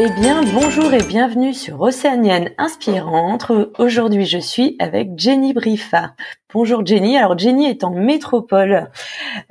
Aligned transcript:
Eh 0.00 0.10
bien, 0.10 0.44
bonjour 0.54 0.94
et 0.94 1.02
bienvenue 1.02 1.52
sur 1.52 1.80
Océanienne 1.80 2.52
Inspirante. 2.56 3.50
Aujourd'hui, 3.80 4.26
je 4.26 4.38
suis 4.38 4.76
avec 4.78 5.18
Jenny 5.18 5.52
Briffa. 5.52 6.14
Bonjour 6.54 6.86
Jenny. 6.86 7.16
Alors 7.16 7.36
Jenny 7.36 7.66
est 7.66 7.82
en 7.82 7.90
métropole. 7.90 8.92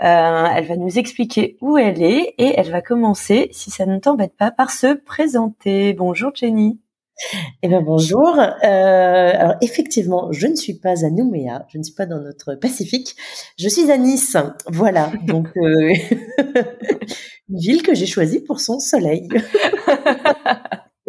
Euh, 0.01 0.45
elle 0.55 0.65
va 0.65 0.77
nous 0.77 0.97
expliquer 0.97 1.57
où 1.59 1.77
elle 1.77 2.01
est 2.01 2.33
et 2.37 2.53
elle 2.57 2.71
va 2.71 2.81
commencer, 2.81 3.49
si 3.51 3.71
ça 3.71 3.85
ne 3.85 3.99
t'embête 3.99 4.37
pas, 4.37 4.49
par 4.49 4.71
se 4.71 4.93
présenter. 4.93 5.91
Bonjour 5.91 6.31
Jenny. 6.33 6.79
Eh 7.63 7.67
bien 7.67 7.81
bonjour. 7.81 8.37
Euh, 8.37 9.31
alors 9.33 9.55
effectivement, 9.61 10.31
je 10.31 10.47
ne 10.47 10.55
suis 10.55 10.75
pas 10.75 11.05
à 11.05 11.09
Nouméa, 11.09 11.65
je 11.69 11.77
ne 11.77 11.83
suis 11.83 11.93
pas 11.93 12.05
dans 12.05 12.19
notre 12.19 12.55
Pacifique. 12.55 13.15
Je 13.57 13.67
suis 13.67 13.91
à 13.91 13.97
Nice. 13.97 14.37
Voilà. 14.67 15.11
Donc 15.25 15.47
euh, 15.57 15.93
une 17.49 17.57
ville 17.57 17.81
que 17.81 17.95
j'ai 17.95 18.05
choisie 18.05 18.39
pour 18.39 18.59
son 18.59 18.79
soleil. 18.79 19.27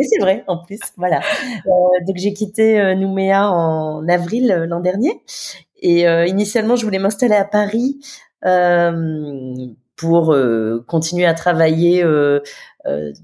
Et 0.01 0.05
c'est 0.05 0.21
vrai, 0.21 0.45
en 0.47 0.59
plus, 0.65 0.79
voilà. 0.97 1.21
Euh, 1.67 2.05
donc 2.07 2.17
j'ai 2.17 2.33
quitté 2.33 2.95
Nouméa 2.95 3.51
en 3.51 4.07
avril 4.09 4.67
l'an 4.69 4.81
dernier, 4.81 5.21
et 5.83 6.05
initialement 6.29 6.77
je 6.77 6.85
voulais 6.85 7.01
m'installer 7.01 7.35
à 7.35 7.45
Paris 7.45 7.99
pour 9.97 10.37
continuer 10.87 11.27
à 11.27 11.35
travailler 11.35 12.05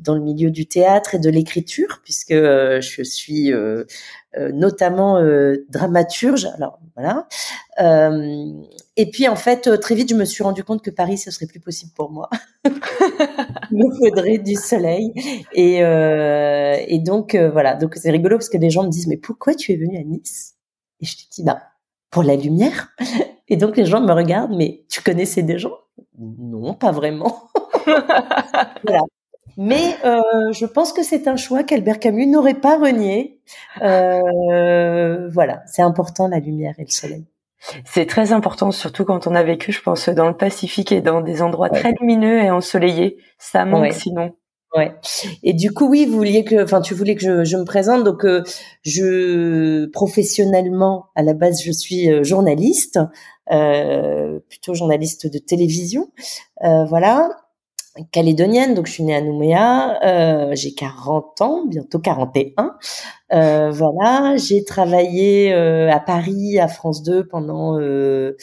dans 0.00 0.14
le 0.14 0.20
milieu 0.20 0.50
du 0.50 0.66
théâtre 0.66 1.14
et 1.14 1.18
de 1.18 1.30
l'écriture, 1.30 2.00
puisque 2.02 2.34
je 2.34 3.02
suis 3.02 3.52
notamment 4.52 5.22
dramaturge. 5.70 6.46
Alors 6.56 6.78
voilà. 6.96 7.26
Et 8.96 9.10
puis 9.10 9.26
en 9.26 9.36
fait, 9.36 9.66
euh, 9.66 9.76
très 9.76 9.94
vite, 9.94 10.10
je 10.10 10.14
me 10.14 10.24
suis 10.24 10.44
rendu 10.44 10.62
compte 10.62 10.82
que 10.82 10.90
Paris, 10.90 11.18
ce 11.18 11.30
serait 11.30 11.46
plus 11.46 11.58
possible 11.58 11.92
pour 11.94 12.10
moi. 12.10 12.30
Il 12.64 13.78
me 13.78 13.94
faudrait 13.96 14.38
du 14.38 14.54
soleil. 14.54 15.12
Et, 15.52 15.82
euh, 15.82 16.76
donc 16.98 17.34
euh, 17.34 17.50
voilà, 17.50 17.74
donc 17.74 17.96
c'est 17.96 18.10
rigolo 18.10 18.36
parce 18.36 18.48
que 18.48 18.56
les 18.56 18.70
gens 18.70 18.84
me 18.84 18.90
disent 18.90 19.08
mais 19.08 19.16
pourquoi 19.16 19.54
tu 19.54 19.72
es 19.72 19.76
venu 19.76 19.96
à 19.98 20.02
Nice? 20.04 20.54
Et 21.00 21.06
je 21.06 21.16
te 21.16 21.22
dis 21.32 21.42
bah 21.42 21.60
pour 22.10 22.22
la 22.22 22.36
lumière. 22.36 22.94
Et 23.48 23.56
donc 23.56 23.76
les 23.76 23.84
gens 23.84 24.00
me 24.00 24.12
regardent 24.12 24.56
mais 24.56 24.84
tu 24.88 25.02
connaissais 25.02 25.42
des 25.42 25.58
gens? 25.58 25.76
Non, 26.16 26.74
pas 26.74 26.92
vraiment. 26.92 27.48
voilà. 27.84 29.02
Mais 29.56 29.96
euh, 30.04 30.20
je 30.52 30.66
pense 30.66 30.92
que 30.92 31.02
c'est 31.02 31.28
un 31.28 31.36
choix 31.36 31.62
qu'Albert 31.62 31.98
Camus 31.98 32.26
n'aurait 32.26 32.54
pas 32.54 32.78
renié. 32.78 33.40
Euh, 33.82 35.28
voilà, 35.30 35.62
c'est 35.66 35.82
important 35.82 36.28
la 36.28 36.40
lumière 36.40 36.74
et 36.78 36.84
le 36.84 36.90
soleil. 36.90 37.24
C'est 37.84 38.06
très 38.06 38.32
important, 38.32 38.70
surtout 38.72 39.04
quand 39.04 39.26
on 39.26 39.34
a 39.34 39.42
vécu, 39.42 39.72
je 39.72 39.80
pense, 39.80 40.08
dans 40.10 40.28
le 40.28 40.36
Pacifique 40.36 40.92
et 40.92 41.00
dans 41.00 41.22
des 41.22 41.40
endroits 41.40 41.70
très 41.70 41.94
lumineux 41.98 42.42
et 42.42 42.50
ensoleillés. 42.50 43.16
Ça 43.38 43.64
manque 43.64 43.92
sinon. 43.92 44.34
Ouais. 44.76 44.92
Et 45.44 45.52
du 45.52 45.72
coup, 45.72 45.88
oui, 45.88 46.04
vous 46.04 46.16
vouliez 46.16 46.44
que, 46.44 46.62
enfin, 46.64 46.80
tu 46.80 46.94
voulais 46.94 47.14
que 47.14 47.22
je, 47.22 47.44
je 47.44 47.56
me 47.56 47.64
présente. 47.64 48.02
Donc, 48.02 48.24
euh, 48.24 48.42
je 48.82 49.86
professionnellement, 49.86 51.06
à 51.14 51.22
la 51.22 51.32
base, 51.32 51.62
je 51.62 51.70
suis 51.70 52.10
euh, 52.10 52.24
journaliste, 52.24 52.98
euh, 53.52 54.40
plutôt 54.48 54.74
journaliste 54.74 55.32
de 55.32 55.38
télévision. 55.38 56.10
Euh, 56.64 56.84
voilà 56.86 57.43
calédonienne, 58.10 58.74
donc 58.74 58.86
je 58.86 58.92
suis 58.92 59.04
née 59.04 59.14
à 59.14 59.20
Nouméa, 59.20 60.00
euh, 60.04 60.54
j'ai 60.54 60.74
40 60.74 61.40
ans, 61.42 61.64
bientôt 61.66 61.98
41. 61.98 62.76
Euh, 63.32 63.70
voilà, 63.70 64.36
j'ai 64.36 64.64
travaillé 64.64 65.52
euh, 65.54 65.90
à 65.90 66.00
Paris, 66.00 66.58
à 66.58 66.68
France 66.68 67.02
2 67.02 67.26
pendant 67.26 67.78
euh, 67.78 68.36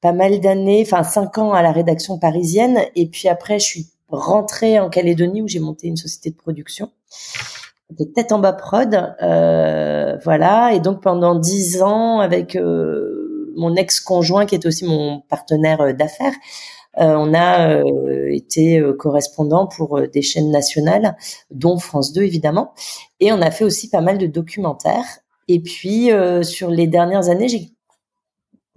pas 0.00 0.12
mal 0.12 0.40
d'années, 0.40 0.82
enfin 0.84 1.02
5 1.02 1.38
ans 1.38 1.52
à 1.52 1.62
la 1.62 1.72
rédaction 1.72 2.18
parisienne, 2.18 2.80
et 2.96 3.06
puis 3.06 3.28
après 3.28 3.58
je 3.58 3.64
suis 3.64 3.86
rentrée 4.08 4.80
en 4.80 4.88
Calédonie 4.88 5.42
où 5.42 5.48
j'ai 5.48 5.60
monté 5.60 5.86
une 5.86 5.96
société 5.96 6.30
de 6.30 6.36
production. 6.36 6.90
de 7.90 8.04
tête 8.04 8.32
en 8.32 8.38
bas 8.38 8.52
prod, 8.52 9.14
euh, 9.22 10.16
voilà, 10.24 10.74
et 10.74 10.80
donc 10.80 11.02
pendant 11.02 11.36
10 11.36 11.82
ans 11.82 12.20
avec 12.20 12.56
mon 12.56 13.76
ex-conjoint 13.76 14.46
qui 14.46 14.54
est 14.54 14.66
aussi 14.66 14.84
mon 14.84 15.20
partenaire 15.28 15.94
d'affaires, 15.94 16.32
euh, 16.32 16.79
on 16.96 17.34
a 17.34 17.82
euh, 17.82 18.32
été 18.32 18.80
euh, 18.80 18.92
correspondant 18.94 19.66
pour 19.66 20.00
des 20.08 20.22
chaînes 20.22 20.50
nationales, 20.50 21.16
dont 21.50 21.78
France 21.78 22.12
2 22.12 22.22
évidemment, 22.22 22.72
et 23.20 23.32
on 23.32 23.40
a 23.40 23.50
fait 23.50 23.64
aussi 23.64 23.88
pas 23.88 24.00
mal 24.00 24.18
de 24.18 24.26
documentaires. 24.26 25.18
Et 25.48 25.60
puis 25.60 26.10
sur 26.42 26.70
les 26.70 26.86
dernières 26.86 27.28
années, 27.28 27.48
j'ai 27.48 27.70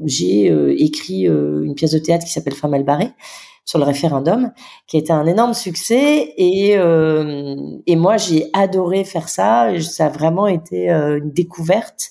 j'ai 0.04 0.48
écrit 0.84 1.26
une 1.26 1.76
pièce 1.76 1.92
de 1.92 2.00
théâtre 2.00 2.26
qui 2.26 2.32
s'appelle 2.32 2.56
Femme 2.56 2.74
Albaré 2.74 3.12
sur 3.64 3.78
le 3.78 3.86
référendum, 3.86 4.52
qui 4.88 4.98
a 4.98 5.00
été 5.00 5.14
un 5.14 5.28
énorme 5.28 5.54
succès. 5.54 6.34
Et, 6.36 6.72
et 6.72 7.96
moi, 7.96 8.18
j'ai 8.18 8.50
adoré 8.54 9.04
faire 9.04 9.30
ça. 9.30 9.70
Ça 9.82 10.08
a 10.08 10.10
vraiment 10.10 10.48
été 10.48 10.90
une 10.90 11.32
découverte. 11.32 12.10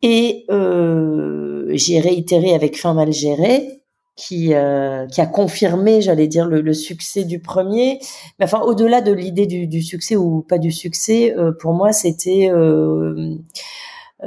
Et 0.00 0.46
j'ai 0.48 2.00
réitéré 2.00 2.54
avec 2.54 2.78
Fin 2.78 2.94
mal 2.94 3.12
géré 3.12 3.79
qui, 4.16 4.54
euh, 4.54 5.06
qui 5.06 5.20
a 5.20 5.26
confirmé, 5.26 6.02
j'allais 6.02 6.26
dire, 6.26 6.46
le, 6.46 6.72
succès 6.74 7.24
du 7.24 7.40
premier. 7.40 7.98
Mais 8.38 8.44
enfin, 8.44 8.60
au-delà 8.60 9.00
de 9.00 9.12
l'idée 9.12 9.46
du, 9.46 9.82
succès 9.82 10.16
ou 10.16 10.42
pas 10.42 10.58
du 10.58 10.72
succès, 10.72 11.34
euh, 11.36 11.52
pour 11.58 11.72
moi, 11.72 11.92
c'était 11.92 12.50
euh, 12.50 13.36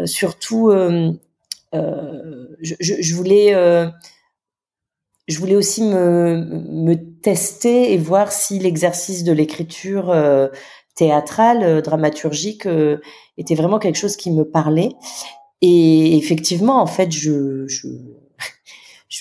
surtout, 0.06 0.72
je, 1.72 3.16
voulais, 3.16 3.54
je 5.28 5.40
voulais 5.40 5.56
aussi 5.56 5.84
me, 5.84 6.96
tester 7.22 7.94
et 7.94 7.98
voir 7.98 8.32
si 8.32 8.60
l'exercice 8.60 9.24
de 9.24 9.32
l'écriture 9.32 10.14
théâtrale, 10.96 11.82
dramaturgique, 11.82 12.68
était 13.38 13.56
vraiment 13.56 13.80
quelque 13.80 13.98
chose 13.98 14.18
qui 14.18 14.32
me 14.32 14.44
parlait. 14.44 14.90
Et 15.62 16.18
effectivement, 16.18 16.82
en 16.82 16.88
fait, 16.88 17.12
je 17.12 17.68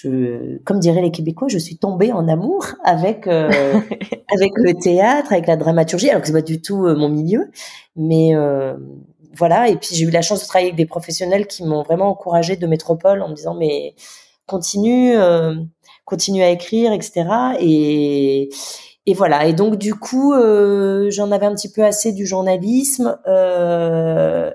je, 0.02 0.58
comme 0.64 0.80
diraient 0.80 1.02
les 1.02 1.10
Québécois, 1.10 1.48
je 1.48 1.58
suis 1.58 1.76
tombée 1.76 2.12
en 2.12 2.28
amour 2.28 2.66
avec 2.84 3.26
euh, 3.26 3.50
avec 4.32 4.52
le 4.56 4.74
théâtre, 4.74 5.32
avec 5.32 5.46
la 5.46 5.56
dramaturgie. 5.56 6.10
Alors 6.10 6.22
que 6.22 6.26
c'est 6.26 6.32
pas 6.32 6.42
du 6.42 6.60
tout 6.60 6.86
euh, 6.86 6.94
mon 6.94 7.08
milieu, 7.08 7.50
mais 7.96 8.34
euh, 8.34 8.76
voilà. 9.36 9.68
Et 9.68 9.76
puis 9.76 9.94
j'ai 9.94 10.04
eu 10.04 10.10
la 10.10 10.22
chance 10.22 10.40
de 10.42 10.46
travailler 10.46 10.68
avec 10.68 10.76
des 10.76 10.86
professionnels 10.86 11.46
qui 11.46 11.64
m'ont 11.64 11.82
vraiment 11.82 12.08
encouragée 12.08 12.56
de 12.56 12.66
métropole 12.66 13.22
en 13.22 13.28
me 13.28 13.34
disant 13.34 13.54
mais 13.54 13.94
continue, 14.46 15.14
continue 16.04 16.42
à 16.42 16.50
écrire, 16.50 16.92
etc. 16.92 17.24
Et 17.60 18.50
et 19.06 19.14
voilà. 19.14 19.46
Et 19.46 19.52
donc 19.52 19.76
du 19.76 19.94
coup, 19.94 20.34
j'en 20.34 21.30
avais 21.30 21.46
un 21.46 21.54
petit 21.54 21.70
peu 21.70 21.84
assez 21.84 22.12
du 22.12 22.26
journalisme. 22.26 23.18
Euh, 23.26 24.50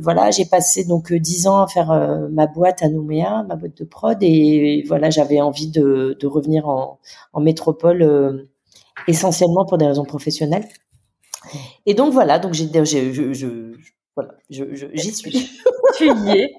voilà, 0.00 0.30
j'ai 0.30 0.46
passé 0.46 0.84
donc 0.84 1.12
euh, 1.12 1.18
dix 1.18 1.46
ans 1.46 1.60
à 1.60 1.66
faire 1.66 1.90
euh, 1.90 2.28
ma 2.30 2.46
boîte 2.46 2.82
à 2.82 2.88
Nouméa, 2.88 3.44
ma 3.48 3.56
boîte 3.56 3.76
de 3.76 3.84
prod, 3.84 4.16
et 4.22 4.82
voilà, 4.86 5.10
j'avais 5.10 5.40
envie 5.40 5.68
de, 5.68 6.16
revenir 6.24 6.68
en, 6.68 6.98
métropole 7.40 8.48
essentiellement 9.06 9.64
pour 9.64 9.78
des 9.78 9.86
raisons 9.86 10.04
professionnelles. 10.04 10.66
Et 11.86 11.94
donc 11.94 12.12
voilà, 12.12 12.38
donc 12.38 12.54
j'y 12.54 12.68
suis. 15.12 15.50
tu 15.96 16.06
y 16.06 16.30
es, 16.30 16.52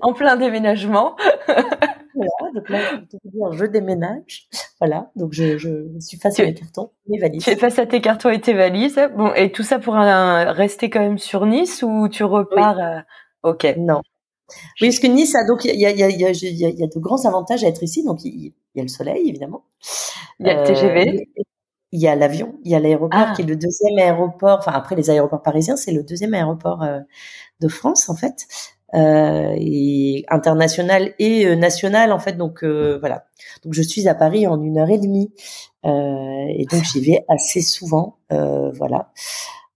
en 0.00 0.12
plein 0.12 0.36
déménagement. 0.36 1.16
voilà, 2.20 2.52
donc 2.54 2.68
là, 2.68 3.52
je 3.52 3.64
déménage. 3.64 4.48
Voilà, 4.80 5.10
donc 5.14 5.34
je, 5.34 5.58
je 5.58 5.68
suis 5.98 6.16
face 6.16 6.40
à 6.40 6.44
mes 6.44 6.54
cartons, 6.54 6.90
mes 7.06 7.18
valises. 7.18 7.44
Tu 7.44 7.50
es 7.50 7.56
face 7.56 7.78
à 7.78 7.84
tes 7.84 8.00
cartons 8.00 8.30
et 8.30 8.40
tes 8.40 8.54
valises. 8.54 8.98
Bon, 9.14 9.30
et 9.34 9.52
tout 9.52 9.62
ça 9.62 9.78
pour 9.78 9.94
un, 9.94 10.52
rester 10.52 10.88
quand 10.88 11.00
même 11.00 11.18
sur 11.18 11.44
Nice 11.44 11.82
ou 11.82 12.08
tu 12.08 12.24
repars 12.24 12.78
euh, 12.78 13.00
Ok. 13.42 13.66
Non. 13.76 14.00
Oui, 14.80 14.88
parce 14.88 14.98
que 14.98 15.06
Nice 15.06 15.34
a 15.34 15.46
donc 15.46 15.66
il 15.66 15.78
y 15.78 15.84
a, 15.84 15.90
y, 15.90 16.02
a, 16.02 16.08
y, 16.08 16.24
a, 16.24 16.30
y 16.30 16.82
a 16.82 16.86
de 16.86 16.98
grands 16.98 17.24
avantages 17.26 17.62
à 17.62 17.68
être 17.68 17.82
ici. 17.82 18.02
Donc 18.04 18.24
il 18.24 18.54
y, 18.74 18.80
a 18.80 18.82
le 18.82 18.88
soleil 18.88 19.28
évidemment. 19.28 19.64
Il 20.38 20.46
y 20.46 20.50
a 20.50 20.62
le 20.62 20.66
TGV. 20.66 21.08
Euh, 21.08 21.42
il 21.92 22.00
y 22.00 22.06
a 22.06 22.14
l'avion, 22.14 22.54
il 22.64 22.70
y 22.70 22.74
a 22.76 22.80
l'aéroport 22.80 23.20
ah. 23.20 23.32
qui 23.34 23.42
est 23.42 23.46
le 23.46 23.56
deuxième 23.56 23.98
aéroport. 23.98 24.58
Enfin 24.58 24.72
après 24.72 24.94
les 24.94 25.10
aéroports 25.10 25.42
parisiens, 25.42 25.76
c'est 25.76 25.92
le 25.92 26.02
deuxième 26.02 26.34
aéroport 26.34 26.82
euh, 26.82 27.00
de 27.60 27.68
France 27.68 28.08
en 28.08 28.14
fait. 28.14 28.46
Et 28.94 30.24
international 30.28 31.14
et 31.18 31.54
national 31.56 32.12
en 32.12 32.18
fait. 32.18 32.36
Donc 32.36 32.64
voilà. 32.64 33.24
Donc 33.64 33.74
je 33.74 33.82
suis 33.82 34.08
à 34.08 34.14
Paris 34.14 34.46
en 34.46 34.62
une 34.62 34.78
heure 34.78 34.90
et 34.90 34.98
demie 34.98 35.32
et 35.84 36.66
donc 36.70 36.82
j'y 36.84 37.00
vais 37.00 37.24
assez 37.28 37.60
souvent. 37.60 38.18
voilà. 38.30 39.10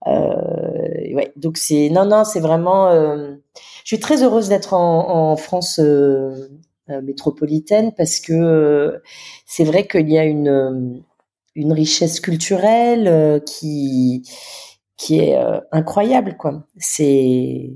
ouais. 0.05 1.33
Donc 1.35 1.57
c'est 1.57 1.89
non 1.89 2.05
non 2.05 2.23
c'est 2.23 2.39
vraiment. 2.39 2.91
je 2.91 3.37
suis 3.85 3.99
très 3.99 4.23
heureuse 4.23 4.49
d'être 4.49 4.73
en, 4.73 5.31
en 5.31 5.35
France 5.37 5.79
métropolitaine 6.87 7.93
parce 7.93 8.19
que 8.19 9.01
c'est 9.45 9.63
vrai 9.63 9.87
qu'il 9.87 10.09
y 10.09 10.17
a 10.17 10.23
une 10.25 11.03
une 11.55 11.71
richesse 11.73 12.19
culturelle 12.19 13.07
euh, 13.07 13.39
qui 13.39 14.29
qui 14.97 15.19
est 15.19 15.37
euh, 15.37 15.59
incroyable 15.71 16.37
quoi. 16.37 16.65
C'est 16.77 17.71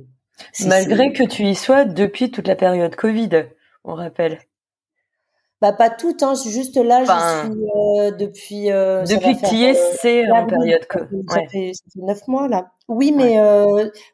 malgré 0.65 1.13
que 1.13 1.23
tu 1.23 1.43
y 1.43 1.55
sois 1.55 1.85
depuis 1.85 2.31
toute 2.31 2.47
la 2.47 2.55
période 2.55 2.95
Covid, 2.95 3.45
on 3.83 3.95
rappelle. 3.95 4.39
Bah 5.61 5.73
pas 5.73 5.89
tout, 5.89 6.15
hein, 6.21 6.35
juste 6.35 6.77
là, 6.77 7.03
je 7.03 7.49
suis 7.49 7.69
euh, 7.75 8.11
depuis. 8.11 8.71
Euh, 8.71 9.03
depuis 9.03 9.35
que 9.37 9.49
tu 9.49 9.55
y 9.55 9.63
es, 9.65 9.73
c'est 9.73 10.31
en 10.31 10.45
période 10.45 10.85
Covid. 10.87 11.25
Ça, 11.27 11.41
fait, 11.51 11.71
neuf 11.95 12.25
mois 12.27 12.47
là. 12.47 12.71
Oui, 12.87 13.11
mais 13.11 13.37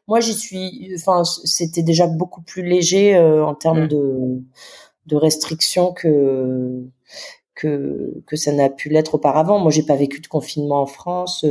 moi 0.08 0.20
j'y 0.20 0.34
suis. 0.34 0.92
Enfin, 0.96 1.22
c'était 1.24 1.82
déjà 1.82 2.08
beaucoup 2.08 2.42
plus 2.42 2.62
léger 2.62 3.16
en 3.18 3.54
termes 3.54 3.84
mmh. 3.84 3.88
de 3.88 4.42
de 5.06 5.16
restrictions 5.16 5.92
que 5.92 6.82
que, 7.56 8.22
que 8.26 8.36
ça 8.36 8.52
n'a 8.52 8.68
pu 8.68 8.88
l'être 8.88 9.14
auparavant. 9.14 9.58
Moi, 9.58 9.72
j'ai 9.72 9.82
pas 9.82 9.96
vécu 9.96 10.20
de 10.20 10.26
confinement 10.26 10.82
en 10.82 10.86
France. 10.86 11.44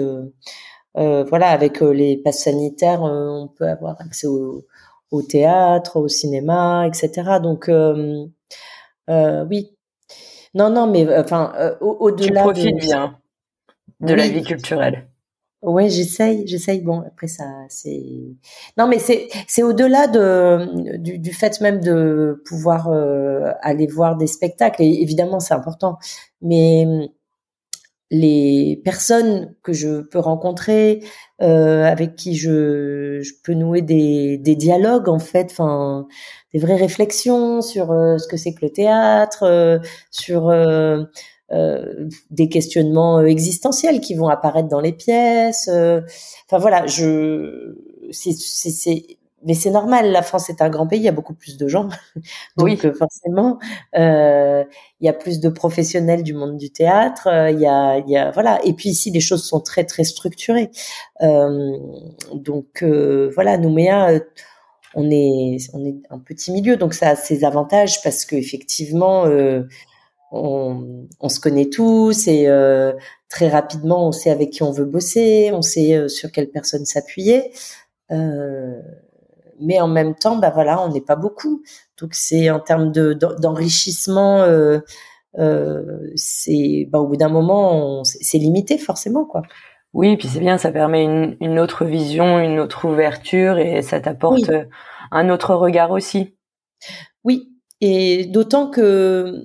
Euh, 0.97 1.01
euh, 1.01 1.23
voilà, 1.23 1.49
avec 1.49 1.81
euh, 1.81 1.91
les 1.93 2.17
passes 2.17 2.43
sanitaires, 2.43 3.01
on 3.01 3.47
peut 3.47 3.67
avoir 3.67 3.99
accès 4.01 4.27
au, 4.27 4.65
au, 5.11 5.21
théâtre, 5.21 5.97
au 5.99 6.07
cinéma, 6.07 6.87
etc. 6.87 7.39
Donc, 7.41 7.69
oui. 9.49 9.71
Non, 10.53 10.69
non, 10.69 10.87
mais 10.87 11.05
enfin, 11.17 11.53
au-delà. 11.81 12.47
Au 12.47 12.53
tu 12.53 12.61
profites 12.61 12.77
bien 12.77 13.17
de 13.99 14.13
la 14.13 14.27
vie 14.27 14.43
culturelle. 14.43 15.07
Ouais, 15.65 15.89
j'essaye, 15.89 16.45
j'essaye. 16.45 16.81
Bon, 16.81 17.01
après 17.01 17.27
ça, 17.27 17.45
c'est 17.69 18.03
non, 18.77 18.87
mais 18.87 18.99
c'est 18.99 19.29
c'est 19.47 19.63
au-delà 19.63 20.07
de 20.07 20.97
du, 20.97 21.17
du, 21.17 21.33
fait 21.33 21.59
même 21.59 21.79
de 21.81 22.41
pouvoir 22.45 22.89
euh, 22.89 23.51
aller 23.61 23.87
voir 23.87 24.15
des 24.15 24.27
spectacles. 24.27 24.83
Et 24.83 25.01
évidemment, 25.01 25.39
c'est 25.39 25.55
important. 25.55 25.97
Mais 26.41 27.09
les 28.11 28.81
personnes 28.83 29.55
que 29.63 29.73
je 29.73 30.01
peux 30.01 30.19
rencontrer, 30.19 31.03
euh, 31.41 31.83
avec 31.83 32.15
qui 32.15 32.35
je, 32.35 33.19
je 33.21 33.31
peux 33.43 33.53
nouer 33.53 33.81
des, 33.81 34.37
des 34.37 34.55
dialogues 34.55 35.09
en 35.09 35.19
fait, 35.19 35.47
enfin 35.51 36.07
des 36.53 36.59
vraies 36.59 36.75
réflexions 36.75 37.61
sur 37.61 37.91
euh, 37.91 38.17
ce 38.17 38.27
que 38.27 38.37
c'est 38.37 38.53
que 38.53 38.65
le 38.65 38.71
théâtre, 38.71 39.43
euh, 39.43 39.79
sur 40.11 40.49
euh, 41.51 42.07
des 42.31 42.49
questionnements 42.49 43.19
euh, 43.19 43.25
existentiels 43.25 44.01
qui 44.01 44.15
vont 44.15 44.27
apparaître 44.29 44.67
dans 44.67 44.79
les 44.79 44.93
pièces. 44.93 45.69
Euh, 45.71 46.01
enfin 46.47 46.57
voilà, 46.57 46.87
je 46.87 47.75
c'est 48.11 49.17
mais 49.45 49.53
c'est 49.53 49.69
normal. 49.69 50.11
La 50.11 50.21
France 50.21 50.49
est 50.49 50.61
un 50.61 50.69
grand 50.69 50.87
pays, 50.87 50.99
il 50.99 51.05
y 51.05 51.07
a 51.07 51.13
beaucoup 51.13 51.33
plus 51.33 51.57
de 51.57 51.67
gens, 51.67 51.87
donc 52.57 52.67
oui. 52.67 52.77
forcément, 52.77 53.59
euh, 53.97 54.63
il 54.99 55.05
y 55.05 55.09
a 55.09 55.13
plus 55.13 55.39
de 55.39 55.49
professionnels 55.49 56.23
du 56.23 56.33
monde 56.33 56.57
du 56.57 56.71
théâtre. 56.71 57.27
Il 57.51 57.59
y 57.59 57.67
a, 57.67 57.97
il 57.99 58.09
y 58.09 58.17
a 58.17 58.31
voilà. 58.31 58.59
Et 58.65 58.73
puis 58.73 58.89
ici, 58.89 59.11
les 59.11 59.21
choses 59.21 59.45
sont 59.45 59.61
très 59.61 59.85
très 59.85 60.03
structurées. 60.03 60.71
Euh, 61.21 61.77
donc 62.33 62.83
euh, 62.83 63.31
voilà, 63.35 63.57
Nouméa, 63.57 64.19
on 64.95 65.09
est 65.09 65.57
on 65.73 65.85
est 65.85 65.95
un 66.09 66.19
petit 66.19 66.51
milieu, 66.51 66.77
donc 66.77 66.93
ça 66.93 67.09
a 67.09 67.15
ses 67.15 67.45
avantages 67.45 68.01
parce 68.03 68.25
que 68.25 68.35
effectivement, 68.35 69.25
on, 70.31 71.07
on, 71.19 71.29
se 71.29 71.39
connaît 71.39 71.69
tous 71.69 72.27
et 72.27 72.47
euh, 72.47 72.93
très 73.29 73.47
rapidement 73.47 74.07
on 74.07 74.11
sait 74.11 74.29
avec 74.29 74.51
qui 74.51 74.63
on 74.63 74.71
veut 74.71 74.85
bosser, 74.85 75.51
on 75.53 75.61
sait 75.61 75.95
euh, 75.95 76.07
sur 76.07 76.31
quelle 76.31 76.49
personne 76.49 76.85
s'appuyer. 76.85 77.51
Euh, 78.11 78.81
mais 79.59 79.79
en 79.79 79.87
même 79.87 80.15
temps, 80.15 80.37
bah 80.37 80.51
voilà, 80.53 80.81
on 80.81 80.89
n'est 80.89 81.01
pas 81.01 81.15
beaucoup. 81.15 81.63
Donc 81.99 82.13
c'est 82.13 82.49
en 82.49 82.59
termes 82.59 82.91
de 82.91 83.13
d'enrichissement, 83.13 84.41
euh, 84.43 84.79
euh, 85.39 85.99
c'est 86.15 86.87
bah, 86.91 86.99
au 86.99 87.07
bout 87.07 87.17
d'un 87.17 87.29
moment, 87.29 88.03
c'est 88.03 88.37
limité 88.37 88.77
forcément 88.77 89.25
quoi. 89.25 89.41
Oui, 89.93 90.17
puis 90.17 90.27
c'est 90.27 90.41
bien, 90.41 90.57
ça 90.57 90.71
permet 90.71 91.03
une, 91.05 91.37
une, 91.39 91.57
autre 91.57 91.85
vision, 91.85 92.39
une 92.39 92.59
autre 92.59 92.85
ouverture 92.85 93.57
et 93.57 93.81
ça 93.81 94.01
t'apporte 94.01 94.51
un 95.11 95.29
autre 95.29 95.55
regard 95.55 95.91
aussi. 95.91 96.35
Oui, 97.23 97.49
et 97.79 98.25
d'autant 98.25 98.69
que 98.69 99.41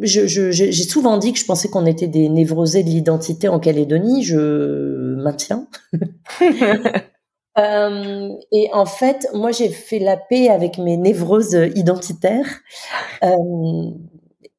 je, 0.00 0.26
j'ai 0.50 0.72
souvent 0.72 1.18
dit 1.18 1.32
que 1.32 1.38
je 1.38 1.44
pensais 1.44 1.68
qu'on 1.68 1.86
était 1.86 2.06
des 2.06 2.28
névrosés 2.28 2.82
de 2.82 2.88
l'identité 2.88 3.48
en 3.48 3.58
Calédonie. 3.58 4.22
Je 4.22 5.14
maintiens. 5.16 5.66
euh, 7.60 8.32
et 8.52 8.70
en 8.72 8.86
fait, 8.86 9.28
moi, 9.34 9.52
j'ai 9.52 9.68
fait 9.68 9.98
la 9.98 10.16
paix 10.16 10.48
avec 10.48 10.78
mes 10.78 10.96
névroses 10.96 11.58
identitaires. 11.74 12.60
Euh, 13.22 13.90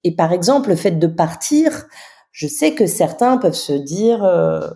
et 0.03 0.15
par 0.15 0.33
exemple, 0.33 0.69
le 0.69 0.75
fait 0.75 0.91
de 0.91 1.07
partir, 1.07 1.87
je 2.31 2.47
sais 2.47 2.75
que 2.75 2.85
certains 2.85 3.37
peuvent 3.37 3.53
se 3.53 3.73
dire, 3.73 4.23
euh, 4.23 4.67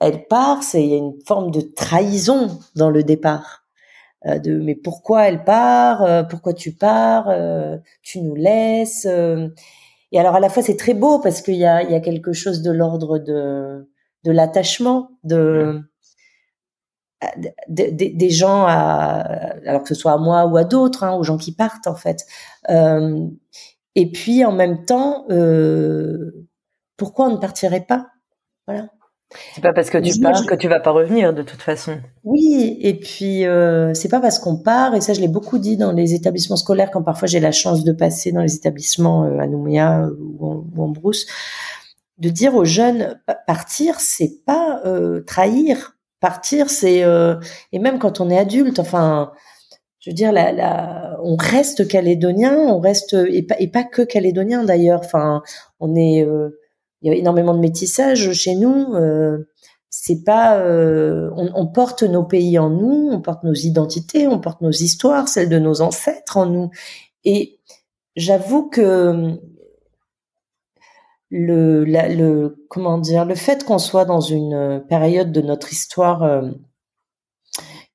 elle 0.00 0.26
part, 0.26 0.62
c'est 0.62 0.82
il 0.82 0.90
y 0.90 0.94
a 0.94 0.98
une 0.98 1.20
forme 1.26 1.50
de 1.50 1.60
trahison 1.60 2.58
dans 2.76 2.90
le 2.90 3.02
départ. 3.02 3.60
De 4.26 4.58
mais 4.58 4.74
pourquoi 4.74 5.28
elle 5.28 5.44
part, 5.44 6.26
pourquoi 6.28 6.54
tu 6.54 6.72
pars, 6.72 7.30
tu 8.00 8.22
nous 8.22 8.34
laisses. 8.34 9.04
et 9.04 10.18
alors 10.18 10.34
à 10.36 10.40
la 10.40 10.48
fois 10.48 10.62
c'est 10.62 10.78
très 10.78 10.94
beau 10.94 11.18
parce 11.18 11.42
qu'il 11.42 11.56
y 11.56 11.66
a, 11.66 12.00
quelque 12.00 12.32
chose 12.32 12.62
de 12.62 12.70
l'ordre 12.70 13.18
de 13.18 13.86
l'attachement, 14.24 15.10
de, 15.24 15.84
des 17.68 18.30
gens 18.30 18.64
à, 18.66 19.54
alors 19.66 19.82
que 19.82 19.88
ce 19.88 19.94
soit 19.94 20.12
à 20.12 20.18
moi 20.18 20.46
ou 20.46 20.56
à 20.56 20.64
d'autres, 20.64 21.04
hein, 21.04 21.14
aux 21.14 21.22
gens 21.22 21.36
qui 21.36 21.52
partent 21.52 21.86
en 21.86 21.94
fait. 21.94 22.26
Euh, 22.70 23.26
et 23.94 24.10
puis 24.10 24.44
en 24.44 24.52
même 24.52 24.84
temps, 24.84 25.24
euh, 25.30 26.46
pourquoi 26.96 27.26
on 27.26 27.32
ne 27.32 27.38
partirait 27.38 27.84
pas? 27.86 28.08
Voilà. 28.66 28.88
C'est 29.54 29.62
pas 29.62 29.72
parce 29.72 29.90
que 29.90 29.98
tu 29.98 30.20
pars 30.20 30.46
que 30.46 30.54
tu 30.54 30.68
vas 30.68 30.78
pas 30.78 30.92
revenir 30.92 31.34
de 31.34 31.42
toute 31.42 31.60
façon. 31.60 31.98
Oui, 32.22 32.78
et 32.80 32.94
puis 32.94 33.44
euh, 33.46 33.92
c'est 33.92 34.08
pas 34.08 34.20
parce 34.20 34.38
qu'on 34.38 34.56
part, 34.56 34.94
et 34.94 35.00
ça 35.00 35.12
je 35.12 35.20
l'ai 35.20 35.28
beaucoup 35.28 35.58
dit 35.58 35.76
dans 35.76 35.90
les 35.90 36.14
établissements 36.14 36.56
scolaires 36.56 36.90
quand 36.92 37.02
parfois 37.02 37.26
j'ai 37.26 37.40
la 37.40 37.50
chance 37.50 37.82
de 37.82 37.90
passer 37.90 38.30
dans 38.30 38.42
les 38.42 38.54
établissements 38.54 39.24
à 39.40 39.46
Nouméa 39.48 40.08
ou 40.20 40.46
en, 40.46 40.64
ou 40.76 40.84
en, 40.84 40.88
Brousse, 40.88 41.26
de 42.18 42.28
dire 42.28 42.54
aux 42.54 42.64
jeunes 42.64 43.20
partir 43.46 43.98
c'est 43.98 44.44
pas 44.46 44.80
trahir, 45.26 45.93
partir 46.24 46.70
c'est 46.70 47.04
euh, 47.04 47.36
et 47.72 47.78
même 47.78 47.98
quand 47.98 48.20
on 48.20 48.30
est 48.30 48.38
adulte, 48.38 48.78
enfin 48.78 49.32
je 50.00 50.08
veux 50.08 50.14
dire 50.14 50.32
la, 50.32 51.18
on 51.22 51.36
reste 51.36 51.86
calédonien, 51.86 52.56
on 52.56 52.80
reste 52.80 53.12
et 53.12 53.42
pas 53.42 53.56
et 53.58 53.68
pas 53.68 53.84
que 53.84 54.00
calédonien 54.00 54.64
d'ailleurs, 54.64 55.00
enfin 55.04 55.42
on 55.80 55.94
est 55.94 56.24
euh, 56.24 56.48
il 57.02 57.12
y 57.12 57.14
a 57.14 57.18
énormément 57.18 57.52
de 57.54 57.60
métissage 57.60 58.32
chez 58.32 58.54
nous. 58.54 58.94
Euh, 58.94 59.46
c'est 59.90 60.24
pas, 60.24 60.58
euh, 60.58 61.30
on, 61.36 61.50
on, 61.54 61.66
porte 61.68 62.02
nos 62.02 62.24
pays 62.24 62.58
en 62.58 62.70
nous, 62.70 63.10
on 63.12 63.20
porte 63.20 63.44
nos 63.44 63.54
identités, 63.54 64.26
on 64.26 64.40
porte 64.40 64.60
nos 64.62 64.72
histoires, 64.72 65.28
celles 65.28 65.50
de 65.50 65.58
nos 65.58 65.82
ancêtres 65.82 66.38
en 66.38 66.46
nous. 66.46 66.70
Et 67.24 67.60
j'avoue 68.16 68.68
que 68.68 69.38
le, 71.36 71.84
la, 71.84 72.08
le, 72.08 72.64
comment 72.70 72.96
dire, 72.96 73.24
le 73.24 73.34
fait 73.34 73.64
qu'on 73.64 73.78
soit 73.78 74.04
dans 74.04 74.20
une 74.20 74.84
période 74.88 75.32
de 75.32 75.40
notre 75.40 75.72
histoire 75.72 76.22
euh, 76.22 76.42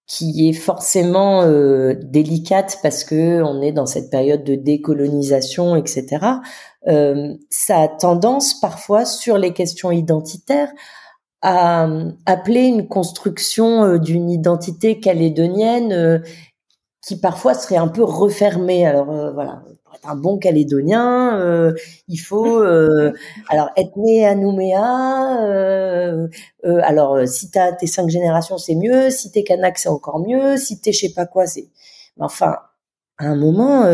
qui 0.05 0.49
est 0.49 0.53
forcément 0.53 1.43
euh, 1.43 1.93
délicate 2.03 2.79
parce 2.83 3.05
que 3.05 3.41
on 3.41 3.61
est 3.61 3.71
dans 3.71 3.85
cette 3.85 4.09
période 4.09 4.43
de 4.43 4.55
décolonisation, 4.55 5.77
etc. 5.77 6.17
Euh, 6.89 7.33
ça 7.49 7.79
a 7.79 7.87
tendance 7.87 8.59
parfois 8.59 9.05
sur 9.05 9.37
les 9.37 9.53
questions 9.53 9.91
identitaires 9.91 10.71
à 11.41 11.87
appeler 12.25 12.65
une 12.65 12.89
construction 12.89 13.85
euh, 13.85 13.99
d'une 13.99 14.29
identité 14.29 14.99
calédonienne 14.99 15.93
euh, 15.93 16.19
qui 17.01 17.17
parfois 17.17 17.53
serait 17.53 17.77
un 17.77 17.87
peu 17.87 18.03
refermée. 18.03 18.85
Alors 18.85 19.33
voilà, 19.33 19.63
pour 19.89 19.97
être 19.97 20.09
un 20.09 20.15
bon 20.15 20.37
Calédonien, 20.37 21.73
il 22.07 22.17
faut 22.17 22.61
alors 23.49 23.71
être 23.75 23.97
né 23.97 24.25
à 24.25 24.35
Nouméa. 24.35 24.85
alors 26.83 27.27
si 27.27 27.49
t'as 27.49 27.73
tes 27.73 27.87
cinq 27.87 28.09
générations, 28.09 28.57
c'est 28.57 28.75
mieux. 28.75 29.09
Si 29.09 29.31
t'es 29.31 29.43
Kanak, 29.43 29.79
c'est 29.79 29.89
encore 29.89 30.19
mieux. 30.19 30.57
Si 30.57 30.79
t'es 30.79 30.91
je 30.91 30.99
sais 30.99 31.13
pas 31.13 31.25
quoi, 31.25 31.47
c'est. 31.47 31.69
Enfin, 32.19 32.57
à 33.17 33.25
un 33.25 33.35
moment 33.35 33.85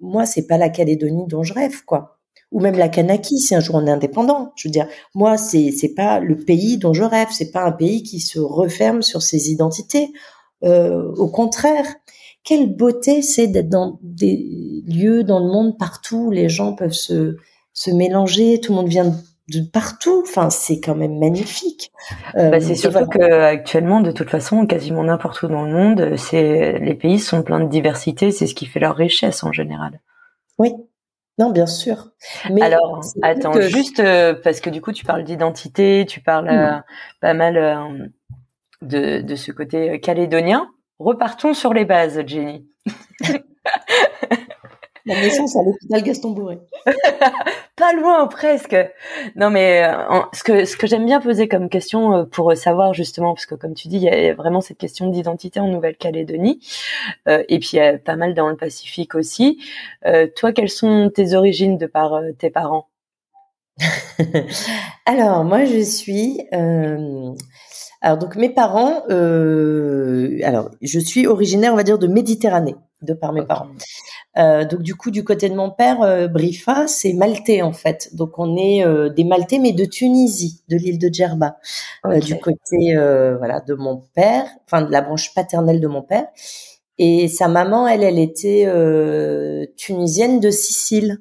moi, 0.00 0.26
c'est 0.26 0.46
pas 0.46 0.58
la 0.58 0.68
Calédonie 0.68 1.26
dont 1.26 1.42
je 1.42 1.54
rêve, 1.54 1.84
quoi. 1.84 2.18
Ou 2.50 2.60
même 2.60 2.76
la 2.76 2.88
Kanaki, 2.88 3.38
si 3.40 3.54
un 3.54 3.60
jour 3.60 3.76
on 3.76 3.86
est 3.86 3.90
indépendant. 3.90 4.52
Je 4.56 4.68
veux 4.68 4.72
dire, 4.72 4.86
moi, 5.14 5.38
c'est 5.38 5.72
c'est 5.72 5.94
pas 5.94 6.20
le 6.20 6.36
pays 6.36 6.76
dont 6.76 6.92
je 6.92 7.02
rêve. 7.02 7.28
C'est 7.30 7.50
pas 7.50 7.64
un 7.64 7.72
pays 7.72 8.02
qui 8.02 8.20
se 8.20 8.38
referme 8.38 9.02
sur 9.02 9.22
ses 9.22 9.50
identités. 9.50 10.12
au 10.62 11.28
contraire, 11.28 11.86
quelle 12.44 12.74
beauté 12.74 13.22
c'est 13.22 13.46
d'être 13.46 13.68
dans 13.68 13.98
des 14.02 14.82
lieux 14.86 15.22
dans 15.24 15.38
le 15.38 15.46
monde 15.46 15.78
partout 15.78 16.26
où 16.26 16.30
les 16.30 16.48
gens 16.48 16.74
peuvent 16.74 16.92
se, 16.92 17.36
se 17.72 17.90
mélanger, 17.90 18.60
tout 18.60 18.72
le 18.72 18.76
monde 18.76 18.88
vient 18.88 19.14
de 19.48 19.60
partout. 19.60 20.24
Enfin, 20.26 20.50
c'est 20.50 20.80
quand 20.80 20.94
même 20.94 21.18
magnifique. 21.18 21.92
Euh, 22.36 22.50
bah, 22.50 22.60
c'est 22.60 22.74
surtout 22.74 23.06
qu'actuellement, 23.06 24.00
de 24.00 24.10
toute 24.10 24.30
façon, 24.30 24.66
quasiment 24.66 25.04
n'importe 25.04 25.42
où 25.42 25.48
dans 25.48 25.64
le 25.64 25.72
monde, 25.72 26.16
c'est 26.16 26.78
les 26.78 26.94
pays 26.94 27.18
sont 27.18 27.42
pleins 27.42 27.60
de 27.60 27.68
diversité. 27.68 28.30
C'est 28.30 28.46
ce 28.46 28.54
qui 28.54 28.66
fait 28.66 28.80
leur 28.80 28.96
richesse 28.96 29.44
en 29.44 29.52
général. 29.52 30.00
Oui. 30.58 30.72
Non, 31.38 31.50
bien 31.50 31.66
sûr. 31.66 32.10
Mais 32.50 32.60
Alors, 32.60 33.00
attends, 33.22 33.58
juste 33.60 34.00
euh, 34.00 34.34
parce 34.34 34.60
que 34.60 34.68
du 34.68 34.82
coup, 34.82 34.92
tu 34.92 35.04
parles 35.04 35.24
d'identité, 35.24 36.04
tu 36.06 36.20
parles 36.20 36.48
euh, 36.48 36.76
hmm. 36.76 36.82
pas 37.20 37.34
mal 37.34 38.12
de, 38.82 39.22
de 39.22 39.36
ce 39.36 39.50
côté 39.50 39.98
calédonien. 40.00 40.68
Repartons 40.98 41.54
sur 41.54 41.74
les 41.74 41.84
bases, 41.84 42.22
Jenny. 42.26 42.66
La 45.04 45.16
naissance 45.16 45.56
à 45.56 45.62
l'hôpital 45.62 46.02
Gaston 46.02 46.30
Bourré. 46.30 46.58
pas 47.76 47.92
loin, 47.92 48.28
presque. 48.28 48.76
Non, 49.34 49.50
mais 49.50 49.84
euh, 49.84 50.20
ce 50.32 50.44
que 50.44 50.64
ce 50.64 50.76
que 50.76 50.86
j'aime 50.86 51.04
bien 51.06 51.20
poser 51.20 51.48
comme 51.48 51.68
question 51.68 52.14
euh, 52.14 52.24
pour 52.24 52.56
savoir 52.56 52.94
justement, 52.94 53.34
parce 53.34 53.46
que 53.46 53.56
comme 53.56 53.74
tu 53.74 53.88
dis, 53.88 53.96
il 53.96 54.02
y 54.02 54.08
a 54.08 54.34
vraiment 54.34 54.60
cette 54.60 54.78
question 54.78 55.08
d'identité 55.08 55.58
en 55.58 55.66
Nouvelle-Calédonie, 55.66 56.60
euh, 57.28 57.42
et 57.48 57.58
puis 57.58 57.70
il 57.72 57.76
y 57.76 57.80
a 57.80 57.98
pas 57.98 58.14
mal 58.14 58.34
dans 58.34 58.48
le 58.48 58.56
Pacifique 58.56 59.16
aussi. 59.16 59.60
toi, 60.36 60.52
quelles 60.52 60.70
sont 60.70 61.10
tes 61.12 61.34
origines 61.34 61.78
de 61.78 61.86
par 61.86 62.20
tes 62.38 62.50
parents? 62.50 62.86
Alors, 65.06 65.42
moi, 65.42 65.64
je 65.64 65.80
suis 65.80 66.38
alors 68.02 68.18
donc 68.18 68.34
mes 68.34 68.50
parents, 68.50 69.04
euh, 69.10 70.38
alors 70.42 70.70
je 70.82 70.98
suis 70.98 71.28
originaire, 71.28 71.72
on 71.72 71.76
va 71.76 71.84
dire, 71.84 71.98
de 71.98 72.08
Méditerranée, 72.08 72.74
de 73.00 73.14
par 73.14 73.32
mes 73.32 73.44
parents. 73.44 73.68
Euh, 74.38 74.64
donc 74.64 74.82
du 74.82 74.96
coup, 74.96 75.12
du 75.12 75.22
côté 75.22 75.48
de 75.48 75.54
mon 75.54 75.70
père, 75.70 76.02
euh, 76.02 76.26
Brifa, 76.26 76.88
c'est 76.88 77.12
maltais 77.12 77.62
en 77.62 77.72
fait. 77.72 78.14
Donc 78.14 78.38
on 78.38 78.56
est 78.56 78.84
euh, 78.84 79.08
des 79.08 79.22
Maltais, 79.22 79.60
mais 79.60 79.72
de 79.72 79.84
Tunisie, 79.84 80.62
de 80.68 80.76
l'île 80.76 80.98
de 80.98 81.08
Djerba, 81.12 81.58
euh, 82.06 82.18
du 82.18 82.36
côté 82.38 82.96
voilà 83.38 83.60
de 83.60 83.74
mon 83.74 84.02
père, 84.14 84.46
enfin 84.66 84.82
de 84.82 84.90
la 84.90 85.00
branche 85.00 85.32
paternelle 85.32 85.80
de 85.80 85.88
mon 85.88 86.02
père. 86.02 86.26
Et 86.98 87.28
sa 87.28 87.46
maman, 87.46 87.86
elle, 87.86 88.02
elle 88.02 88.18
était 88.18 88.66
tunisienne 89.76 90.40
de 90.40 90.50
Sicile. 90.50 91.18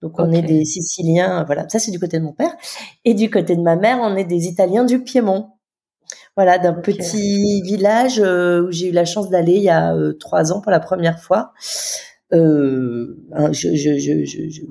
Donc 0.00 0.18
on 0.18 0.32
est 0.32 0.42
des 0.42 0.64
Siciliens, 0.64 1.44
voilà. 1.44 1.68
Ça 1.68 1.78
c'est 1.80 1.90
du 1.90 1.98
côté 1.98 2.18
de 2.20 2.24
mon 2.24 2.32
père. 2.32 2.54
Et 3.04 3.14
du 3.14 3.30
côté 3.30 3.56
de 3.56 3.62
ma 3.62 3.74
mère, 3.74 3.98
on 4.00 4.16
est 4.16 4.24
des 4.24 4.46
Italiens 4.46 4.84
du 4.84 5.02
Piémont 5.02 5.48
voilà, 6.36 6.58
d'un 6.58 6.74
petit 6.74 7.62
village 7.62 8.20
euh, 8.20 8.62
où 8.62 8.70
j'ai 8.70 8.88
eu 8.88 8.92
la 8.92 9.04
chance 9.04 9.30
d'aller 9.30 9.54
il 9.54 9.62
y 9.62 9.68
a 9.68 9.94
euh, 9.94 10.12
trois 10.14 10.52
ans 10.52 10.60
pour 10.60 10.70
la 10.70 10.80
première 10.80 11.20
fois. 11.20 11.52
Euh, 12.32 13.16
je, 13.52 13.74
je, 13.74 13.98
je, 13.98 14.62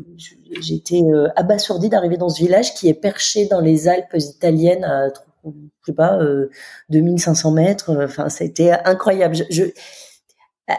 j'étais 0.61 1.01
abasourdie 1.35 1.89
d'arriver 1.89 2.17
dans 2.17 2.29
ce 2.29 2.41
village 2.41 2.73
qui 2.73 2.87
est 2.87 2.93
perché 2.93 3.47
dans 3.47 3.59
les 3.59 3.89
Alpes 3.89 4.15
italiennes 4.15 4.85
à, 4.85 5.09
je 5.43 5.51
sais 5.85 5.93
pas, 5.93 6.19
2500 6.89 7.51
mètres. 7.51 7.91
Enfin, 8.01 8.29
c'était 8.29 8.71
incroyable. 8.85 9.35
je, 9.49 9.63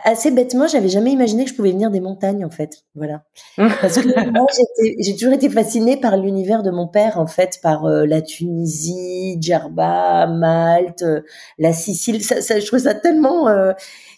assez 0.05 0.31
bêtement, 0.31 0.69
j'avais 0.69 0.89
jamais 0.89 1.11
imaginé 1.11 1.45
que 1.45 1.51
je 1.51 1.57
pouvais 1.57 1.73
venir 1.73 1.91
des 1.91 2.01
montagnes 2.01 2.45
en 2.45 2.51
fait. 2.51 2.85
Voilà. 2.95 3.25
Parce 3.57 4.01
que 4.01 4.31
moi 4.31 4.47
j'ai 4.99 5.17
toujours 5.17 5.35
été 5.35 5.49
fascinée 5.51 5.97
par 5.97 6.17
l'univers 6.17 6.63
de 6.63 6.71
mon 6.71 6.87
père 6.87 7.19
en 7.19 7.27
fait, 7.27 7.59
par 7.63 7.85
euh, 7.85 8.07
la 8.07 8.23
Tunisie, 8.23 9.37
Djerba, 9.41 10.27
Malte, 10.29 11.03
euh, 11.03 11.23
la 11.59 11.73
Sicile. 11.73 12.23
Ça, 12.23 12.41
ça, 12.41 12.61
je 12.61 12.67
trouve 12.67 12.79
ça 12.79 12.95
tellement. 12.95 13.49
Euh, 13.49 13.73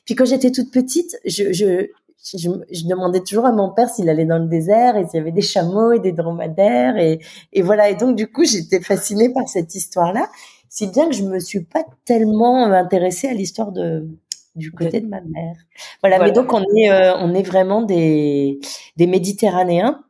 puis 0.05 0.15
quand 0.15 0.27
j'étais 0.27 0.51
toute 0.51 0.71
petite, 0.71 1.17
je, 1.25 1.53
je, 1.53 1.87
je, 2.35 2.49
je, 2.71 2.87
demandais 2.87 3.21
toujours 3.21 3.47
à 3.47 3.53
mon 3.53 3.73
père 3.73 3.89
s'il 3.89 4.09
allait 4.11 4.27
dans 4.27 4.39
le 4.39 4.49
désert 4.49 4.97
et 4.97 5.07
s'il 5.07 5.19
y 5.19 5.21
avait 5.21 5.33
des 5.33 5.41
chameaux 5.41 5.93
et 5.93 6.01
des 6.01 6.13
dromadaires 6.13 6.99
et, 6.99 7.21
et 7.53 7.63
voilà. 7.63 7.89
Et 7.89 7.95
donc 7.95 8.17
du 8.17 8.31
coup, 8.31 8.45
j'étais 8.45 8.81
fascinée 8.81 9.33
par 9.33 9.49
cette 9.49 9.75
histoire-là, 9.75 10.29
si 10.69 10.87
bien 10.89 11.09
que 11.09 11.15
je 11.15 11.23
me 11.23 11.39
suis 11.39 11.65
pas 11.65 11.85
tellement 12.05 12.65
intéressée 12.67 13.29
à 13.29 13.33
l'histoire 13.33 13.73
de 13.73 14.07
du 14.55 14.71
côté 14.73 15.01
de 15.01 15.07
ma 15.07 15.21
mère. 15.21 15.57
Voilà, 16.03 16.19
mais 16.19 16.33
donc 16.33 16.53
on 16.53 16.63
est 16.77 16.91
euh, 16.91 17.17
on 17.17 17.35
est 17.35 17.43
vraiment 17.43 17.83
des 17.83 18.61
des 18.97 19.07
Méditerranéens. 19.07 20.05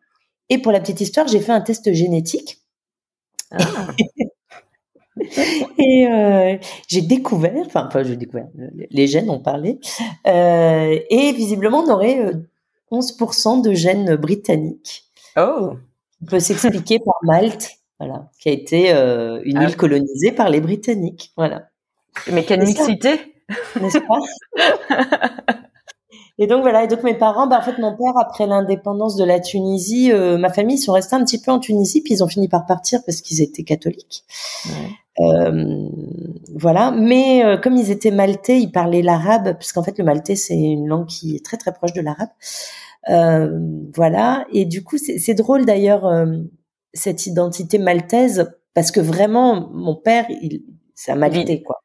Et 0.48 0.58
pour 0.58 0.72
la 0.72 0.80
petite 0.80 1.00
histoire, 1.00 1.28
j'ai 1.28 1.40
fait 1.40 1.52
un 1.52 1.60
test 1.60 1.92
génétique. 1.92 2.58
Ah. 3.50 3.88
et 5.78 6.06
euh, 6.06 6.56
j'ai 6.88 7.02
découvert, 7.02 7.52
enfin, 7.66 7.86
enfin 7.86 8.02
j'ai 8.02 8.16
découvert, 8.16 8.48
les 8.90 9.06
gènes 9.06 9.30
ont 9.30 9.40
parlé, 9.40 9.78
euh, 10.26 10.98
et 11.10 11.32
visiblement 11.32 11.80
on 11.80 11.90
aurait 11.90 12.32
11% 12.90 13.58
euh, 13.58 13.62
de 13.62 13.74
gènes 13.74 14.16
britanniques. 14.16 15.04
Oh. 15.36 15.74
On 16.22 16.26
peut 16.26 16.40
s'expliquer 16.40 16.98
par 16.98 17.16
Malte, 17.22 17.72
voilà, 17.98 18.30
qui 18.38 18.48
a 18.48 18.52
été 18.52 18.90
une 18.90 19.58
ah. 19.58 19.68
île 19.68 19.76
colonisée 19.76 20.32
par 20.32 20.48
les 20.48 20.60
Britanniques, 20.60 21.32
voilà. 21.36 21.68
Mais 22.30 22.44
quelle 22.44 22.64
mixité 22.64 23.31
n'est-ce 23.80 23.98
pas? 23.98 24.18
Et 26.38 26.46
donc 26.46 26.62
voilà, 26.62 26.84
et 26.84 26.88
donc 26.88 27.02
mes 27.02 27.14
parents, 27.14 27.46
bah, 27.46 27.58
en 27.58 27.62
fait 27.62 27.78
mon 27.78 27.94
père 27.94 28.14
après 28.18 28.46
l'indépendance 28.46 29.16
de 29.16 29.24
la 29.24 29.38
Tunisie, 29.38 30.10
euh, 30.12 30.38
ma 30.38 30.50
famille 30.50 30.76
ils 30.76 30.80
sont 30.80 30.92
restés 30.92 31.14
un 31.14 31.24
petit 31.24 31.40
peu 31.40 31.50
en 31.50 31.58
Tunisie, 31.58 32.02
puis 32.02 32.14
ils 32.14 32.24
ont 32.24 32.28
fini 32.28 32.48
par 32.48 32.64
partir 32.64 33.00
parce 33.04 33.20
qu'ils 33.20 33.42
étaient 33.42 33.64
catholiques. 33.64 34.24
Euh, 35.20 35.88
voilà, 36.54 36.90
mais 36.90 37.44
euh, 37.44 37.58
comme 37.58 37.76
ils 37.76 37.90
étaient 37.90 38.10
maltais, 38.10 38.58
ils 38.58 38.72
parlaient 38.72 39.02
l'arabe, 39.02 39.58
puisqu'en 39.58 39.82
fait 39.82 39.98
le 39.98 40.04
maltais 40.04 40.34
c'est 40.34 40.58
une 40.58 40.88
langue 40.88 41.06
qui 41.06 41.36
est 41.36 41.44
très 41.44 41.58
très 41.58 41.72
proche 41.72 41.92
de 41.92 42.00
l'arabe. 42.00 42.30
voilà, 43.94 44.46
et 44.52 44.64
du 44.64 44.82
coup 44.82 44.96
c'est 44.96 45.34
drôle 45.34 45.66
d'ailleurs 45.66 46.10
cette 46.94 47.26
identité 47.26 47.78
maltaise 47.78 48.50
parce 48.74 48.90
que 48.90 49.00
vraiment 49.00 49.68
mon 49.70 49.96
père, 49.96 50.24
il, 50.30 50.62
c'est 50.94 51.12
un 51.12 51.16
maltais 51.16 51.62
quoi. 51.62 51.82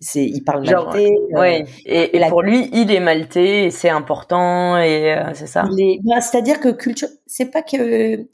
C'est, 0.00 0.24
il 0.24 0.42
parle 0.42 0.64
maltais. 0.64 1.10
Euh, 1.36 1.64
et, 1.86 2.20
pour 2.28 2.42
lui, 2.42 2.68
il 2.72 2.90
est 2.90 3.00
maltais, 3.00 3.70
c'est 3.70 3.88
important, 3.88 4.76
et 4.76 5.14
euh, 5.14 5.32
c'est 5.34 5.46
ça. 5.46 5.62
Ben, 5.62 6.20
c'est-à-dire 6.20 6.60
que 6.60 6.68
culture, 6.68 7.08
c'est 7.26 7.50
pas 7.50 7.62
que. 7.62 8.26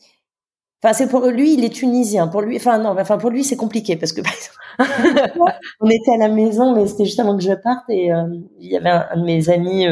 Enfin, 0.83 0.92
c'est 0.95 1.09
pour 1.09 1.25
lui, 1.26 1.54
il 1.54 1.64
est 1.64 1.73
tunisien. 1.73 2.26
Pour 2.26 2.42
lui, 2.42 2.57
enfin 2.57 2.78
non, 2.78 2.97
enfin 2.99 3.16
pour 3.16 3.31
lui, 3.31 3.45
c'est 3.45 3.57
compliqué 3.57 3.95
parce 3.97 4.12
que 4.12 4.21
on 5.81 5.88
était 5.88 6.12
à 6.14 6.19
la 6.19 6.28
maison, 6.28 6.75
mais 6.75 6.88
c'était 6.88 7.04
juste 7.04 7.21
avant 7.21 7.37
que 7.37 7.42
je 7.42 7.52
parte 7.52 7.88
et 7.88 8.12
euh, 8.12 8.25
il 8.59 8.73
y 8.73 8.76
avait 8.76 8.90
un, 8.90 9.16
de 9.16 9.23
mes 9.23 9.49
amis 9.49 9.87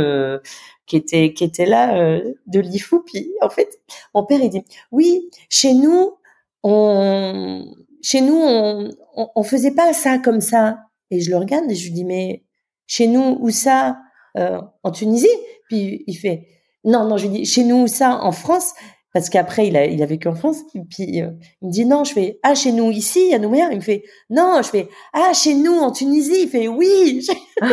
qui 0.86 0.96
était 0.96 1.32
qui 1.32 1.44
était 1.44 1.66
là 1.66 2.18
de 2.46 2.60
l'IFU. 2.60 2.96
Puis 3.06 3.30
en 3.40 3.50
fait, 3.50 3.68
mon 4.14 4.24
père 4.24 4.40
il 4.42 4.50
dit 4.50 4.64
oui, 4.90 5.30
chez 5.48 5.74
nous, 5.74 6.16
on 6.64 7.64
chez 8.02 8.20
nous, 8.22 8.34
on, 8.34 8.90
on, 9.14 9.28
on 9.36 9.42
faisait 9.44 9.74
pas 9.74 9.92
ça 9.92 10.18
comme 10.18 10.40
ça. 10.40 10.78
Et 11.10 11.20
je 11.20 11.30
le 11.30 11.36
regarde 11.36 11.70
et 11.70 11.74
je 11.74 11.84
lui 11.84 11.92
dis, 11.92 12.04
mais 12.04 12.44
chez 12.86 13.06
nous, 13.06 13.38
où 13.40 13.50
ça 13.50 13.98
euh, 14.36 14.60
En 14.82 14.90
Tunisie? 14.90 15.28
Puis 15.68 16.04
il 16.06 16.14
fait, 16.14 16.46
non, 16.84 17.04
non, 17.04 17.16
je 17.16 17.26
lui 17.26 17.38
dis, 17.38 17.44
chez 17.46 17.64
nous, 17.64 17.82
où 17.82 17.86
ça 17.86 18.18
En 18.22 18.32
France? 18.32 18.72
Parce 19.12 19.28
qu'après 19.28 19.66
il 19.66 19.76
a 19.76 19.86
il 19.86 20.02
a 20.02 20.06
vécu 20.06 20.28
en 20.28 20.34
France. 20.34 20.58
Et 20.74 20.80
puis 20.88 21.20
euh, 21.20 21.30
il 21.62 21.68
me 21.68 21.72
dit 21.72 21.84
non 21.84 22.04
je 22.04 22.12
fais 22.12 22.38
ah 22.42 22.54
chez 22.54 22.72
nous 22.72 22.90
ici 22.92 23.34
à 23.34 23.38
Nouméa? 23.38 23.68
Il 23.72 23.78
me 23.78 23.82
fait 23.82 24.04
non 24.30 24.60
je 24.62 24.68
fais 24.68 24.88
ah 25.12 25.32
chez 25.34 25.54
nous 25.54 25.72
en 25.72 25.90
Tunisie? 25.90 26.42
Il 26.44 26.48
fait 26.48 26.68
oui! 26.68 27.26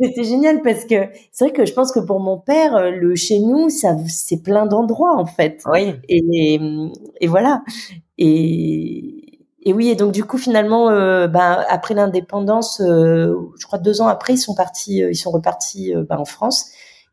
C'était 0.00 0.24
génial 0.24 0.60
parce 0.62 0.84
que 0.84 1.08
c'est 1.32 1.46
vrai 1.46 1.52
que 1.52 1.64
je 1.64 1.72
pense 1.72 1.90
que 1.90 2.00
pour 2.00 2.20
mon 2.20 2.38
père 2.38 2.76
euh, 2.76 2.90
le 2.90 3.16
chez 3.16 3.40
nous 3.40 3.70
ça 3.70 3.96
c'est 4.06 4.42
plein 4.42 4.66
d'endroits 4.66 5.16
en 5.16 5.26
fait. 5.26 5.60
Oui. 5.66 5.94
Et 6.08 6.60
et 7.20 7.26
voilà. 7.26 7.64
Et 8.18 9.15
et 9.66 9.72
oui, 9.72 9.88
et 9.88 9.96
donc 9.96 10.12
du 10.12 10.24
coup 10.24 10.38
finalement, 10.38 10.90
euh, 10.90 11.26
ben, 11.26 11.64
après 11.68 11.92
l'indépendance, 11.92 12.80
euh, 12.80 13.34
je 13.58 13.66
crois 13.66 13.80
deux 13.80 14.00
ans 14.00 14.06
après, 14.06 14.34
ils 14.34 14.38
sont 14.38 14.54
partis, 14.54 15.02
euh, 15.02 15.10
ils 15.10 15.16
sont 15.16 15.32
repartis 15.32 15.92
ben, 16.08 16.18
en 16.18 16.24
France. 16.24 16.66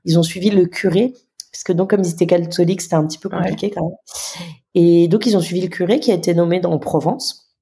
Ils 0.05 0.19
ont 0.19 0.23
suivi 0.23 0.51
le 0.51 0.67
curé, 0.67 1.15
parce 1.51 1.63
que 1.63 1.73
donc 1.73 1.89
comme 1.89 2.01
ils 2.01 2.11
étaient 2.11 2.27
catholiques, 2.27 2.81
c'était 2.83 2.93
un 2.93 3.07
petit 3.07 3.17
peu 3.17 3.27
compliqué 3.27 3.71
quand 3.71 3.81
même. 3.85 3.97
Et 4.75 5.07
donc 5.07 5.25
ils 5.25 5.35
ont 5.35 5.41
suivi 5.41 5.61
le 5.61 5.67
curé 5.67 5.99
qui 5.99 6.11
a 6.11 6.13
été 6.13 6.35
nommé 6.35 6.59
dans 6.59 6.77
Provence. 6.77 7.55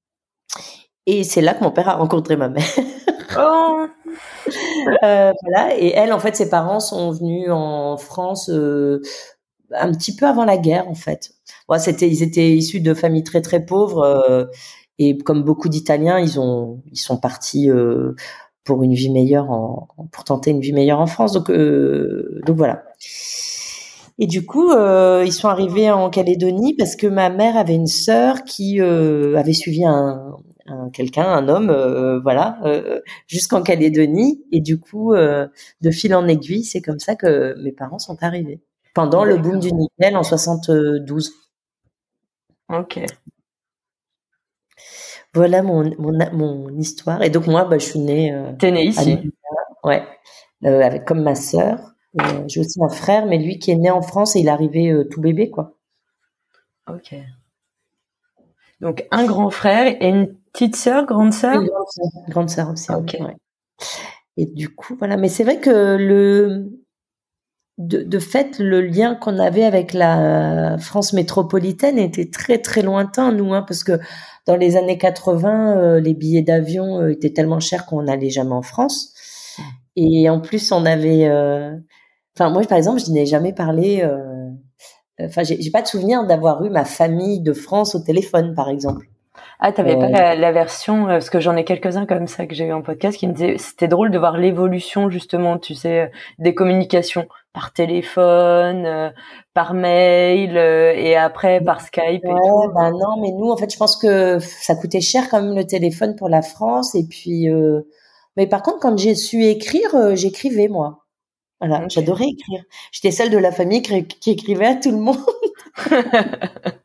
Et 1.06 1.24
c'est 1.24 1.40
là 1.40 1.54
que 1.54 1.64
mon 1.64 1.70
père 1.70 1.88
a 1.88 1.94
rencontré 1.94 2.36
ma 2.36 2.50
mère. 2.50 2.62
Oh. 3.38 3.86
voilà. 5.00 5.78
Et 5.78 5.94
elle, 5.94 6.12
en 6.12 6.18
fait, 6.18 6.36
ses 6.36 6.50
parents 6.50 6.80
sont 6.80 7.12
venus 7.12 7.48
en 7.50 7.96
France 7.96 8.50
un 8.50 9.92
petit 9.92 10.14
peu 10.14 10.26
avant 10.26 10.44
la 10.44 10.58
guerre, 10.58 10.86
en 10.86 10.94
fait. 10.94 11.32
Ouais, 11.68 11.78
c'était, 11.78 12.08
ils 12.08 12.22
étaient 12.22 12.50
issus 12.50 12.80
de 12.80 12.92
familles 12.92 13.24
très 13.24 13.40
très 13.40 13.64
pauvres. 13.64 14.50
Et 15.04 15.18
comme 15.18 15.42
beaucoup 15.42 15.68
d'Italiens, 15.68 16.18
ils 16.20 16.38
ont, 16.38 16.80
ils 16.92 17.00
sont 17.00 17.16
partis 17.16 17.70
euh, 17.70 18.14
pour 18.64 18.84
une 18.84 18.94
vie 18.94 19.10
meilleure, 19.10 19.50
en, 19.50 19.88
pour 20.12 20.24
tenter 20.24 20.50
une 20.52 20.60
vie 20.60 20.72
meilleure 20.72 21.00
en 21.00 21.06
France. 21.06 21.32
Donc, 21.32 21.50
euh, 21.50 22.40
donc 22.46 22.56
voilà. 22.56 22.84
Et 24.18 24.26
du 24.28 24.46
coup, 24.46 24.70
euh, 24.70 25.24
ils 25.26 25.32
sont 25.32 25.48
arrivés 25.48 25.90
en 25.90 26.08
Calédonie 26.08 26.74
parce 26.76 26.94
que 26.94 27.08
ma 27.08 27.30
mère 27.30 27.56
avait 27.56 27.74
une 27.74 27.88
sœur 27.88 28.44
qui 28.44 28.80
avait 28.80 29.54
suivi 29.54 29.84
un, 29.84 30.36
quelqu'un, 30.92 31.24
un 31.24 31.48
homme, 31.48 32.20
voilà, 32.22 32.60
jusqu'en 33.26 33.62
Calédonie. 33.62 34.44
Et 34.52 34.60
du 34.60 34.78
coup, 34.78 35.14
de 35.14 35.90
fil 35.90 36.14
en 36.14 36.28
aiguille, 36.28 36.62
c'est 36.64 36.82
comme 36.82 37.00
ça 37.00 37.16
que 37.16 37.60
mes 37.60 37.72
parents 37.72 37.98
sont 37.98 38.22
arrivés 38.22 38.60
pendant 38.94 39.24
le 39.24 39.38
boom 39.38 39.58
du 39.58 39.72
nickel 39.72 40.16
en 40.16 40.22
72. 40.22 41.32
Ok. 42.68 43.00
Voilà 45.34 45.62
mon, 45.62 45.90
mon, 45.98 46.12
mon 46.32 46.68
histoire. 46.78 47.22
Et 47.22 47.30
donc 47.30 47.46
moi, 47.46 47.64
bah, 47.64 47.78
je 47.78 47.84
suis 47.84 47.98
née. 47.98 48.34
T'es 48.58 48.70
née 48.70 48.84
ici. 48.84 49.18
ouais, 49.84 50.06
avec 50.62 51.04
comme 51.04 51.22
ma 51.22 51.34
sœur. 51.34 51.78
J'ai 52.46 52.60
aussi 52.60 52.78
un 52.82 52.90
frère, 52.90 53.26
mais 53.26 53.38
lui 53.38 53.58
qui 53.58 53.70
est 53.70 53.76
né 53.76 53.90
en 53.90 54.02
France 54.02 54.36
et 54.36 54.40
il 54.40 54.46
est 54.48 54.50
arrivé 54.50 54.94
tout 55.10 55.20
bébé, 55.20 55.48
quoi. 55.50 55.74
Ok. 56.88 57.14
Donc 58.80 59.06
un 59.10 59.24
grand 59.24 59.50
frère 59.50 59.86
et 59.86 60.08
une 60.08 60.34
petite 60.52 60.76
sœur, 60.76 61.06
grande 61.06 61.32
sœur? 61.32 61.62
grande 62.28 62.50
sœur, 62.50 62.70
aussi. 62.70 62.92
Ok. 62.92 63.16
Et 64.36 64.46
du 64.46 64.74
coup, 64.74 64.96
voilà. 64.98 65.16
Mais 65.16 65.28
c'est 65.28 65.44
vrai 65.44 65.60
que 65.60 65.96
le, 65.96 66.70
de, 67.78 68.18
fait, 68.18 68.58
le 68.58 68.80
lien 68.80 69.14
qu'on 69.14 69.38
avait 69.38 69.64
avec 69.64 69.92
la 69.92 70.76
France 70.78 71.12
métropolitaine 71.12 71.98
était 71.98 72.30
très 72.30 72.58
très 72.58 72.82
lointain, 72.82 73.32
nous, 73.32 73.54
hein, 73.54 73.62
parce 73.62 73.84
que 73.84 73.98
dans 74.46 74.56
les 74.56 74.76
années 74.76 74.98
80, 74.98 75.78
euh, 75.78 76.00
les 76.00 76.14
billets 76.14 76.42
d'avion 76.42 77.00
euh, 77.00 77.12
étaient 77.12 77.32
tellement 77.32 77.60
chers 77.60 77.86
qu'on 77.86 78.02
n'allait 78.02 78.30
jamais 78.30 78.52
en 78.52 78.62
France. 78.62 79.14
Et 79.94 80.28
en 80.28 80.40
plus, 80.40 80.72
on 80.72 80.84
avait, 80.86 81.26
euh, 81.26 81.76
enfin 82.36 82.50
moi 82.50 82.62
par 82.62 82.78
exemple, 82.78 83.00
je 83.04 83.10
n'ai 83.10 83.26
jamais 83.26 83.52
parlé 83.52 84.08
Enfin, 85.20 85.42
j'ai 85.44 85.70
pas 85.70 85.82
de 85.82 85.86
souvenir 85.86 86.26
d'avoir 86.26 86.64
eu 86.64 86.70
ma 86.70 86.84
famille 86.84 87.40
de 87.40 87.52
France 87.52 87.94
au 87.94 88.00
téléphone, 88.00 88.54
par 88.54 88.68
exemple. 88.68 89.06
Ah, 89.58 89.72
t'avais 89.72 89.96
pas 89.96 90.06
euh, 90.06 90.34
la, 90.34 90.52
version, 90.52 91.04
euh, 91.06 91.12
parce 91.12 91.30
que 91.30 91.40
j'en 91.40 91.56
ai 91.56 91.64
quelques-uns 91.64 92.04
comme 92.04 92.26
ça 92.26 92.46
que 92.46 92.54
j'ai 92.54 92.64
eu 92.64 92.72
en 92.72 92.82
podcast 92.82 93.16
qui 93.16 93.26
me 93.26 93.32
disaient, 93.32 93.56
c'était 93.58 93.88
drôle 93.88 94.10
de 94.10 94.18
voir 94.18 94.36
l'évolution 94.36 95.08
justement, 95.08 95.58
tu 95.58 95.74
sais, 95.74 96.10
des 96.38 96.54
communications 96.54 97.26
par 97.52 97.72
téléphone, 97.72 98.84
euh, 98.86 99.10
par 99.54 99.74
mail 99.74 100.56
et 100.56 101.16
après 101.16 101.60
par 101.60 101.80
Skype. 101.80 102.24
Ouais, 102.24 102.68
bah 102.74 102.90
non, 102.90 103.20
mais 103.20 103.30
nous, 103.30 103.50
en 103.50 103.56
fait, 103.56 103.72
je 103.72 103.76
pense 103.76 103.96
que 103.96 104.38
ça 104.40 104.74
coûtait 104.74 105.00
cher 105.00 105.28
quand 105.30 105.40
même 105.40 105.54
le 105.54 105.66
téléphone 105.66 106.16
pour 106.16 106.28
la 106.28 106.42
France 106.42 106.94
et 106.94 107.06
puis. 107.08 107.48
Mais 108.36 108.46
par 108.46 108.62
contre, 108.62 108.78
quand 108.80 108.98
j'ai 108.98 109.14
su 109.14 109.44
écrire, 109.44 110.16
j'écrivais 110.16 110.68
moi. 110.68 111.04
Voilà, 111.60 111.86
j'adorais 111.88 112.26
écrire. 112.26 112.64
J'étais 112.90 113.12
celle 113.12 113.30
de 113.30 113.38
la 113.38 113.52
famille 113.52 113.82
qui, 113.82 114.30
écrivait 114.30 114.66
à 114.66 114.74
tout 114.74 114.90
le 114.90 114.98
monde. 114.98 115.18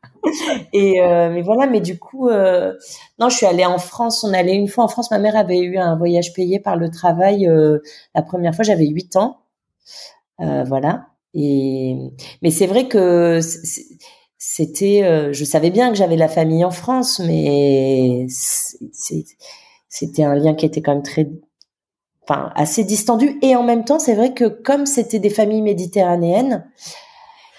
et 0.74 1.02
euh, 1.02 1.30
mais 1.30 1.42
voilà, 1.42 1.68
mais 1.68 1.82
du 1.82 1.98
coup, 1.98 2.30
euh, 2.30 2.74
non, 3.20 3.30
je 3.30 3.38
suis 3.38 3.46
allée 3.46 3.66
en 3.66 3.78
France. 3.78 4.24
On 4.24 4.34
allait 4.34 4.56
une 4.56 4.68
fois 4.68 4.84
en 4.84 4.88
France. 4.88 5.12
Ma 5.12 5.20
mère 5.20 5.36
avait 5.36 5.60
eu 5.60 5.78
un 5.78 5.96
voyage 5.98 6.34
payé 6.34 6.60
par 6.60 6.76
le 6.76 6.90
travail. 6.90 7.48
Euh, 7.48 7.80
la 8.16 8.22
première 8.22 8.56
fois, 8.56 8.64
j'avais 8.64 8.88
8 8.88 9.16
ans. 9.18 9.40
voilà. 10.40 11.08
Et 11.34 11.96
mais 12.42 12.52
c'est 12.52 12.68
vrai 12.68 12.88
que 12.88 13.40
c'était, 14.38 15.34
je 15.34 15.44
savais 15.44 15.70
bien 15.72 15.90
que 15.90 15.96
j'avais 15.96 16.16
la 16.16 16.28
famille 16.28 16.66
en 16.66 16.72
France, 16.72 17.20
mais 17.20 18.26
c'était 19.90 20.24
un 20.24 20.36
lien 20.36 20.56
qui 20.56 20.66
était 20.66 20.82
quand 20.82 20.94
même 20.94 21.04
très 21.04 21.30
enfin 22.24 22.52
assez 22.56 22.84
distendu 22.84 23.38
et 23.42 23.56
en 23.56 23.64
même 23.64 23.86
temps 23.86 24.00
c'est 24.00 24.14
vrai 24.14 24.34
que 24.34 24.46
comme 24.46 24.86
c'était 24.86 25.20
des 25.20 25.30
familles 25.30 25.62
méditerranéennes 25.62 26.70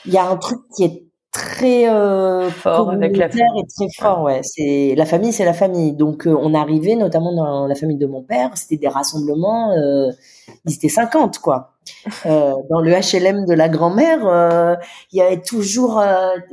il 0.04 0.12
y 0.12 0.18
a 0.18 0.28
un 0.28 0.36
truc 0.36 0.60
qui 0.74 0.84
est 0.84 1.07
très 1.32 1.88
euh, 1.88 2.50
fort 2.50 2.90
avec 2.90 3.16
la 3.16 3.28
famille 3.28 3.62
et 3.62 3.66
très 3.66 3.86
fort 3.98 4.22
ouais. 4.22 4.40
C'est 4.42 4.94
la 4.96 5.04
famille 5.04 5.32
c'est 5.32 5.44
la 5.44 5.52
famille. 5.52 5.92
Donc 5.92 6.26
euh, 6.26 6.36
on 6.40 6.54
arrivait 6.54 6.96
notamment 6.96 7.34
dans 7.34 7.66
la 7.66 7.74
famille 7.74 7.98
de 7.98 8.06
mon 8.06 8.22
père 8.22 8.56
c'était 8.56 8.76
des 8.76 8.88
rassemblements 8.88 9.72
euh, 9.72 10.10
ils 10.64 10.74
étaient 10.74 10.88
50 10.88 11.38
quoi. 11.38 11.74
Euh, 12.26 12.52
dans 12.70 12.80
le 12.80 12.90
HLM 12.92 13.46
de 13.46 13.54
la 13.54 13.68
grand-mère 13.68 14.78
il 15.12 15.18
y 15.18 15.22
avait 15.22 15.40
toujours 15.40 16.02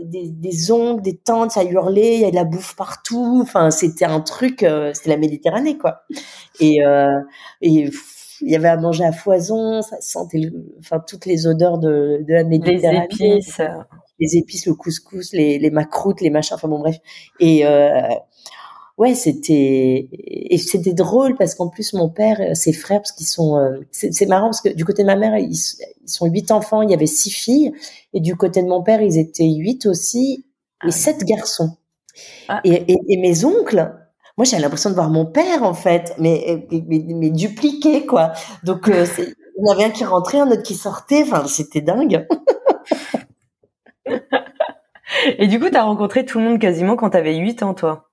des, 0.02 0.30
des 0.30 0.72
ongles 0.72 1.02
des 1.02 1.18
tantes 1.18 1.52
ça 1.52 1.64
hurlait 1.64 2.16
il 2.16 2.20
y 2.20 2.24
avait 2.24 2.32
de 2.32 2.36
la 2.36 2.44
bouffe 2.46 2.76
partout. 2.76 3.40
Enfin 3.42 3.72
c'était 3.72 4.06
un 4.06 4.20
truc 4.20 4.66
c'était 4.94 5.10
la 5.10 5.18
Méditerranée 5.18 5.78
quoi. 5.78 6.04
Et 6.60 6.80
et 7.62 7.90
il 8.42 8.52
y 8.52 8.56
avait 8.56 8.68
à 8.68 8.78
manger 8.78 9.06
à 9.06 9.12
foison, 9.14 9.82
ça 9.82 9.96
sentait, 10.02 10.52
enfin 10.80 11.00
toutes 11.00 11.26
les 11.26 11.48
odeurs 11.48 11.78
de, 11.78 12.24
de 12.28 12.34
la 12.34 12.44
Méditerranée. 12.44 13.08
Les 13.20 13.26
épices, 13.38 13.62
les 14.20 14.38
épices, 14.38 14.66
le 14.66 14.74
couscous, 14.76 15.34
les, 15.34 15.60
les 15.60 15.70
macroutes, 15.70 16.22
les 16.22 16.30
machins, 16.30 16.56
enfin 16.56 16.68
bon 16.68 16.80
bref. 16.80 16.98
Et 17.40 17.66
euh, 17.66 18.08
ouais, 18.98 19.16
c'était 19.16 20.10
et 20.12 20.58
c'était 20.58 20.94
drôle 20.94 21.36
parce 21.36 21.56
qu'en 21.56 21.70
plus 21.70 21.94
mon 21.94 22.10
père, 22.10 22.56
ses 22.56 22.74
frères, 22.74 23.02
parce 23.02 23.12
qu'ils 23.12 23.28
sont, 23.28 23.58
euh, 23.58 23.80
c'est 23.92 24.28
marrant 24.28 24.48
parce 24.48 24.62
que 24.62 24.70
du 24.70 24.86
côté 24.86 25.04
de 25.04 25.08
ma 25.08 25.16
mère, 25.16 25.38
ils, 25.38 25.52
ils, 25.52 26.10
sont 26.10 26.28
huit 26.28 26.52
enfants, 26.52 26.82
il 26.82 26.92
y 26.92 26.94
avait 26.94 27.06
six 27.06 27.32
filles, 27.32 27.74
et 28.14 28.20
du 28.20 28.36
côté 28.36 28.62
de 28.62 28.68
mon 28.68 28.84
père, 28.84 29.02
ils 29.02 29.18
étaient 29.18 29.44
huit 29.44 29.86
aussi 29.86 30.46
et 30.84 30.90
ah 30.90 30.92
sept 30.92 31.24
garçons. 31.24 31.78
Ah. 32.48 32.62
Et, 32.64 32.92
et, 32.92 32.98
et 33.10 33.18
mes 33.18 33.44
oncles, 33.44 33.94
moi 34.38 34.46
j'avais 34.46 34.62
l'impression 34.62 34.90
de 34.90 34.96
voir 34.96 35.10
mon 35.10 35.26
père 35.26 35.64
en 35.64 35.74
fait, 35.74 36.14
mais 36.20 36.68
mais, 36.72 37.04
mais, 37.06 37.30
dupliqué 37.30 38.06
quoi. 38.06 38.34
Donc 38.64 38.90
euh, 38.90 39.06
il 39.18 39.64
y 39.66 39.70
en 39.70 39.74
avait 39.74 39.86
un 39.86 39.90
qui 39.90 40.06
rentrait, 40.06 40.40
un 40.40 40.50
autre 40.50 40.64
qui 40.64 40.76
sortait. 40.76 41.24
Enfin 41.24 41.46
c'était 41.48 41.82
dingue. 41.82 42.26
Et 45.38 45.48
du 45.48 45.60
coup, 45.60 45.70
tu 45.70 45.78
as 45.78 45.84
rencontré 45.84 46.26
tout 46.26 46.40
le 46.40 46.46
monde 46.46 46.60
quasiment 46.60 46.96
quand 46.96 47.12
tu 47.12 47.18
avais 47.18 47.36
8 47.36 47.64
ans, 47.64 47.74
toi 47.74 48.10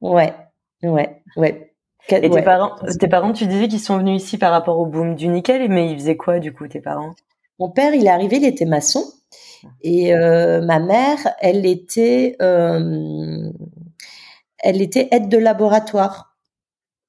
Ouais, 0.00 0.34
ouais, 0.82 1.22
ouais. 1.36 1.72
Et 2.08 2.30
tes 2.30 2.42
parents, 2.42 2.74
tes 2.98 3.08
parents, 3.08 3.32
tu 3.32 3.46
disais 3.46 3.68
qu'ils 3.68 3.80
sont 3.80 3.98
venus 3.98 4.22
ici 4.22 4.38
par 4.38 4.50
rapport 4.50 4.78
au 4.78 4.86
boom 4.86 5.14
du 5.14 5.28
nickel, 5.28 5.68
mais 5.68 5.90
ils 5.90 5.98
faisaient 5.98 6.16
quoi 6.16 6.40
du 6.40 6.52
coup, 6.52 6.66
tes 6.66 6.80
parents? 6.80 7.14
Mon 7.60 7.70
père, 7.70 7.94
il 7.94 8.06
est 8.06 8.10
arrivé, 8.10 8.38
il 8.38 8.44
était 8.44 8.64
maçon, 8.64 9.04
et 9.82 10.14
euh, 10.14 10.60
ma 10.62 10.80
mère, 10.80 11.18
elle 11.40 11.64
était, 11.64 12.36
euh, 12.42 13.50
elle 14.58 14.82
était 14.82 15.08
aide 15.12 15.28
de 15.28 15.38
laboratoire. 15.38 16.36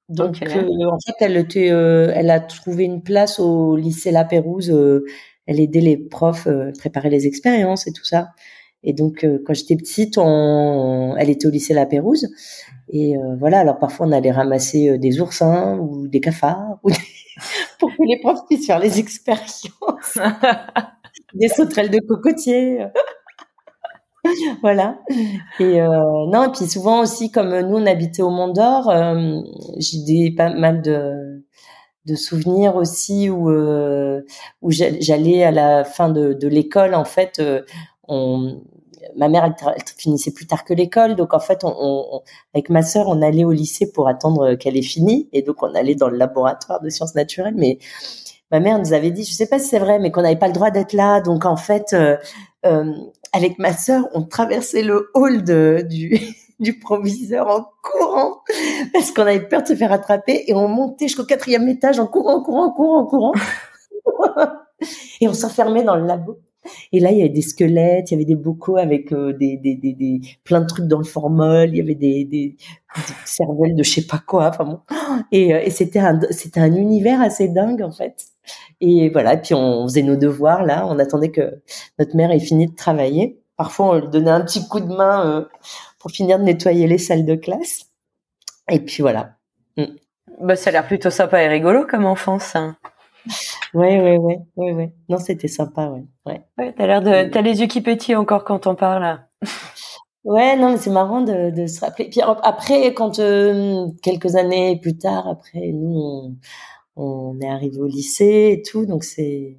Donc, 0.08 0.42
euh, 0.42 0.90
en 0.90 0.98
fait, 1.00 1.14
elle 1.20 1.36
était, 1.36 1.68
elle 1.68 2.30
a 2.30 2.40
trouvé 2.40 2.84
une 2.84 3.02
place 3.02 3.40
au 3.40 3.74
lycée 3.76 4.10
La 4.10 4.24
Pérouse. 4.24 4.72
Euh, 5.48 5.52
elle 5.52 5.60
aidait 5.60 5.80
les 5.80 5.96
profs, 5.96 6.48
préparer 6.78 7.10
les 7.10 7.26
expériences 7.26 7.86
et 7.86 7.92
tout 7.92 8.04
ça. 8.04 8.28
Et 8.82 8.92
donc, 8.92 9.26
quand 9.46 9.54
j'étais 9.54 9.76
petite, 9.76 10.18
on, 10.18 11.16
elle 11.16 11.30
était 11.30 11.46
au 11.46 11.50
lycée 11.50 11.72
La 11.74 11.86
Pérouse. 11.86 12.28
Et 12.90 13.14
voilà, 13.38 13.60
alors 13.60 13.78
parfois 13.78 14.06
on 14.06 14.12
allait 14.12 14.30
ramasser 14.30 14.98
des 14.98 15.20
oursins 15.20 15.78
ou 15.78 16.06
des 16.06 16.20
cafards 16.20 16.78
ou 16.82 16.90
pour 17.78 17.88
que 17.90 18.02
les 18.06 18.20
profs 18.20 18.46
puissent 18.46 18.66
faire 18.66 18.78
les 18.78 18.98
expériences. 18.98 19.68
des 21.34 21.48
sauterelles 21.48 21.90
de 21.90 22.00
cocotier. 22.00 22.86
voilà. 24.62 24.98
Et 25.60 25.80
euh, 25.80 26.26
non, 26.28 26.44
et 26.44 26.52
puis 26.52 26.66
souvent 26.66 27.00
aussi, 27.02 27.30
comme 27.30 27.58
nous 27.60 27.76
on 27.76 27.86
habitait 27.86 28.22
au 28.22 28.30
Mont 28.30 28.48
d'Or, 28.48 28.88
euh, 28.90 29.40
j'ai 29.78 29.98
des 30.04 30.34
pas 30.34 30.50
mal 30.50 30.82
de 30.82 31.44
de 32.06 32.14
souvenirs 32.14 32.76
aussi 32.76 33.30
où 33.30 33.50
euh, 33.50 34.22
où 34.62 34.70
j'allais 34.70 35.44
à 35.44 35.50
la 35.50 35.84
fin 35.84 36.08
de, 36.08 36.32
de 36.32 36.48
l'école 36.48 36.94
en 36.94 37.04
fait 37.04 37.40
euh, 37.40 37.62
ma 39.16 39.28
mère 39.28 39.54
finissait 39.96 40.32
plus 40.32 40.46
tard 40.46 40.64
que 40.64 40.74
l'école. 40.74 41.16
Donc 41.16 41.34
en 41.34 41.40
fait 41.40 41.64
avec 42.54 42.70
ma 42.70 42.82
sœur 42.82 43.08
on 43.08 43.22
allait 43.22 43.44
au 43.44 43.52
lycée 43.52 43.90
pour 43.90 44.08
attendre 44.08 44.54
qu'elle 44.54 44.76
ait 44.76 44.82
fini. 44.82 45.28
Et 45.32 45.42
donc 45.42 45.62
on 45.62 45.74
allait 45.74 45.94
dans 45.94 46.08
le 46.08 46.16
laboratoire 46.16 46.80
de 46.80 46.88
sciences 46.88 47.14
naturelles. 47.14 47.54
Mais 47.56 47.78
ma 48.50 48.60
mère 48.60 48.78
nous 48.78 48.92
avait 48.92 49.10
dit 49.10 49.24
je 49.24 49.32
sais 49.32 49.46
pas 49.46 49.58
si 49.58 49.68
c'est 49.68 49.78
vrai 49.78 49.98
mais 49.98 50.10
qu'on 50.10 50.22
n'avait 50.22 50.36
pas 50.36 50.48
le 50.48 50.54
droit 50.54 50.70
d'être 50.70 50.92
là. 50.92 51.20
Donc 51.20 51.44
en 51.46 51.56
fait 51.56 51.94
euh, 52.64 52.92
avec 53.32 53.58
ma 53.58 53.72
sœur, 53.72 54.08
on 54.14 54.22
traversait 54.22 54.82
le 54.82 55.10
hall 55.14 55.42
du, 55.42 56.18
du 56.60 56.78
proviseur 56.78 57.48
en 57.48 57.66
courant 57.82 58.42
parce 58.92 59.10
qu'on 59.10 59.22
avait 59.22 59.46
peur 59.48 59.62
de 59.62 59.68
se 59.68 59.74
faire 59.74 59.92
attraper 59.92 60.44
et 60.46 60.54
on 60.54 60.68
montait 60.68 61.08
jusqu'au 61.08 61.24
quatrième 61.24 61.68
étage 61.68 61.98
en 61.98 62.06
courant, 62.06 62.42
courant, 62.42 62.70
courant, 62.72 63.06
courant. 63.06 63.32
et 65.20 65.28
on 65.28 65.34
s'enfermait 65.34 65.84
dans 65.84 65.96
le 65.96 66.06
labo. 66.06 66.38
Et 66.92 67.00
là, 67.00 67.10
il 67.10 67.18
y 67.18 67.20
avait 67.20 67.28
des 67.28 67.42
squelettes, 67.42 68.10
il 68.10 68.14
y 68.14 68.16
avait 68.16 68.24
des 68.24 68.36
bocaux 68.36 68.78
avec 68.78 69.12
euh, 69.12 69.32
des, 69.34 69.56
des, 69.56 69.74
des, 69.74 69.92
des, 69.92 70.20
plein 70.44 70.60
de 70.60 70.66
trucs 70.66 70.86
dans 70.86 70.98
le 70.98 71.04
formol, 71.04 71.68
il 71.68 71.76
y 71.76 71.80
avait 71.80 71.94
des, 71.94 72.24
des, 72.24 72.56
cervelles 73.26 73.76
de 73.76 73.82
je 73.82 73.90
sais 73.90 74.06
pas 74.06 74.22
quoi. 74.26 74.48
Enfin 74.48 74.82
euh, 74.90 75.24
et 75.30 75.70
c'était 75.70 75.98
un, 75.98 76.20
c'était 76.30 76.60
un 76.60 76.74
univers 76.74 77.20
assez 77.20 77.48
dingue 77.48 77.82
en 77.82 77.90
fait. 77.90 78.24
Et 78.80 79.10
voilà, 79.10 79.36
puis 79.36 79.54
on 79.54 79.86
faisait 79.86 80.02
nos 80.02 80.16
devoirs 80.16 80.64
là, 80.64 80.86
on 80.88 80.98
attendait 80.98 81.30
que 81.30 81.62
notre 81.98 82.16
mère 82.16 82.30
ait 82.30 82.40
fini 82.40 82.66
de 82.66 82.74
travailler. 82.74 83.40
Parfois, 83.56 83.86
on 83.90 84.00
lui 84.00 84.08
donnait 84.08 84.30
un 84.30 84.40
petit 84.40 84.66
coup 84.66 84.80
de 84.80 84.92
main 84.92 85.26
euh, 85.26 85.44
pour 86.04 86.10
finir 86.10 86.38
de 86.38 86.44
nettoyer 86.44 86.86
les 86.86 86.98
salles 86.98 87.24
de 87.24 87.34
classe. 87.34 87.86
Et 88.70 88.78
puis 88.78 89.00
voilà. 89.00 89.36
Mm. 89.78 89.84
Bah, 90.42 90.54
ça 90.54 90.68
a 90.68 90.72
l'air 90.74 90.86
plutôt 90.86 91.08
sympa 91.08 91.42
et 91.42 91.48
rigolo 91.48 91.86
comme 91.86 92.04
enfance. 92.04 92.54
Hein. 92.54 92.76
Ouais, 93.72 93.98
ouais, 94.02 94.18
ouais, 94.18 94.38
ouais, 94.56 94.72
ouais. 94.72 94.92
Non, 95.08 95.16
c'était 95.16 95.48
sympa, 95.48 95.86
ouais. 95.86 96.04
Ouais. 96.26 96.42
ouais 96.58 96.74
t'as 96.76 96.86
l'air 96.86 97.00
de, 97.00 97.30
t'as 97.30 97.40
les 97.40 97.62
yeux 97.62 97.68
qui 97.68 97.80
pétillent 97.80 98.16
encore 98.16 98.44
quand 98.44 98.66
on 98.66 98.74
parle. 98.74 99.18
Ouais, 100.24 100.56
non, 100.56 100.72
mais 100.72 100.76
c'est 100.76 100.90
marrant 100.90 101.22
de, 101.22 101.50
de, 101.50 101.66
se 101.66 101.80
rappeler. 101.80 102.10
Puis 102.10 102.20
après, 102.22 102.92
quand 102.94 103.18
euh, 103.18 103.88
quelques 104.02 104.36
années 104.36 104.78
plus 104.80 104.96
tard, 104.96 105.28
après, 105.28 105.70
nous, 105.72 105.98
on, 105.98 106.36
on 106.96 107.40
est 107.40 107.48
arrivé 107.48 107.78
au 107.78 107.86
lycée 107.86 108.58
et 108.58 108.62
tout, 108.62 108.86
donc 108.86 109.04
c'est 109.04 109.58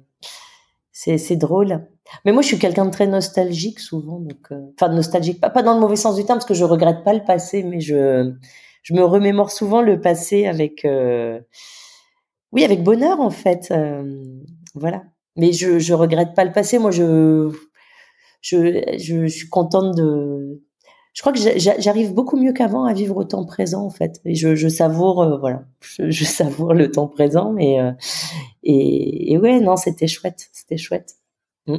c'est 0.92 1.18
c'est 1.18 1.36
drôle. 1.36 1.86
Mais 2.24 2.32
moi, 2.32 2.42
je 2.42 2.48
suis 2.48 2.58
quelqu'un 2.58 2.86
de 2.86 2.90
très 2.90 3.06
nostalgique 3.06 3.80
souvent, 3.80 4.20
donc 4.20 4.52
euh, 4.52 4.60
enfin 4.74 4.92
nostalgique, 4.92 5.40
pas 5.40 5.50
pas 5.50 5.62
dans 5.62 5.74
le 5.74 5.80
mauvais 5.80 5.96
sens 5.96 6.16
du 6.16 6.24
terme, 6.24 6.38
parce 6.38 6.48
que 6.48 6.54
je 6.54 6.64
regrette 6.64 7.04
pas 7.04 7.14
le 7.14 7.24
passé, 7.24 7.62
mais 7.62 7.80
je 7.80 8.32
je 8.82 8.94
me 8.94 9.02
remémore 9.02 9.50
souvent 9.50 9.82
le 9.82 10.00
passé 10.00 10.46
avec 10.46 10.84
euh, 10.84 11.40
oui 12.52 12.64
avec 12.64 12.82
bonheur 12.82 13.20
en 13.20 13.30
fait, 13.30 13.72
voilà. 14.74 15.04
Mais 15.36 15.52
je 15.52 15.78
je 15.78 15.94
regrette 15.94 16.34
pas 16.34 16.44
le 16.44 16.52
passé. 16.52 16.78
Moi, 16.78 16.90
je 16.90 17.52
je, 18.46 18.96
je, 18.98 19.26
suis 19.26 19.48
contente 19.48 19.96
de. 19.96 20.62
Je 21.12 21.22
crois 21.22 21.32
que 21.32 21.38
j'arrive 21.58 22.14
beaucoup 22.14 22.36
mieux 22.36 22.52
qu'avant 22.52 22.84
à 22.84 22.92
vivre 22.92 23.16
au 23.16 23.24
temps 23.24 23.44
présent 23.44 23.84
en 23.84 23.90
fait. 23.90 24.20
Je, 24.24 24.68
savoure, 24.68 25.22
euh, 25.22 25.38
voilà, 25.38 25.64
je, 25.80 26.24
savoure 26.24 26.74
le 26.74 26.90
temps 26.90 27.08
présent. 27.08 27.52
Mais 27.52 27.80
euh, 27.80 27.92
et, 28.62 29.32
et, 29.32 29.38
ouais, 29.38 29.60
non, 29.60 29.76
c'était 29.76 30.06
chouette, 30.06 30.48
c'était 30.52 30.76
chouette. 30.76 31.14
Mm. 31.66 31.76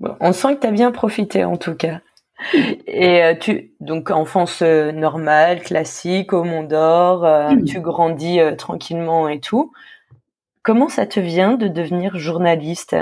on 0.20 0.32
sent 0.32 0.56
que 0.56 0.60
tu 0.60 0.66
as 0.66 0.72
bien 0.72 0.92
profité 0.92 1.44
en 1.44 1.56
tout 1.56 1.74
cas. 1.74 2.00
Et 2.86 3.22
euh, 3.22 3.34
tu 3.34 3.72
donc 3.80 4.10
enfance 4.10 4.62
normale, 4.62 5.60
classique 5.60 6.32
au 6.32 6.44
Mont 6.44 6.62
d'Or, 6.62 7.24
mm. 7.24 7.64
tu 7.64 7.80
grandis 7.80 8.38
tranquillement 8.56 9.28
et 9.28 9.40
tout. 9.40 9.72
Comment 10.62 10.88
ça 10.88 11.06
te 11.06 11.20
vient 11.20 11.54
de 11.54 11.68
devenir 11.68 12.18
journaliste? 12.18 12.96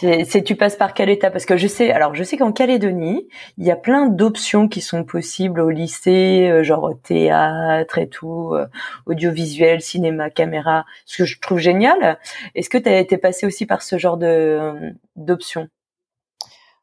C'est, 0.00 0.42
tu 0.44 0.54
passes 0.54 0.76
par 0.76 0.94
quelle 0.94 1.08
étape? 1.08 1.32
Parce 1.32 1.44
que 1.44 1.56
je 1.56 1.66
sais, 1.66 1.90
alors 1.90 2.14
je 2.14 2.22
sais 2.22 2.36
qu'en 2.36 2.52
Calédonie, 2.52 3.28
il 3.56 3.66
y 3.66 3.70
a 3.70 3.76
plein 3.76 4.06
d'options 4.06 4.68
qui 4.68 4.80
sont 4.80 5.04
possibles 5.04 5.60
au 5.60 5.70
lycée, 5.70 6.48
euh, 6.48 6.62
genre 6.62 6.92
théâtre 7.02 7.98
et 7.98 8.08
tout, 8.08 8.52
euh, 8.54 8.66
audiovisuel, 9.06 9.80
cinéma, 9.80 10.30
caméra, 10.30 10.84
ce 11.04 11.18
que 11.18 11.24
je 11.24 11.40
trouve 11.40 11.58
génial. 11.58 12.18
Est-ce 12.54 12.70
que 12.70 12.78
tu 12.78 12.88
as 12.88 12.98
été 12.98 13.18
passé 13.18 13.46
aussi 13.46 13.66
par 13.66 13.82
ce 13.82 13.98
genre 13.98 14.16
de 14.18 14.92
d'options? 15.16 15.68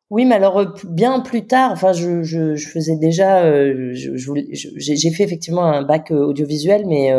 Oui, 0.10 0.26
mais 0.26 0.36
alors 0.36 0.60
euh, 0.60 0.65
bien 0.84 1.19
plus 1.21 1.48
tard, 1.48 1.71
enfin, 1.71 1.93
je, 1.93 2.21
je, 2.24 2.56
je 2.56 2.67
faisais 2.69 2.95
déjà, 2.95 3.43
je, 3.93 4.12
j'ai 4.78 5.12
fait 5.12 5.24
effectivement 5.24 5.65
un 5.65 5.84
bac 5.84 6.12
audiovisuel, 6.12 6.86
mais 6.86 7.12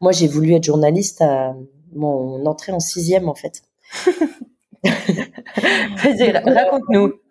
moi 0.00 0.12
j'ai 0.12 0.28
voulu 0.28 0.52
être 0.52 0.64
journaliste 0.64 1.22
à 1.22 1.54
mon 1.94 2.44
entrée 2.46 2.72
en 2.72 2.80
sixième 2.80 3.28
en 3.28 3.34
fait. 3.34 3.62
Vas-y, 6.02 6.30
raconte-nous. 6.32 7.12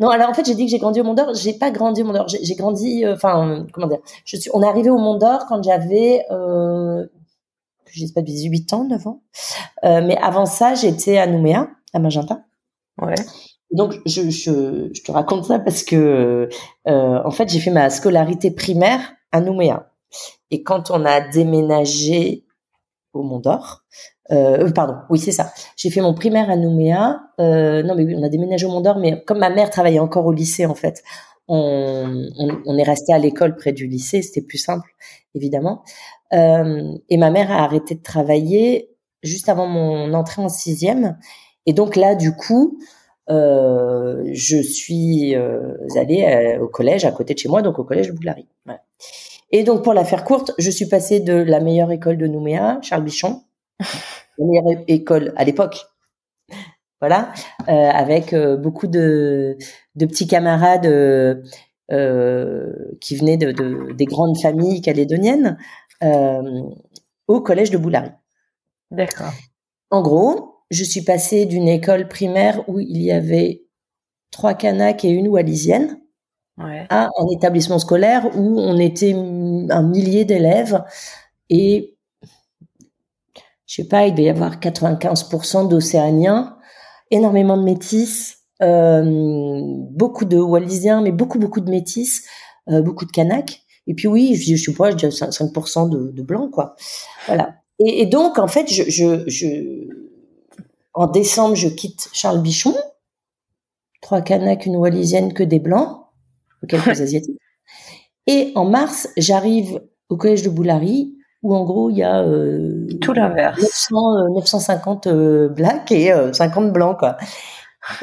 Non, 0.00 0.08
alors 0.08 0.30
en 0.30 0.34
fait, 0.34 0.44
j'ai 0.44 0.56
dit 0.56 0.64
que 0.64 0.70
j'ai 0.70 0.78
grandi 0.78 1.00
au 1.00 1.04
Mont 1.04 1.14
d'Or. 1.14 1.32
J'ai 1.34 1.52
pas 1.52 1.70
grandi 1.70 2.02
au 2.02 2.06
Mont 2.06 2.12
d'Or. 2.12 2.26
J'ai 2.26 2.54
grandi, 2.56 3.04
euh, 3.04 3.14
enfin, 3.14 3.66
comment 3.72 3.86
dire 3.86 4.00
Je 4.24 4.36
suis. 4.36 4.50
On 4.52 4.60
est 4.60 4.66
arrivé 4.66 4.90
au 4.90 4.98
Mont 4.98 5.16
d'Or 5.16 5.46
quand 5.48 5.62
j'avais, 5.62 6.24
euh, 6.32 7.06
je 7.86 8.04
sais 8.04 8.12
pas, 8.12 8.20
18 8.20 8.72
ans, 8.72 8.84
9 8.84 9.06
ans. 9.06 9.22
Euh, 9.84 10.02
mais 10.04 10.16
avant 10.18 10.44
ça, 10.44 10.74
j'étais 10.74 11.18
à 11.18 11.28
Nouméa, 11.28 11.70
à 11.92 12.00
Magenta. 12.00 12.42
Ouais. 13.00 13.14
Donc, 13.70 13.94
je, 14.04 14.28
je, 14.28 14.90
je, 14.92 15.02
te 15.02 15.12
raconte 15.12 15.44
ça 15.44 15.58
parce 15.58 15.82
que, 15.82 16.48
euh, 16.88 17.22
en 17.24 17.30
fait, 17.30 17.48
j'ai 17.48 17.60
fait 17.60 17.70
ma 17.70 17.88
scolarité 17.88 18.50
primaire 18.50 19.14
à 19.30 19.40
Nouméa. 19.40 19.92
Et 20.50 20.62
quand 20.62 20.90
on 20.90 21.04
a 21.04 21.20
déménagé 21.20 22.44
au 23.12 23.22
Mont 23.22 23.38
d'Or, 23.38 23.82
euh, 24.30 24.70
pardon, 24.70 24.94
oui 25.10 25.18
c'est 25.18 25.32
ça. 25.32 25.52
J'ai 25.76 25.90
fait 25.90 26.00
mon 26.00 26.14
primaire 26.14 26.48
à 26.50 26.56
Nouméa. 26.56 27.20
Euh, 27.40 27.82
non 27.82 27.94
mais 27.94 28.04
oui, 28.04 28.14
on 28.16 28.22
a 28.22 28.28
déménagé 28.28 28.66
au 28.66 28.70
Mont 28.70 28.80
d'Or, 28.80 28.98
mais 28.98 29.22
comme 29.24 29.38
ma 29.38 29.50
mère 29.50 29.70
travaillait 29.70 29.98
encore 29.98 30.26
au 30.26 30.32
lycée 30.32 30.66
en 30.66 30.74
fait, 30.74 31.02
on, 31.48 32.28
on, 32.64 32.78
est 32.78 32.82
resté 32.82 33.12
à 33.12 33.18
l'école 33.18 33.56
près 33.56 33.72
du 33.72 33.86
lycée. 33.86 34.22
C'était 34.22 34.42
plus 34.42 34.58
simple, 34.58 34.88
évidemment. 35.34 35.82
Euh, 36.32 36.92
et 37.08 37.16
ma 37.16 37.30
mère 37.30 37.50
a 37.50 37.64
arrêté 37.64 37.94
de 37.94 38.02
travailler 38.02 38.90
juste 39.22 39.48
avant 39.48 39.66
mon 39.66 40.14
entrée 40.14 40.40
en 40.40 40.48
sixième. 40.48 41.18
Et 41.66 41.72
donc 41.72 41.96
là, 41.96 42.14
du 42.14 42.34
coup, 42.34 42.78
euh, 43.30 44.22
je 44.32 44.60
suis 44.60 45.34
euh, 45.36 45.74
allée 45.96 46.24
euh, 46.24 46.64
au 46.64 46.68
collège 46.68 47.04
à 47.04 47.12
côté 47.12 47.34
de 47.34 47.38
chez 47.38 47.48
moi, 47.48 47.62
donc 47.62 47.78
au 47.78 47.84
collège 47.84 48.08
de 48.08 48.12
Boulary. 48.12 48.46
Et 49.50 49.64
donc 49.64 49.84
pour 49.84 49.94
la 49.94 50.04
faire 50.04 50.24
courte, 50.24 50.52
je 50.58 50.70
suis 50.70 50.86
passée 50.86 51.20
de 51.20 51.34
la 51.34 51.60
meilleure 51.60 51.92
école 51.92 52.16
de 52.16 52.26
Nouméa, 52.26 52.78
Charles 52.82 53.04
Bichon, 53.04 53.42
la 54.38 54.46
meilleure 54.46 54.84
école 54.88 55.32
à 55.36 55.44
l'époque. 55.44 55.86
Voilà, 57.00 57.32
euh, 57.68 57.72
avec 57.72 58.32
euh, 58.32 58.56
beaucoup 58.56 58.86
de, 58.86 59.56
de 59.96 60.06
petits 60.06 60.28
camarades 60.28 60.86
euh, 60.86 62.72
qui 63.00 63.16
venaient 63.16 63.36
de, 63.36 63.50
de, 63.50 63.92
des 63.92 64.04
grandes 64.04 64.38
familles 64.38 64.80
calédoniennes 64.82 65.58
au 67.28 67.40
collège 67.40 67.70
de 67.70 67.78
Boulary. 67.78 68.10
D'accord. 68.92 69.32
En 69.90 70.00
gros, 70.02 70.62
je 70.70 70.84
suis 70.84 71.02
passée 71.02 71.44
d'une 71.44 71.68
école 71.68 72.08
primaire 72.08 72.68
où 72.68 72.78
il 72.78 73.02
y 73.02 73.10
avait 73.10 73.64
trois 74.30 74.54
Kanaks 74.54 75.04
et 75.04 75.10
une 75.10 75.28
Wallisienne 75.28 76.00
ouais. 76.58 76.86
à 76.88 77.06
un 77.06 77.28
établissement 77.36 77.78
scolaire 77.78 78.26
où 78.36 78.60
on 78.60 78.78
était 78.78 79.12
un 79.12 79.82
millier 79.82 80.24
d'élèves 80.24 80.82
et 81.50 81.91
je 83.72 83.80
sais 83.80 83.88
pas, 83.88 84.06
il 84.06 84.12
devait 84.12 84.24
y 84.24 84.28
avoir 84.28 84.56
95% 84.60 85.66
d'Océaniens, 85.66 86.58
énormément 87.10 87.56
de 87.56 87.62
métis, 87.62 88.36
euh, 88.60 89.62
beaucoup 89.92 90.26
de 90.26 90.36
Wallisiens, 90.36 91.00
mais 91.00 91.10
beaucoup, 91.10 91.38
beaucoup 91.38 91.62
de 91.62 91.70
métis, 91.70 92.26
euh, 92.68 92.82
beaucoup 92.82 93.06
de 93.06 93.10
Kanaks. 93.10 93.62
Et 93.86 93.94
puis 93.94 94.08
oui, 94.08 94.34
je, 94.34 94.56
je 94.56 94.62
sais 94.62 94.74
pas, 94.74 94.90
je 94.90 94.96
dirais 94.96 95.10
5%, 95.10 95.88
de, 95.88 96.10
de 96.10 96.22
blancs, 96.22 96.50
quoi. 96.50 96.76
Voilà. 97.26 97.54
Et, 97.78 98.02
et, 98.02 98.06
donc, 98.06 98.38
en 98.38 98.46
fait, 98.46 98.70
je, 98.70 98.82
je, 98.90 99.26
je, 99.26 99.88
en 100.92 101.06
décembre, 101.06 101.54
je 101.54 101.68
quitte 101.68 102.10
Charles 102.12 102.42
Bichon. 102.42 102.74
Trois 104.02 104.20
Kanaks, 104.20 104.66
une 104.66 104.76
Wallisienne, 104.76 105.32
que 105.32 105.44
des 105.44 105.60
blancs, 105.60 105.96
quelques 106.68 106.88
Asiatiques. 107.00 107.40
Et 108.26 108.52
en 108.54 108.66
mars, 108.66 109.08
j'arrive 109.16 109.80
au 110.10 110.18
collège 110.18 110.42
de 110.42 110.50
Boulary, 110.50 111.16
où 111.42 111.54
en 111.54 111.64
gros 111.64 111.90
il 111.90 111.96
y 111.96 112.02
a 112.02 112.22
euh, 112.22 112.86
tout 113.00 113.12
l'inverse 113.12 113.88
950 113.90 115.06
euh, 115.06 115.10
euh, 115.12 115.48
blacks 115.48 115.92
et 115.92 116.12
50 116.32 116.72
blancs 116.72 116.98
quoi. 116.98 117.16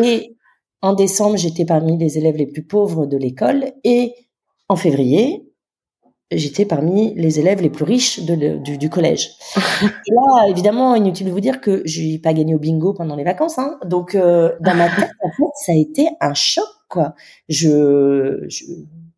Et 0.04 0.36
en 0.82 0.94
décembre, 0.94 1.38
j'étais 1.38 1.66
parmi 1.66 1.98
les 1.98 2.18
élèves 2.18 2.38
les 2.38 2.48
plus 2.48 2.64
pauvres 2.64 3.06
de 3.06 3.18
l'école 3.18 3.74
et 3.84 4.14
en 4.70 4.76
février, 4.76 5.50
j'étais 6.32 6.66
parmi 6.66 7.14
les 7.16 7.40
élèves 7.40 7.62
les 7.62 7.70
plus 7.70 7.84
riches 7.84 8.22
de 8.22 8.58
du, 8.58 8.78
du, 8.78 8.90
collège. 8.90 9.32
et 9.82 10.12
là, 10.12 10.48
évidemment, 10.48 10.96
inutile 10.96 11.28
de 11.28 11.32
vous 11.32 11.40
dire 11.40 11.60
que 11.60 11.82
j'ai 11.86 12.20
pas 12.20 12.34
gagné 12.34 12.56
au 12.56 12.60
bingo 12.60 12.94
pendant 12.94 13.16
les 13.16 13.24
vacances. 13.24 13.58
Hein. 13.58 13.78
Donc, 13.86 14.16
euh, 14.16 14.52
dans 14.62 14.76
ma 14.76 14.90
tête, 14.90 15.10
en 15.24 15.32
fait, 15.32 15.52
ça 15.56 15.72
a 15.74 15.76
été 15.76 16.08
un 16.22 16.34
choc, 16.34 16.68
quoi. 16.88 17.14
Je, 17.50 18.46
je, 18.48 18.66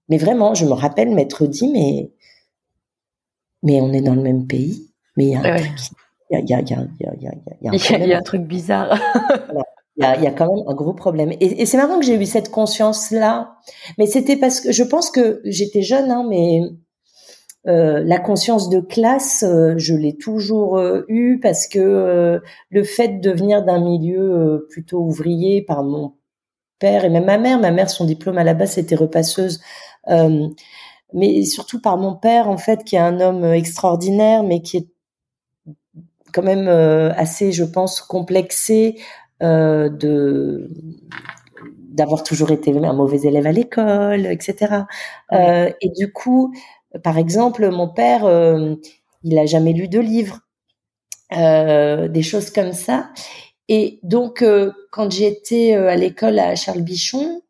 mais 0.09 0.17
vraiment, 0.17 0.53
je 0.53 0.65
me 0.65 0.73
rappelle 0.73 1.09
m'être 1.09 1.45
dit, 1.45 1.71
mais 1.71 2.11
mais 3.63 3.81
on 3.81 3.91
est 3.93 4.01
dans 4.01 4.15
le 4.15 4.21
même 4.21 4.47
pays. 4.47 4.89
Mais 5.17 5.25
il 5.25 5.31
y 5.31 5.35
a 5.35 5.39
un 5.39 5.57
truc, 5.57 5.71
il 6.29 6.49
y 6.49 6.53
a, 6.53 6.57
un, 6.57 8.39
bizarre. 8.39 8.99
Il 9.97 10.03
y, 10.03 10.05
a, 10.05 10.15
il 10.17 10.23
y 10.23 10.27
a 10.27 10.31
quand 10.31 10.55
même 10.55 10.63
un 10.67 10.73
gros 10.73 10.93
problème. 10.93 11.31
Et, 11.33 11.61
et 11.61 11.65
c'est 11.65 11.77
marrant 11.77 11.99
que 11.99 12.05
j'ai 12.05 12.15
eu 12.15 12.25
cette 12.25 12.49
conscience-là. 12.49 13.57
Mais 13.97 14.07
c'était 14.07 14.37
parce 14.37 14.61
que 14.61 14.71
je 14.71 14.83
pense 14.83 15.11
que 15.11 15.41
j'étais 15.43 15.81
jeune, 15.81 16.09
hein, 16.09 16.25
mais 16.27 16.61
euh, 17.67 18.01
la 18.03 18.17
conscience 18.17 18.69
de 18.69 18.79
classe, 18.79 19.43
euh, 19.43 19.75
je 19.77 19.93
l'ai 19.93 20.17
toujours 20.17 20.77
euh, 20.77 21.05
eue 21.09 21.39
parce 21.39 21.67
que 21.67 21.79
euh, 21.79 22.39
le 22.71 22.83
fait 22.83 23.19
de 23.19 23.31
venir 23.31 23.63
d'un 23.63 23.79
milieu 23.79 24.19
euh, 24.19 24.67
plutôt 24.71 24.99
ouvrier 25.01 25.61
par 25.61 25.83
mon 25.83 26.15
père 26.79 27.05
et 27.05 27.09
même 27.09 27.25
ma 27.25 27.37
mère, 27.37 27.59
ma 27.59 27.69
mère, 27.69 27.89
son 27.89 28.05
diplôme 28.05 28.39
à 28.39 28.43
la 28.43 28.55
base, 28.55 28.71
c'était 28.71 28.95
repasseuse 28.95 29.61
mais 31.13 31.43
surtout 31.43 31.81
par 31.81 31.97
mon 31.97 32.15
père 32.15 32.49
en 32.49 32.57
fait 32.57 32.83
qui 32.83 32.95
est 32.95 32.99
un 32.99 33.19
homme 33.19 33.45
extraordinaire 33.45 34.43
mais 34.43 34.61
qui 34.61 34.77
est 34.77 34.87
quand 36.33 36.43
même 36.43 36.67
euh, 36.67 37.11
assez 37.15 37.51
je 37.51 37.63
pense 37.63 38.01
complexé 38.01 38.99
euh, 39.41 39.89
de 39.89 40.69
d'avoir 41.91 42.23
toujours 42.23 42.51
été 42.51 42.71
un 42.75 42.93
mauvais 42.93 43.21
élève 43.27 43.47
à 43.47 43.51
l'école 43.51 44.25
etc 44.25 44.83
euh, 45.33 45.69
et 45.81 45.89
du 45.89 46.11
coup 46.11 46.53
par 47.03 47.17
exemple 47.17 47.69
mon 47.69 47.87
père 47.87 48.25
euh, 48.25 48.75
il 49.23 49.37
a 49.37 49.45
jamais 49.45 49.73
lu 49.73 49.87
de 49.87 49.99
livres 49.99 50.39
euh, 51.37 52.07
des 52.07 52.23
choses 52.23 52.49
comme 52.49 52.73
ça. 52.73 53.11
Et 53.69 53.99
donc 54.03 54.43
quand 54.91 55.09
j'étais 55.09 55.75
à 55.75 55.95
l'école 55.95 56.39
à 56.39 56.55
Charles 56.55 56.81
Bichon 56.81 57.41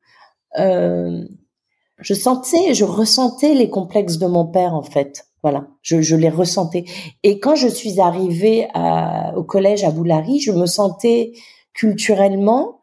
je 2.01 2.13
sentais, 2.13 2.73
je 2.73 2.83
ressentais 2.83 3.53
les 3.53 3.69
complexes 3.69 4.17
de 4.17 4.27
mon 4.27 4.45
père 4.45 4.73
en 4.73 4.83
fait. 4.83 5.27
Voilà, 5.43 5.67
je, 5.81 6.01
je 6.01 6.15
les 6.15 6.29
ressentais. 6.29 6.85
Et 7.23 7.39
quand 7.39 7.55
je 7.55 7.67
suis 7.67 7.99
arrivée 7.99 8.67
à, 8.75 9.33
au 9.35 9.43
collège 9.43 9.83
à 9.83 9.89
Boulary, 9.89 10.39
je 10.39 10.51
me 10.51 10.67
sentais 10.67 11.33
culturellement 11.73 12.81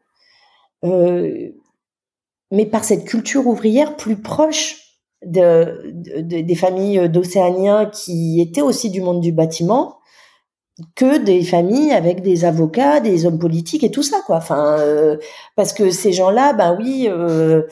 euh, 0.83 1.49
mais 2.51 2.65
par 2.65 2.83
cette 2.83 3.05
culture 3.05 3.45
ouvrière 3.47 3.95
plus 3.95 4.15
proche 4.15 4.77
de, 5.25 5.91
des 6.21 6.55
familles 6.55 7.09
d'Océaniens 7.09 7.85
qui 7.87 8.41
étaient 8.41 8.61
aussi 8.61 8.89
du 8.89 9.01
monde 9.01 9.21
du 9.21 9.31
bâtiment 9.31 9.97
que 10.95 11.17
des 11.17 11.43
familles 11.43 11.91
avec 11.91 12.21
des 12.21 12.45
avocats, 12.45 13.01
des 13.01 13.25
hommes 13.25 13.37
politiques 13.37 13.83
et 13.83 13.91
tout 13.91 14.01
ça 14.01 14.21
quoi. 14.25 14.37
Enfin 14.37 14.77
euh, 14.79 15.17
parce 15.57 15.73
que 15.73 15.91
ces 15.91 16.13
gens-là, 16.13 16.53
ben 16.53 16.77
oui, 16.79 17.07
euh, 17.09 17.63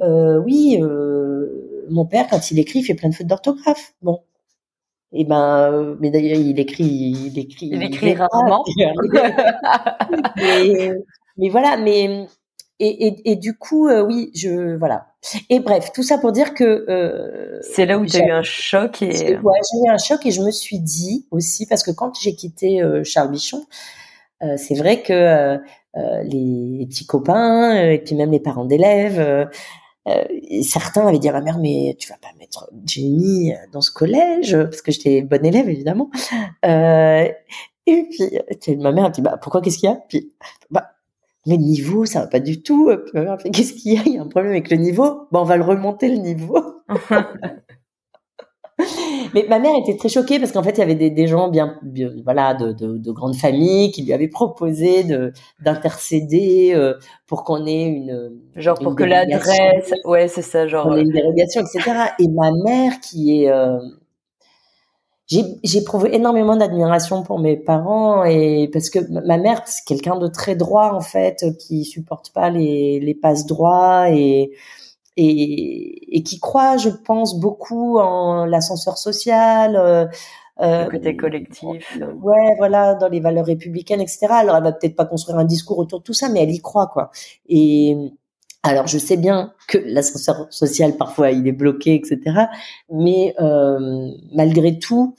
oui, 0.00 0.78
euh, 0.80 1.84
mon 1.90 2.06
père 2.06 2.26
quand 2.28 2.50
il 2.50 2.58
écrit, 2.58 2.80
il 2.80 2.84
fait 2.84 2.94
plein 2.94 3.08
de 3.08 3.14
fautes 3.14 3.26
d'orthographe. 3.26 3.94
Bon. 4.02 4.20
Et 5.12 5.24
ben, 5.24 5.96
mais 6.00 6.10
d'ailleurs 6.10 6.38
il 6.38 6.58
écrit, 6.58 6.84
il 6.84 7.38
écrit, 7.38 7.66
il 7.66 7.82
écrit 7.82 8.14
rarement. 8.14 8.64
mais, 10.36 10.92
mais 11.36 11.48
voilà, 11.50 11.76
mais 11.76 12.26
et, 12.84 13.06
et, 13.06 13.30
et, 13.30 13.36
du 13.36 13.56
coup, 13.56 13.86
euh, 13.88 14.02
oui, 14.02 14.32
je 14.34 14.76
voilà. 14.76 15.06
Et 15.50 15.60
bref, 15.60 15.92
tout 15.94 16.02
ça 16.02 16.18
pour 16.18 16.32
dire 16.32 16.52
que 16.52 16.64
euh, 16.64 17.60
c'est 17.60 17.86
là 17.86 17.96
où 17.96 18.02
as 18.02 18.18
eu 18.18 18.30
un 18.30 18.42
choc 18.42 19.02
et 19.02 19.36
ouais, 19.36 19.58
j'ai 19.72 19.86
eu 19.86 19.88
un 19.88 19.98
choc 19.98 20.26
et 20.26 20.32
je 20.32 20.42
me 20.42 20.50
suis 20.50 20.80
dit 20.80 21.26
aussi 21.30 21.66
parce 21.66 21.84
que 21.84 21.92
quand 21.92 22.18
j'ai 22.20 22.34
quitté 22.34 22.82
euh, 22.82 23.04
Charles 23.04 23.30
Bichon, 23.30 23.64
euh, 24.42 24.56
c'est 24.56 24.74
vrai 24.74 25.00
que 25.00 25.12
euh, 25.12 25.58
les 26.24 26.86
petits 26.88 27.06
copains 27.06 27.88
et 27.88 27.98
puis 27.98 28.16
même 28.16 28.32
les 28.32 28.40
parents 28.40 28.64
d'élèves. 28.64 29.48
Certains 30.62 31.06
avaient 31.06 31.18
dit 31.18 31.28
à 31.28 31.32
ma 31.32 31.40
mère 31.40 31.58
mais 31.58 31.96
tu 31.98 32.08
vas 32.08 32.16
pas 32.16 32.28
mettre 32.38 32.70
Jenny 32.84 33.52
dans 33.72 33.80
ce 33.80 33.90
collège 33.92 34.56
parce 34.56 34.82
que 34.82 34.90
j'étais 34.90 35.22
bonne 35.22 35.46
élève 35.46 35.68
évidemment 35.68 36.10
et 37.86 38.08
puis 38.10 38.76
ma 38.76 38.92
mère 38.92 39.06
a 39.06 39.10
dit 39.10 39.22
bah 39.22 39.38
pourquoi 39.40 39.60
qu'est-ce 39.60 39.78
qu'il 39.78 39.88
y 39.88 39.92
a? 39.92 39.96
Puis 40.08 40.32
bah 40.70 40.92
le 41.46 41.56
niveau, 41.56 42.06
ça 42.06 42.20
va 42.20 42.26
pas 42.28 42.40
du 42.40 42.62
tout. 42.62 42.90
Qu'est-ce 43.52 43.72
qu'il 43.72 43.94
y 43.94 43.98
a? 43.98 44.02
Il 44.06 44.14
y 44.14 44.18
a 44.18 44.22
un 44.22 44.28
problème 44.28 44.52
avec 44.52 44.70
le 44.70 44.76
niveau. 44.76 45.26
Bon, 45.32 45.40
on 45.40 45.44
va 45.44 45.56
le 45.56 45.64
remonter 45.64 46.08
le 46.08 46.18
niveau. 46.18 46.56
Mais 49.34 49.46
ma 49.48 49.58
mère 49.58 49.72
était 49.76 49.96
très 49.96 50.08
choquée 50.08 50.38
parce 50.38 50.52
qu'en 50.52 50.62
fait, 50.62 50.72
il 50.72 50.78
y 50.78 50.82
avait 50.82 50.94
des, 50.94 51.10
des 51.10 51.26
gens 51.26 51.48
bien, 51.48 51.78
voilà, 52.24 52.54
de, 52.54 52.72
de, 52.72 52.98
de, 52.98 53.12
grandes 53.12 53.36
familles 53.36 53.90
qui 53.90 54.02
lui 54.02 54.12
avaient 54.12 54.28
proposé 54.28 55.04
de 55.04 55.32
d'intercéder 55.64 56.72
euh, 56.74 56.94
pour 57.26 57.44
qu'on 57.44 57.66
ait 57.66 57.84
une 57.84 58.32
genre 58.56 58.78
pour 58.78 58.94
que 58.94 59.04
l'adresse, 59.04 59.92
ouais, 60.04 60.28
c'est 60.28 60.42
ça, 60.42 60.66
genre 60.66 60.94
une 60.96 61.10
dérogation, 61.10 61.62
etc. 61.62 61.90
Et 62.18 62.28
ma 62.28 62.50
mère 62.52 63.00
qui 63.00 63.42
est 63.42 63.50
euh, 63.50 63.78
j'ai 65.28 65.78
éprouvé 65.78 66.14
énormément 66.14 66.56
d'admiration 66.56 67.22
pour 67.22 67.38
mes 67.38 67.56
parents 67.56 68.24
et 68.24 68.68
parce 68.72 68.90
que 68.90 68.98
ma 69.26 69.38
mère 69.38 69.62
c'est 69.66 69.84
quelqu'un 69.86 70.18
de 70.18 70.26
très 70.26 70.56
droit 70.56 70.92
en 70.92 71.00
fait 71.00 71.44
qui 71.58 71.84
supporte 71.84 72.32
pas 72.34 72.50
les 72.50 73.00
les 73.00 73.14
passes 73.14 73.46
droits 73.46 74.10
et 74.10 74.50
et, 75.16 76.16
et 76.16 76.22
qui 76.22 76.40
croit 76.40 76.76
je 76.76 76.88
pense 76.88 77.38
beaucoup 77.38 77.98
en 77.98 78.44
l'ascenseur 78.46 78.98
social 78.98 79.76
euh, 79.76 80.06
le 80.58 80.90
côté 80.90 81.16
collectif 81.16 81.98
ouais 82.22 82.54
voilà 82.58 82.94
dans 82.94 83.08
les 83.08 83.20
valeurs 83.20 83.46
républicaines 83.46 84.00
etc 84.00 84.26
alors 84.30 84.56
elle 84.56 84.64
va 84.64 84.72
peut-être 84.72 84.96
pas 84.96 85.06
construire 85.06 85.38
un 85.38 85.44
discours 85.44 85.78
autour 85.78 86.00
de 86.00 86.04
tout 86.04 86.14
ça 86.14 86.28
mais 86.28 86.42
elle 86.42 86.50
y 86.50 86.60
croit 86.60 86.86
quoi 86.86 87.10
et 87.48 87.96
alors, 88.64 88.86
je 88.86 88.98
sais 88.98 89.16
bien 89.16 89.54
que 89.66 89.78
l'ascenseur 89.78 90.46
social, 90.50 90.96
parfois, 90.96 91.32
il 91.32 91.48
est 91.48 91.52
bloqué, 91.52 91.94
etc. 91.94 92.46
Mais 92.90 93.34
euh, 93.40 94.10
malgré 94.32 94.78
tout, 94.78 95.16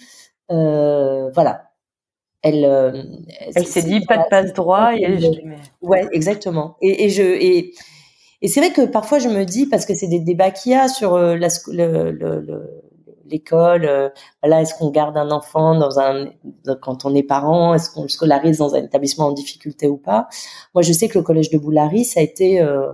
euh, 0.49 1.29
voilà. 1.31 1.69
Elle, 2.41 2.65
euh, 2.65 3.03
elle 3.55 3.65
s'est 3.65 3.83
dit 3.83 4.01
pas 4.01 4.17
de 4.17 4.29
passe 4.29 4.53
droit 4.53 4.93
et 4.95 5.19
je 5.19 5.27
Ouais, 5.81 6.07
exactement. 6.11 6.77
Et, 6.81 7.05
et 7.05 7.09
je 7.09 7.21
et, 7.23 7.73
et 8.43 8.47
c'est 8.47 8.59
vrai 8.59 8.71
que 8.71 8.85
parfois 8.85 9.17
je 9.17 9.29
me 9.29 9.43
dis 9.45 9.65
parce 9.65 9.85
que 9.87 9.95
c'est 9.95 10.07
des 10.07 10.19
débats 10.19 10.51
qu'il 10.51 10.73
y 10.73 10.75
a 10.75 10.87
sur 10.87 11.15
euh, 11.15 11.35
la, 11.35 11.47
le, 11.71 12.11
le, 12.11 12.83
l'école. 13.25 13.85
Euh, 13.85 14.09
voilà, 14.41 14.61
est-ce 14.61 14.75
qu'on 14.75 14.91
garde 14.91 15.17
un 15.17 15.31
enfant 15.31 15.77
dans 15.77 15.99
un 15.99 16.29
quand 16.81 17.05
on 17.05 17.15
est 17.15 17.23
parent? 17.23 17.73
Est-ce 17.73 17.89
qu'on 17.89 18.03
le 18.03 18.09
scolarise 18.09 18.59
dans 18.59 18.75
un 18.75 18.83
établissement 18.83 19.27
en 19.27 19.31
difficulté 19.31 19.87
ou 19.87 19.97
pas? 19.97 20.27
Moi, 20.75 20.83
je 20.83 20.93
sais 20.93 21.07
que 21.07 21.17
le 21.17 21.23
collège 21.23 21.49
de 21.49 21.57
Boulary, 21.57 22.05
ça 22.05 22.19
a 22.19 22.23
été 22.23 22.61
euh, 22.61 22.91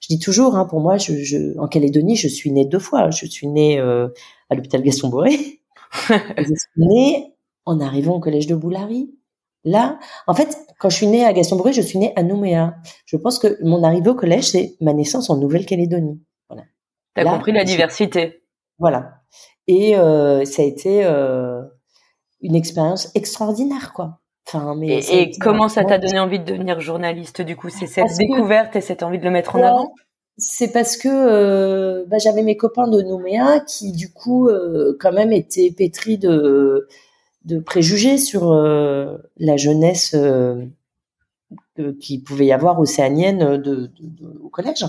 je 0.00 0.08
dis 0.08 0.18
toujours, 0.18 0.56
hein, 0.56 0.66
pour 0.66 0.80
moi, 0.80 0.98
je, 0.98 1.14
je, 1.22 1.58
en 1.58 1.68
Calédonie, 1.68 2.16
je 2.16 2.28
suis 2.28 2.52
née 2.52 2.66
deux 2.66 2.78
fois. 2.78 3.10
Je 3.10 3.26
suis 3.26 3.46
née 3.46 3.78
euh, 3.78 4.08
à 4.50 4.54
l'hôpital 4.54 4.82
Gaston 4.82 5.08
Boré. 5.08 5.60
je 6.08 6.44
suis 6.44 6.70
née 6.76 7.34
en 7.64 7.80
arrivant 7.80 8.16
au 8.16 8.20
collège 8.20 8.46
de 8.46 8.54
Boulary. 8.54 9.10
Là, 9.64 9.98
en 10.26 10.34
fait, 10.34 10.56
quand 10.78 10.90
je 10.90 10.96
suis 10.96 11.06
née 11.06 11.24
à 11.24 11.32
Gaston 11.32 11.56
Boré, 11.56 11.72
je 11.72 11.82
suis 11.82 11.98
née 11.98 12.12
à 12.16 12.22
Nouméa. 12.22 12.76
Je 13.06 13.16
pense 13.16 13.38
que 13.38 13.56
mon 13.64 13.82
arrivée 13.82 14.10
au 14.10 14.14
collège, 14.14 14.44
c'est 14.44 14.76
ma 14.80 14.92
naissance 14.92 15.30
en 15.30 15.36
Nouvelle-Calédonie. 15.36 16.20
Voilà. 16.48 16.64
T'as 17.14 17.24
compris 17.24 17.52
la 17.52 17.64
diversité. 17.64 18.42
Voilà. 18.78 19.20
Et 19.66 19.96
euh, 19.96 20.44
ça 20.44 20.62
a 20.62 20.64
été 20.64 21.04
euh, 21.04 21.62
une 22.40 22.54
expérience 22.54 23.10
extraordinaire, 23.14 23.92
quoi 23.94 24.20
et, 24.82 25.30
comment 25.40 25.68
ça 25.68 25.84
t'a 25.84 25.98
donné 25.98 26.20
envie 26.20 26.38
de 26.38 26.44
devenir 26.44 26.80
journaliste 26.80 27.42
du 27.42 27.56
coup? 27.56 27.68
C'est 27.68 27.86
cette 27.86 28.16
découverte 28.16 28.76
et 28.76 28.80
cette 28.80 29.02
envie 29.02 29.18
de 29.18 29.24
le 29.24 29.30
mettre 29.30 29.56
en 29.56 29.62
avant? 29.62 29.94
C'est 30.38 30.72
parce 30.72 30.96
que 30.96 31.08
euh, 31.08 32.04
bah, 32.06 32.18
j'avais 32.18 32.42
mes 32.42 32.56
copains 32.56 32.88
de 32.88 33.00
Nouméa 33.00 33.60
qui 33.60 33.92
du 33.92 34.12
coup 34.12 34.48
euh, 34.48 34.96
quand 35.00 35.12
même 35.12 35.32
étaient 35.32 35.72
pétris 35.76 36.18
de, 36.18 36.86
de 37.46 37.58
préjugés 37.58 38.18
sur 38.18 38.52
euh, 38.52 39.16
la 39.38 39.56
jeunesse 39.56 40.14
qui 42.00 42.18
pouvait 42.18 42.46
y 42.46 42.52
avoir 42.52 42.78
océanienne 42.78 43.56
de, 43.56 43.90
au 44.42 44.48
collège 44.48 44.84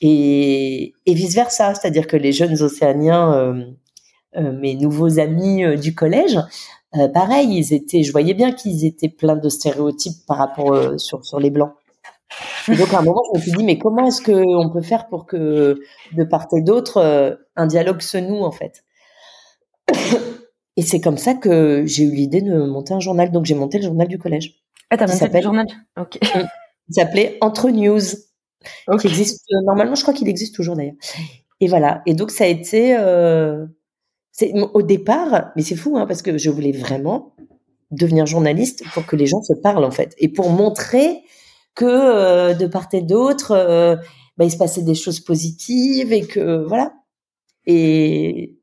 et, 0.00 0.94
vice 1.06 1.34
versa, 1.34 1.74
c'est-à-dire 1.74 2.06
que 2.06 2.16
les 2.16 2.32
jeunes 2.32 2.60
océaniens, 2.60 3.54
mes 4.34 4.74
nouveaux 4.74 5.20
amis 5.20 5.64
du 5.78 5.94
collège, 5.94 6.38
euh, 6.96 7.08
pareil, 7.08 7.56
ils 7.56 7.72
étaient, 7.72 8.02
je 8.02 8.12
voyais 8.12 8.34
bien 8.34 8.52
qu'ils 8.52 8.84
étaient 8.84 9.08
pleins 9.08 9.36
de 9.36 9.48
stéréotypes 9.48 10.26
par 10.26 10.36
rapport 10.36 10.74
euh, 10.74 10.98
sur 10.98 11.40
les 11.40 11.50
blancs. 11.50 11.72
Donc 12.68 12.92
à 12.92 12.98
un 12.98 13.02
moment, 13.02 13.22
je 13.32 13.38
me 13.38 13.42
suis 13.42 13.52
dit 13.52 13.64
mais 13.64 13.78
comment 13.78 14.06
est-ce 14.06 14.20
que 14.22 14.32
on 14.32 14.70
peut 14.70 14.82
faire 14.82 15.08
pour 15.08 15.26
que 15.26 15.80
de 16.12 16.24
part 16.24 16.46
et 16.56 16.62
d'autre 16.62 16.98
euh, 16.98 17.34
un 17.56 17.66
dialogue 17.66 18.00
se 18.00 18.18
noue 18.18 18.42
en 18.42 18.52
fait? 18.52 18.84
Et 20.76 20.82
c'est 20.82 21.00
comme 21.00 21.18
ça 21.18 21.34
que 21.34 21.84
j'ai 21.86 22.04
eu 22.04 22.12
l'idée 22.12 22.40
de 22.40 22.64
monter 22.64 22.94
un 22.94 23.00
journal. 23.00 23.30
Donc 23.30 23.44
j'ai 23.44 23.54
monté 23.54 23.78
le 23.78 23.84
journal 23.84 24.08
du 24.08 24.18
collège. 24.18 24.62
Ah 24.90 24.96
t'as 24.96 25.06
monté 25.06 25.28
le 25.28 25.42
journal? 25.42 25.66
Ok. 25.98 26.18
Il 26.88 26.94
s'appelait 26.94 27.38
Entre 27.40 27.70
News. 27.70 28.00
Qui 29.00 29.06
existe 29.08 29.44
normalement, 29.64 29.96
je 29.96 30.02
crois 30.02 30.14
qu'il 30.14 30.28
existe 30.28 30.54
toujours 30.54 30.76
d'ailleurs. 30.76 30.94
Et 31.60 31.66
voilà. 31.66 32.02
Et 32.06 32.14
donc 32.14 32.30
ça 32.30 32.44
a 32.44 32.46
été 32.46 32.94
c'est 34.32 34.52
au 34.72 34.82
départ, 34.82 35.52
mais 35.54 35.62
c'est 35.62 35.76
fou 35.76 35.96
hein, 35.98 36.06
parce 36.06 36.22
que 36.22 36.38
je 36.38 36.50
voulais 36.50 36.72
vraiment 36.72 37.34
devenir 37.90 38.24
journaliste 38.24 38.82
pour 38.94 39.04
que 39.04 39.14
les 39.14 39.26
gens 39.26 39.42
se 39.42 39.52
parlent 39.52 39.84
en 39.84 39.90
fait 39.90 40.14
et 40.16 40.28
pour 40.28 40.48
montrer 40.48 41.22
que 41.74 41.84
euh, 41.84 42.54
de 42.54 42.66
part 42.66 42.88
et 42.92 43.02
d'autre, 43.02 43.52
euh, 43.52 43.96
bah, 44.38 44.46
il 44.46 44.50
se 44.50 44.56
passait 44.56 44.82
des 44.82 44.94
choses 44.94 45.20
positives 45.20 46.12
et 46.12 46.22
que 46.22 46.64
voilà. 46.66 46.94
Et 47.66 48.58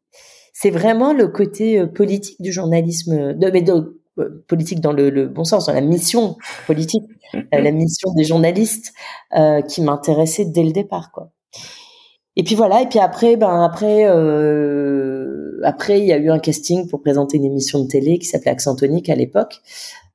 c'est 0.59 0.71
vraiment 0.71 1.13
le 1.13 1.27
côté 1.27 1.79
euh, 1.79 1.87
politique 1.87 2.41
du 2.41 2.51
journalisme, 2.51 3.33
de, 3.33 3.51
mais 3.51 3.61
de, 3.61 3.99
politique 4.47 4.81
dans 4.81 4.91
le, 4.91 5.27
bon 5.27 5.45
sens, 5.45 5.67
dans 5.67 5.73
la 5.73 5.81
mission 5.81 6.35
politique, 6.67 7.03
la 7.53 7.71
mission 7.71 8.11
des 8.13 8.25
journalistes 8.25 8.93
qui 9.69 9.81
m'intéressait 9.81 10.43
dès 10.43 10.63
le 10.63 10.73
départ. 10.73 11.09
Et 12.35 12.43
puis 12.43 12.55
voilà, 12.55 12.81
et 12.81 12.87
puis 12.87 12.99
après, 12.99 13.35
ben 13.35 13.63
après, 13.63 14.05
euh, 14.07 15.59
après 15.63 15.99
il 15.99 16.05
y 16.05 16.13
a 16.13 16.17
eu 16.17 16.29
un 16.29 16.39
casting 16.39 16.87
pour 16.87 17.01
présenter 17.01 17.35
une 17.35 17.45
émission 17.45 17.83
de 17.83 17.87
télé 17.87 18.17
qui 18.17 18.27
s'appelait 18.27 18.51
Accent 18.51 18.75
Tonique 18.75 19.09
à 19.09 19.15
l'époque, 19.15 19.61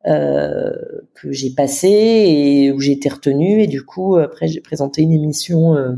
euh, 0.07 0.73
que 1.15 1.33
j'ai 1.33 1.51
passé 1.51 1.89
et 1.89 2.73
où 2.73 2.81
j'ai 2.81 2.93
été 2.93 3.09
retenue. 3.09 3.63
Et 3.63 3.67
du 3.67 3.85
coup, 3.85 4.17
après, 4.17 4.49
j'ai 4.49 4.61
présenté 4.61 5.03
une 5.03 5.13
émission 5.13 5.77
euh, 5.77 5.93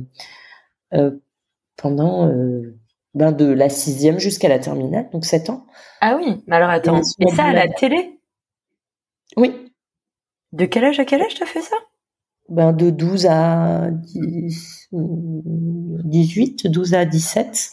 euh 0.95 1.11
pendant 1.77 2.27
euh, 2.27 2.75
ben 3.17 3.33
de 3.33 3.47
la 3.47 3.71
sixième 3.71 4.19
jusqu'à 4.19 4.49
la 4.49 4.59
terminale, 4.59 5.09
donc 5.11 5.25
sept 5.25 5.49
ans. 5.49 5.67
Ah 6.03 6.19
oui, 6.21 6.45
mais 6.47 6.57
alors 6.57 6.69
attends, 6.69 7.01
et 7.19 7.31
ça 7.31 7.45
à 7.45 7.53
la 7.55 7.67
télé? 7.67 8.21
Oui. 9.39 9.73
De 10.53 10.67
quel 10.67 10.85
âge 10.85 11.01
à 11.01 11.07
quel 11.07 11.23
âge 11.23 11.35
t'as 11.35 11.47
fait 11.47 11.63
ça? 11.63 11.77
Ben 12.51 12.75
de 12.75 12.91
12 12.91 13.27
à 13.27 13.89
10, 13.91 14.91
18, 14.93 16.67
12 16.67 16.95
à 16.95 17.07
17. 17.07 17.71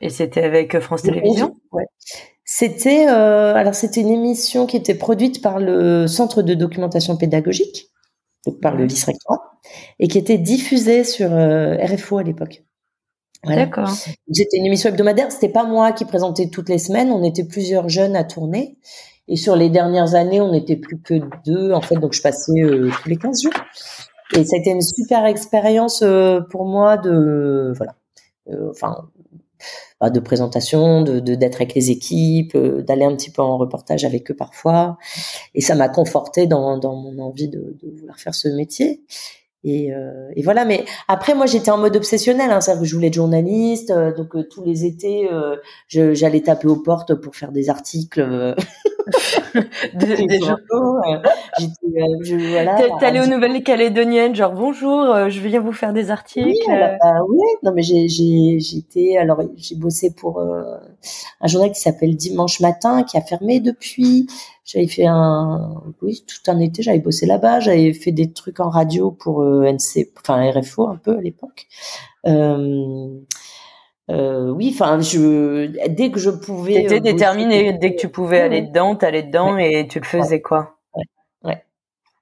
Et 0.00 0.10
c'était 0.10 0.42
avec 0.42 0.76
France 0.80 1.02
Télévisions? 1.02 1.56
Ouais. 1.70 1.86
C'était 2.44 3.06
euh, 3.08 3.54
alors 3.54 3.74
c'était 3.74 4.00
une 4.00 4.10
émission 4.10 4.66
qui 4.66 4.76
était 4.76 4.96
produite 4.96 5.40
par 5.42 5.60
le 5.60 6.08
Centre 6.08 6.42
de 6.42 6.54
documentation 6.54 7.16
pédagogique, 7.16 7.88
donc 8.46 8.60
par 8.60 8.74
le 8.74 8.84
vice-rectorat, 8.84 9.60
et 10.00 10.08
qui 10.08 10.18
était 10.18 10.38
diffusée 10.38 11.04
sur 11.04 11.32
euh, 11.32 11.76
RFO 11.76 12.18
à 12.18 12.24
l'époque. 12.24 12.64
D'accord. 13.44 13.90
C'était 14.30 14.56
une 14.56 14.66
émission 14.66 14.90
hebdomadaire. 14.90 15.30
C'était 15.30 15.48
pas 15.48 15.64
moi 15.64 15.92
qui 15.92 16.04
présentais 16.04 16.48
toutes 16.48 16.68
les 16.68 16.78
semaines. 16.78 17.10
On 17.10 17.22
était 17.22 17.44
plusieurs 17.44 17.88
jeunes 17.88 18.16
à 18.16 18.24
tourner. 18.24 18.76
Et 19.28 19.36
sur 19.36 19.56
les 19.56 19.68
dernières 19.68 20.14
années, 20.14 20.40
on 20.40 20.52
n'était 20.52 20.76
plus 20.76 21.00
que 21.00 21.14
deux, 21.44 21.72
en 21.72 21.82
fait, 21.82 21.96
donc 21.96 22.14
je 22.14 22.22
passais 22.22 22.60
euh, 22.62 22.90
tous 23.02 23.08
les 23.08 23.16
15 23.16 23.42
jours. 23.42 23.52
Et 24.34 24.44
ça 24.44 24.56
a 24.56 24.58
été 24.58 24.70
une 24.70 24.82
super 24.82 25.24
expérience 25.26 26.04
pour 26.50 26.66
moi 26.66 26.98
de 26.98 27.72
voilà, 27.76 27.94
enfin 28.70 29.08
bah, 30.00 30.10
de 30.10 30.20
présentation, 30.20 31.02
de 31.02 31.18
d'être 31.18 31.56
avec 31.56 31.74
les 31.74 31.90
équipes, 31.90 32.56
d'aller 32.56 33.04
un 33.04 33.16
petit 33.16 33.30
peu 33.30 33.42
en 33.42 33.56
reportage 33.56 34.04
avec 34.04 34.30
eux 34.30 34.36
parfois. 34.36 34.98
Et 35.54 35.60
ça 35.60 35.74
m'a 35.74 35.88
conforté 35.88 36.46
dans, 36.46 36.76
dans 36.78 36.94
mon 36.94 37.18
envie 37.18 37.48
de, 37.48 37.76
de 37.82 37.90
vouloir 37.98 38.18
faire 38.18 38.34
ce 38.34 38.48
métier. 38.48 39.02
Et, 39.68 39.92
euh, 39.92 40.30
et, 40.34 40.42
voilà. 40.42 40.64
Mais 40.64 40.84
après, 41.08 41.34
moi, 41.34 41.44
j'étais 41.44 41.70
en 41.70 41.76
mode 41.76 41.94
obsessionnel. 41.96 42.50
Hein, 42.50 42.60
c'est-à-dire 42.60 42.82
que 42.82 42.88
je 42.88 42.94
voulais 42.94 43.08
être 43.08 43.14
journaliste. 43.14 43.90
Euh, 43.90 44.14
donc 44.14 44.34
euh, 44.34 44.42
tous 44.42 44.64
les 44.64 44.86
étés, 44.86 45.28
j'allais 45.88 46.40
taper 46.40 46.68
aux 46.68 46.76
portes 46.76 47.14
pour 47.14 47.36
faire 47.36 47.52
des 47.52 47.68
articles. 47.68 48.20
de, 49.94 50.26
des 50.26 50.38
journaux. 50.38 51.00
J'étais, 51.58 52.48
voilà. 52.50 52.78
T'allais 53.00 53.20
aux 53.20 53.26
Nouvelles-Calédoniennes, 53.26 54.34
genre 54.34 54.52
bonjour, 54.52 55.28
je 55.28 55.40
viens 55.40 55.60
vous 55.60 55.72
faire 55.72 55.92
des 55.92 56.10
articles. 56.10 56.46
Oui, 56.46 56.58
bah, 56.66 56.96
oui. 57.28 57.38
non 57.62 57.72
mais 57.74 57.82
j'étais 57.82 59.16
alors 59.16 59.42
j'ai 59.56 59.76
bossé 59.76 60.12
pour 60.14 60.42
un 60.42 61.46
journal 61.46 61.72
qui 61.72 61.80
s'appelle 61.80 62.16
Dimanche 62.16 62.60
Matin, 62.60 63.02
qui 63.02 63.16
a 63.16 63.22
fermé 63.22 63.60
depuis. 63.60 64.26
J'avais 64.68 64.86
fait 64.86 65.06
un, 65.06 65.82
oui, 66.02 66.22
tout 66.26 66.50
un 66.50 66.60
été, 66.60 66.82
j'avais 66.82 66.98
bossé 66.98 67.24
là-bas. 67.24 67.60
J'avais 67.60 67.94
fait 67.94 68.12
des 68.12 68.34
trucs 68.34 68.60
en 68.60 68.68
radio 68.68 69.10
pour 69.10 69.40
euh, 69.40 69.64
NC, 69.64 70.10
enfin 70.18 70.50
RFO 70.50 70.88
un 70.88 70.96
peu 70.96 71.16
à 71.16 71.22
l'époque. 71.22 71.66
Euh, 72.26 73.18
euh, 74.10 74.50
oui, 74.50 74.70
enfin, 74.74 75.00
je, 75.00 75.86
dès 75.88 76.10
que 76.10 76.20
je 76.20 76.28
pouvais. 76.28 76.82
T'étais 76.82 77.00
déterminé, 77.00 77.72
dès 77.72 77.94
que 77.94 78.00
tu 78.00 78.10
pouvais 78.10 78.40
aller 78.40 78.60
dedans, 78.60 78.94
t'allais 78.94 79.22
dedans 79.22 79.56
et 79.56 79.88
tu 79.88 80.00
le 80.00 80.04
faisais 80.04 80.42
quoi? 80.42 80.77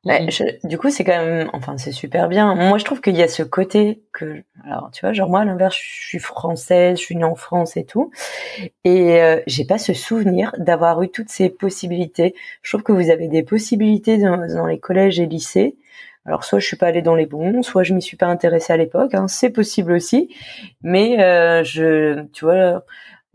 Mm-hmm. 0.06 0.68
du 0.68 0.78
coup, 0.78 0.90
c'est 0.90 1.04
quand 1.04 1.18
même, 1.18 1.50
enfin, 1.52 1.76
c'est 1.78 1.92
super 1.92 2.28
bien. 2.28 2.54
Moi, 2.54 2.78
je 2.78 2.84
trouve 2.84 3.00
qu'il 3.00 3.16
y 3.16 3.22
a 3.22 3.28
ce 3.28 3.42
côté 3.42 4.02
que, 4.12 4.42
alors, 4.64 4.90
tu 4.92 5.00
vois, 5.00 5.12
genre 5.12 5.28
moi, 5.28 5.40
à 5.40 5.44
l'inverse, 5.44 5.76
je 5.76 6.06
suis 6.06 6.18
française, 6.18 6.98
je 6.98 7.04
suis 7.04 7.16
née 7.16 7.24
en 7.24 7.34
France 7.34 7.76
et 7.76 7.84
tout, 7.84 8.10
et 8.84 9.20
euh, 9.20 9.40
j'ai 9.46 9.64
pas 9.64 9.78
ce 9.78 9.92
souvenir 9.92 10.52
d'avoir 10.58 11.02
eu 11.02 11.08
toutes 11.08 11.28
ces 11.28 11.48
possibilités. 11.48 12.34
Je 12.62 12.70
trouve 12.70 12.82
que 12.82 12.92
vous 12.92 13.10
avez 13.10 13.28
des 13.28 13.42
possibilités 13.42 14.18
dans, 14.18 14.66
les 14.66 14.78
collèges 14.78 15.18
et 15.18 15.26
lycées. 15.26 15.76
Alors, 16.24 16.44
soit 16.44 16.58
je 16.58 16.66
suis 16.66 16.76
pas 16.76 16.86
allée 16.86 17.02
dans 17.02 17.14
les 17.14 17.26
bons, 17.26 17.62
soit 17.62 17.82
je 17.82 17.94
m'y 17.94 18.02
suis 18.02 18.16
pas 18.16 18.26
intéressée 18.26 18.72
à 18.72 18.76
l'époque. 18.76 19.14
Hein, 19.14 19.28
c'est 19.28 19.50
possible 19.50 19.92
aussi, 19.92 20.34
mais 20.82 21.20
euh, 21.20 21.62
je, 21.64 22.24
tu 22.32 22.44
vois 22.44 22.84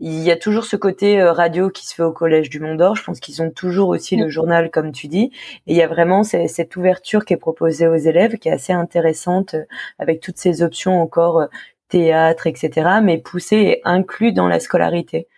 il 0.04 0.18
y 0.18 0.32
a 0.32 0.36
toujours 0.36 0.64
ce 0.64 0.74
côté 0.74 1.20
euh, 1.20 1.32
radio 1.32 1.70
qui 1.70 1.86
se 1.86 1.94
fait 1.94 2.02
au 2.02 2.10
Collège 2.10 2.50
du 2.50 2.58
Mont 2.58 2.74
d'Or. 2.74 2.96
Je 2.96 3.04
pense 3.04 3.20
qu'ils 3.20 3.40
ont 3.40 3.52
toujours 3.52 3.88
aussi 3.88 4.16
le 4.16 4.26
mm. 4.26 4.30
journal, 4.30 4.70
comme 4.72 4.90
tu 4.90 5.06
dis. 5.06 5.30
Et 5.68 5.74
il 5.74 5.76
y 5.76 5.82
a 5.82 5.86
vraiment 5.86 6.24
cette 6.24 6.74
ouverture 6.74 7.24
qui 7.24 7.34
est 7.34 7.36
proposée 7.36 7.86
aux 7.86 7.94
élèves, 7.94 8.36
qui 8.38 8.48
est 8.48 8.52
assez 8.52 8.72
intéressante, 8.72 9.54
euh, 9.54 9.64
avec 10.00 10.20
toutes 10.20 10.38
ces 10.38 10.62
options 10.62 11.00
encore 11.00 11.42
euh, 11.42 11.46
théâtre, 11.88 12.48
etc., 12.48 12.98
mais 13.00 13.18
poussée 13.18 13.56
et 13.56 13.80
inclus 13.84 14.32
dans 14.32 14.48
la 14.48 14.58
scolarité. 14.58 15.28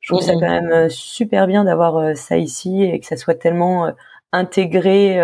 Je 0.00 0.14
trouve 0.14 0.24
ça 0.24 0.34
mm, 0.34 0.40
quand 0.40 0.48
même 0.48 0.88
super 0.88 1.46
bien 1.46 1.64
d'avoir 1.64 2.16
ça 2.16 2.38
ici 2.38 2.82
et 2.82 2.98
que 3.00 3.06
ça 3.06 3.18
soit 3.18 3.34
tellement 3.34 3.92
intégré 4.32 5.18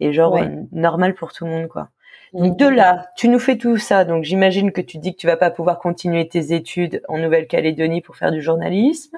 et 0.00 0.12
genre 0.12 0.38
normal 0.72 1.14
pour 1.14 1.32
tout 1.32 1.44
le 1.44 1.50
monde, 1.50 1.68
quoi. 1.68 1.90
Donc 2.32 2.56
de 2.56 2.66
là, 2.66 3.08
tu 3.16 3.28
nous 3.28 3.38
fais 3.38 3.56
tout 3.56 3.76
ça. 3.76 4.04
Donc 4.04 4.24
j'imagine 4.24 4.72
que 4.72 4.80
tu 4.80 4.98
dis 4.98 5.12
que 5.12 5.18
tu 5.18 5.26
vas 5.26 5.36
pas 5.36 5.50
pouvoir 5.50 5.78
continuer 5.78 6.28
tes 6.28 6.54
études 6.54 7.02
en 7.08 7.18
Nouvelle-Calédonie 7.18 8.02
pour 8.02 8.16
faire 8.16 8.30
du 8.30 8.40
journalisme. 8.40 9.16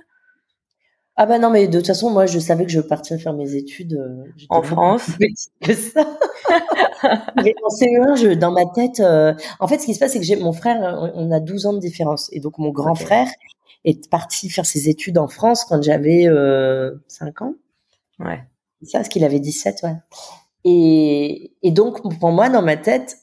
Ah 1.14 1.27
bah 1.27 1.38
non, 1.38 1.51
mais 1.51 1.68
de 1.68 1.79
toute 1.79 1.87
façon, 1.87 2.11
moi, 2.11 2.25
je 2.25 2.38
savais 2.38 2.64
que 2.64 2.70
je 2.70 2.81
partir 2.81 3.20
faire 3.20 3.35
mes 3.35 3.55
études 3.55 3.94
euh, 3.94 4.25
en 4.48 4.62
France. 4.62 5.11
Que 5.61 5.75
ça. 5.75 6.07
mais 7.44 7.55
en 7.62 7.68
CE1, 7.68 8.16
je, 8.16 8.35
dans 8.35 8.51
ma 8.51 8.64
tête, 8.64 9.01
euh, 9.01 9.35
en 9.61 9.68
fait, 9.68 9.79
ce 9.79 9.85
qui 9.85 9.94
se 9.94 9.98
passe, 9.98 10.12
c'est 10.12 10.20
que 10.20 10.25
j'ai 10.25 10.37
mon 10.37 10.55
frère, 10.55 11.11
on 11.14 11.31
a 11.31 11.38
12 11.38 11.66
ans 11.66 11.72
de 11.75 11.81
différence, 11.81 12.31
et 12.33 12.40
donc 12.40 12.57
mon 12.57 12.70
grand 12.70 12.94
frère 12.94 13.29
est 13.85 14.09
parti 14.09 14.48
faire 14.48 14.64
ses 14.64 14.88
études 14.88 15.18
en 15.18 15.29
France 15.29 15.66
quand 15.66 15.83
j'avais 15.83 16.27
euh, 16.29 16.92
5 17.09 17.42
ans. 17.42 17.55
Ouais. 18.18 18.42
C'est 18.81 18.92
ça, 18.92 18.98
parce 18.98 19.09
qu'il 19.11 19.25
avait 19.25 19.40
17, 19.40 19.83
ouais. 19.83 19.96
Et, 20.64 21.53
et 21.62 21.70
donc, 21.70 22.03
pour 22.18 22.31
moi, 22.31 22.48
dans 22.48 22.62
ma 22.62 22.77
tête, 22.77 23.16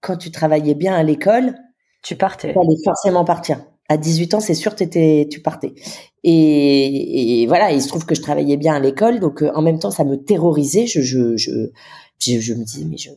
quand 0.00 0.16
tu 0.16 0.30
travaillais 0.30 0.74
bien 0.74 0.94
à 0.94 1.02
l'école, 1.02 1.54
tu 2.02 2.16
partais. 2.16 2.52
Tu 2.52 2.58
allais 2.58 2.76
forcément 2.84 3.24
partir. 3.24 3.64
À 3.88 3.96
18 3.96 4.34
ans, 4.34 4.40
c'est 4.40 4.54
sûr, 4.54 4.74
étais, 4.78 5.28
tu 5.30 5.40
partais. 5.40 5.74
Et, 6.22 7.42
et, 7.42 7.46
voilà, 7.46 7.72
il 7.72 7.82
se 7.82 7.88
trouve 7.88 8.06
que 8.06 8.14
je 8.14 8.22
travaillais 8.22 8.56
bien 8.56 8.74
à 8.74 8.80
l'école, 8.80 9.20
donc 9.20 9.42
euh, 9.42 9.50
en 9.54 9.62
même 9.62 9.78
temps, 9.78 9.90
ça 9.90 10.04
me 10.04 10.16
terrorisait. 10.16 10.86
Je, 10.86 11.02
je, 11.02 11.36
je, 11.36 11.70
je, 12.18 12.54
me 12.54 12.64
disais, 12.64 12.86
mais 12.86 12.96
je, 12.96 13.10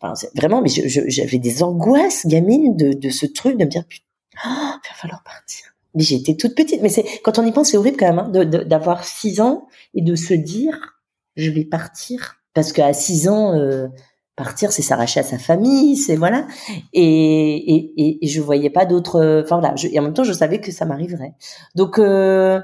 enfin, 0.00 0.12
vraiment, 0.34 0.60
mais 0.60 0.68
j'avais 0.68 1.38
des 1.38 1.62
angoisses 1.62 2.26
gamines 2.26 2.76
de, 2.76 2.92
de 2.92 3.10
ce 3.10 3.24
truc, 3.24 3.56
de 3.56 3.64
me 3.64 3.70
dire, 3.70 3.84
putain, 3.86 4.04
oh, 4.46 4.74
il 4.84 4.88
va 4.88 4.94
falloir 4.96 5.22
partir. 5.22 5.72
Mais 5.94 6.02
j'étais 6.02 6.34
toute 6.34 6.54
petite. 6.54 6.82
Mais 6.82 6.88
c'est 6.88 7.04
quand 7.22 7.38
on 7.38 7.46
y 7.46 7.52
pense, 7.52 7.70
c'est 7.70 7.76
horrible 7.76 7.96
quand 7.98 8.12
même 8.12 8.18
hein, 8.18 8.44
d'avoir 8.66 9.04
6 9.04 9.40
ans 9.40 9.66
et 9.94 10.02
de 10.02 10.14
se 10.14 10.34
dire, 10.34 10.98
je 11.36 11.50
vais 11.50 11.64
partir 11.64 12.41
parce 12.54 12.72
qu'à 12.72 12.92
6 12.92 13.28
ans, 13.28 13.54
euh, 13.54 13.88
partir, 14.36 14.72
c'est 14.72 14.82
s'arracher 14.82 15.20
à 15.20 15.22
sa 15.22 15.38
famille, 15.38 15.96
c'est 15.96 16.16
voilà. 16.16 16.46
Et, 16.92 17.02
et, 17.04 18.24
et, 18.24 18.28
je 18.28 18.40
voyais 18.40 18.70
pas 18.70 18.86
d'autres. 18.86 19.42
Enfin 19.44 19.58
voilà. 19.60 19.74
et 19.82 19.98
en 19.98 20.02
même 20.02 20.14
temps, 20.14 20.24
je 20.24 20.32
savais 20.32 20.60
que 20.60 20.72
ça 20.72 20.84
m'arriverait. 20.84 21.34
Donc 21.74 21.98
euh, 21.98 22.60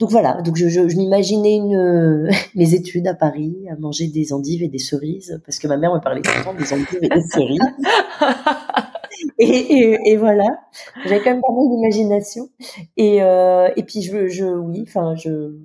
donc 0.00 0.10
voilà. 0.10 0.42
Donc 0.42 0.56
je, 0.56 0.68
je, 0.68 0.88
je 0.88 0.96
m'imaginais 0.96 1.56
une 1.56 2.28
mes 2.54 2.74
études 2.74 3.06
à 3.06 3.14
Paris, 3.14 3.56
à 3.70 3.76
manger 3.76 4.08
des 4.08 4.32
endives 4.32 4.62
et 4.62 4.68
des 4.68 4.78
cerises, 4.78 5.40
parce 5.46 5.58
que 5.58 5.68
ma 5.68 5.76
mère 5.76 5.94
me 5.94 6.00
parlait 6.00 6.22
tout 6.22 6.30
le 6.36 6.44
temps 6.44 6.54
des 6.54 6.72
endives 6.72 6.98
et 7.02 7.08
des 7.08 7.22
cerises. 7.22 7.60
Et, 9.38 9.44
et, 9.44 10.12
et, 10.12 10.16
voilà, 10.16 10.44
j'avais 11.04 11.20
quand 11.22 11.30
même 11.30 11.40
pas 11.40 11.52
mal 11.52 11.68
d'imagination. 11.68 12.48
Et, 12.96 13.22
euh, 13.22 13.68
et 13.76 13.82
puis 13.82 14.02
je, 14.02 14.28
je 14.28 14.44
oui, 14.44 14.84
enfin 14.86 15.14
je, 15.16 15.56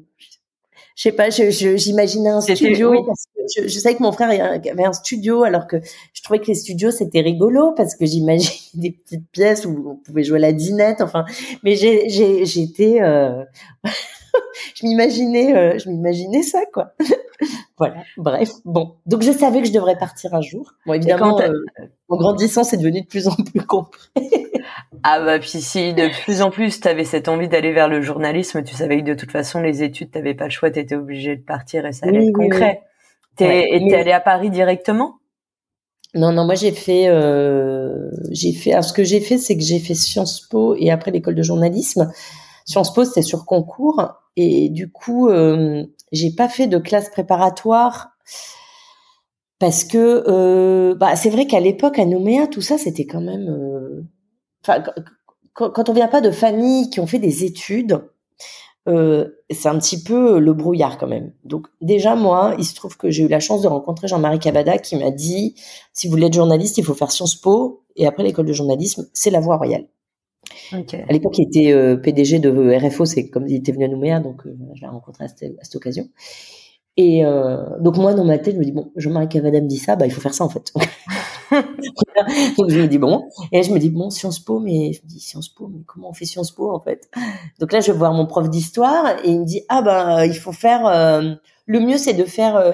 je 0.98 1.04
sais 1.04 1.12
pas, 1.12 1.30
j'imaginais 1.30 2.30
un 2.30 2.42
studio 2.42 3.04
parce 3.06 3.26
que 3.26 3.42
je, 3.56 3.68
je, 3.68 3.80
savais 3.80 3.94
que 3.94 4.02
mon 4.02 4.12
frère 4.12 4.32
avait 4.32 4.84
un 4.84 4.94
studio 4.94 5.44
alors 5.44 5.68
que 5.68 5.78
je 6.12 6.24
trouvais 6.24 6.40
que 6.40 6.48
les 6.48 6.56
studios 6.56 6.90
c'était 6.90 7.22
rigolo 7.22 7.72
parce 7.74 7.96
que 7.96 8.08
j'imaginais 8.08 8.50
des 8.74 8.92
petites 8.92 9.30
pièces 9.30 9.66
où 9.66 9.92
on 9.92 9.96
pouvait 9.96 10.24
jouer 10.24 10.40
à 10.40 10.42
la 10.42 10.54
dinette, 10.54 11.02
enfin, 11.02 11.24
mais 11.64 11.76
j'étais, 11.76 13.00
euh, 13.04 13.44
je 14.74 14.88
m'imaginais, 14.88 15.56
euh, 15.56 15.78
je 15.78 15.88
m'imaginais 15.88 16.42
ça 16.42 16.64
quoi. 16.74 16.94
voilà. 17.78 17.98
Bref, 18.18 18.50
bon, 18.66 18.96
donc 19.06 19.22
je 19.22 19.32
savais 19.32 19.62
que 19.62 19.68
je 19.68 19.74
devrais 19.74 20.00
partir 20.00 20.34
un 20.34 20.42
jour. 20.42 20.74
Bon, 20.88 20.94
évidemment, 20.94 21.40
euh, 21.40 21.52
en 22.10 22.18
grandissant, 22.18 22.64
c'est 22.64 22.78
devenu 22.78 23.02
de 23.02 23.08
plus 23.08 23.28
en 23.28 23.36
plus 23.36 23.62
compliqué. 23.62 24.47
Ah 25.04 25.20
bah 25.20 25.40
puis 25.40 25.62
si 25.62 25.94
de 25.94 26.10
plus 26.24 26.42
en 26.42 26.50
plus 26.50 26.80
tu 26.80 26.88
avais 26.88 27.06
cette 27.06 27.28
envie 27.28 27.48
d'aller 27.48 27.74
vers 27.74 27.88
le 27.88 28.02
journalisme, 28.02 28.64
tu 28.64 28.76
savais 28.76 29.02
que 29.02 29.06
de 29.06 29.14
toute 29.14 29.32
façon 29.32 29.62
les 29.62 29.84
études 29.84 30.12
t'avais 30.12 30.34
pas 30.34 30.46
le 30.46 30.50
choix, 30.50 30.72
tu 30.72 30.80
étais 30.80 30.96
obligé 30.96 31.36
de 31.36 31.42
partir 31.42 31.86
et 31.86 31.92
ça 31.94 32.08
allait 32.08 32.26
être 32.28 32.34
concret. 32.34 32.82
T'es 33.36 33.68
et 33.72 33.88
t'es 33.88 33.96
allé 33.96 34.12
à 34.12 34.20
Paris 34.20 34.50
directement? 34.50 35.20
Non 36.14 36.32
non, 36.32 36.46
moi 36.46 36.56
j'ai 36.56 36.72
fait 36.72 37.08
euh, 37.10 38.10
j'ai 38.32 38.54
fait 38.54 38.72
alors 38.72 38.84
ce 38.84 38.94
que 38.94 39.04
j'ai 39.04 39.20
fait 39.20 39.38
c'est 39.38 39.58
que 39.58 39.64
j'ai 39.64 39.80
fait 39.80 39.94
Sciences 39.94 40.42
Po 40.42 40.76
et 40.76 40.90
après 40.90 41.12
l'école 41.12 41.36
de 41.36 41.44
journalisme. 41.44 42.12
Sciences 42.66 42.94
Po 42.94 43.06
c'était 43.06 43.22
sur 43.22 43.46
concours 43.46 44.14
et 44.36 44.70
du 44.70 44.92
coup 44.92 45.30
euh, 45.30 45.84
j'ai 46.12 46.32
pas 46.32 46.50
fait 46.50 46.68
de 46.68 46.78
classe 46.78 47.10
préparatoire 47.10 48.10
parce 49.60 49.84
que 49.84 50.24
euh, 50.28 50.96
bah 50.96 51.16
c'est 51.16 51.30
vrai 51.30 51.46
qu'à 51.46 51.60
l'époque 51.60 52.00
à 52.00 52.06
Nouméa 52.06 52.48
tout 52.48 52.62
ça 52.62 52.78
c'était 52.78 53.06
quand 53.06 53.22
même 53.22 54.08
quand, 55.54 55.90
on 55.90 55.94
vient 55.94 56.08
pas 56.08 56.22
de 56.22 56.32
familles 56.32 56.90
qui 56.90 57.00
ont 57.00 57.08
fait 57.08 57.20
des 57.20 57.44
études, 57.44 58.00
euh, 58.88 59.28
c'est 59.50 59.68
un 59.68 59.78
petit 59.80 60.02
peu 60.02 60.40
le 60.40 60.54
brouillard 60.54 60.98
quand 60.98 61.08
même. 61.08 61.34
Donc 61.44 61.68
déjà 61.82 62.16
moi, 62.16 62.56
il 62.58 62.64
se 62.64 62.76
trouve 62.76 62.96
que 62.96 63.10
j'ai 63.10 63.24
eu 63.24 63.28
la 63.28 63.40
chance 63.40 63.62
de 63.62 63.68
rencontrer 63.68 64.08
Jean-Marie 64.08 64.40
Cavada 64.40 64.78
qui 64.78 64.96
m'a 64.96 65.12
dit 65.12 65.56
si 65.94 66.08
vous 66.08 66.12
voulez 66.12 66.28
être 66.28 66.34
journaliste, 66.34 66.78
il 66.78 66.86
faut 66.86 66.94
faire 66.94 67.12
Sciences 67.12 67.36
Po 67.36 67.84
et 67.96 68.06
après 68.06 68.24
l'école 68.24 68.46
de 68.46 68.54
journalisme, 68.54 69.08
c'est 69.14 69.32
la 69.32 69.40
voie 69.40 69.58
royale. 69.58 69.88
À 70.72 71.12
l'époque, 71.12 71.38
il 71.40 71.48
était 71.48 71.74
euh, 71.74 71.98
PDG 71.98 72.40
de 72.40 72.88
RFO, 72.88 73.06
c'est 73.06 73.30
comme 73.30 73.48
il 73.48 73.56
était 73.56 73.72
venu 73.72 73.86
à 73.86 73.88
Nouméa, 73.90 74.20
donc 74.20 74.46
euh, 74.46 74.56
je 74.76 74.82
l'ai 74.82 74.88
rencontré 74.88 75.26
à 75.26 75.28
cette, 75.28 75.44
à 75.60 75.64
cette 75.64 75.76
occasion. 75.76 76.08
Et 77.00 77.22
donc 77.80 77.98
moi, 77.98 78.16
dans 78.16 78.26
ma 78.26 78.40
tête, 78.40 78.56
je 78.56 78.60
me 78.60 78.66
dis 78.66 78.72
bon, 78.72 78.92
Jean-Marie 78.96 79.30
Cavada 79.30 79.62
me 79.62 79.68
dit 79.68 79.78
ça, 79.78 79.96
bah 79.96 80.08
il 80.08 80.12
faut 80.12 80.20
faire 80.22 80.34
ça 80.34 80.44
en 80.44 80.50
fait. 80.50 80.74
donc 82.58 82.70
je 82.70 82.80
me 82.80 82.88
dis 82.88 82.98
bon, 82.98 83.28
et 83.52 83.64
je 83.64 83.72
me 83.72 83.80
dis 83.80 83.90
bon 83.90 84.10
Sciences 84.10 84.40
Po, 84.40 84.60
mais 84.60 84.94
je 84.94 85.02
me 85.04 85.08
dis 85.08 85.20
Sciences 85.20 85.50
Po, 85.50 85.68
mais 85.68 85.82
comment 85.86 86.10
on 86.10 86.14
fait 86.14 86.26
Sciences 86.26 86.52
Po 86.52 86.72
en 86.72 86.80
fait? 86.80 87.10
Donc 87.60 87.72
là, 87.72 87.80
je 87.80 87.92
vais 87.92 87.98
voir 87.98 88.14
mon 88.14 88.26
prof 88.26 88.50
d'histoire 88.50 89.18
et 89.24 89.30
il 89.30 89.40
me 89.42 89.46
dit 89.46 89.62
ah 89.70 89.82
ben 89.82 90.26
il 90.26 90.36
faut 90.36 90.52
faire 90.52 90.88
euh, 90.88 91.34
le 91.66 91.80
mieux 91.80 91.98
c'est 91.98 92.14
de 92.14 92.26
faire 92.26 92.56
euh. 92.56 92.72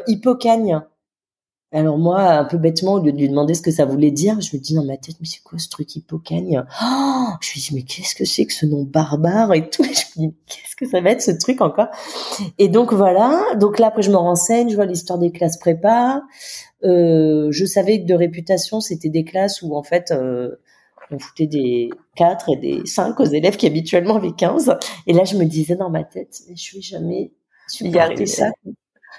Alors 1.74 1.98
moi, 1.98 2.22
un 2.22 2.46
peu 2.46 2.58
bêtement, 2.58 2.94
au 2.94 3.00
lieu 3.00 3.12
de 3.12 3.18
lui 3.18 3.28
demander 3.28 3.56
ce 3.56 3.64
que 3.64 3.72
ça 3.72 3.86
voulait 3.86 4.12
dire, 4.12 4.40
je 4.42 4.56
me 4.56 4.62
dis 4.62 4.76
dans 4.76 4.84
ma 4.84 4.96
tête, 4.96 5.16
mais 5.20 5.26
c'est 5.26 5.42
quoi 5.42 5.58
ce 5.58 5.70
truc 5.70 5.96
hippocagne? 5.96 6.64
Oh 6.84 7.26
Je 7.42 7.54
lui 7.54 7.62
dis, 7.62 7.70
mais 7.74 7.82
qu'est-ce 7.82 8.14
que 8.14 8.26
c'est 8.26 8.46
que 8.46 8.54
ce 8.54 8.68
nom 8.68 8.84
barbare 8.84 9.52
et 9.56 9.68
tout? 9.72 9.84
Je 9.84 10.22
me 10.22 10.28
dis, 10.28 10.36
qu'est-ce 10.46 10.76
que 10.76 10.88
ça 10.88 11.02
va 11.02 11.10
être 11.10 11.24
ce 11.24 11.32
truc 11.32 11.62
encore? 11.62 11.88
Et 12.60 12.68
donc 12.68 12.94
voilà. 12.94 13.44
Donc 13.60 13.80
là 13.80 13.88
après 13.88 14.04
je 14.04 14.12
me 14.12 14.18
renseigne, 14.18 14.70
je 14.70 14.76
vois 14.76 14.86
l'histoire 14.86 15.18
des 15.18 15.32
classes 15.32 15.58
prépa. 15.58 16.22
Euh, 16.84 17.48
je 17.52 17.66
savais 17.66 18.02
que 18.02 18.06
de 18.06 18.14
réputation 18.14 18.82
c'était 18.82 19.10
des 19.10 19.24
classes 19.24 19.62
où 19.62 19.76
en 19.76 19.84
fait 19.84 20.12
euh, 20.12 20.56
on 21.12 21.20
foutait 21.20 21.48
des 21.48 21.90
4 22.16 22.50
et 22.54 22.56
des 22.58 22.86
5 22.86 23.20
aux 23.20 23.26
élèves 23.26 23.58
qui 23.58 23.68
habituellement 23.68 24.18
avaient 24.18 24.34
15. 24.34 24.78
Et 25.08 25.14
là 25.14 25.24
je 25.24 25.38
me 25.38 25.46
disais 25.46 25.76
dans 25.76 25.90
ma 25.90 26.04
tête, 26.04 26.42
mais 26.50 26.56
je 26.56 26.76
vais 26.76 26.82
jamais 26.82 27.32
supporter 27.68 28.26
ça. 28.26 28.52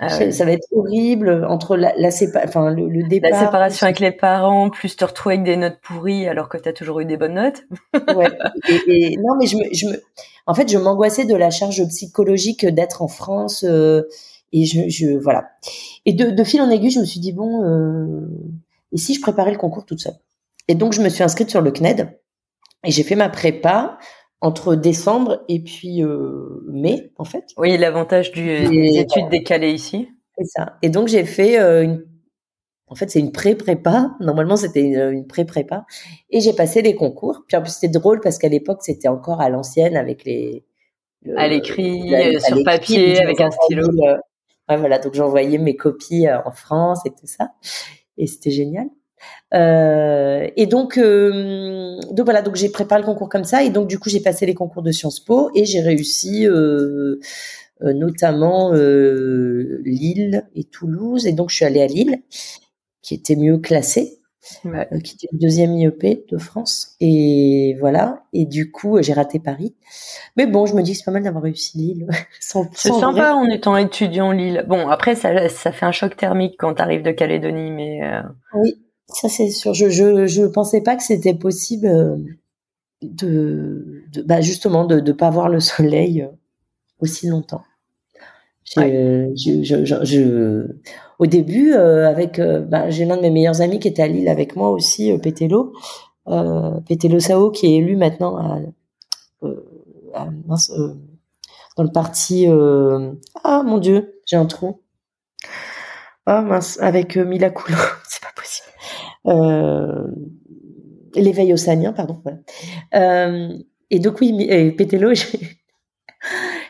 Ah 0.01 0.09
ça, 0.09 0.45
va 0.45 0.51
être 0.51 0.67
horrible 0.73 1.47
entre 1.49 1.77
la, 1.77 1.95
la 1.97 2.09
enfin 2.45 2.73
le, 2.73 2.89
le, 2.89 3.05
départ, 3.05 3.31
la 3.31 3.39
séparation 3.39 3.87
avec 3.87 4.01
les 4.01 4.11
parents, 4.11 4.69
plus 4.69 4.97
te 4.97 5.05
retrouver 5.05 5.37
avec 5.37 5.47
des 5.47 5.57
notes 5.57 5.79
pourries 5.81 6.27
alors 6.27 6.49
que 6.49 6.59
tu 6.59 6.69
as 6.69 6.73
toujours 6.73 6.99
eu 6.99 7.05
des 7.05 7.17
bonnes 7.17 7.35
notes. 7.35 7.63
ouais. 8.17 8.37
Et, 8.69 9.13
et, 9.13 9.17
non, 9.19 9.37
mais 9.39 9.47
je 9.47 9.57
me, 9.57 9.63
je 9.73 9.87
me, 9.87 10.03
en 10.47 10.55
fait, 10.55 10.69
je 10.69 10.77
m'angoissais 10.77 11.25
de 11.25 11.35
la 11.35 11.51
charge 11.51 11.87
psychologique 11.89 12.67
d'être 12.67 13.03
en 13.03 13.09
France 13.09 13.65
euh, 13.67 14.03
et 14.55 14.65
je, 14.65 14.89
je, 14.89 15.19
voilà. 15.19 15.51
Et 16.07 16.13
de, 16.13 16.31
de, 16.31 16.45
fil 16.45 16.63
en 16.63 16.71
aiguille, 16.71 16.93
je 16.93 17.01
me 17.01 17.05
suis 17.05 17.19
dit 17.19 17.33
bon, 17.33 17.65
euh, 17.65 18.21
et 18.93 18.97
si 18.97 19.15
je 19.15 19.21
préparais 19.21 19.51
le 19.51 19.59
concours 19.59 19.85
toute 19.85 19.99
seule? 19.99 20.15
Et 20.69 20.77
donc 20.77 20.93
je 20.93 21.03
me 21.03 21.09
suis 21.09 21.25
inscrite 21.25 21.51
sur 21.51 21.61
le 21.61 21.73
CNED 21.73 22.09
et 22.85 22.91
j'ai 22.91 23.03
fait 23.03 23.17
ma 23.17 23.29
prépa 23.29 23.99
entre 24.41 24.77
décembre 24.77 25.43
et 25.49 25.61
puis 25.61 26.05
euh, 26.05 26.63
mai, 26.71 27.13
en 27.17 27.25
fait. 27.25 27.47
Oui, 27.57 27.77
l'avantage 27.77 28.31
du, 28.31 28.45
des 28.45 28.99
études 28.99 29.29
décalées 29.29 29.73
ici. 29.73 30.09
C'est 30.39 30.47
ça. 30.47 30.77
Et 30.83 30.89
donc 30.89 31.09
j'ai 31.09 31.25
fait 31.25 31.59
euh, 31.59 31.83
une. 31.83 32.05
En 32.87 32.95
fait, 32.95 33.11
c'est 33.11 33.19
une 33.19 33.33
pré-prépa. 33.33 34.15
Normalement, 34.21 34.57
c'était 34.57 34.83
une, 34.83 35.27
pré-prépa. 35.27 35.85
Et 36.31 36.41
j'ai 36.41 36.53
passé 36.53 36.83
les 36.83 36.95
concours. 36.95 37.43
Puis 37.49 37.57
en 37.57 37.63
plus, 37.63 37.73
c'était 37.73 37.89
drôle 37.89 38.21
parce 38.21 38.39
qu'à 38.39 38.49
l'époque, 38.49 38.83
c'était 38.83 39.09
encore 39.09 39.41
à 39.41 39.49
l'ancienne 39.49 39.97
avec 39.97 40.25
les. 40.25 40.65
à 41.35 41.49
l'écrit, 41.49 42.15
euh, 42.15 42.39
sur 42.39 42.63
papier, 42.63 43.21
avec 43.21 43.41
un 43.41 43.51
stylo. 43.51 43.89
Voilà. 44.69 44.99
Donc 44.99 45.15
j'envoyais 45.15 45.59
mes 45.59 45.77
copies 45.77 46.27
en 46.31 46.53
France 46.53 47.01
et 47.07 47.11
tout 47.11 47.27
ça. 47.27 47.53
Et 48.19 48.27
c'était 48.27 48.51
génial. 48.51 48.89
Euh, 49.55 50.49
et 50.57 50.67
donc, 50.67 50.99
euh, 50.99 52.01
donc 52.11 52.25
voilà, 52.25 52.43
donc 52.43 52.57
j'ai 52.57 52.69
préparé 52.69 53.01
le 53.01 53.07
concours 53.07 53.29
comme 53.29 53.45
ça, 53.45 53.63
et 53.63 53.71
donc 53.71 53.89
du 53.89 53.99
coup 53.99 54.11
j'ai 54.11 54.21
passé 54.21 54.47
les 54.47 54.55
concours 54.55 54.83
de 54.83 54.91
Sciences 54.91 55.21
Po 55.21 55.51
et 55.55 55.65
j'ai 55.65 55.81
réussi 55.81 56.47
euh, 56.47 57.21
euh 57.83 57.93
notamment 57.93 58.73
euh, 58.75 59.81
Lille 59.85 60.47
et 60.55 60.65
Toulouse, 60.65 61.27
et 61.27 61.33
donc 61.33 61.51
je 61.51 61.57
suis 61.57 61.65
allée 61.65 61.83
à 61.83 61.87
Lille, 61.87 62.23
qui 63.03 63.15
était 63.15 63.37
mieux 63.37 63.59
classée, 63.59 64.19
ouais. 64.65 64.89
Euh, 64.93 65.01
qui 65.01 65.15
était 65.15 65.29
le 65.33 65.39
deuxième 65.39 65.73
IEP 65.73 66.29
de 66.31 66.39
France, 66.39 66.97
et 67.01 67.77
voilà, 67.81 68.25
et 68.33 68.47
du 68.47 68.71
coup 68.71 69.01
j'ai 69.03 69.13
raté 69.13 69.39
Paris, 69.39 69.75
mais 70.37 70.47
bon, 70.47 70.67
je 70.67 70.75
me 70.75 70.83
dis 70.83 70.93
que 70.93 70.99
c'est 70.99 71.05
pas 71.05 71.11
mal 71.11 71.23
d'avoir 71.23 71.45
réussi 71.45 71.79
Lille. 71.79 72.07
c'est 72.41 72.93
sympa 72.93 73.35
en 73.35 73.47
étant 73.47 73.77
étudiant 73.77 74.33
Lille. 74.33 74.65
Bon, 74.69 74.89
après 74.89 75.15
ça, 75.15 75.49
ça 75.49 75.73
fait 75.73 75.87
un 75.87 75.93
choc 75.93 76.17
thermique 76.17 76.57
quand 76.59 76.75
tu 76.75 76.83
arrives 76.83 77.03
de 77.03 77.11
Calédonie, 77.11 77.71
mais 77.71 78.01
oui. 78.55 78.75
Ça 79.09 79.29
c'est 79.29 79.51
sûr. 79.51 79.75
Je 79.75 79.89
je 79.89 80.27
je 80.27 80.43
pensais 80.43 80.81
pas 80.81 80.97
que 80.97 81.03
c'était 81.03 81.35
possible 81.35 81.87
euh, 81.87 82.17
de, 83.03 84.05
de 84.13 84.23
bah 84.23 84.41
justement 84.41 84.85
de 84.85 85.01
ne 85.01 85.13
pas 85.13 85.31
voir 85.31 85.49
le 85.49 85.61
soleil 85.61 86.23
euh, 86.23 86.29
aussi 87.01 87.29
longtemps. 87.29 87.63
Je, 88.65 89.33
je, 89.63 89.85
je, 89.85 90.67
au 91.19 91.27
début, 91.27 91.73
euh, 91.75 92.09
avec, 92.09 92.41
bah, 92.41 92.91
j'ai 92.91 93.05
l'un 93.05 93.17
de 93.17 93.23
mes 93.23 93.31
meilleurs 93.31 93.61
amis 93.61 93.79
qui 93.79 93.89
était 93.89 94.03
à 94.03 94.09
Lille 94.09 94.29
avec 94.29 94.57
moi 94.57 94.71
aussi, 94.71 95.13
euh, 95.13 95.19
Pétélo, 95.19 95.73
euh, 96.29 96.81
Pétélo 96.89 97.21
Sao, 97.21 97.51
qui 97.51 97.67
est 97.67 97.77
élu 97.77 97.97
maintenant 97.97 98.37
à, 98.37 98.59
à 100.15 100.29
mince, 100.47 100.73
dans 101.77 101.83
le 101.85 101.93
parti. 101.93 102.47
ah 103.45 103.63
mon 103.63 103.79
Dieu, 103.79 104.21
j'ai 104.27 104.37
un 104.37 104.47
trou. 104.47 104.81
Ah 106.27 106.43
mince, 106.43 106.79
avec 106.81 107.17
Mila 107.17 107.51
Coulon, 107.51 107.77
c'est 108.09 108.23
pas 108.23 108.33
possible 108.35 108.69
euh, 109.27 110.07
l'éveil 111.15 111.53
océanien, 111.53 111.93
pardon. 111.93 112.21
Voilà. 112.23 112.39
Euh, 112.95 113.57
et 113.91 113.99
donc 113.99 114.21
oui, 114.21 114.73
Pétélo, 114.77 115.15
je, 115.15 115.25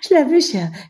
je 0.08 0.14
l'ai 0.14 0.24
vu, 0.24 0.40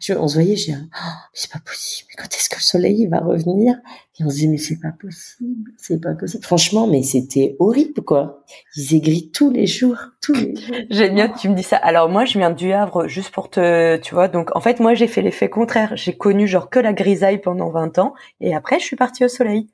je, 0.01 0.13
on 0.15 0.29
se 0.29 0.35
voyait, 0.35 0.57
je 0.57 0.73
dis, 0.73 0.75
oh, 0.75 1.11
c'est 1.33 1.51
pas 1.51 1.61
possible, 1.61 2.09
mais 2.11 2.23
quand 2.23 2.29
est-ce 2.35 2.49
que 2.49 2.57
le 2.57 2.61
soleil 2.61 3.07
va 3.07 3.21
revenir? 3.21 3.77
Et 4.19 4.25
on 4.25 4.31
se 4.31 4.37
dit, 4.37 4.49
mais 4.49 4.59
c'est 4.59 4.81
pas 4.81 4.93
possible, 4.93 5.73
c'est 5.77 6.01
pas 6.01 6.15
possible. 6.15 6.45
Franchement, 6.45 6.87
mais 6.87 7.03
c'était 7.03 7.57
horrible, 7.59 8.03
quoi. 8.03 8.45
Ils 8.77 8.95
aigrit 8.95 9.31
tous 9.31 9.51
les 9.51 9.67
jours, 9.67 9.99
tous 10.21 10.35
les 10.35 10.55
jours. 10.57 10.77
Génial, 10.91 11.33
tu 11.39 11.49
me 11.49 11.55
dis 11.55 11.63
ça. 11.63 11.77
Alors 11.77 12.09
moi, 12.09 12.25
je 12.25 12.39
viens 12.39 12.51
du 12.51 12.73
Havre, 12.73 13.09
juste 13.09 13.31
pour 13.31 13.51
te, 13.51 13.97
tu 13.99 14.15
vois, 14.15 14.29
donc 14.29 14.55
en 14.57 14.61
fait, 14.61 14.81
moi, 14.81 14.95
j'ai 14.95 15.07
fait 15.09 15.23
l'effet 15.23 15.49
contraire. 15.49 15.93
J'ai 15.97 16.17
connu 16.17 16.47
genre 16.47 16.71
que 16.71 16.79
la 16.79 16.93
grisaille 16.93 17.41
pendant 17.41 17.71
20 17.71 17.99
ans, 17.99 18.15
et 18.41 18.55
après, 18.55 18.79
je 18.79 18.85
suis 18.85 18.97
partie 18.97 19.25
au 19.25 19.29
soleil. 19.29 19.69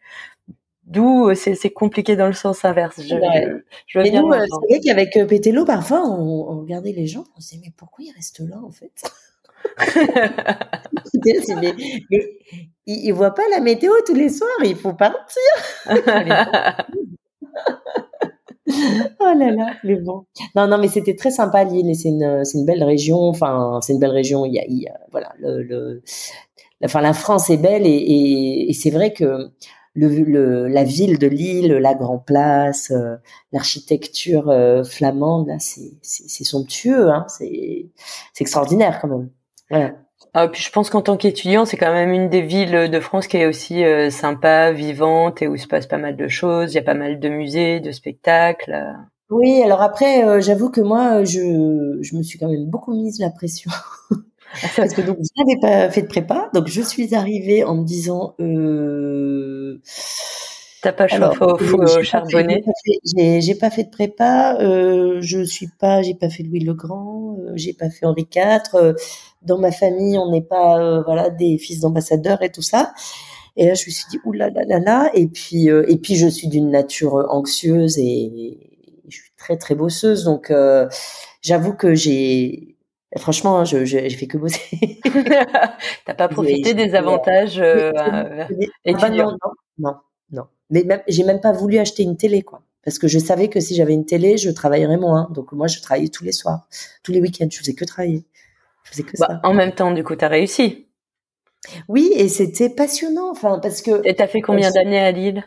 D'où 0.90 1.28
euh, 1.28 1.34
c'est 1.36 1.70
compliqué 1.70 2.16
dans 2.16 2.26
le 2.26 2.32
sens 2.32 2.64
inverse. 2.64 3.00
Je, 3.00 3.14
je, 3.86 4.00
et 4.00 4.10
nous, 4.10 4.26
euh, 4.32 4.44
c'est 4.44 4.74
vrai 4.74 4.80
qu'avec 4.84 5.16
euh, 5.16 5.24
Pétélo, 5.24 5.64
parfois, 5.64 6.02
on, 6.04 6.50
on, 6.50 6.60
regardait 6.62 6.90
les 6.90 7.06
gens, 7.06 7.24
on 7.36 7.40
se 7.40 7.50
disait, 7.50 7.62
mais 7.64 7.72
pourquoi 7.76 8.04
ils 8.04 8.12
restent 8.12 8.40
là, 8.40 8.56
en 8.60 8.72
fait? 8.72 8.90
Mais, 11.60 11.74
mais, 12.10 12.38
ils, 12.86 13.08
ne 13.08 13.14
voient 13.14 13.34
pas 13.34 13.48
la 13.50 13.60
météo 13.60 13.92
tous 14.06 14.14
les 14.14 14.28
soirs, 14.28 14.50
il 14.64 14.76
faut 14.76 14.94
partir. 14.94 15.42
oh 19.20 19.34
là 19.36 19.50
là, 19.50 19.72
mais 19.84 19.96
bon. 19.96 20.26
Non, 20.54 20.66
non, 20.66 20.78
mais 20.78 20.88
c'était 20.88 21.16
très 21.16 21.30
sympa 21.30 21.64
Lille, 21.64 21.94
c'est 21.94 22.08
une, 22.08 22.44
c'est 22.44 22.58
une 22.58 22.66
belle 22.66 22.84
région. 22.84 23.28
Enfin, 23.28 23.78
c'est 23.82 23.92
une 23.92 24.00
belle 24.00 24.10
région. 24.10 24.44
Il 24.44 24.54
y 24.54 24.58
a, 24.58 24.64
il 24.66 24.82
y 24.82 24.88
a 24.88 24.98
voilà, 25.10 25.32
le, 25.38 25.62
le, 25.62 26.02
enfin, 26.84 27.00
la 27.00 27.12
France 27.12 27.50
est 27.50 27.56
belle 27.56 27.86
et, 27.86 27.90
et, 27.90 28.70
et 28.70 28.72
c'est 28.72 28.90
vrai 28.90 29.12
que 29.12 29.50
le, 29.94 30.68
la 30.68 30.84
ville 30.84 31.18
de 31.18 31.26
Lille, 31.26 31.72
la 31.72 31.94
Grand 31.94 32.18
Place, 32.18 32.90
euh, 32.90 33.16
l'architecture 33.52 34.48
euh, 34.50 34.84
flamande, 34.84 35.48
là, 35.48 35.58
c'est, 35.58 35.98
c'est, 36.02 36.44
somptueux, 36.44 37.10
hein, 37.10 37.26
c'est, 37.28 37.90
c'est 38.32 38.42
extraordinaire 38.42 39.00
quand 39.00 39.08
même. 39.08 39.30
Ah, 40.32 40.48
puis 40.48 40.62
je 40.62 40.70
pense 40.70 40.90
qu'en 40.90 41.02
tant 41.02 41.16
qu'étudiant, 41.16 41.64
c'est 41.64 41.76
quand 41.76 41.92
même 41.92 42.12
une 42.12 42.28
des 42.28 42.42
villes 42.42 42.88
de 42.90 43.00
France 43.00 43.26
qui 43.26 43.36
est 43.36 43.46
aussi 43.46 43.84
euh, 43.84 44.10
sympa, 44.10 44.70
vivante 44.70 45.42
et 45.42 45.48
où 45.48 45.54
il 45.56 45.58
se 45.58 45.66
passe 45.66 45.86
pas 45.86 45.98
mal 45.98 46.16
de 46.16 46.28
choses. 46.28 46.72
Il 46.72 46.76
y 46.76 46.78
a 46.78 46.82
pas 46.82 46.94
mal 46.94 47.18
de 47.18 47.28
musées, 47.28 47.80
de 47.80 47.90
spectacles. 47.90 48.94
Oui, 49.30 49.62
alors 49.62 49.82
après, 49.82 50.40
j'avoue 50.40 50.70
que 50.70 50.80
moi, 50.80 51.24
je, 51.24 51.98
je 52.00 52.16
me 52.16 52.22
suis 52.22 52.38
quand 52.38 52.48
même 52.48 52.66
beaucoup 52.66 52.92
mise 52.94 53.18
la 53.18 53.30
pression. 53.30 53.70
Parce 54.76 54.94
que 54.94 55.02
donc 55.02 55.18
je 55.20 55.42
n'avais 55.42 55.60
pas 55.60 55.90
fait 55.90 56.02
de 56.02 56.06
prépa, 56.08 56.50
donc 56.54 56.66
je 56.66 56.82
suis 56.82 57.14
arrivée 57.14 57.64
en 57.64 57.76
me 57.76 57.84
disant. 57.84 58.34
Euh, 58.40 59.80
T'as 60.82 60.92
pas 60.92 61.08
chauffé 61.08 61.44
au 61.44 61.58
four 61.58 62.02
charbonné 62.02 62.64
J'ai 63.04 63.54
pas 63.54 63.70
fait 63.70 63.84
de 63.84 63.90
prépa. 63.90 64.56
Euh, 64.60 65.18
je 65.20 65.44
suis 65.44 65.68
pas, 65.78 66.02
j'ai 66.02 66.14
pas 66.14 66.30
fait 66.30 66.42
Louis 66.42 66.60
le 66.60 66.72
Grand. 66.72 67.36
Euh, 67.38 67.52
j'ai 67.54 67.74
pas 67.74 67.90
fait 67.90 68.06
Henri 68.06 68.26
IV. 68.34 68.94
Euh, 69.42 69.46
dans 69.46 69.58
ma 69.58 69.72
famille, 69.72 70.18
on 70.18 70.30
n'est 70.30 70.42
pas, 70.42 70.78
euh, 70.78 71.02
voilà, 71.02 71.30
des 71.30 71.58
fils 71.58 71.80
d'ambassadeurs 71.80 72.42
et 72.42 72.50
tout 72.50 72.62
ça. 72.62 72.92
Et 73.56 73.66
là, 73.66 73.74
je 73.74 73.86
me 73.86 73.90
suis 73.90 74.04
dit 74.10 74.18
oula 74.24 74.50
là 74.50 74.62
là 74.66 74.78
là. 74.78 75.10
Et 75.14 75.26
puis, 75.26 75.66
et 75.66 75.96
puis, 75.96 76.14
je 76.16 76.28
suis 76.28 76.48
d'une 76.48 76.70
nature 76.70 77.26
anxieuse 77.30 77.98
et 77.98 78.58
je 79.08 79.16
suis 79.16 79.32
très 79.36 79.56
très 79.56 79.74
bosseuse. 79.74 80.24
Donc, 80.24 80.52
j'avoue 81.42 81.74
que 81.74 81.94
j'ai 81.94 82.76
Franchement, 83.18 83.58
hein, 83.58 83.64
je 83.64 83.84
j'ai 83.84 84.08
fait 84.10 84.28
que 84.28 84.38
bosser. 84.38 85.00
T'as 86.06 86.14
pas 86.14 86.28
profité 86.28 86.74
des 86.74 86.94
avantages 86.94 87.58
euh, 87.58 87.90
étudiants 88.84 89.32
non, 89.32 89.50
non, 89.78 89.94
non, 90.30 90.44
Mais 90.70 90.84
même, 90.84 91.02
j'ai 91.08 91.24
même 91.24 91.40
pas 91.40 91.50
voulu 91.50 91.78
acheter 91.78 92.04
une 92.04 92.16
télé, 92.16 92.42
quoi. 92.42 92.62
Parce 92.84 92.98
que 92.98 93.08
je 93.08 93.18
savais 93.18 93.48
que 93.48 93.58
si 93.58 93.74
j'avais 93.74 93.94
une 93.94 94.06
télé, 94.06 94.38
je 94.38 94.48
travaillerais 94.48 94.96
moins. 94.96 95.28
Donc 95.34 95.52
moi, 95.52 95.66
je 95.66 95.80
travaillais 95.80 96.08
tous 96.08 96.24
les 96.24 96.32
soirs, 96.32 96.68
tous 97.02 97.10
les 97.10 97.20
week-ends. 97.20 97.48
Je 97.50 97.58
faisais 97.58 97.74
que 97.74 97.84
travailler. 97.84 98.24
Je 98.90 98.96
faisais 98.96 99.02
que 99.04 99.16
bah, 99.18 99.26
ça. 99.28 99.40
En 99.44 99.54
même 99.54 99.72
temps, 99.72 99.92
du 99.92 100.04
coup, 100.04 100.16
t'as 100.16 100.28
réussi. 100.28 100.88
Oui, 101.88 102.12
et 102.14 102.28
c'était 102.28 102.70
passionnant. 102.70 103.30
Enfin, 103.30 103.58
parce 103.60 103.82
que. 103.82 104.06
Et 104.06 104.14
t'as 104.14 104.26
fait 104.26 104.40
combien 104.40 104.70
d'années 104.70 105.00
à 105.00 105.10
Lille 105.12 105.44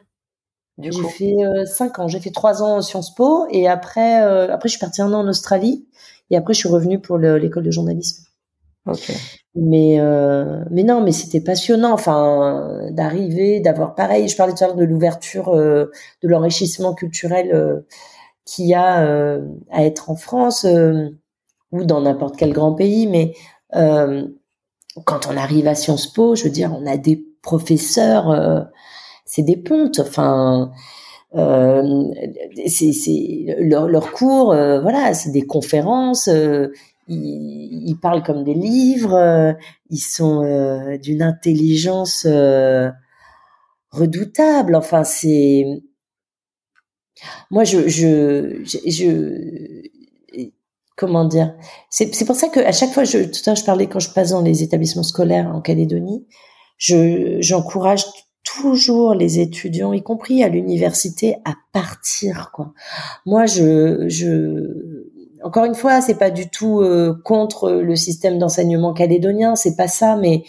J'ai 0.78 0.92
fait 1.10 1.36
euh, 1.44 1.66
cinq 1.66 2.00
ans. 2.00 2.08
J'ai 2.08 2.20
fait 2.20 2.32
trois 2.32 2.62
ans 2.64 2.78
en 2.78 2.82
Sciences 2.82 3.14
Po 3.14 3.48
et 3.50 3.68
après, 3.68 4.24
euh, 4.24 4.54
après, 4.54 4.70
je 4.70 4.74
suis 4.74 4.80
partie 4.80 5.02
un 5.02 5.14
an 5.14 5.20
en 5.20 5.28
Australie. 5.28 5.88
Et 6.30 6.38
après, 6.38 6.54
je 6.54 6.60
suis 6.60 6.70
revenue 6.70 7.00
pour 7.00 7.18
l'école 7.18 7.64
de 7.64 7.72
journalisme. 7.72 8.26
Okay. 8.86 9.14
Mais 9.56 10.00
euh, 10.00 10.64
mais 10.72 10.84
non, 10.84 11.02
mais 11.02 11.12
c'était 11.12 11.42
passionnant. 11.42 11.94
Enfin, 11.94 12.90
d'arriver, 12.92 13.60
d'avoir 13.60 13.96
pareil. 13.96 14.28
Je 14.28 14.36
parlais 14.36 14.54
tout 14.54 14.64
à 14.64 14.68
l'heure 14.68 14.76
de 14.76 14.84
l'ouverture, 14.84 15.50
euh, 15.50 15.92
de 16.22 16.28
l'enrichissement 16.28 16.94
culturel 16.94 17.52
euh, 17.54 17.82
qu'il 18.46 18.66
y 18.66 18.74
a 18.74 19.06
euh, 19.06 19.48
à 19.72 19.86
être 19.86 20.10
en 20.10 20.16
France 20.16 20.66
euh, 20.66 21.10
ou 21.74 21.84
dans 21.84 22.00
n'importe 22.00 22.38
quel 22.38 22.54
grand 22.54 22.74
pays. 22.74 23.08
Mais 23.08 23.34
euh, 23.76 24.26
quand 25.04 25.28
on 25.30 25.36
arrive 25.36 25.68
à 25.68 25.76
Sciences 25.76 26.08
Po, 26.08 26.36
je 26.36 26.46
veux 26.46 26.50
dire, 26.50 26.74
on 26.74 26.86
a 26.86 26.96
des 26.96 27.22
professeurs, 27.42 28.70
c'est 29.26 29.42
des 29.42 29.58
pontes. 29.58 30.00
Enfin, 30.00 30.72
euh, 31.36 32.04
c'est 32.68 33.56
leur, 33.60 33.88
leur, 33.88 34.12
cours, 34.12 34.54
euh, 34.54 34.82
voilà, 34.82 35.14
c'est 35.14 35.32
des 35.32 35.46
conférences. 35.48 36.28
Euh, 36.28 36.68
ils, 37.08 37.90
ils, 37.90 38.00
parlent 38.00 38.24
comme 38.24 38.44
des 38.44 38.54
livres, 38.54 39.56
ils 39.90 39.98
sont 39.98 40.42
d'une 41.02 41.22
intelligence 41.22 42.26
redoutable. 43.92 44.76
Enfin, 44.76 45.04
c'est 45.04 45.66
moi, 47.52 47.64
je, 47.64 47.88
je, 47.90 48.62
comment 50.96 51.26
dire? 51.26 51.54
C'est 51.90 52.26
pour 52.26 52.36
ça 52.36 52.50
que 52.50 52.60
à 52.60 52.72
chaque 52.72 52.92
fois, 52.92 53.04
je, 53.04 53.20
tout 53.20 53.40
à 53.46 53.50
l'heure, 53.50 53.56
je 53.56 53.66
parlais 53.66 53.88
quand 53.88 54.00
je 54.00 54.12
passe 54.12 54.32
dans 54.32 54.42
les 54.42 54.64
établissements 54.64 55.04
scolaires 55.04 55.52
en 55.54 55.62
Calédonie, 55.62 56.26
je 56.78 57.38
j'encourage 57.40 58.06
toujours 58.44 59.14
les 59.14 59.40
étudiants, 59.40 59.94
y 59.94 60.04
compris 60.04 60.44
à 60.44 60.50
l'université, 60.50 61.38
à 61.46 61.56
partir. 61.72 62.52
Quoi. 62.54 62.74
Moi, 63.26 63.46
je, 63.46 64.06
je, 64.10 65.10
encore 65.44 65.66
une 65.66 65.76
fois, 65.76 66.02
c'est 66.02 66.18
pas 66.18 66.32
du 66.32 66.50
tout 66.50 66.82
euh, 66.82 67.16
contre 67.24 67.72
le 67.72 67.96
système 67.96 68.38
d'enseignement 68.38 68.94
calédonien, 68.94 69.56
c'est 69.56 69.76
pas 69.76 69.88
ça, 69.88 70.16
mais 70.18 70.44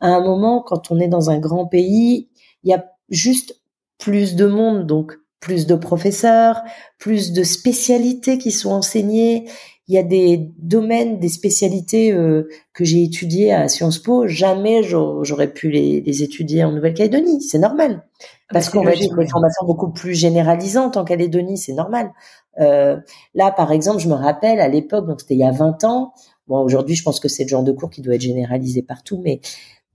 à 0.00 0.08
un 0.08 0.20
moment, 0.20 0.62
quand 0.62 0.90
on 0.90 1.00
est 1.00 1.08
dans 1.08 1.30
un 1.30 1.38
grand 1.38 1.66
pays, 1.66 2.28
il 2.62 2.70
y 2.70 2.74
a 2.74 2.84
juste 3.08 3.60
plus 3.98 4.34
de 4.34 4.46
monde, 4.46 4.86
donc 4.86 5.16
plus 5.40 5.66
de 5.66 5.74
professeurs, 5.74 6.62
plus 6.98 7.32
de 7.32 7.42
spécialités 7.42 8.38
qui 8.38 8.50
sont 8.50 8.70
enseignées. 8.70 9.48
Il 9.90 9.94
y 9.94 9.98
a 9.98 10.04
des 10.04 10.52
domaines, 10.58 11.18
des 11.18 11.28
spécialités 11.28 12.12
euh, 12.12 12.48
que 12.72 12.84
j'ai 12.84 13.02
étudiées 13.02 13.52
à 13.52 13.66
Sciences 13.66 13.98
Po. 13.98 14.28
Jamais 14.28 14.84
j'aurais 14.84 15.52
pu 15.52 15.68
les, 15.68 16.22
étudier 16.22 16.62
en 16.62 16.70
Nouvelle-Calédonie. 16.70 17.42
C'est 17.42 17.58
normal. 17.58 18.04
Ah 18.22 18.52
Parce 18.52 18.68
qu'on 18.68 18.84
va 18.84 18.92
être 18.92 19.02
une 19.02 19.28
formation 19.28 19.66
beaucoup 19.66 19.90
plus 19.90 20.14
généralisante 20.14 20.96
en 20.96 21.02
Calédonie. 21.02 21.58
C'est 21.58 21.72
normal. 21.72 22.12
Euh, 22.60 22.98
là, 23.34 23.50
par 23.50 23.72
exemple, 23.72 23.98
je 23.98 24.06
me 24.06 24.14
rappelle 24.14 24.60
à 24.60 24.68
l'époque, 24.68 25.08
donc 25.08 25.22
c'était 25.22 25.34
il 25.34 25.40
y 25.40 25.44
a 25.44 25.50
20 25.50 25.82
ans. 25.82 26.14
Bon, 26.46 26.60
aujourd'hui, 26.60 26.94
je 26.94 27.02
pense 27.02 27.18
que 27.18 27.26
c'est 27.26 27.42
le 27.42 27.48
genre 27.48 27.64
de 27.64 27.72
cours 27.72 27.90
qui 27.90 28.00
doit 28.00 28.14
être 28.14 28.20
généralisé 28.20 28.82
partout, 28.82 29.20
mais 29.24 29.40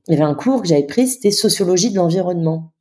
il 0.09 0.13
y 0.13 0.17
avait 0.17 0.29
un 0.29 0.35
cours 0.35 0.61
que 0.61 0.67
j'avais 0.67 0.83
pris, 0.83 1.07
c'était 1.07 1.31
sociologie 1.31 1.91
de 1.91 1.95
l'environnement. 1.95 2.73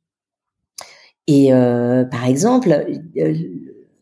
Et 1.27 1.53
euh, 1.53 2.03
par 2.03 2.25
exemple, 2.25 2.85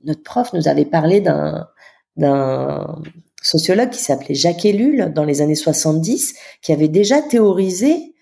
notre 0.04 0.24
prof 0.24 0.52
nous 0.54 0.68
avait 0.68 0.86
parlé 0.86 1.22
d'un 1.22 1.68
d'un 2.16 3.02
sociologue 3.42 3.90
qui 3.90 4.02
s'appelait 4.02 4.36
Jacques 4.36 4.66
Ellul 4.66 5.12
dans 5.14 5.26
les 5.26 5.42
années 5.42 5.56
70, 5.56 6.36
qui 6.62 6.72
avait 6.72 6.88
déjà 6.88 7.22
théorisé 7.22 8.14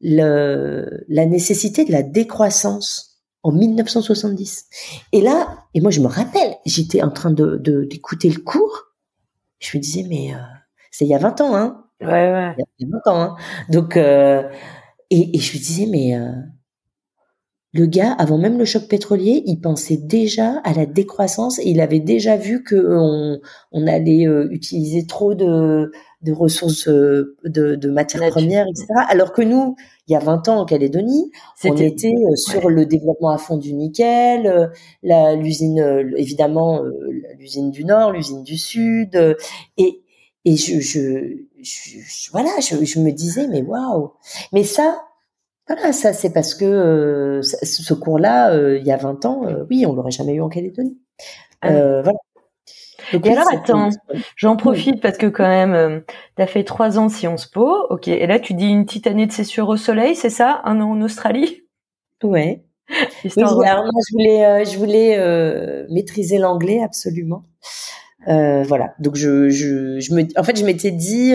le, 0.00 1.04
la 1.08 1.26
nécessité 1.26 1.84
de 1.84 1.92
la 1.92 2.02
décroissance 2.02 3.20
en 3.42 3.52
1970. 3.52 4.66
Et 5.12 5.20
là, 5.20 5.64
et 5.74 5.80
moi 5.80 5.90
je 5.90 6.00
me 6.00 6.06
rappelle, 6.06 6.56
j'étais 6.64 7.02
en 7.02 7.10
train 7.10 7.30
de 7.30 7.56
d'écouter 7.84 8.30
le 8.30 8.40
cours, 8.40 8.94
je 9.60 9.76
me 9.76 9.82
disais 9.82 10.04
mais 10.08 10.34
euh, 10.34 10.38
c'est 10.90 11.04
il 11.04 11.08
y 11.08 11.14
a 11.14 11.18
20 11.18 11.40
ans, 11.42 11.54
hein. 11.56 11.84
Ouais 12.00 12.08
ouais. 12.08 12.54
Il 12.78 12.88
y 12.88 12.92
a 12.92 12.98
20 13.04 13.12
ans, 13.12 13.20
hein. 13.20 13.36
Donc 13.70 13.96
euh, 13.96 14.42
et, 15.10 15.36
et, 15.36 15.40
je 15.40 15.52
me 15.56 15.58
disais 15.62 15.86
mais 15.86 16.16
euh, 16.16 16.32
le 17.74 17.86
gars, 17.86 18.12
avant 18.12 18.38
même 18.38 18.56
le 18.56 18.64
choc 18.64 18.86
pétrolier, 18.86 19.42
il 19.46 19.60
pensait 19.60 19.96
déjà 19.96 20.60
à 20.62 20.72
la 20.72 20.86
décroissance 20.86 21.58
et 21.58 21.64
il 21.66 21.80
avait 21.80 21.98
déjà 21.98 22.36
vu 22.36 22.62
que 22.62 22.76
euh, 22.76 23.40
on, 23.72 23.86
allait 23.88 24.28
euh, 24.28 24.48
utiliser 24.52 25.06
trop 25.06 25.34
de, 25.34 25.90
ressources 26.30 26.86
euh, 26.86 27.36
de, 27.44 27.90
matières 27.90 28.30
premières, 28.30 28.66
etc. 28.68 28.86
Alors 29.08 29.32
que 29.32 29.42
nous, 29.42 29.74
il 30.06 30.12
y 30.12 30.14
a 30.14 30.20
20 30.20 30.48
ans 30.48 30.60
en 30.60 30.64
Calédonie, 30.64 31.32
on 31.64 31.76
était 31.76 32.14
sur 32.36 32.70
le 32.70 32.86
développement 32.86 33.30
à 33.30 33.38
fond 33.38 33.56
du 33.56 33.72
nickel, 33.72 34.70
l'usine, 35.02 36.12
évidemment, 36.16 36.80
l'usine 37.40 37.72
du 37.72 37.84
Nord, 37.84 38.12
l'usine 38.12 38.44
du 38.44 38.56
Sud, 38.56 39.36
et, 39.78 40.00
et 40.44 40.56
je, 40.56 40.78
je, 40.78 42.30
voilà, 42.30 42.50
je, 42.60 42.84
je 42.84 43.00
me 43.00 43.10
disais, 43.10 43.48
mais 43.48 43.62
waouh! 43.62 44.12
Mais 44.52 44.62
ça, 44.62 45.02
voilà, 45.66 45.92
ça 45.92 46.12
c'est 46.12 46.32
parce 46.32 46.54
que 46.54 46.64
euh, 46.64 47.42
ce 47.42 47.94
cours-là, 47.94 48.52
euh, 48.52 48.78
il 48.78 48.86
y 48.86 48.92
a 48.92 48.96
20 48.96 49.24
ans, 49.24 49.46
euh, 49.46 49.64
oui, 49.70 49.86
on 49.86 49.94
l'aurait 49.94 50.10
jamais 50.10 50.34
eu 50.34 50.42
en 50.42 50.48
Calédonie. 50.48 50.98
Ah 51.62 52.02
voilà. 52.02 52.18
et 53.12 53.30
alors 53.30 53.46
attends, 53.50 53.88
j'en 54.36 54.56
profite 54.56 55.00
parce 55.00 55.16
que 55.16 55.26
quand 55.26 55.48
même, 55.48 56.02
tu 56.36 56.42
as 56.42 56.46
fait 56.46 56.64
trois 56.64 56.98
ans 56.98 57.08
Sciences 57.08 57.46
Po, 57.46 57.86
ok. 57.88 58.08
Et 58.08 58.26
là, 58.26 58.38
tu 58.38 58.52
dis 58.52 58.68
une 58.68 58.84
petite 58.84 59.06
année 59.06 59.26
de 59.26 59.32
césure 59.32 59.70
au 59.70 59.78
soleil, 59.78 60.14
c'est 60.14 60.28
ça 60.28 60.60
Un 60.64 60.82
an 60.82 60.90
en 60.90 61.00
Australie? 61.00 61.62
Ouais. 62.22 62.64
alors 63.38 63.56
moi, 63.56 64.02
je 64.10 64.12
voulais, 64.12 64.64
je 64.66 64.76
voulais 64.76 65.86
maîtriser 65.88 66.36
l'anglais 66.36 66.82
absolument. 66.84 67.44
voilà. 68.26 68.92
Donc 68.98 69.16
je, 69.16 69.48
je, 69.48 69.98
je 70.00 70.12
me, 70.12 70.24
en 70.36 70.42
fait, 70.42 70.58
je 70.58 70.66
m'étais 70.66 70.90
dit 70.90 71.34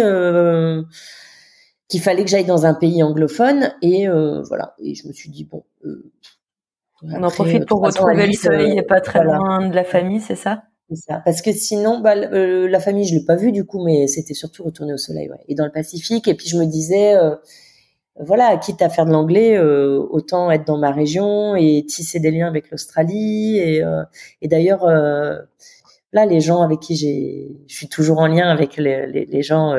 qu'il 1.90 2.00
fallait 2.00 2.24
que 2.24 2.30
j'aille 2.30 2.46
dans 2.46 2.66
un 2.66 2.76
pays 2.76 3.04
anglophone 3.04 3.74
et 3.82 4.08
euh, 4.08 4.42
voilà. 4.44 4.76
Et 4.80 4.96
je 4.96 5.08
me 5.08 5.12
suis 5.12 5.30
dit 5.30 5.44
bon 5.44 5.64
euh, 5.86 6.12
on 7.02 7.24
en 7.24 7.32
profite 7.32 7.66
pour 7.66 7.82
retrouver 7.82 8.28
le 8.28 8.34
soleil 8.34 8.78
et 8.78 8.84
pas 8.84 9.02
très 9.02 9.24
loin 9.24 9.68
de 9.68 9.76
la 9.76 9.84
famille 9.84 10.22
c'est 10.22 10.36
ça? 10.36 10.64
Ça. 10.92 11.22
Parce 11.24 11.44
que 11.44 11.52
sinon 11.52 12.00
bah, 12.00 12.16
euh, 12.16 12.68
la 12.68 12.80
famille 12.80 13.06
je 13.06 13.14
l'ai 13.16 13.24
pas 13.24 13.36
vue 13.36 13.52
du 13.52 13.64
coup 13.64 13.84
mais 13.84 14.08
c'était 14.08 14.34
surtout 14.34 14.64
retourner 14.64 14.94
au 14.94 14.98
soleil 14.98 15.30
ouais. 15.30 15.38
et 15.48 15.54
dans 15.54 15.66
le 15.66 15.72
Pacifique 15.72 16.28
et 16.28 16.34
puis 16.34 16.48
je 16.48 16.58
me 16.58 16.66
disais 16.66 17.14
voilà 18.20 18.58
quitte 18.58 18.82
à 18.82 18.90
faire 18.90 19.06
de 19.06 19.12
l'anglais 19.12 19.60
autant 19.60 20.50
être 20.50 20.66
dans 20.66 20.80
ma 20.80 20.92
région 20.92 21.56
et 21.56 21.86
tisser 21.88 22.20
des 22.20 22.32
liens 22.32 22.48
avec 22.48 22.72
l'Australie 22.72 23.60
et, 23.60 23.84
et 24.42 24.48
d'ailleurs 24.48 24.84
là 24.88 26.26
les 26.26 26.40
gens 26.40 26.64
avec 26.64 26.80
qui 26.80 26.96
j'ai 26.96 27.52
je 27.68 27.76
suis 27.76 27.88
toujours 27.88 28.18
en 28.18 28.28
lien 28.28 28.50
avec 28.50 28.76
les, 28.78 29.06
les, 29.06 29.26
les 29.26 29.42
gens 29.44 29.76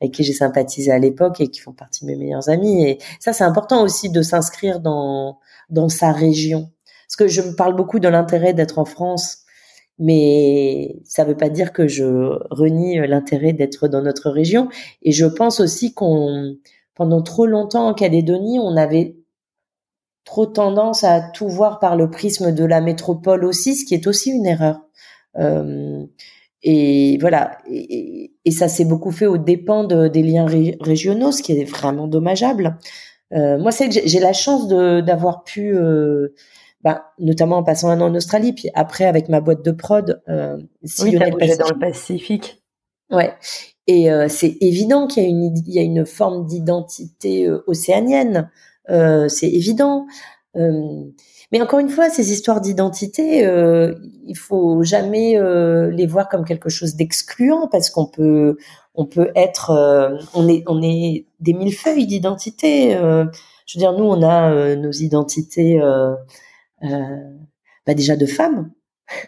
avec 0.00 0.14
qui 0.14 0.24
j'ai 0.24 0.32
sympathisé 0.32 0.90
à 0.90 0.98
l'époque 0.98 1.40
et 1.40 1.48
qui 1.48 1.60
font 1.60 1.72
partie 1.72 2.04
de 2.04 2.10
mes 2.10 2.16
meilleurs 2.16 2.48
amis. 2.48 2.84
Et 2.86 2.98
ça, 3.18 3.32
c'est 3.32 3.44
important 3.44 3.82
aussi 3.82 4.10
de 4.10 4.22
s'inscrire 4.22 4.80
dans 4.80 5.38
dans 5.68 5.88
sa 5.88 6.12
région. 6.12 6.70
Parce 7.06 7.16
que 7.16 7.28
je 7.28 7.42
me 7.42 7.54
parle 7.54 7.74
beaucoup 7.74 7.98
de 7.98 8.08
l'intérêt 8.08 8.54
d'être 8.54 8.78
en 8.78 8.84
France, 8.84 9.38
mais 9.98 11.00
ça 11.04 11.24
ne 11.24 11.28
veut 11.28 11.36
pas 11.36 11.48
dire 11.48 11.72
que 11.72 11.88
je 11.88 12.04
renie 12.50 13.06
l'intérêt 13.06 13.52
d'être 13.52 13.88
dans 13.88 14.02
notre 14.02 14.30
région. 14.30 14.68
Et 15.02 15.12
je 15.12 15.26
pense 15.26 15.60
aussi 15.60 15.92
qu'on, 15.92 16.56
pendant 16.94 17.22
trop 17.22 17.46
longtemps 17.46 17.88
en 17.88 17.94
Calédonie, 17.94 18.58
on 18.60 18.76
avait 18.76 19.16
trop 20.24 20.46
tendance 20.46 21.02
à 21.02 21.20
tout 21.20 21.48
voir 21.48 21.80
par 21.80 21.96
le 21.96 22.10
prisme 22.10 22.52
de 22.52 22.64
la 22.64 22.80
métropole 22.80 23.44
aussi, 23.44 23.74
ce 23.74 23.84
qui 23.84 23.94
est 23.94 24.06
aussi 24.06 24.30
une 24.30 24.46
erreur. 24.46 24.80
Euh, 25.36 26.04
et 26.62 27.18
voilà, 27.20 27.58
et, 27.70 28.32
et 28.44 28.50
ça 28.50 28.68
s'est 28.68 28.84
beaucoup 28.84 29.10
fait 29.10 29.26
aux 29.26 29.38
dépens 29.38 29.84
de, 29.84 30.08
des 30.08 30.22
liens 30.22 30.46
régionaux, 30.80 31.32
ce 31.32 31.42
qui 31.42 31.52
est 31.52 31.64
vraiment 31.64 32.06
dommageable. 32.06 32.76
Euh, 33.32 33.58
moi, 33.58 33.70
c'est 33.70 33.90
j'ai 33.90 34.20
la 34.20 34.32
chance 34.32 34.68
d'avoir 34.68 35.44
pu, 35.44 35.74
euh, 35.74 36.34
bah, 36.82 37.12
notamment 37.18 37.58
en 37.58 37.62
passant 37.62 37.88
un 37.88 38.00
an 38.00 38.06
en 38.06 38.14
Australie, 38.14 38.52
puis 38.52 38.68
après 38.74 39.04
avec 39.04 39.28
ma 39.28 39.40
boîte 39.40 39.64
de 39.64 39.70
prod, 39.70 40.20
euh, 40.28 40.58
oui, 41.00 41.12
dans 41.12 41.26
le 41.26 41.78
Pacifique. 41.78 42.62
Ouais, 43.10 43.32
et 43.86 44.10
euh, 44.10 44.28
c'est 44.28 44.56
évident 44.60 45.06
qu'il 45.06 45.22
y 45.22 45.26
a 45.26 45.28
une 45.28 45.54
il 45.66 45.74
y 45.74 45.78
a 45.78 45.82
une 45.82 46.06
forme 46.06 46.46
d'identité 46.46 47.46
euh, 47.46 47.62
océanienne, 47.66 48.50
euh, 48.90 49.28
c'est 49.28 49.48
évident. 49.48 50.06
Mais 51.52 51.60
encore 51.60 51.80
une 51.80 51.88
fois, 51.88 52.08
ces 52.10 52.32
histoires 52.32 52.60
d'identité, 52.60 53.44
euh, 53.44 53.94
il 54.24 54.36
faut 54.36 54.84
jamais 54.84 55.36
euh, 55.36 55.90
les 55.90 56.06
voir 56.06 56.28
comme 56.28 56.44
quelque 56.44 56.68
chose 56.68 56.94
d'excluant 56.94 57.66
parce 57.66 57.90
qu'on 57.90 58.06
peut, 58.06 58.56
on 58.94 59.04
peut 59.04 59.32
être, 59.34 59.70
euh, 59.70 60.16
on 60.34 60.48
est, 60.48 60.62
on 60.68 60.80
est 60.80 61.26
des 61.40 61.52
millefeuilles 61.52 62.06
d'identité. 62.06 62.94
Euh, 62.94 63.24
je 63.66 63.78
veux 63.78 63.80
dire, 63.80 63.92
nous, 63.92 64.04
on 64.04 64.22
a 64.22 64.76
nos 64.76 64.92
identités, 64.92 65.80
bah 66.80 67.94
déjà 67.94 68.16
de 68.16 68.26
femmes. 68.26 68.70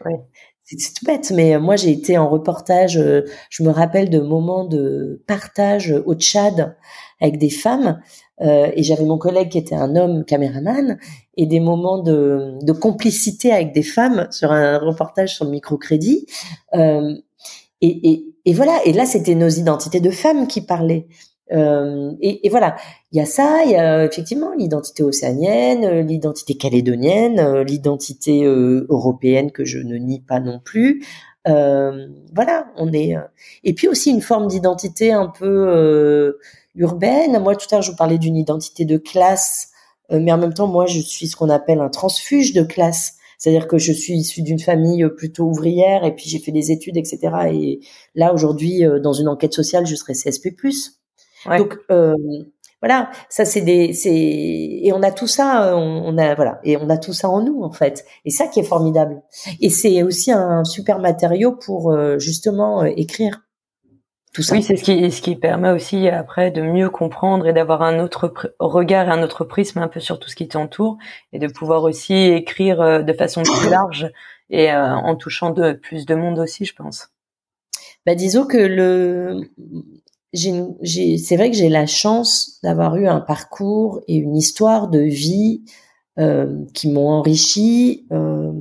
Ouais. 0.04 0.20
C'est 0.64 0.94
tout 0.94 1.04
bête, 1.04 1.32
mais 1.32 1.58
moi 1.58 1.76
j'ai 1.76 1.90
été 1.90 2.16
en 2.16 2.30
reportage. 2.30 2.92
je 3.50 3.62
me 3.62 3.68
rappelle 3.68 4.08
de 4.08 4.20
moments 4.20 4.64
de 4.64 5.22
partage 5.26 5.92
au 6.06 6.14
Tchad 6.14 6.76
avec 7.20 7.36
des 7.36 7.50
femmes 7.50 8.00
euh, 8.40 8.70
et 8.74 8.82
j'avais 8.82 9.04
mon 9.04 9.18
collègue 9.18 9.50
qui 9.50 9.58
était 9.58 9.74
un 9.74 9.94
homme 9.94 10.24
caméraman 10.24 10.98
et 11.36 11.46
des 11.46 11.60
moments 11.60 11.98
de, 11.98 12.72
complicité 12.80 13.52
avec 13.52 13.72
des 13.72 13.82
femmes 13.82 14.26
sur 14.30 14.50
un 14.52 14.78
reportage 14.78 15.34
sur 15.34 15.44
le 15.44 15.50
microcrédit. 15.50 16.26
Euh, 16.74 17.14
et, 17.80 18.24
et, 18.44 18.54
voilà, 18.54 18.78
et 18.84 18.92
là 18.92 19.06
c'était 19.06 19.34
nos 19.34 19.48
identités 19.48 20.00
de 20.00 20.10
femmes 20.10 20.46
qui 20.46 20.60
parlaient. 20.60 21.06
Euh, 21.52 22.12
et, 22.20 22.46
et, 22.46 22.48
voilà, 22.48 22.76
il 23.10 23.18
y 23.18 23.20
a 23.20 23.26
ça, 23.26 23.62
il 23.64 23.72
y 23.72 23.76
a 23.76 24.04
effectivement 24.04 24.52
l'identité 24.56 25.02
océanienne, 25.02 26.06
l'identité 26.06 26.54
calédonienne, 26.54 27.62
l'identité 27.62 28.44
européenne 28.44 29.50
que 29.50 29.64
je 29.64 29.78
ne 29.78 29.96
nie 29.96 30.20
pas 30.20 30.40
non 30.40 30.60
plus. 30.64 31.04
Voilà, 31.44 32.66
on 32.76 32.92
est. 32.92 33.16
et 33.64 33.74
puis 33.74 33.88
aussi 33.88 34.10
une 34.10 34.22
forme 34.22 34.46
d'identité 34.46 35.12
un 35.12 35.26
peu 35.26 36.38
urbaine. 36.74 37.38
Moi, 37.40 37.56
tout 37.56 37.66
à 37.70 37.76
l'heure, 37.76 37.82
je 37.82 37.90
vous 37.90 37.96
parlais 37.96 38.18
d'une 38.18 38.36
identité 38.36 38.84
de 38.84 38.96
classe, 38.96 39.68
euh, 40.10 40.20
mais 40.20 40.32
en 40.32 40.38
même 40.38 40.54
temps, 40.54 40.66
moi, 40.66 40.86
je 40.86 41.00
suis 41.00 41.28
ce 41.28 41.36
qu'on 41.36 41.50
appelle 41.50 41.80
un 41.80 41.90
transfuge 41.90 42.52
de 42.52 42.62
classe. 42.62 43.14
C'est-à-dire 43.38 43.66
que 43.66 43.78
je 43.78 43.92
suis 43.92 44.14
issue 44.14 44.42
d'une 44.42 44.60
famille 44.60 45.04
plutôt 45.16 45.44
ouvrière 45.44 46.04
et 46.04 46.14
puis 46.14 46.26
j'ai 46.30 46.38
fait 46.38 46.52
des 46.52 46.70
études, 46.70 46.96
etc. 46.96 47.18
Et 47.52 47.80
là 48.14 48.32
aujourd'hui, 48.32 48.84
dans 49.02 49.14
une 49.14 49.26
enquête 49.26 49.52
sociale, 49.52 49.84
je 49.84 49.96
serais 49.96 50.12
CSP+. 50.12 50.54
Ouais. 51.46 51.58
Donc 51.58 51.78
euh, 51.90 52.14
voilà, 52.80 53.10
ça 53.28 53.44
c'est 53.44 53.60
des, 53.60 53.92
c'est 53.92 54.10
et 54.12 54.92
on 54.92 55.02
a 55.02 55.12
tout 55.12 55.26
ça, 55.26 55.76
on, 55.76 56.18
a 56.18 56.34
voilà, 56.34 56.60
et 56.64 56.76
on 56.76 56.90
a 56.90 56.98
tout 56.98 57.12
ça 57.12 57.28
en 57.28 57.42
nous 57.42 57.62
en 57.62 57.70
fait, 57.70 58.04
et 58.24 58.30
ça 58.30 58.48
qui 58.48 58.60
est 58.60 58.64
formidable. 58.64 59.22
Et 59.60 59.70
c'est 59.70 60.02
aussi 60.02 60.32
un 60.32 60.64
super 60.64 60.98
matériau 60.98 61.52
pour 61.52 61.92
euh, 61.92 62.18
justement 62.18 62.82
euh, 62.82 62.90
écrire 62.96 63.42
tout 64.32 64.42
ça. 64.42 64.54
Oui, 64.54 64.62
c'est 64.62 64.76
ce 64.76 64.84
qui, 64.84 65.10
ce 65.10 65.22
qui 65.22 65.36
permet 65.36 65.70
aussi 65.70 66.08
après 66.08 66.50
de 66.50 66.62
mieux 66.62 66.90
comprendre 66.90 67.46
et 67.46 67.52
d'avoir 67.52 67.82
un 67.82 67.98
autre 68.00 68.32
regard 68.58 69.08
et 69.08 69.10
un 69.10 69.22
autre 69.22 69.44
prisme 69.44 69.78
un 69.78 69.88
peu 69.88 70.00
sur 70.00 70.18
tout 70.18 70.28
ce 70.28 70.36
qui 70.36 70.48
t'entoure 70.48 70.98
et 71.32 71.38
de 71.38 71.46
pouvoir 71.46 71.82
aussi 71.82 72.14
écrire 72.14 72.80
euh, 72.80 73.02
de 73.02 73.12
façon 73.12 73.42
plus 73.42 73.70
large 73.70 74.10
et 74.50 74.70
en 74.70 75.16
touchant 75.16 75.48
de 75.48 75.72
plus 75.72 76.04
de 76.04 76.14
monde 76.14 76.38
aussi, 76.38 76.66
je 76.66 76.74
pense. 76.74 77.08
Bah 78.04 78.14
disons 78.14 78.44
que 78.44 78.58
le 78.58 79.48
j'ai, 80.32 81.18
c'est 81.18 81.36
vrai 81.36 81.50
que 81.50 81.56
j'ai 81.56 81.68
la 81.68 81.86
chance 81.86 82.58
d'avoir 82.62 82.96
eu 82.96 83.06
un 83.06 83.20
parcours 83.20 84.00
et 84.08 84.16
une 84.16 84.36
histoire 84.36 84.88
de 84.88 85.00
vie 85.00 85.62
euh, 86.18 86.64
qui 86.74 86.90
m'ont 86.90 87.08
enrichi. 87.08 88.06
Euh, 88.12 88.52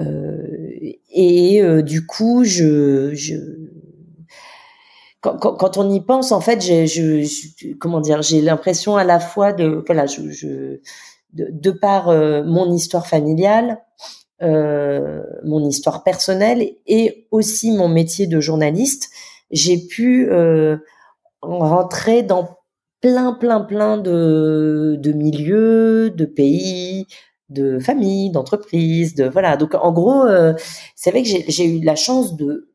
euh, 0.00 0.46
et 1.10 1.62
euh, 1.62 1.82
du 1.82 2.06
coup, 2.06 2.44
je, 2.44 3.14
je 3.14 3.34
quand, 5.24 5.78
on 5.78 5.90
y 5.90 6.00
pense, 6.00 6.32
en 6.32 6.40
fait, 6.40 6.60
j'ai, 6.60 6.86
je, 6.86 7.74
comment 7.78 8.00
dire, 8.00 8.20
j'ai 8.22 8.42
l'impression 8.42 8.96
à 8.96 9.04
la 9.04 9.18
fois 9.18 9.52
de, 9.52 9.82
voilà, 9.86 10.06
je, 10.06 10.30
je 10.30 10.80
de, 11.32 11.70
par 11.70 12.10
euh, 12.10 12.44
mon 12.44 12.70
histoire 12.72 13.06
familiale, 13.06 13.82
euh, 14.42 15.22
mon 15.44 15.66
histoire 15.66 16.04
personnelle 16.04 16.68
et 16.86 17.26
aussi 17.30 17.72
mon 17.72 17.88
métier 17.88 18.26
de 18.26 18.40
journaliste, 18.40 19.10
j'ai 19.50 19.78
pu 19.78 20.28
euh, 20.30 20.76
rentrer 21.40 22.22
dans 22.22 22.58
plein, 23.00 23.32
plein, 23.32 23.60
plein 23.60 23.96
de, 23.96 24.96
de 24.98 25.12
milieux, 25.12 26.10
de 26.10 26.24
pays, 26.24 27.06
de 27.48 27.78
familles, 27.78 28.30
d'entreprises, 28.30 29.14
de 29.14 29.24
voilà. 29.24 29.56
Donc 29.56 29.74
en 29.74 29.92
gros, 29.92 30.24
euh, 30.24 30.54
c'est 30.94 31.10
vrai 31.10 31.22
que 31.22 31.28
j'ai 31.28 31.64
eu 31.64 31.80
la 31.82 31.96
chance 31.96 32.36
de 32.36 32.73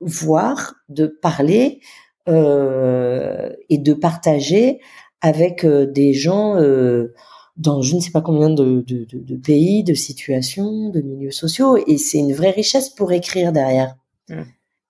voir, 0.00 0.74
de 0.88 1.06
parler 1.06 1.80
euh, 2.28 3.50
et 3.68 3.78
de 3.78 3.94
partager 3.94 4.80
avec 5.20 5.64
euh, 5.64 5.86
des 5.86 6.12
gens 6.12 6.56
euh, 6.56 7.14
dans 7.56 7.82
je 7.82 7.96
ne 7.96 8.00
sais 8.00 8.10
pas 8.12 8.20
combien 8.20 8.50
de, 8.50 8.82
de, 8.86 9.04
de, 9.04 9.18
de, 9.18 9.36
pays, 9.36 9.82
de 9.82 9.94
situations, 9.94 10.90
de 10.90 11.00
milieux 11.00 11.32
sociaux, 11.32 11.76
et 11.86 11.98
c'est 11.98 12.18
une 12.18 12.32
vraie 12.32 12.50
richesse 12.50 12.90
pour 12.90 13.12
écrire 13.12 13.52
derrière. 13.52 13.96
Mmh 14.28 14.42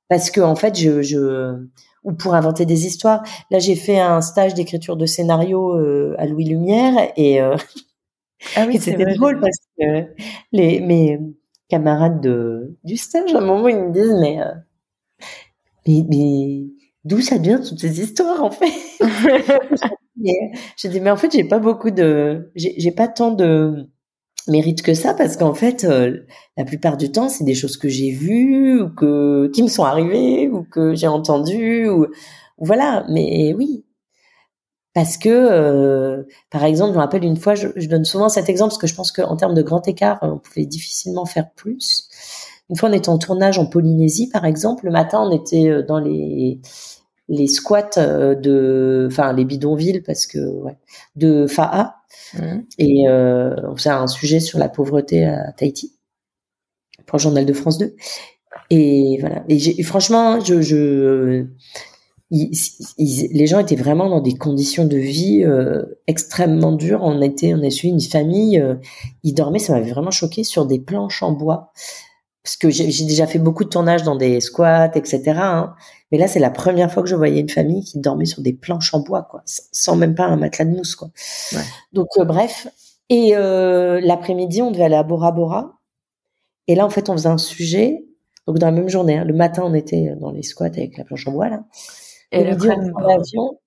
parce 0.08 0.30
que 0.30 0.40
en 0.40 0.56
fait 0.56 0.74
je, 0.74 1.02
je 1.02 1.58
ou 2.04 2.12
pour 2.12 2.34
inventer 2.34 2.64
des 2.64 2.86
histoires. 2.86 3.22
Là, 3.50 3.58
j'ai 3.58 3.74
fait 3.74 3.98
un 3.98 4.20
stage 4.20 4.54
d'écriture 4.54 4.96
de 4.96 5.04
scénario 5.04 5.74
euh, 5.76 6.14
à 6.18 6.26
Louis 6.26 6.44
Lumière 6.44 6.94
et, 7.16 7.40
euh, 7.40 7.56
ah 8.56 8.64
oui, 8.66 8.78
c'était 8.80 9.14
drôle 9.14 9.40
parce 9.40 9.58
que 9.78 10.06
les 10.52 10.80
mes 10.80 11.20
camarades 11.68 12.20
de 12.20 12.76
du 12.84 12.96
stage 12.96 13.34
à 13.34 13.38
un 13.38 13.42
moment 13.42 13.68
ils 13.68 13.76
me 13.76 13.92
disent 13.92 14.16
mais 14.20 14.40
euh, 14.40 14.52
mais, 15.88 16.04
mais 16.08 16.66
d'où 17.04 17.20
ça 17.20 17.38
vient 17.38 17.60
toutes 17.60 17.80
ces 17.80 18.00
histoires 18.00 18.44
en 18.44 18.50
fait? 18.50 18.72
J'ai 20.76 20.88
dit 20.88 21.00
mais 21.00 21.10
en 21.10 21.16
fait 21.16 21.32
j'ai 21.32 21.44
pas 21.44 21.58
beaucoup 21.58 21.90
de 21.90 22.50
j'ai 22.56 22.92
pas 22.92 23.08
tant 23.08 23.30
de 23.30 23.88
mérite 24.48 24.82
que 24.82 24.94
ça 24.94 25.14
parce 25.14 25.36
qu'en 25.36 25.54
fait 25.54 25.84
euh, 25.84 26.26
la 26.56 26.64
plupart 26.64 26.96
du 26.96 27.12
temps 27.12 27.28
c'est 27.28 27.44
des 27.44 27.54
choses 27.54 27.76
que 27.76 27.88
j'ai 27.88 28.10
vues 28.10 28.82
ou 28.82 28.88
que 28.90 29.48
qui 29.54 29.62
me 29.62 29.68
sont 29.68 29.84
arrivées 29.84 30.48
ou 30.48 30.64
que 30.64 30.94
j'ai 30.94 31.06
entendues 31.06 31.88
ou, 31.88 32.06
voilà. 32.58 33.04
Mais 33.08 33.54
oui. 33.56 33.84
Parce 34.94 35.16
que 35.16 35.28
euh, 35.28 36.24
par 36.50 36.64
exemple 36.64 36.92
je 36.92 36.96
me 36.96 37.02
rappelle 37.02 37.24
une 37.24 37.36
fois 37.36 37.54
je, 37.54 37.68
je, 37.76 37.88
donne 37.88 38.04
souvent 38.04 38.28
cet 38.28 38.48
exemple 38.48 38.70
parce 38.70 38.78
que 38.78 38.86
je 38.88 38.94
pense 38.94 39.12
qu'en 39.12 39.36
termes 39.36 39.54
de 39.54 39.62
grand 39.62 39.86
écart 39.86 40.18
on 40.22 40.38
pouvait 40.38 40.66
difficilement 40.66 41.24
faire 41.24 41.52
plus 41.52 42.07
une 42.70 42.76
fois 42.76 42.88
on 42.88 42.92
était 42.92 43.08
en 43.08 43.18
tournage 43.18 43.58
en 43.58 43.66
Polynésie 43.66 44.28
par 44.28 44.44
exemple 44.44 44.86
le 44.86 44.92
matin 44.92 45.20
on 45.22 45.30
était 45.30 45.68
euh, 45.68 45.82
dans 45.82 45.98
les 45.98 46.60
les 47.28 47.46
squats 47.46 47.90
de 47.98 49.06
enfin 49.10 49.32
les 49.32 49.44
bidonvilles 49.44 50.00
parce 50.00 50.26
que 50.26 50.38
ouais 50.38 50.78
de 51.16 51.46
Fa'a 51.46 51.98
Mmh. 52.34 52.60
Et 52.78 53.08
euh, 53.08 53.54
on 53.64 53.76
faisait 53.76 53.90
un 53.90 54.06
sujet 54.06 54.40
sur 54.40 54.58
la 54.58 54.68
pauvreté 54.68 55.24
à 55.24 55.52
Tahiti 55.52 55.94
pour 57.06 57.16
le 57.16 57.22
journal 57.22 57.46
de 57.46 57.52
France 57.52 57.78
2. 57.78 57.94
Et 58.70 59.18
voilà. 59.20 59.44
Et, 59.48 59.82
franchement, 59.82 60.40
je, 60.40 60.60
je 60.60 61.46
les 62.30 63.46
gens 63.46 63.58
étaient 63.58 63.76
vraiment 63.76 64.10
dans 64.10 64.20
des 64.20 64.34
conditions 64.34 64.84
de 64.84 64.98
vie 64.98 65.44
euh, 65.44 65.82
extrêmement 66.06 66.72
dures. 66.72 67.00
On 67.02 67.22
était, 67.22 67.54
on 67.54 67.62
a 67.62 67.70
suivi 67.70 67.94
une 67.94 68.00
famille. 68.00 68.60
Euh, 68.60 68.74
ils 69.22 69.32
dormaient, 69.32 69.58
ça 69.58 69.72
m'avait 69.72 69.90
vraiment 69.90 70.10
choqué 70.10 70.44
sur 70.44 70.66
des 70.66 70.78
planches 70.78 71.22
en 71.22 71.32
bois. 71.32 71.72
Parce 72.48 72.56
que 72.56 72.70
j'ai 72.70 73.04
déjà 73.04 73.26
fait 73.26 73.38
beaucoup 73.38 73.62
de 73.62 73.68
tournages 73.68 74.04
dans 74.04 74.16
des 74.16 74.40
squats, 74.40 74.90
etc. 74.94 75.32
Hein. 75.36 75.74
Mais 76.10 76.16
là, 76.16 76.28
c'est 76.28 76.38
la 76.38 76.48
première 76.48 76.90
fois 76.90 77.02
que 77.02 77.08
je 77.10 77.14
voyais 77.14 77.42
une 77.42 77.50
famille 77.50 77.84
qui 77.84 77.98
dormait 77.98 78.24
sur 78.24 78.40
des 78.40 78.54
planches 78.54 78.94
en 78.94 79.00
bois, 79.00 79.28
quoi, 79.30 79.42
sans 79.44 79.96
même 79.96 80.14
pas 80.14 80.24
un 80.24 80.36
matelas 80.36 80.64
de 80.64 80.74
mousse, 80.74 80.96
quoi. 80.96 81.10
Ouais. 81.52 81.60
Donc, 81.92 82.06
euh, 82.16 82.24
bref. 82.24 82.66
Et 83.10 83.36
euh, 83.36 84.00
l'après-midi, 84.02 84.62
on 84.62 84.70
devait 84.70 84.84
aller 84.84 84.94
à 84.94 85.02
Bora 85.02 85.30
Bora. 85.30 85.78
Et 86.68 86.74
là, 86.74 86.86
en 86.86 86.90
fait, 86.90 87.10
on 87.10 87.12
faisait 87.12 87.28
un 87.28 87.36
sujet. 87.36 88.06
Donc, 88.46 88.56
dans 88.58 88.68
la 88.68 88.72
même 88.72 88.88
journée, 88.88 89.18
hein. 89.18 89.24
le 89.24 89.34
matin, 89.34 89.64
on 89.66 89.74
était 89.74 90.14
dans 90.18 90.30
les 90.30 90.42
squats 90.42 90.68
avec 90.68 90.96
la 90.96 91.04
planche 91.04 91.28
en 91.28 91.32
bois, 91.32 91.50
là. 91.50 91.64
Et, 92.32 92.44
le 92.44 92.52
midi, 92.52 92.68
on 92.96 93.00
l'avion. 93.00 93.58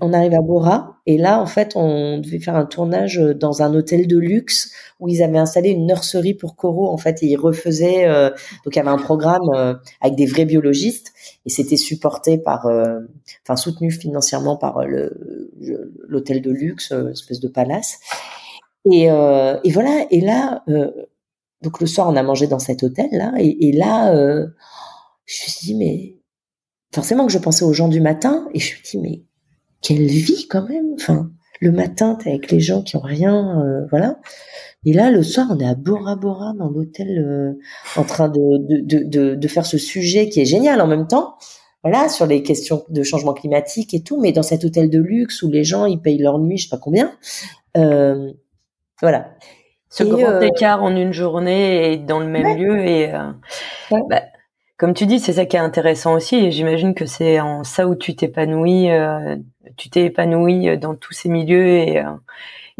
On 0.00 0.12
arrive 0.12 0.34
à 0.34 0.40
Bora 0.40 0.96
et 1.06 1.18
là, 1.18 1.40
en 1.40 1.46
fait, 1.46 1.76
on 1.76 2.18
devait 2.18 2.40
faire 2.40 2.56
un 2.56 2.66
tournage 2.66 3.18
dans 3.18 3.62
un 3.62 3.72
hôtel 3.74 4.08
de 4.08 4.18
luxe 4.18 4.72
où 4.98 5.08
ils 5.08 5.22
avaient 5.22 5.38
installé 5.38 5.70
une 5.70 5.86
nurserie 5.86 6.34
pour 6.34 6.56
coraux. 6.56 6.88
En 6.88 6.96
fait, 6.96 7.22
et 7.22 7.26
ils 7.26 7.36
refaisaient. 7.36 8.08
Euh, 8.08 8.30
donc, 8.64 8.74
il 8.74 8.76
y 8.76 8.80
avait 8.80 8.90
un 8.90 8.98
programme 8.98 9.48
euh, 9.54 9.74
avec 10.00 10.16
des 10.16 10.26
vrais 10.26 10.46
biologistes 10.46 11.12
et 11.46 11.50
c'était 11.50 11.76
supporté 11.76 12.38
par, 12.38 12.66
euh, 12.66 12.98
enfin, 13.44 13.54
soutenu 13.54 13.92
financièrement 13.92 14.56
par 14.56 14.84
le 14.84 15.50
l'hôtel 16.08 16.42
de 16.42 16.50
luxe, 16.50 16.92
espèce 17.12 17.38
de 17.38 17.48
palace. 17.48 18.00
Et, 18.84 19.04
et 19.04 19.70
voilà. 19.70 20.06
Et 20.10 20.20
là, 20.20 20.64
donc 21.62 21.80
le 21.80 21.86
soir, 21.86 22.08
on 22.08 22.16
a 22.16 22.22
mangé 22.22 22.48
dans 22.48 22.58
cet 22.58 22.82
hôtel 22.82 23.08
là. 23.12 23.32
Et, 23.38 23.68
et 23.68 23.72
là, 23.72 24.12
je 24.14 25.44
me 25.44 25.50
suis 25.50 25.66
dit 25.66 25.74
mais 25.74 26.16
forcément 26.92 27.26
que 27.26 27.32
je 27.32 27.38
pensais 27.38 27.64
aux 27.64 27.72
gens 27.72 27.88
du 27.88 28.00
matin 28.00 28.48
et 28.54 28.60
je 28.60 28.72
me 28.72 28.84
suis 28.84 28.98
dit 28.98 29.02
mais 29.02 29.27
quelle 29.82 30.06
vie 30.06 30.46
quand 30.48 30.66
même. 30.68 30.94
Enfin, 30.94 31.30
le 31.60 31.72
matin, 31.72 32.14
t'es 32.14 32.30
avec 32.30 32.50
les 32.50 32.60
gens 32.60 32.82
qui 32.82 32.96
ont 32.96 33.00
rien, 33.00 33.60
euh, 33.60 33.86
voilà. 33.90 34.18
Et 34.84 34.92
là, 34.92 35.10
le 35.10 35.22
soir, 35.22 35.48
on 35.50 35.58
est 35.58 35.66
à 35.66 35.74
Bora 35.74 36.16
Bora 36.16 36.52
dans 36.56 36.68
l'hôtel, 36.68 37.18
euh, 37.18 37.58
en 37.96 38.04
train 38.04 38.28
de, 38.28 38.58
de, 38.82 39.02
de, 39.02 39.34
de, 39.34 39.48
faire 39.48 39.66
ce 39.66 39.76
sujet 39.76 40.28
qui 40.28 40.40
est 40.40 40.44
génial 40.44 40.80
en 40.80 40.86
même 40.86 41.06
temps. 41.06 41.34
Voilà, 41.82 42.08
sur 42.08 42.26
les 42.26 42.42
questions 42.42 42.84
de 42.88 43.02
changement 43.02 43.34
climatique 43.34 43.94
et 43.94 44.02
tout, 44.02 44.20
mais 44.20 44.32
dans 44.32 44.42
cet 44.42 44.64
hôtel 44.64 44.90
de 44.90 44.98
luxe 44.98 45.42
où 45.42 45.50
les 45.50 45.64
gens 45.64 45.86
ils 45.86 46.00
payent 46.00 46.18
leur 46.18 46.38
nuit, 46.38 46.58
je 46.58 46.64
sais 46.64 46.70
pas 46.70 46.80
combien. 46.82 47.12
Euh, 47.76 48.32
voilà. 49.00 49.30
Ce 49.90 50.04
grand 50.04 50.40
écart 50.40 50.82
en 50.82 50.94
une 50.94 51.12
journée 51.12 51.92
et 51.92 51.96
dans 51.96 52.18
le 52.18 52.26
même 52.26 52.58
lieu 52.58 52.78
et 52.84 53.10
bah, 53.90 54.22
comme 54.78 54.94
tu 54.94 55.06
dis, 55.06 55.18
c'est 55.18 55.34
ça 55.34 55.44
qui 55.44 55.56
est 55.56 55.60
intéressant 55.60 56.14
aussi, 56.14 56.36
et 56.36 56.50
j'imagine 56.52 56.94
que 56.94 57.04
c'est 57.04 57.40
en 57.40 57.64
ça 57.64 57.86
où 57.88 57.96
tu 57.96 58.14
t'épanouis, 58.16 58.90
euh, 58.90 59.36
tu 59.76 59.90
t'es 59.90 60.04
épanoui 60.04 60.78
dans 60.78 60.94
tous 60.94 61.12
ces 61.12 61.28
milieux 61.28 61.66
et, 61.66 61.98
euh, 61.98 62.12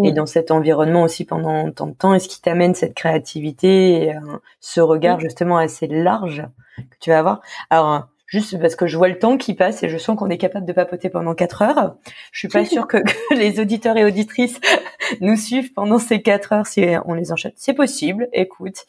et 0.05 0.13
dans 0.13 0.27
cet 0.27 0.53
environnement 0.53 1.03
aussi 1.03 1.25
pendant 1.25 1.71
tant 1.73 1.89
de 1.89 1.93
temps, 1.95 2.15
et 2.15 2.21
ce 2.21 2.29
qui 2.29 2.41
t'amène 2.41 2.75
cette 2.77 2.95
créativité, 2.95 4.05
et, 4.05 4.15
euh, 4.15 4.21
ce 4.61 4.81
regard 4.81 5.19
justement 5.19 5.59
assez 5.59 5.89
large 5.89 6.47
que 6.77 6.97
tu 7.01 7.11
vas 7.11 7.19
avoir? 7.19 7.41
Alors 7.69 8.07
juste 8.29 8.61
parce 8.61 8.77
que 8.77 8.87
je 8.87 8.97
vois 8.97 9.09
le 9.09 9.19
temps 9.19 9.37
qui 9.37 9.55
passe 9.55 9.83
et 9.83 9.89
je 9.89 9.97
sens 9.97 10.17
qu'on 10.17 10.29
est 10.29 10.39
capable 10.39 10.67
de 10.67 10.73
papoter 10.73 11.09
pendant 11.09 11.35
quatre 11.35 11.63
heures. 11.63 11.97
Je 12.31 12.39
suis 12.39 12.49
pas 12.49 12.65
sûre 12.65 12.87
que, 12.87 12.99
les 13.35 13.59
auditeurs 13.59 13.97
et 13.97 14.05
auditrices 14.05 14.61
nous 15.21 15.35
suivent 15.35 15.73
pendant 15.73 15.99
ces 15.99 16.23
quatre 16.23 16.53
heures 16.53 16.67
si 16.67 16.87
on 17.07 17.15
les 17.15 17.33
enchaîne. 17.33 17.53
C'est 17.57 17.73
possible, 17.73 18.29
écoute. 18.33 18.85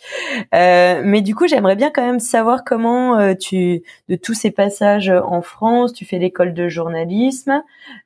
Euh, 0.53 1.01
mais 1.03 1.21
du 1.21 1.33
coup, 1.33 1.47
j'aimerais 1.47 1.77
bien 1.77 1.89
quand 1.89 2.05
même 2.05 2.19
savoir 2.19 2.63
comment 2.65 3.17
euh, 3.17 3.33
tu, 3.33 3.81
de 4.09 4.15
tous 4.15 4.33
ces 4.33 4.51
passages 4.51 5.09
en 5.09 5.41
France, 5.41 5.93
tu 5.93 6.05
fais 6.05 6.19
l'école 6.19 6.53
de 6.53 6.67
journalisme 6.67 7.63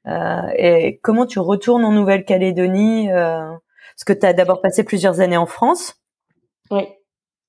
euh, 0.07 0.41
et 0.55 0.99
comment 1.01 1.25
tu 1.25 1.39
retournes 1.39 1.83
en 1.83 1.91
Nouvelle-Calédonie. 1.91 3.11
Euh, 3.11 3.49
parce 3.95 4.05
que 4.05 4.13
tu 4.13 4.25
as 4.25 4.33
d'abord 4.33 4.61
passé 4.61 4.83
plusieurs 4.83 5.19
années 5.19 5.37
en 5.37 5.45
France. 5.45 5.95
Oui. 6.71 6.87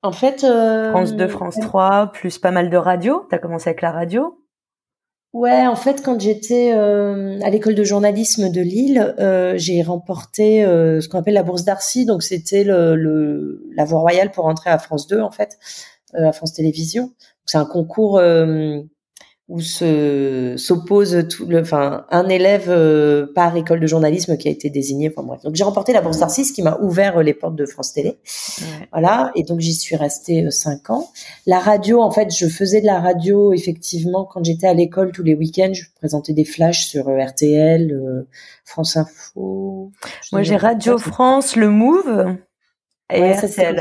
En 0.05 0.13
fait, 0.13 0.45
euh... 0.45 0.91
France 0.91 1.15
2, 1.15 1.29
France 1.29 1.59
3, 1.59 2.13
plus 2.13 2.39
pas 2.39 2.51
mal 2.51 2.69
de 2.69 2.77
radio. 2.77 3.25
Tu 3.31 3.35
as 3.35 3.39
commencé 3.39 3.71
avec 3.71 3.81
la 3.81 3.91
radio 3.91 4.39
Ouais, 5.33 5.67
en 5.67 5.77
fait, 5.77 6.03
quand 6.05 6.21
j'étais 6.21 6.73
euh, 6.75 7.41
à 7.43 7.49
l'école 7.49 7.75
de 7.75 7.83
journalisme 7.85 8.51
de 8.51 8.61
Lille, 8.61 9.15
euh, 9.19 9.55
j'ai 9.57 9.83
remporté 9.83 10.63
euh, 10.63 11.01
ce 11.01 11.09
qu'on 11.09 11.19
appelle 11.19 11.35
la 11.35 11.43
bourse 11.43 11.65
d'Arcy. 11.65 12.05
Donc, 12.05 12.23
c'était 12.23 12.65
le, 12.65 12.95
le, 12.97 13.67
la 13.75 13.87
voie 13.87 14.01
royale 14.01 14.31
pour 14.31 14.45
entrer 14.45 14.69
à 14.69 14.79
France 14.79 15.07
2, 15.07 15.21
en 15.21 15.31
fait, 15.31 15.59
à 16.13 16.33
France 16.33 16.53
Télévisions. 16.53 17.15
C'est 17.47 17.59
un 17.59 17.65
concours 17.65 18.21
où 19.49 19.61
se 19.61 20.55
s'oppose 20.57 21.27
tout 21.29 21.45
le, 21.45 21.61
enfin 21.61 22.07
un 22.11 22.29
élève 22.29 22.71
euh, 22.71 23.27
par 23.35 23.55
école 23.57 23.79
de 23.79 23.87
journalisme 23.87 24.39
qui 24.39 24.49
a 24.49 24.51
été 24.51 24.71
désigné. 24.71 25.13
Enfin 25.15 25.27
bref, 25.27 25.43
donc 25.43 25.55
j'ai 25.55 25.65
remporté 25.65 25.93
la 25.93 26.01
bourse 26.01 26.19
d'Arcis 26.19 26.51
qui 26.53 26.63
m'a 26.63 26.79
ouvert 26.81 27.23
les 27.23 27.35
portes 27.35 27.57
de 27.57 27.67
France 27.67 27.93
Télé. 27.93 28.19
Voilà, 28.93 29.33
et 29.35 29.43
donc 29.43 29.61
j'y 29.61 29.75
suis 29.75 29.97
restée 29.97 30.47
euh, 30.47 30.51
cinq 30.51 30.89
ans. 30.89 31.11
La 31.47 31.59
radio, 31.59 32.01
en 32.01 32.11
fait, 32.11 32.35
je 32.35 32.47
faisais 32.47 32.81
de 32.81 32.87
la 32.87 33.01
radio 33.01 33.53
effectivement 33.53 34.25
quand 34.25 34.43
j'étais 34.43 34.67
à 34.67 34.75
l'école 34.75 35.13
tous 35.13 35.23
les 35.23 35.35
week-ends. 35.35 35.73
Je 35.75 35.85
présentais 35.97 36.33
des 36.33 36.45
flashs 36.45 36.87
sur 36.87 37.09
euh, 37.09 37.23
RTL, 37.23 38.25
France 38.65 38.97
Info. 38.97 39.93
Moi 40.33 40.43
j'ai 40.43 40.57
Radio 40.57 40.97
France, 40.97 41.55
le 41.57 41.69
Move. 41.69 42.37
Et 43.13 43.21
ouais, 43.21 43.33
RTL. 43.35 43.51
Ça, 43.51 43.73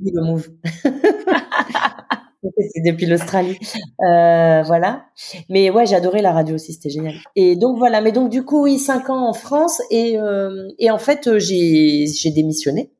le 0.00 0.22
Move. 0.22 0.48
c'est 2.72 2.82
depuis 2.84 3.06
l'Australie. 3.06 3.58
Euh, 4.06 4.62
voilà. 4.62 5.06
Mais 5.48 5.70
ouais, 5.70 5.86
j'ai 5.86 5.96
adoré 5.96 6.22
la 6.22 6.32
radio 6.32 6.54
aussi, 6.54 6.72
c'était 6.72 6.90
génial. 6.90 7.14
Et 7.36 7.56
donc 7.56 7.78
voilà, 7.78 8.00
mais 8.00 8.12
donc 8.12 8.30
du 8.30 8.44
coup, 8.44 8.62
oui, 8.64 8.78
cinq 8.78 9.10
ans 9.10 9.28
en 9.28 9.32
France 9.32 9.80
et, 9.90 10.18
euh, 10.18 10.68
en 10.90 10.98
fait, 10.98 11.26
euh, 11.26 11.38
j'ai, 11.38 12.30
démissionné. 12.34 12.92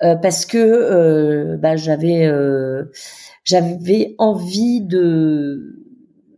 Parce 0.00 0.44
que 0.44 1.56
bah, 1.56 1.76
j'avais 1.76 2.28
envie 4.18 4.82
de 4.82 5.80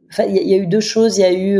enfin 0.08 0.22
il 0.24 0.36
y, 0.36 0.54
a 0.54 0.56
eu 0.56 0.68
deux 0.68 0.80
choses 0.80 1.18
il 1.18 1.22
y 1.22 1.24
a 1.24 1.32
eu 1.32 1.58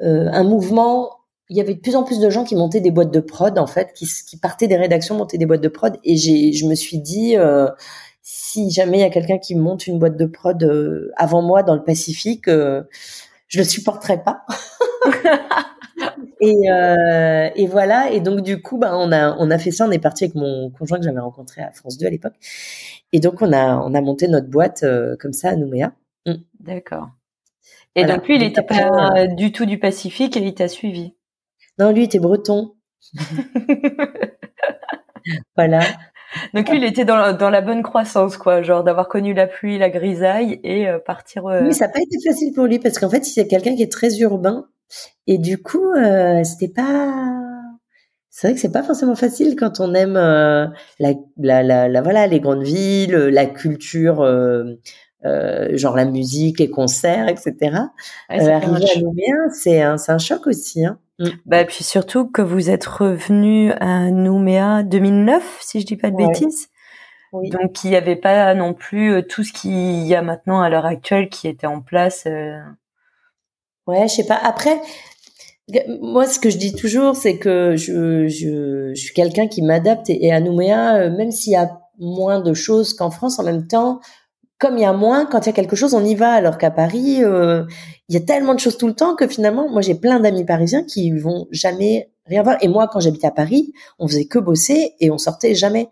un 0.00 0.42
mouvement 0.42 1.10
il 1.48 1.56
y 1.56 1.60
avait 1.60 1.74
de 1.74 1.80
plus 1.80 1.94
en 1.94 2.02
plus 2.02 2.18
de 2.18 2.28
gens 2.28 2.42
qui 2.42 2.56
montaient 2.56 2.80
des 2.80 2.90
boîtes 2.90 3.12
de 3.12 3.20
prod 3.20 3.56
en 3.56 3.68
fait 3.68 3.92
qui, 3.94 4.08
qui 4.26 4.36
partaient 4.36 4.66
des 4.66 4.76
rédactions 4.76 5.16
montaient 5.16 5.38
des 5.38 5.46
boîtes 5.46 5.60
de 5.60 5.68
prod 5.68 5.96
et 6.02 6.16
j'ai 6.16 6.52
je 6.52 6.66
me 6.66 6.74
suis 6.74 6.98
dit 6.98 7.36
si 8.54 8.70
jamais 8.70 8.98
il 8.98 9.00
y 9.00 9.04
a 9.04 9.10
quelqu'un 9.10 9.38
qui 9.38 9.56
monte 9.56 9.88
une 9.88 9.98
boîte 9.98 10.16
de 10.16 10.26
prod 10.26 10.62
euh, 10.62 11.10
avant 11.16 11.42
moi 11.42 11.64
dans 11.64 11.74
le 11.74 11.82
Pacifique, 11.82 12.46
euh, 12.46 12.84
je 13.48 13.58
le 13.58 13.64
supporterai 13.64 14.22
pas. 14.22 14.46
et, 16.40 16.70
euh, 16.70 17.50
et 17.56 17.66
voilà. 17.66 18.12
Et 18.12 18.20
donc 18.20 18.42
du 18.42 18.62
coup, 18.62 18.78
bah, 18.78 18.92
on 18.94 19.10
a 19.10 19.36
on 19.38 19.50
a 19.50 19.58
fait 19.58 19.72
ça. 19.72 19.88
On 19.88 19.90
est 19.90 19.98
parti 19.98 20.24
avec 20.24 20.36
mon 20.36 20.70
conjoint 20.70 20.98
que 20.98 21.04
j'avais 21.04 21.18
rencontré 21.18 21.62
à 21.62 21.72
France 21.72 21.98
2 21.98 22.06
à 22.06 22.10
l'époque. 22.10 22.34
Et 23.12 23.18
donc 23.18 23.42
on 23.42 23.52
a 23.52 23.76
on 23.76 23.92
a 23.92 24.00
monté 24.00 24.28
notre 24.28 24.48
boîte 24.48 24.84
comme 25.18 25.32
ça 25.32 25.50
à 25.50 25.56
Nouméa. 25.56 25.92
Mm. 26.26 26.34
D'accord. 26.60 27.08
Et 27.96 28.04
donc 28.04 28.26
lui, 28.28 28.36
il 28.36 28.42
était 28.42 28.62
pas 28.62 29.26
du 29.26 29.50
tout 29.50 29.66
du 29.66 29.78
Pacifique 29.78 30.36
et 30.36 30.40
il 30.40 30.54
t'a 30.54 30.68
suivi. 30.68 31.14
Non, 31.78 31.90
lui 31.90 32.02
il 32.02 32.04
était 32.04 32.20
breton. 32.20 32.74
voilà. 35.56 35.80
Donc 36.54 36.68
lui, 36.68 36.78
il 36.78 36.84
était 36.84 37.04
dans 37.04 37.16
la, 37.16 37.32
dans 37.32 37.50
la 37.50 37.60
bonne 37.60 37.82
croissance, 37.82 38.36
quoi, 38.36 38.62
genre 38.62 38.84
d'avoir 38.84 39.08
connu 39.08 39.34
la 39.34 39.46
pluie, 39.46 39.78
la 39.78 39.90
grisaille 39.90 40.60
et 40.64 40.88
euh, 40.88 40.98
partir. 40.98 41.46
Euh... 41.46 41.62
Oui, 41.64 41.74
ça 41.74 41.86
n'a 41.86 41.92
pas 41.92 42.00
été 42.00 42.16
facile 42.26 42.52
pour 42.52 42.66
lui 42.66 42.78
parce 42.78 42.98
qu'en 42.98 43.10
fait, 43.10 43.24
c'est 43.24 43.46
quelqu'un 43.46 43.74
qui 43.74 43.82
est 43.82 43.92
très 43.92 44.18
urbain 44.18 44.66
et 45.26 45.38
du 45.38 45.62
coup, 45.62 45.92
euh, 45.92 46.44
c'était 46.44 46.72
pas. 46.72 47.12
C'est 48.30 48.48
vrai 48.48 48.54
que 48.54 48.60
c'est 48.60 48.72
pas 48.72 48.82
forcément 48.82 49.14
facile 49.14 49.54
quand 49.54 49.78
on 49.78 49.94
aime 49.94 50.16
euh, 50.16 50.66
la, 50.98 51.12
la, 51.36 51.62
la, 51.62 51.88
la, 51.88 52.02
voilà 52.02 52.26
les 52.26 52.40
grandes 52.40 52.64
villes, 52.64 53.14
la 53.14 53.46
culture. 53.46 54.22
Euh, 54.22 54.74
euh, 55.24 55.74
genre 55.76 55.96
la 55.96 56.04
musique, 56.04 56.58
les 56.60 56.68
concerts, 56.68 57.28
etc. 57.28 57.54
Ouais, 58.28 58.52
arriver 58.52 58.90
à 58.94 59.00
Nouméa, 59.00 59.34
c'est 59.54 59.80
un, 59.80 59.96
un 60.06 60.18
choc 60.18 60.46
aussi. 60.46 60.84
Hein. 60.84 60.98
Mm. 61.18 61.28
Bah, 61.46 61.64
puis 61.64 61.84
surtout 61.84 62.28
que 62.28 62.42
vous 62.42 62.70
êtes 62.70 62.84
revenu 62.84 63.72
à 63.80 64.10
Nouméa 64.10 64.82
2009, 64.82 65.58
si 65.60 65.80
je 65.80 65.86
dis 65.86 65.96
pas 65.96 66.10
de 66.10 66.16
bêtises. 66.16 66.68
Oui. 67.32 67.50
Donc 67.50 67.82
il 67.82 67.90
n'y 67.90 67.96
avait 67.96 68.16
pas 68.16 68.54
non 68.54 68.74
plus 68.74 69.12
euh, 69.12 69.22
tout 69.22 69.42
ce 69.42 69.52
qu'il 69.52 70.06
y 70.06 70.14
a 70.14 70.22
maintenant 70.22 70.60
à 70.60 70.68
l'heure 70.68 70.86
actuelle 70.86 71.28
qui 71.28 71.48
était 71.48 71.66
en 71.66 71.80
place. 71.80 72.24
Euh... 72.26 72.58
Ouais, 73.86 74.06
je 74.08 74.14
sais 74.14 74.26
pas. 74.26 74.36
Après, 74.36 74.80
moi, 76.00 76.26
ce 76.26 76.38
que 76.38 76.50
je 76.50 76.58
dis 76.58 76.74
toujours, 76.74 77.16
c'est 77.16 77.38
que 77.38 77.74
je, 77.76 78.28
je, 78.28 78.92
je 78.94 79.00
suis 79.00 79.14
quelqu'un 79.14 79.48
qui 79.48 79.62
m'adapte 79.62 80.10
et, 80.10 80.26
et, 80.26 80.32
à 80.32 80.40
Nouméa, 80.40 80.96
euh, 80.96 81.10
même 81.10 81.30
s'il 81.30 81.52
y 81.52 81.56
a 81.56 81.80
moins 81.98 82.40
de 82.40 82.54
choses 82.54 82.94
qu'en 82.94 83.10
France, 83.10 83.38
en 83.38 83.44
même 83.44 83.66
temps, 83.66 84.00
comme 84.64 84.78
il 84.78 84.80
y 84.80 84.86
a 84.86 84.94
moins, 84.94 85.26
quand 85.26 85.40
il 85.40 85.46
y 85.46 85.50
a 85.50 85.52
quelque 85.52 85.76
chose, 85.76 85.92
on 85.92 86.02
y 86.02 86.14
va. 86.14 86.32
Alors 86.32 86.56
qu'à 86.56 86.70
Paris, 86.70 87.22
euh, 87.22 87.64
il 88.08 88.14
y 88.14 88.16
a 88.16 88.24
tellement 88.24 88.54
de 88.54 88.60
choses 88.60 88.78
tout 88.78 88.86
le 88.86 88.94
temps 88.94 89.14
que 89.14 89.28
finalement, 89.28 89.68
moi 89.68 89.82
j'ai 89.82 89.94
plein 89.94 90.20
d'amis 90.20 90.46
parisiens 90.46 90.84
qui 90.84 91.10
vont 91.10 91.46
jamais 91.50 92.10
rien 92.24 92.42
voir. 92.42 92.56
Et 92.62 92.68
moi, 92.68 92.88
quand 92.90 92.98
j'habitais 92.98 93.26
à 93.26 93.30
Paris, 93.30 93.74
on 93.98 94.08
faisait 94.08 94.24
que 94.24 94.38
bosser 94.38 94.94
et 95.00 95.10
on 95.10 95.18
sortait 95.18 95.54
jamais. 95.54 95.90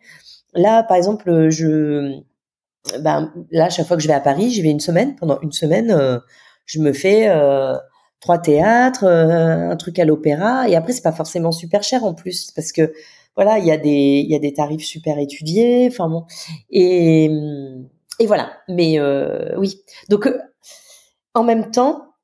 Là, 0.55 0.85
par 0.85 0.97
exemple, 0.97 1.51
je, 1.51 2.19
ben 3.01 3.31
là, 3.51 3.69
chaque 3.69 3.87
fois 3.87 3.99
que 3.99 4.03
je 4.03 4.09
vais 4.09 4.15
à 4.15 4.21
Paris, 4.21 4.49
j'y 4.49 4.63
vais 4.63 4.71
une 4.71 4.81
semaine. 4.81 5.17
Pendant 5.17 5.39
une 5.43 5.53
semaine, 5.53 5.91
euh, 5.91 6.19
je 6.65 6.81
me 6.81 6.95
fais 6.95 7.29
euh, 7.29 7.75
trois 8.21 8.39
théâtres, 8.39 9.05
un 9.05 9.77
truc 9.77 9.99
à 9.99 10.07
l'opéra, 10.07 10.67
et 10.67 10.77
après 10.77 10.95
c'est 10.95 11.03
pas 11.03 11.13
forcément 11.13 11.53
super 11.53 11.83
cher 11.83 12.05
en 12.05 12.15
plus 12.15 12.51
parce 12.53 12.73
que 12.73 12.95
voilà, 13.37 13.59
il 13.59 13.67
y 13.67 13.71
a 13.71 13.77
des 13.77 14.23
il 14.25 14.31
y 14.31 14.35
a 14.35 14.39
des 14.39 14.55
tarifs 14.55 14.85
super 14.85 15.19
étudiés. 15.19 15.89
Enfin 15.91 16.09
bon, 16.09 16.25
et 16.71 17.31
et 18.23 18.27
voilà. 18.27 18.53
Mais 18.69 19.01
euh, 19.01 19.59
oui. 19.59 19.83
Donc, 20.09 20.29
euh, 20.29 20.39
en 21.35 21.43
même 21.43 21.73
temps, 21.73 22.15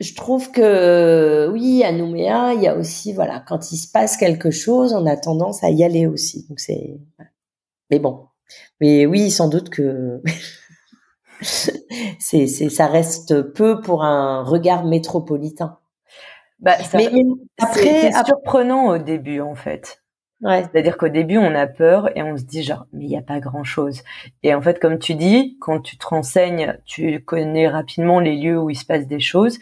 je 0.00 0.14
trouve 0.14 0.50
que 0.50 1.46
oui, 1.52 1.84
à 1.84 1.92
Nouméa, 1.92 2.54
il 2.54 2.62
y 2.62 2.66
a 2.66 2.74
aussi 2.74 3.12
voilà, 3.12 3.44
quand 3.46 3.70
il 3.70 3.76
se 3.76 3.90
passe 3.90 4.16
quelque 4.16 4.50
chose, 4.50 4.94
on 4.94 5.04
a 5.04 5.18
tendance 5.18 5.62
à 5.62 5.68
y 5.68 5.84
aller 5.84 6.06
aussi. 6.06 6.46
Donc 6.48 6.58
c'est. 6.58 6.98
Mais 7.90 7.98
bon. 7.98 8.28
Mais 8.80 9.04
oui, 9.04 9.30
sans 9.30 9.48
doute 9.48 9.68
que. 9.68 10.22
c'est, 11.42 12.46
c'est, 12.46 12.70
ça 12.70 12.86
reste 12.86 13.42
peu 13.42 13.82
pour 13.82 14.02
un 14.04 14.42
regard 14.42 14.86
métropolitain. 14.86 15.78
Bah, 16.60 16.82
ça, 16.82 16.96
mais, 16.96 17.10
mais 17.12 17.24
après, 17.58 17.82
c'est 17.82 18.24
surprenant 18.24 18.88
au 18.88 18.98
début 18.98 19.40
en 19.40 19.54
fait. 19.54 20.02
Ouais. 20.42 20.62
C'est-à-dire 20.62 20.96
qu'au 20.96 21.08
début, 21.08 21.36
on 21.36 21.54
a 21.54 21.66
peur 21.66 22.16
et 22.16 22.22
on 22.22 22.36
se 22.36 22.44
dit 22.44 22.62
genre, 22.62 22.86
mais 22.92 23.04
il 23.04 23.08
n'y 23.08 23.18
a 23.18 23.22
pas 23.22 23.40
grand-chose. 23.40 24.02
Et 24.42 24.54
en 24.54 24.62
fait, 24.62 24.78
comme 24.78 24.98
tu 24.98 25.14
dis, 25.14 25.58
quand 25.60 25.80
tu 25.80 25.98
te 25.98 26.06
renseignes, 26.06 26.78
tu 26.86 27.20
connais 27.20 27.68
rapidement 27.68 28.20
les 28.20 28.36
lieux 28.36 28.58
où 28.58 28.70
il 28.70 28.76
se 28.76 28.86
passe 28.86 29.06
des 29.06 29.20
choses. 29.20 29.58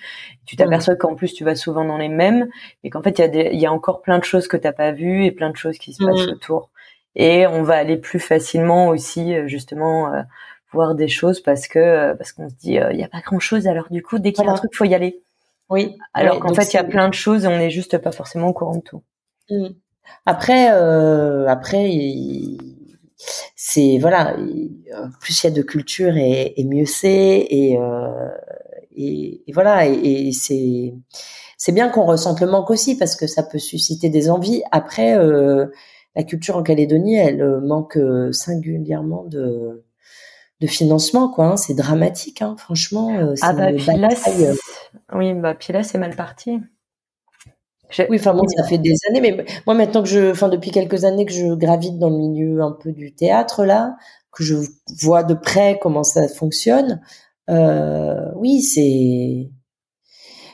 Tu 0.47 0.55
t'aperçois 0.55 0.95
qu'en 0.95 1.17
plus, 1.17 1.35
tu 1.35 1.43
vas 1.43 1.57
souvent 1.57 1.85
dans 1.85 1.99
les 1.99 2.09
mêmes 2.09 2.49
et 2.85 2.91
qu'en 2.91 3.03
fait, 3.03 3.19
il 3.19 3.55
y, 3.55 3.59
y 3.59 3.67
a 3.67 3.73
encore 3.73 4.03
plein 4.03 4.19
de 4.19 4.25
choses 4.25 4.47
que 4.47 4.57
tu 4.57 4.65
n'as 4.65 4.73
pas 4.73 4.93
vues 4.93 5.25
et 5.25 5.33
plein 5.33 5.51
de 5.51 5.57
choses 5.57 5.79
qui 5.79 5.93
se 5.93 6.05
passent 6.05 6.27
mmh. 6.27 6.31
autour. 6.31 6.71
Et 7.17 7.47
on 7.49 7.65
va 7.65 7.75
aller 7.75 7.97
plus 7.97 8.21
facilement 8.21 8.89
aussi, 8.89 9.35
euh, 9.35 9.49
justement, 9.49 10.15
euh, 10.15 10.23
voir 10.73 10.95
des 10.95 11.09
choses 11.09 11.41
parce 11.41 11.67
que 11.67 11.79
euh, 11.81 12.15
parce 12.15 12.33
qu'on 12.33 12.49
se 12.49 12.55
dit, 12.55 12.75
il 12.75 12.97
n'y 12.97 13.05
a 13.05 13.09
pas 13.09 13.21
grand-chose. 13.21 13.67
Alors 13.67 13.89
du 13.91 14.03
coup, 14.03 14.21
dès 14.21 14.33
qu'il 14.33 14.45
y 14.45 14.49
a 14.49 14.53
un 14.53 14.55
truc, 14.55 14.75
faut 14.75 14.85
y 14.85 14.95
aller. 14.95 15.23
Oui. 15.69 15.97
Alors 16.15 16.39
qu'en 16.39 16.55
fait, 16.55 16.73
il 16.73 16.77
y 16.77 16.81
a 16.81 16.85
plein 16.85 17.09
de 17.09 17.15
choses 17.15 17.45
et 17.45 17.49
on 17.49 17.59
n'est 17.59 17.71
juste 17.71 17.99
pas 17.99 18.13
forcément 18.13 18.49
au 18.49 18.53
courant 18.53 18.77
de 18.77 18.83
tout. 18.83 19.03
Mmh. 19.51 19.69
Après, 20.27 20.71
euh, 20.73 21.47
après, 21.49 21.91
c'est 23.57 23.97
voilà, 23.99 24.37
plus 25.21 25.43
il 25.43 25.47
y 25.47 25.47
a 25.47 25.51
de 25.51 25.63
culture 25.63 26.17
et, 26.19 26.53
et 26.57 26.65
mieux 26.65 26.85
c'est 26.85 27.47
et, 27.49 27.79
euh, 27.79 28.29
et, 28.95 29.43
et, 29.47 29.53
voilà 29.53 29.87
et, 29.87 30.31
c'est 30.33 30.95
c'est 31.57 31.73
bien 31.73 31.89
qu'on 31.89 32.05
ressente 32.05 32.41
le 32.41 32.47
manque 32.47 32.71
aussi 32.71 32.99
parce 32.99 33.17
que 33.17 33.27
ça 33.27 33.43
peut 33.43 33.59
susciter 33.59 34.11
des 34.11 34.29
envies. 34.29 34.63
Après, 34.71 35.17
euh, 35.17 35.67
la 36.15 36.25
culture 36.25 36.59
en 36.59 36.63
Calédonie, 36.63 37.17
elle 37.17 37.61
manque 37.63 37.99
singulièrement 38.33 39.25
de 39.25 39.85
de 40.61 40.67
financement 40.67 41.31
quoi. 41.31 41.47
Hein. 41.47 41.57
C'est 41.57 41.75
dramatique, 41.75 42.43
hein, 42.43 42.55
franchement. 42.59 43.35
Ah 43.41 43.55
bah 43.55 43.69
puis 43.73 43.97
là, 43.97 44.09
oui 45.15 45.33
bah 45.33 45.55
puis 45.55 45.73
là 45.73 45.83
c'est 45.83 45.99
mal 45.99 46.15
parti. 46.15 46.61
Oui, 48.11 48.17
enfin 48.19 48.35
moi 48.35 48.45
ça 48.57 48.65
fait 48.65 48.79
des 48.79 48.95
années, 49.09 49.21
mais 49.21 49.45
moi 49.67 49.75
maintenant 49.75 50.03
que 50.03 50.09
je, 50.09 50.31
enfin 50.31 50.49
depuis 50.49 50.71
quelques 50.71 51.05
années 51.05 51.25
que 51.25 51.33
je 51.33 51.55
gravite 51.55 51.99
dans 51.99 52.11
le 52.11 52.17
milieu 52.19 52.61
un 52.63 52.73
peu 52.73 52.93
du 52.93 53.15
théâtre 53.15 53.65
là, 53.65 53.97
que 54.33 54.45
je 54.45 54.57
vois 55.03 55.23
de 55.25 55.33
près 55.35 55.79
comment 55.81 56.05
ça 56.05 56.29
fonctionne, 56.29 57.01
euh, 57.49 58.31
oui 58.37 58.61
c'est 58.63 59.51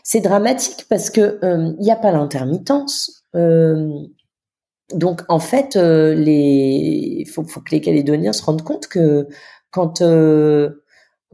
c'est 0.05 0.21
dramatique 0.21 0.85
parce 0.91 1.09
que 1.11 1.39
euh, 1.45 1.73
il 1.79 1.83
n'y 1.83 1.91
a 1.91 1.97
pas 1.97 2.13
l'intermittence. 2.13 3.25
Euh, 3.35 3.89
donc 4.95 5.23
en 5.29 5.39
fait, 5.41 5.77
les 5.77 7.25
faut, 7.35 7.45
faut 7.45 7.61
que 7.61 7.73
les 7.73 7.81
Calédoniens 7.81 8.33
se 8.35 8.43
rendent 8.45 8.63
compte 8.63 8.89
que 8.89 9.29
quand 9.71 10.03
euh, 10.03 10.84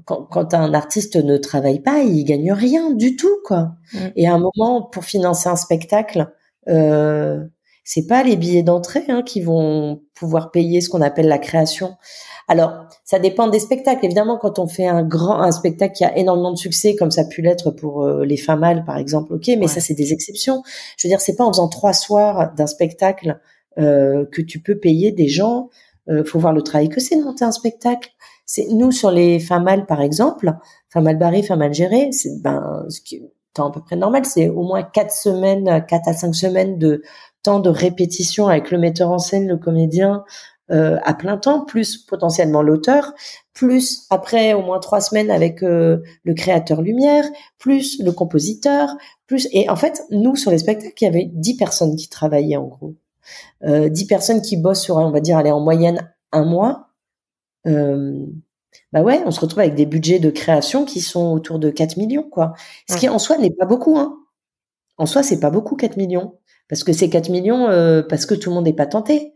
quand, 0.04 0.24
quand, 0.24 0.54
un 0.54 0.74
artiste 0.74 1.16
ne 1.16 1.36
travaille 1.36 1.80
pas, 1.80 2.02
il 2.02 2.24
gagne 2.24 2.52
rien 2.52 2.90
du 2.90 3.16
tout, 3.16 3.38
quoi. 3.44 3.72
Mm. 3.92 3.98
Et 4.16 4.28
à 4.28 4.34
un 4.34 4.38
moment, 4.38 4.82
pour 4.82 5.04
financer 5.04 5.48
un 5.48 5.56
spectacle, 5.56 6.32
euh, 6.68 7.44
c'est 7.84 8.06
pas 8.06 8.22
les 8.22 8.36
billets 8.36 8.62
d'entrée 8.62 9.04
hein, 9.08 9.22
qui 9.22 9.40
vont 9.40 10.02
pouvoir 10.14 10.50
payer 10.50 10.80
ce 10.80 10.88
qu'on 10.88 11.00
appelle 11.00 11.28
la 11.28 11.38
création. 11.38 11.96
Alors, 12.46 12.84
ça 13.04 13.18
dépend 13.18 13.48
des 13.48 13.60
spectacles. 13.60 14.04
Évidemment, 14.04 14.36
quand 14.36 14.58
on 14.58 14.66
fait 14.66 14.86
un 14.86 15.02
grand 15.02 15.40
un 15.40 15.52
spectacle 15.52 15.94
qui 15.94 16.04
a 16.04 16.16
énormément 16.16 16.52
de 16.52 16.58
succès, 16.58 16.94
comme 16.96 17.10
ça 17.10 17.22
a 17.22 17.24
pu 17.24 17.42
l'être 17.42 17.70
pour 17.70 18.04
euh, 18.04 18.24
les 18.24 18.36
femmes 18.36 18.60
mâles, 18.60 18.84
par 18.84 18.98
exemple, 18.98 19.34
ok, 19.34 19.50
mais 19.58 19.68
ça 19.68 19.80
c'est 19.80 19.94
des 19.94 20.12
exceptions. 20.12 20.62
Je 20.96 21.06
veux 21.06 21.10
dire, 21.10 21.20
c'est 21.20 21.36
pas 21.36 21.44
en 21.44 21.52
faisant 21.52 21.68
trois 21.68 21.92
soirs 21.92 22.52
d'un 22.54 22.66
spectacle 22.66 23.38
euh, 23.78 24.26
que 24.32 24.42
tu 24.42 24.60
peux 24.60 24.78
payer 24.78 25.12
des 25.12 25.28
gens. 25.28 25.70
Euh, 26.08 26.24
faut 26.24 26.38
voir 26.38 26.52
le 26.52 26.62
travail 26.62 26.88
que 26.88 27.00
c'est 27.00 27.16
de 27.16 27.22
monter 27.22 27.44
un 27.44 27.52
spectacle. 27.52 28.10
C'est 28.52 28.66
nous 28.66 28.90
sur 28.90 29.12
les 29.12 29.38
femmes 29.38 29.62
mâles, 29.62 29.86
par 29.86 30.00
exemple, 30.00 30.52
femmes 30.88 31.04
mal 31.04 31.16
barrées, 31.18 31.44
femmes 31.44 31.60
mal 31.60 31.72
gérées, 31.72 32.08
c'est 32.10 32.42
ben 32.42 32.84
ce 32.88 33.00
qui 33.00 33.14
est 33.14 33.32
temps 33.54 33.68
à 33.68 33.72
peu 33.72 33.80
près 33.80 33.94
normal, 33.94 34.24
c'est 34.26 34.48
au 34.48 34.64
moins 34.64 34.82
quatre 34.82 35.12
semaines, 35.12 35.84
quatre 35.86 36.08
à 36.08 36.14
cinq 36.14 36.34
semaines 36.34 36.76
de 36.76 37.00
temps 37.44 37.60
de 37.60 37.70
répétition 37.70 38.48
avec 38.48 38.72
le 38.72 38.78
metteur 38.78 39.12
en 39.12 39.20
scène, 39.20 39.46
le 39.46 39.56
comédien, 39.56 40.24
euh, 40.72 40.98
à 41.04 41.14
plein 41.14 41.36
temps, 41.36 41.64
plus 41.64 41.96
potentiellement 41.96 42.60
l'auteur, 42.60 43.12
plus 43.54 44.08
après 44.10 44.52
au 44.54 44.62
moins 44.62 44.80
trois 44.80 45.00
semaines 45.00 45.30
avec 45.30 45.62
euh, 45.62 45.98
le 46.24 46.34
créateur 46.34 46.82
lumière, 46.82 47.24
plus 47.60 48.02
le 48.02 48.10
compositeur, 48.10 48.96
plus 49.28 49.46
et 49.52 49.70
en 49.70 49.76
fait 49.76 50.02
nous 50.10 50.34
sur 50.34 50.50
les 50.50 50.58
spectacles 50.58 50.92
il 51.00 51.04
y 51.04 51.06
avait 51.06 51.30
dix 51.32 51.56
personnes 51.56 51.94
qui 51.94 52.08
travaillaient 52.08 52.56
en 52.56 52.66
gros, 52.66 52.96
euh, 53.62 53.88
dix 53.88 54.08
personnes 54.08 54.42
qui 54.42 54.56
bossent 54.56 54.82
sur 54.82 54.96
on 54.96 55.12
va 55.12 55.20
dire 55.20 55.38
aller 55.38 55.52
en 55.52 55.60
moyenne 55.60 56.12
un 56.32 56.44
mois. 56.44 56.89
Euh, 57.66 58.26
bah 58.92 59.02
ouais, 59.02 59.22
on 59.26 59.30
se 59.30 59.40
retrouve 59.40 59.60
avec 59.60 59.74
des 59.74 59.86
budgets 59.86 60.18
de 60.18 60.30
création 60.30 60.84
qui 60.84 61.00
sont 61.00 61.32
autour 61.32 61.58
de 61.58 61.70
4 61.70 61.96
millions, 61.96 62.28
quoi. 62.28 62.54
Ce 62.88 62.96
qui 62.96 63.08
en 63.08 63.18
soi 63.18 63.38
n'est 63.38 63.50
pas 63.50 63.66
beaucoup, 63.66 63.98
hein. 63.98 64.16
En 64.96 65.06
soi, 65.06 65.22
c'est 65.22 65.40
pas 65.40 65.50
beaucoup 65.50 65.76
4 65.76 65.96
millions. 65.96 66.38
Parce 66.68 66.84
que 66.84 66.92
c'est 66.92 67.08
4 67.08 67.30
millions 67.30 67.68
euh, 67.68 68.02
parce 68.02 68.26
que 68.26 68.34
tout 68.34 68.50
le 68.50 68.54
monde 68.54 68.66
n'est 68.66 68.72
pas 68.72 68.86
tenté. 68.86 69.34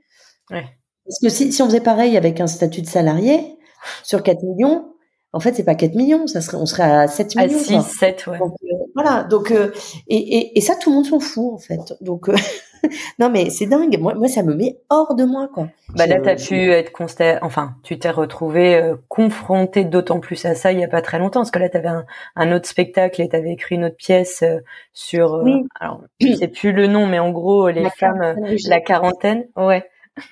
Ouais. 0.50 0.64
Parce 1.06 1.18
que 1.20 1.28
si, 1.28 1.52
si 1.52 1.62
on 1.62 1.66
faisait 1.66 1.80
pareil 1.80 2.16
avec 2.16 2.40
un 2.40 2.46
statut 2.46 2.82
de 2.82 2.86
salarié, 2.86 3.58
sur 4.02 4.22
4 4.22 4.42
millions, 4.42 4.94
en 5.32 5.40
fait, 5.40 5.54
c'est 5.54 5.64
pas 5.64 5.74
4 5.74 5.94
millions, 5.96 6.26
ça 6.26 6.40
serait, 6.40 6.56
on 6.56 6.66
serait 6.66 6.84
à 6.84 7.08
7 7.08 7.34
millions. 7.34 7.80
À 7.80 7.82
6, 7.82 7.96
7, 7.98 8.26
ouais. 8.28 8.38
Donc, 8.38 8.52
euh, 8.62 8.66
voilà. 8.94 9.24
Donc, 9.24 9.50
euh, 9.50 9.72
et, 10.06 10.16
et, 10.16 10.58
et, 10.58 10.60
ça, 10.60 10.76
tout 10.76 10.90
le 10.90 10.96
monde 10.96 11.06
s'en 11.06 11.18
fout, 11.18 11.54
en 11.54 11.58
fait. 11.58 11.80
Donc, 12.00 12.28
euh, 12.28 12.36
non, 13.18 13.30
mais 13.30 13.50
c'est 13.50 13.66
dingue. 13.66 13.98
Moi, 13.98 14.14
moi, 14.14 14.28
ça 14.28 14.42
me 14.42 14.54
met 14.54 14.78
hors 14.90 15.14
de 15.14 15.24
moi, 15.24 15.48
quoi. 15.52 15.68
Bah 15.96 16.06
là, 16.06 16.20
t'as 16.20 16.36
pu 16.36 16.70
être 16.70 16.92
constat, 16.92 17.38
enfin, 17.42 17.76
tu 17.82 17.98
t'es 17.98 18.10
retrouvé 18.10 18.94
confronté 19.08 19.84
d'autant 19.84 20.18
plus 20.18 20.44
à 20.44 20.54
ça 20.54 20.72
il 20.72 20.80
y 20.80 20.84
a 20.84 20.88
pas 20.88 21.02
très 21.02 21.18
longtemps, 21.18 21.40
parce 21.40 21.50
que 21.50 21.58
là, 21.58 21.68
t'avais 21.68 21.88
un, 21.88 22.04
un 22.34 22.52
autre 22.52 22.66
spectacle 22.66 23.22
et 23.22 23.28
t'avais 23.28 23.52
écrit 23.52 23.76
une 23.76 23.84
autre 23.84 23.96
pièce 23.96 24.42
sur, 24.92 25.40
oui. 25.44 25.62
alors, 25.78 26.02
je 26.20 26.32
sais 26.32 26.48
plus 26.48 26.72
le 26.72 26.86
nom, 26.86 27.06
mais 27.06 27.18
en 27.18 27.30
gros, 27.30 27.68
les 27.68 27.88
femmes, 27.90 28.34
la 28.66 28.80
quarantaine, 28.80 29.46
ouais. 29.56 29.88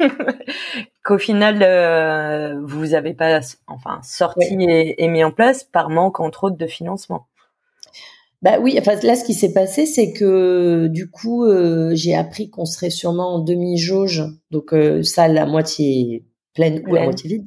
qu'au 1.03 1.18
final 1.18 1.62
euh, 1.62 2.61
vous 2.62 2.94
avez 2.94 3.14
pas 3.14 3.40
enfin 3.66 4.00
sorti 4.03 4.57
et, 4.61 5.09
mis 5.09 5.24
en 5.24 5.30
place 5.30 5.64
par 5.64 5.90
manque 5.90 6.20
entre 6.20 6.44
autres 6.44 6.57
de 6.57 6.66
financement. 6.66 7.26
Bah 8.43 8.59
oui, 8.61 8.76
enfin 8.78 8.97
là 9.03 9.14
ce 9.14 9.24
qui 9.24 9.34
s'est 9.34 9.53
passé 9.53 9.86
c'est 9.86 10.12
que 10.12 10.88
du 10.88 11.11
coup 11.11 11.45
euh, 11.45 11.93
j'ai 11.95 12.14
appris 12.14 12.51
qu'on 12.51 12.64
serait 12.64 12.90
sûrement 12.90 13.34
en 13.34 13.38
demi 13.38 13.78
jauge 13.78 14.24
donc 14.51 14.74
euh, 14.74 15.03
ça 15.03 15.28
la 15.28 15.47
moitié 15.47 16.24
pleine 16.53 16.82
ou 16.88 16.95
la 16.95 17.05
moitié 17.05 17.30
vide. 17.30 17.45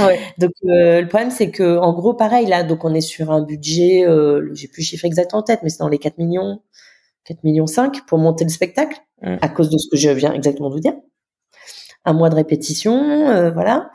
Ouais. 0.00 0.18
donc 0.38 0.52
euh, 0.66 1.00
le 1.00 1.08
problème 1.08 1.30
c'est 1.30 1.50
que 1.50 1.78
en 1.78 1.94
gros 1.94 2.12
pareil 2.12 2.46
là 2.46 2.62
donc 2.62 2.84
on 2.84 2.92
est 2.92 3.00
sur 3.00 3.30
un 3.30 3.42
budget 3.42 4.04
j'ai 4.52 4.68
plus 4.68 4.82
le 4.82 4.86
chiffre 4.86 5.06
exact 5.06 5.32
en 5.32 5.42
tête 5.42 5.60
mais 5.62 5.70
c'est 5.70 5.78
dans 5.78 5.88
les 5.88 5.98
4 5.98 6.18
millions 6.18 6.60
4 7.24 7.42
millions 7.42 7.66
5 7.66 8.04
pour 8.06 8.18
monter 8.18 8.44
le 8.44 8.50
spectacle 8.50 8.98
mmh. 9.22 9.36
à 9.40 9.48
cause 9.48 9.70
de 9.70 9.78
ce 9.78 9.88
que 9.90 9.96
je 9.96 10.10
viens 10.10 10.34
exactement 10.34 10.68
de 10.68 10.74
vous 10.74 10.80
dire 10.80 10.94
un 12.04 12.12
mois 12.12 12.28
de 12.28 12.34
répétition, 12.34 13.28
euh, 13.28 13.50
voilà. 13.50 13.90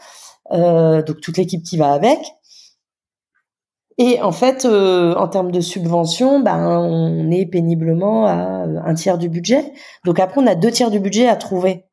Euh, 0.51 1.03
donc 1.03 1.21
toute 1.21 1.37
l'équipe 1.37 1.63
qui 1.63 1.77
va 1.77 1.93
avec. 1.93 2.19
Et 3.99 4.21
en 4.21 4.31
fait, 4.31 4.65
euh, 4.65 5.13
en 5.15 5.27
termes 5.27 5.51
de 5.51 5.59
subvention, 5.59 6.39
ben 6.39 6.79
on 6.79 7.29
est 7.29 7.45
péniblement 7.45 8.25
à 8.25 8.33
un 8.33 8.93
tiers 8.95 9.17
du 9.17 9.29
budget. 9.29 9.73
Donc 10.05 10.19
après, 10.19 10.41
on 10.41 10.47
a 10.47 10.55
deux 10.55 10.71
tiers 10.71 10.89
du 10.89 10.99
budget 10.99 11.27
à 11.27 11.35
trouver. 11.35 11.83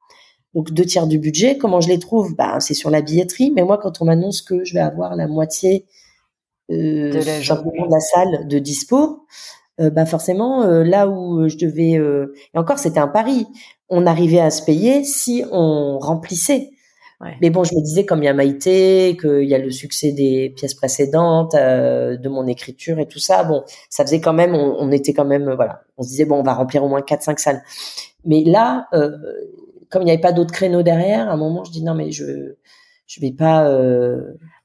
Donc 0.54 0.72
deux 0.72 0.84
tiers 0.84 1.06
du 1.06 1.18
budget, 1.18 1.58
comment 1.58 1.80
je 1.80 1.88
les 1.88 1.98
trouve? 1.98 2.34
Ben 2.34 2.60
c'est 2.60 2.74
sur 2.74 2.90
la 2.90 3.02
billetterie. 3.02 3.52
Mais 3.54 3.64
moi, 3.64 3.76
quand 3.76 4.00
on 4.00 4.06
m'annonce 4.06 4.40
que 4.40 4.64
je 4.64 4.72
vais 4.72 4.80
avoir 4.80 5.16
la 5.16 5.26
moitié 5.26 5.84
euh, 6.70 7.10
de, 7.10 7.18
la 7.18 7.40
de 7.40 7.90
la 7.90 8.00
salle 8.00 8.48
de 8.48 8.58
dispo, 8.58 9.26
euh, 9.78 9.90
bah 9.90 10.06
forcément 10.06 10.62
euh, 10.62 10.84
là 10.84 11.06
où 11.06 11.40
euh, 11.40 11.48
je 11.48 11.58
devais 11.58 12.00
et 12.54 12.58
encore 12.58 12.78
c'était 12.78 12.98
un 12.98 13.08
pari 13.08 13.46
on 13.90 14.06
arrivait 14.06 14.40
à 14.40 14.48
se 14.48 14.62
payer 14.62 15.04
si 15.04 15.44
on 15.52 15.98
remplissait 15.98 16.70
ouais. 17.20 17.36
mais 17.40 17.50
bon 17.50 17.64
je 17.64 17.74
me 17.74 17.80
disais 17.80 18.04
comme 18.04 18.22
il 18.22 18.26
y 18.26 18.28
a 18.28 18.34
Maïté 18.34 19.16
qu'il 19.20 19.44
y 19.44 19.54
a 19.54 19.58
le 19.58 19.70
succès 19.70 20.12
des 20.12 20.52
pièces 20.56 20.74
précédentes 20.74 21.54
de 21.54 22.28
mon 22.28 22.46
écriture 22.46 22.98
et 22.98 23.06
tout 23.06 23.18
ça 23.18 23.44
bon 23.44 23.64
ça 23.90 24.04
faisait 24.04 24.20
quand 24.20 24.32
même 24.32 24.54
on, 24.54 24.76
on, 24.78 24.90
était 24.92 25.12
quand 25.12 25.24
même 25.24 25.52
voilà 25.54 25.82
on 25.96 26.02
se 26.02 26.08
disait 26.08 26.24
bon 26.24 26.36
on 26.36 26.42
va 26.42 26.54
remplir 26.54 26.84
au 26.84 26.88
moins 26.88 27.02
quatre 27.02 27.22
cinq 27.22 27.38
salles 27.38 27.62
mais 28.24 28.44
là 28.44 28.88
comme 29.90 30.02
il 30.02 30.06
n'y 30.06 30.10
avait 30.10 30.20
pas 30.20 30.32
d'autres 30.32 30.52
créneaux 30.52 30.82
derrière 30.82 31.28
à 31.28 31.32
un 31.32 31.36
moment 31.36 31.64
je 31.64 31.72
dis 31.72 31.84
non 31.84 31.94
mais 31.94 32.10
je 32.10 32.56
je 33.06 33.20
vais 33.20 33.32
pas 33.32 33.68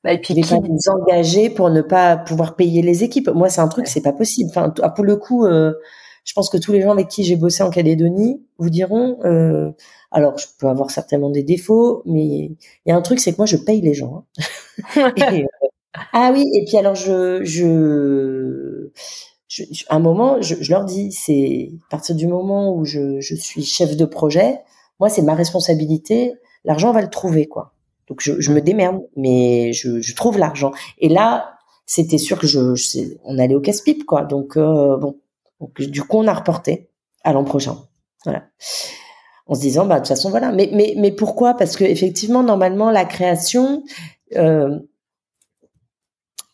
bah, 0.03 0.13
et 0.13 0.19
puis 0.19 0.33
qui... 0.33 0.59
nous 0.59 0.79
engager 0.89 1.49
pour 1.49 1.69
ne 1.69 1.81
pas 1.81 2.17
pouvoir 2.17 2.55
payer 2.55 2.81
les 2.81 3.03
équipes. 3.03 3.29
Moi, 3.29 3.49
c'est 3.49 3.61
un 3.61 3.67
truc, 3.67 3.87
c'est 3.87 4.01
pas 4.01 4.13
possible. 4.13 4.49
Enfin, 4.49 4.73
ah, 4.81 4.89
pour 4.89 5.05
le 5.05 5.15
coup, 5.15 5.45
euh, 5.45 5.73
je 6.23 6.33
pense 6.33 6.49
que 6.49 6.57
tous 6.57 6.71
les 6.71 6.81
gens 6.81 6.91
avec 6.91 7.07
qui 7.07 7.23
j'ai 7.23 7.35
bossé 7.35 7.63
en 7.63 7.69
Calédonie 7.69 8.45
vous 8.57 8.69
diront. 8.69 9.19
Euh, 9.25 9.71
alors, 10.11 10.37
je 10.37 10.45
peux 10.59 10.67
avoir 10.67 10.91
certainement 10.91 11.29
des 11.29 11.43
défauts, 11.43 12.03
mais 12.05 12.25
il 12.25 12.57
y 12.85 12.91
a 12.91 12.95
un 12.95 13.01
truc, 13.01 13.19
c'est 13.19 13.31
que 13.31 13.37
moi, 13.37 13.45
je 13.45 13.57
paye 13.57 13.81
les 13.81 13.93
gens. 13.93 14.25
Hein. 14.95 15.13
et, 15.17 15.43
euh, 15.43 15.47
ah 16.13 16.31
oui, 16.33 16.45
et 16.53 16.65
puis 16.65 16.77
alors, 16.77 16.95
je, 16.95 17.43
je, 17.43 18.91
je, 19.47 19.63
à 19.89 19.95
un 19.95 19.99
moment, 19.99 20.41
je, 20.41 20.55
je 20.59 20.71
leur 20.71 20.85
dis, 20.85 21.11
c'est 21.11 21.71
à 21.87 21.89
partir 21.91 22.15
du 22.15 22.27
moment 22.27 22.75
où 22.75 22.85
je, 22.85 23.19
je 23.19 23.35
suis 23.35 23.63
chef 23.63 23.97
de 23.97 24.05
projet, 24.05 24.59
moi, 24.99 25.09
c'est 25.09 25.23
ma 25.23 25.33
responsabilité. 25.33 26.33
L'argent, 26.63 26.91
va 26.91 27.01
le 27.01 27.09
trouver, 27.09 27.47
quoi. 27.47 27.73
Donc 28.07 28.19
je, 28.21 28.39
je 28.39 28.51
me 28.51 28.61
démerde, 28.61 29.01
mais 29.15 29.73
je, 29.73 30.01
je 30.01 30.15
trouve 30.15 30.37
l'argent. 30.37 30.71
Et 30.99 31.09
là, 31.09 31.57
c'était 31.85 32.17
sûr 32.17 32.37
que 32.37 32.45
je, 32.45 32.75
je 32.75 32.99
on 33.23 33.39
allait 33.39 33.55
au 33.55 33.61
casse-pipe, 33.61 34.05
quoi. 34.05 34.23
Donc 34.23 34.57
euh, 34.57 34.97
bon, 34.97 35.17
donc, 35.61 35.79
du 35.79 36.03
coup 36.03 36.17
on 36.17 36.27
a 36.27 36.33
reporté 36.33 36.89
à 37.23 37.33
l'an 37.33 37.43
prochain. 37.43 37.77
Voilà. 38.25 38.43
En 39.47 39.55
se 39.55 39.61
disant, 39.61 39.85
bah 39.85 39.95
de 39.95 39.99
toute 39.99 40.09
façon 40.09 40.29
voilà. 40.29 40.51
Mais 40.51 40.69
mais 40.73 40.93
mais 40.97 41.11
pourquoi? 41.11 41.55
Parce 41.55 41.75
que 41.75 41.83
effectivement, 41.83 42.43
normalement, 42.43 42.91
la 42.91 43.05
création, 43.05 43.83
euh, 44.37 44.79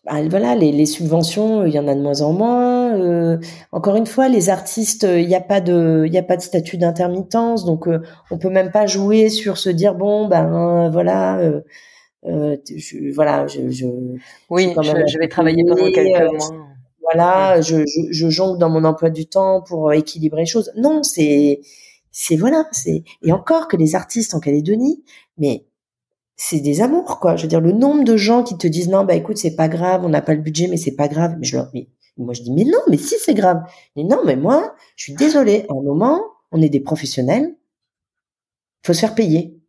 bah, 0.05 0.21
voilà, 0.29 0.55
les, 0.55 0.71
les, 0.71 0.85
subventions, 0.85 1.65
il 1.65 1.73
y 1.73 1.79
en 1.79 1.87
a 1.87 1.93
de 1.93 1.99
moins 1.99 2.21
en 2.21 2.31
moins. 2.31 2.95
Euh, 2.97 3.37
encore 3.71 3.97
une 3.97 4.05
fois, 4.05 4.29
les 4.29 4.49
artistes, 4.49 5.03
il 5.03 5.27
n'y 5.27 5.35
a 5.35 5.41
pas 5.41 5.59
de, 5.59 6.05
il 6.07 6.13
y 6.13 6.17
a 6.17 6.23
pas 6.23 6.37
de 6.37 6.41
statut 6.41 6.77
d'intermittence, 6.77 7.65
donc 7.65 7.87
euh, 7.87 8.01
on 8.31 8.37
peut 8.37 8.49
même 8.49 8.71
pas 8.71 8.87
jouer 8.87 9.29
sur 9.29 9.57
se 9.57 9.69
dire 9.69 9.95
bon 9.95 10.27
ben 10.27 10.89
voilà, 10.89 11.39
euh, 11.39 11.61
euh 12.25 12.55
je, 12.73 13.13
voilà, 13.13 13.47
je, 13.47 13.69
je 13.69 13.85
oui, 14.49 14.73
je, 14.81 15.03
je, 15.07 15.19
vais 15.19 15.27
travailler 15.27 15.63
pendant 15.67 15.91
quelques 15.91 16.21
euh, 16.21 16.31
mois. 16.31 16.67
Voilà, 17.11 17.61
je, 17.61 17.85
je, 17.85 18.11
je 18.11 18.29
jongle 18.29 18.59
dans 18.59 18.69
mon 18.69 18.83
emploi 18.83 19.09
du 19.09 19.27
temps 19.27 19.61
pour 19.61 19.93
équilibrer 19.93 20.41
les 20.41 20.45
choses. 20.45 20.71
Non, 20.75 21.03
c'est, 21.03 21.61
c'est 22.11 22.35
voilà, 22.35 22.67
c'est 22.71 23.03
et 23.21 23.31
encore 23.31 23.67
que 23.67 23.77
les 23.77 23.93
artistes 23.93 24.33
en 24.33 24.39
Calédonie, 24.39 25.03
mais 25.37 25.67
c'est 26.35 26.59
des 26.59 26.81
amours 26.81 27.19
quoi. 27.19 27.35
Je 27.35 27.43
veux 27.43 27.47
dire 27.47 27.61
le 27.61 27.71
nombre 27.71 28.03
de 28.03 28.17
gens 28.17 28.43
qui 28.43 28.57
te 28.57 28.67
disent 28.67 28.89
non 28.89 29.03
bah 29.03 29.15
écoute 29.15 29.37
c'est 29.37 29.55
pas 29.55 29.67
grave, 29.67 30.03
on 30.03 30.09
n'a 30.09 30.21
pas 30.21 30.33
le 30.33 30.41
budget 30.41 30.67
mais 30.67 30.77
c'est 30.77 30.95
pas 30.95 31.07
grave. 31.07 31.35
Mais 31.39 31.45
je 31.45 31.57
leur 31.57 31.69
mais 31.75 31.89
moi 32.17 32.33
je 32.33 32.41
dis 32.41 32.51
mais 32.51 32.63
non 32.63 32.79
mais 32.89 32.97
si 32.97 33.15
c'est 33.19 33.35
grave. 33.35 33.61
Mais 33.95 34.03
non 34.03 34.21
mais 34.25 34.35
moi 34.35 34.73
je 34.95 35.03
suis 35.03 35.13
désolée. 35.13 35.65
À 35.69 35.73
un 35.73 35.81
moment 35.83 36.21
on 36.51 36.61
est 36.61 36.69
des 36.69 36.79
professionnels, 36.79 37.55
faut 38.83 38.93
se 38.93 39.01
faire 39.01 39.15
payer. 39.15 39.59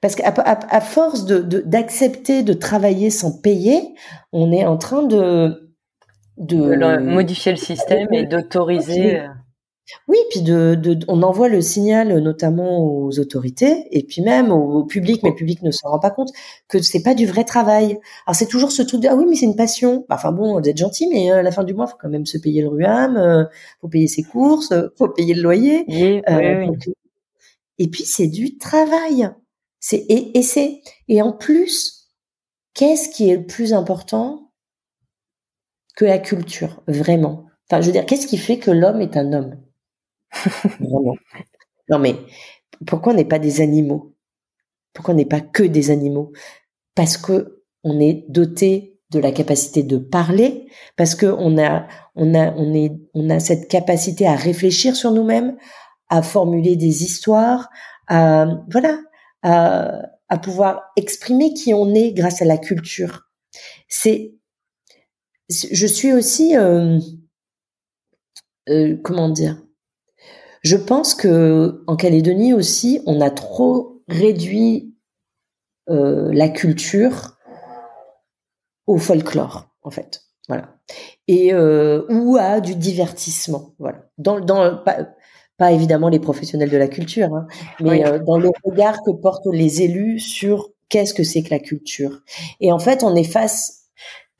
Parce 0.00 0.14
qu'à 0.14 0.28
à, 0.28 0.80
force 0.80 1.24
de 1.26 1.40
d'accepter 1.40 2.42
de, 2.42 2.52
travailler 2.52 3.10
sans 3.10 3.32
payer, 3.32 3.82
on 4.32 4.52
est 4.52 4.64
en 4.64 4.76
train 4.76 5.02
de 5.02 5.67
de, 6.38 6.74
de 6.74 6.98
modifier 6.98 7.52
le 7.52 7.58
système 7.58 8.08
et 8.12 8.26
d'autoriser. 8.26 9.20
Oui, 10.06 10.18
puis 10.30 10.42
de, 10.42 10.74
de, 10.74 10.98
on 11.08 11.22
envoie 11.22 11.48
le 11.48 11.62
signal 11.62 12.18
notamment 12.18 12.78
aux 12.84 13.18
autorités 13.18 13.86
et 13.90 14.02
puis 14.02 14.20
même 14.20 14.50
au, 14.52 14.84
public, 14.84 15.22
mais 15.22 15.30
le 15.30 15.34
public 15.34 15.62
ne 15.62 15.70
s'en 15.70 15.88
rend 15.90 15.98
pas 15.98 16.10
compte 16.10 16.30
que 16.68 16.80
c'est 16.80 17.02
pas 17.02 17.14
du 17.14 17.26
vrai 17.26 17.44
travail. 17.44 17.98
Alors 18.26 18.36
c'est 18.36 18.46
toujours 18.46 18.70
ce 18.70 18.82
truc 18.82 19.00
de 19.00 19.08
ah 19.08 19.14
oui 19.14 19.24
mais 19.28 19.34
c'est 19.34 19.46
une 19.46 19.56
passion. 19.56 20.04
Enfin 20.10 20.32
bon, 20.32 20.60
vous 20.60 20.68
êtes 20.68 20.76
gentil, 20.76 21.08
mais 21.08 21.30
euh, 21.32 21.38
à 21.38 21.42
la 21.42 21.50
fin 21.52 21.64
du 21.64 21.72
mois, 21.72 21.86
faut 21.86 21.96
quand 21.98 22.10
même 22.10 22.26
se 22.26 22.36
payer 22.36 22.60
le 22.62 22.68
ruam, 22.68 23.16
euh, 23.16 23.44
faut 23.80 23.88
payer 23.88 24.08
ses 24.08 24.22
courses, 24.22 24.72
euh, 24.72 24.88
faut 24.96 25.08
payer 25.08 25.34
le 25.34 25.42
loyer. 25.42 25.84
et 27.78 27.88
puis 27.88 28.04
c'est 28.04 28.28
du 28.28 28.58
travail. 28.58 29.30
C'est 29.80 30.04
et, 30.08 30.36
et 30.36 30.42
c'est 30.42 30.82
et 31.08 31.22
en 31.22 31.32
plus, 31.32 32.08
qu'est-ce 32.74 33.08
qui 33.08 33.30
est 33.30 33.36
le 33.36 33.46
plus 33.46 33.72
important? 33.72 34.47
Que 35.98 36.04
la 36.04 36.18
culture 36.18 36.80
vraiment 36.86 37.46
Enfin, 37.70 37.82
je 37.82 37.86
veux 37.86 37.92
dire, 37.92 38.06
qu'est-ce 38.06 38.26
qui 38.26 38.38
fait 38.38 38.58
que 38.58 38.70
l'homme 38.70 39.02
est 39.02 39.16
un 39.16 39.32
homme? 39.34 39.60
Vraiment. 40.80 41.16
Non 41.90 41.98
mais 41.98 42.16
pourquoi 42.86 43.12
on 43.12 43.16
n'est 43.16 43.26
pas 43.26 43.38
des 43.38 43.60
animaux? 43.60 44.14
Pourquoi 44.94 45.12
on 45.12 45.16
n'est 45.16 45.26
pas 45.26 45.40
que 45.42 45.64
des 45.64 45.90
animaux? 45.90 46.32
Parce 46.94 47.18
que 47.18 47.62
on 47.84 48.00
est 48.00 48.24
doté 48.28 48.98
de 49.10 49.20
la 49.20 49.32
capacité 49.32 49.82
de 49.82 49.98
parler, 49.98 50.68
parce 50.96 51.14
que 51.14 51.26
on 51.26 51.58
a, 51.58 51.86
on 52.14 52.34
a, 52.34 52.52
on 52.54 52.74
est, 52.74 52.92
on 53.14 53.28
a 53.30 53.40
cette 53.40 53.68
capacité 53.68 54.26
à 54.26 54.34
réfléchir 54.34 54.96
sur 54.96 55.10
nous-mêmes, 55.12 55.56
à 56.08 56.22
formuler 56.22 56.76
des 56.76 57.04
histoires, 57.04 57.70
à, 58.06 58.46
voilà, 58.70 58.98
à, 59.42 60.02
à 60.28 60.38
pouvoir 60.38 60.82
exprimer 60.96 61.54
qui 61.54 61.74
on 61.74 61.94
est 61.94 62.12
grâce 62.12 62.42
à 62.42 62.44
la 62.44 62.58
culture. 62.58 63.28
C'est, 63.88 64.37
je 65.48 65.86
suis 65.86 66.12
aussi, 66.12 66.56
euh, 66.56 66.98
euh, 68.68 68.96
comment 69.02 69.28
dire, 69.28 69.62
je 70.62 70.76
pense 70.76 71.14
que 71.14 71.82
en 71.86 71.96
Calédonie 71.96 72.52
aussi, 72.52 73.00
on 73.06 73.20
a 73.20 73.30
trop 73.30 74.02
réduit 74.08 74.94
euh, 75.88 76.30
la 76.32 76.48
culture 76.48 77.38
au 78.86 78.98
folklore, 78.98 79.68
en 79.82 79.90
fait. 79.90 80.22
Voilà. 80.48 80.76
Et 81.26 81.54
ou 81.54 82.38
à 82.40 82.60
du 82.60 82.74
divertissement. 82.74 83.74
Voilà. 83.78 84.06
Dans, 84.16 84.40
dans 84.40 84.78
pas, 84.78 85.08
pas 85.58 85.72
évidemment 85.72 86.08
les 86.08 86.18
professionnels 86.18 86.70
de 86.70 86.76
la 86.78 86.88
culture, 86.88 87.34
hein, 87.34 87.46
mais 87.80 88.02
dans 88.20 88.38
le 88.38 88.50
regard 88.64 89.02
que 89.02 89.10
portent 89.10 89.52
les 89.52 89.82
élus 89.82 90.18
sur 90.20 90.70
qu'est-ce 90.88 91.12
que 91.12 91.22
c'est 91.22 91.42
que 91.42 91.50
la 91.50 91.58
culture. 91.58 92.22
Et 92.60 92.72
en 92.72 92.78
fait, 92.78 93.04
on 93.04 93.14
est 93.14 93.24
face 93.30 93.77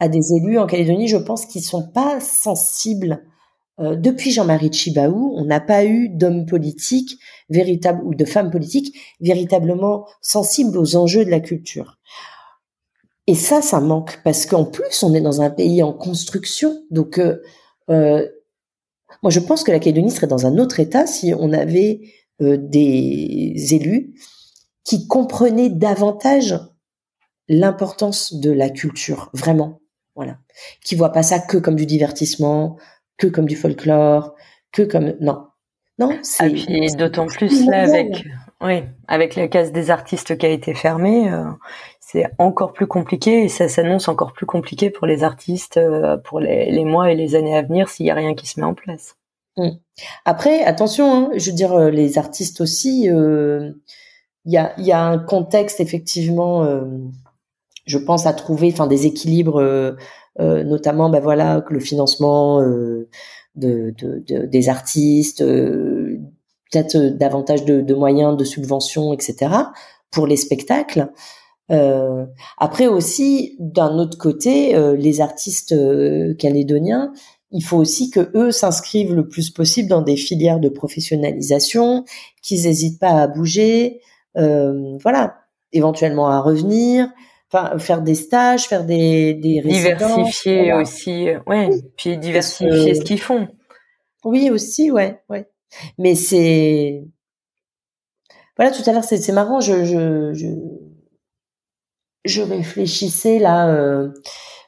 à 0.00 0.08
des 0.08 0.32
élus 0.34 0.58
en 0.58 0.66
Calédonie, 0.66 1.08
je 1.08 1.16
pense, 1.16 1.46
qui 1.46 1.60
sont 1.60 1.88
pas 1.88 2.20
sensibles 2.20 3.24
euh, 3.80 3.94
depuis 3.94 4.32
Jean-Marie 4.32 4.72
Chibaou, 4.72 5.34
on 5.36 5.44
n'a 5.44 5.60
pas 5.60 5.84
eu 5.84 6.08
d'hommes 6.08 6.46
politiques 6.46 7.18
véritables 7.48 8.02
ou 8.04 8.14
de 8.14 8.24
femmes 8.24 8.50
politiques 8.50 8.96
véritablement 9.20 10.06
sensibles 10.20 10.76
aux 10.78 10.96
enjeux 10.96 11.24
de 11.24 11.30
la 11.30 11.40
culture. 11.40 11.98
Et 13.26 13.34
ça, 13.34 13.62
ça 13.62 13.80
manque 13.80 14.20
parce 14.24 14.46
qu'en 14.46 14.64
plus, 14.64 15.02
on 15.02 15.14
est 15.14 15.20
dans 15.20 15.42
un 15.42 15.50
pays 15.50 15.82
en 15.82 15.92
construction. 15.92 16.82
Donc, 16.90 17.18
euh, 17.18 17.40
euh 17.90 18.26
moi, 19.22 19.30
je 19.30 19.40
pense 19.40 19.64
que 19.64 19.72
la 19.72 19.78
Calédonie 19.78 20.10
serait 20.10 20.26
dans 20.26 20.46
un 20.46 20.58
autre 20.58 20.80
état 20.80 21.06
si 21.06 21.32
on 21.36 21.52
avait 21.52 22.02
des 22.40 23.74
élus 23.74 24.14
qui 24.84 25.08
comprenaient 25.08 25.70
davantage 25.70 26.54
l'importance 27.48 28.34
de 28.34 28.52
la 28.52 28.70
culture, 28.70 29.30
vraiment. 29.32 29.80
Voilà. 30.18 30.38
Qui 30.84 30.96
voient 30.96 31.12
pas 31.12 31.22
ça 31.22 31.38
que 31.38 31.58
comme 31.58 31.76
du 31.76 31.86
divertissement, 31.86 32.76
que 33.18 33.28
comme 33.28 33.46
du 33.46 33.54
folklore, 33.54 34.34
que 34.72 34.82
comme 34.82 35.14
non. 35.20 35.46
Non, 36.00 36.10
ah, 36.12 36.18
c'est 36.22 36.50
puis 36.50 36.86
d'autant 36.96 37.26
plus 37.26 37.66
là 37.66 37.82
avec 37.82 38.24
oui, 38.60 38.82
avec 39.06 39.36
la 39.36 39.46
case 39.46 39.70
des 39.70 39.92
artistes 39.92 40.36
qui 40.36 40.44
a 40.44 40.48
été 40.48 40.74
fermée, 40.74 41.32
euh, 41.32 41.44
c'est 42.00 42.26
encore 42.38 42.72
plus 42.72 42.88
compliqué 42.88 43.44
et 43.44 43.48
ça 43.48 43.68
s'annonce 43.68 44.08
encore 44.08 44.32
plus 44.32 44.46
compliqué 44.46 44.90
pour 44.90 45.06
les 45.06 45.22
artistes 45.22 45.76
euh, 45.76 46.16
pour 46.16 46.40
les, 46.40 46.84
mois 46.84 47.12
et 47.12 47.14
les 47.14 47.36
années 47.36 47.56
à 47.56 47.62
venir 47.62 47.88
s'il 47.88 48.06
y 48.06 48.10
a 48.10 48.14
rien 48.14 48.34
qui 48.34 48.48
se 48.48 48.58
met 48.58 48.66
en 48.66 48.74
place. 48.74 49.14
Mmh. 49.56 49.70
Après, 50.24 50.64
attention, 50.64 51.14
hein, 51.14 51.30
je 51.36 51.50
veux 51.50 51.56
dire 51.56 51.72
euh, 51.74 51.90
les 51.90 52.18
artistes 52.18 52.60
aussi, 52.60 53.04
il 53.04 53.72
y 54.44 54.56
a 54.56 54.74
il 54.78 54.84
y 54.84 54.92
a 54.92 55.04
un 55.04 55.18
contexte 55.18 55.78
effectivement, 55.78 56.64
je 57.88 57.98
pense 57.98 58.26
à 58.26 58.32
trouver, 58.32 58.70
enfin 58.72 58.86
des 58.86 59.06
équilibres 59.06 59.96
euh, 60.40 60.62
notamment 60.62 61.10
ben 61.10 61.20
voilà 61.20 61.64
le 61.68 61.80
financement 61.80 62.60
euh, 62.60 63.08
de, 63.56 63.92
de, 63.98 64.46
des 64.46 64.68
artistes, 64.68 65.40
euh, 65.42 66.20
peut-être 66.70 66.96
davantage 66.96 67.64
de, 67.64 67.80
de, 67.80 67.94
moyens 67.94 68.36
de 68.36 68.44
subventions, 68.44 69.12
etc. 69.12 69.50
pour 70.12 70.28
les 70.28 70.36
spectacles. 70.36 71.10
Euh, 71.72 72.24
après 72.56 72.86
aussi, 72.86 73.56
d'un 73.58 73.98
autre 73.98 74.16
côté, 74.16 74.74
les 74.96 75.20
artistes 75.20 75.74
calédoniens, 76.36 77.12
il 77.50 77.64
faut 77.64 77.78
aussi 77.78 78.10
que 78.10 78.30
eux 78.34 78.52
s'inscrivent 78.52 79.14
le 79.14 79.26
plus 79.26 79.50
possible 79.50 79.88
dans 79.88 80.02
des 80.02 80.16
filières 80.16 80.60
de 80.60 80.68
professionnalisation, 80.68 82.04
qu'ils 82.42 82.62
n'hésitent 82.62 83.00
pas 83.00 83.22
à 83.22 83.26
bouger, 83.26 84.00
voilà, 84.34 85.38
éventuellement 85.72 86.28
à 86.28 86.40
revenir, 86.40 87.08
enfin 87.52 87.78
faire 87.78 88.02
des 88.02 88.14
stages, 88.14 88.66
faire 88.66 88.84
des 88.84 89.34
des 89.34 89.60
diversifier 89.62 90.72
aussi, 90.74 91.28
euh, 91.28 91.38
ouais, 91.46 91.70
puis 91.96 92.18
diversifier 92.18 92.94
ce 92.94 93.02
qu'ils 93.02 93.20
font. 93.20 93.48
Oui 94.24 94.50
aussi, 94.50 94.90
ouais, 94.90 95.22
ouais. 95.28 95.48
Mais 95.98 96.14
c'est 96.14 97.04
voilà, 98.56 98.72
tout 98.72 98.82
à 98.86 98.92
l'heure 98.92 99.04
c'est 99.04 99.18
c'est 99.18 99.32
marrant, 99.32 99.60
je 99.60 99.84
je 99.84 100.32
je, 100.34 100.46
je 102.24 102.42
réfléchissais 102.42 103.38
là 103.38 103.68
euh, 103.70 104.10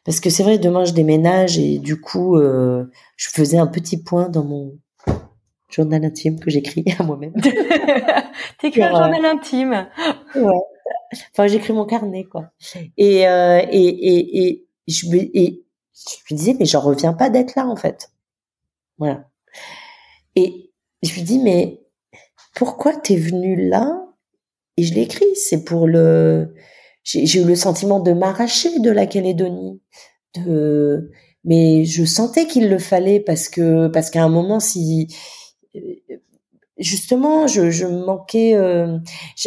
parce 0.04 0.20
que 0.20 0.30
c'est 0.30 0.42
vrai 0.42 0.58
demain 0.58 0.84
je 0.84 0.92
déménage 0.92 1.58
et 1.58 1.78
du 1.78 2.00
coup 2.00 2.36
euh, 2.36 2.84
je 3.16 3.28
faisais 3.28 3.58
un 3.58 3.66
petit 3.66 4.02
point 4.02 4.28
dans 4.28 4.44
mon 4.44 4.78
journal 5.70 6.04
intime 6.04 6.40
que 6.40 6.50
j'écris 6.50 6.84
à 6.98 7.02
moi-même. 7.02 7.32
T'écris 8.58 8.82
un 8.82 8.90
journal 8.90 9.24
intime. 9.24 9.88
Ouais. 10.34 10.60
Enfin, 11.32 11.46
j'écris 11.46 11.72
mon 11.72 11.86
carnet, 11.86 12.24
quoi. 12.24 12.50
Et, 12.96 13.26
euh, 13.26 13.60
et, 13.70 13.88
et, 13.88 14.46
et, 14.46 14.66
je 14.86 15.08
me, 15.08 15.16
et 15.16 15.64
je 15.94 16.34
me 16.34 16.36
disais, 16.36 16.56
mais 16.58 16.66
j'en 16.66 16.80
reviens 16.80 17.12
pas 17.12 17.30
d'être 17.30 17.54
là, 17.56 17.66
en 17.66 17.76
fait. 17.76 18.10
Voilà. 18.98 19.28
Et 20.36 20.72
je 21.02 21.14
lui 21.14 21.22
dis, 21.22 21.38
mais 21.38 21.80
pourquoi 22.54 22.94
t'es 22.94 23.16
venu 23.16 23.68
là? 23.68 24.06
Et 24.76 24.84
je 24.84 24.94
l'écris, 24.94 25.34
c'est 25.34 25.64
pour 25.64 25.86
le... 25.86 26.54
J'ai 27.02 27.40
eu 27.40 27.44
le 27.44 27.56
sentiment 27.56 27.98
de 27.98 28.12
m'arracher 28.12 28.78
de 28.78 28.90
la 28.90 29.06
Calédonie. 29.06 29.80
De... 30.36 31.10
Mais 31.44 31.84
je 31.84 32.04
sentais 32.04 32.46
qu'il 32.46 32.68
le 32.68 32.78
fallait 32.78 33.20
parce 33.20 33.48
que 33.48 33.88
parce 33.88 34.10
qu'à 34.10 34.22
un 34.22 34.28
moment, 34.28 34.60
si 34.60 35.08
justement, 36.80 37.46
je, 37.46 37.70
je 37.70 37.86
manquais. 37.86 38.54
Euh, 38.54 38.98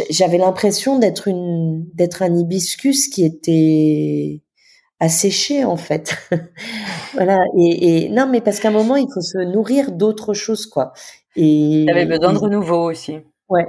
j'avais 0.10 0.38
l'impression 0.38 1.00
d'être 1.00 1.28
une, 1.28 1.86
d'être 1.94 2.22
un 2.22 2.34
hibiscus 2.34 3.08
qui 3.10 3.26
était 3.26 4.42
asséché 5.00 5.66
en 5.66 5.76
fait. 5.76 6.16
voilà. 7.14 7.40
Et, 7.58 8.06
et, 8.06 8.10
non, 8.10 8.28
mais 8.28 8.42
parce 8.42 8.60
qu'à 8.60 8.70
un 8.70 8.72
moment, 8.72 8.96
il 8.96 9.08
faut 9.14 9.22
se 9.22 9.40
nourrir 9.40 9.92
d'autres 9.92 10.34
choses, 10.34 10.66
quoi. 10.66 10.94
Et 11.36 11.86
t'avais 11.88 12.06
besoin 12.06 12.34
de 12.34 12.38
renouveau 12.38 12.90
aussi. 12.90 13.18
Ouais, 13.50 13.68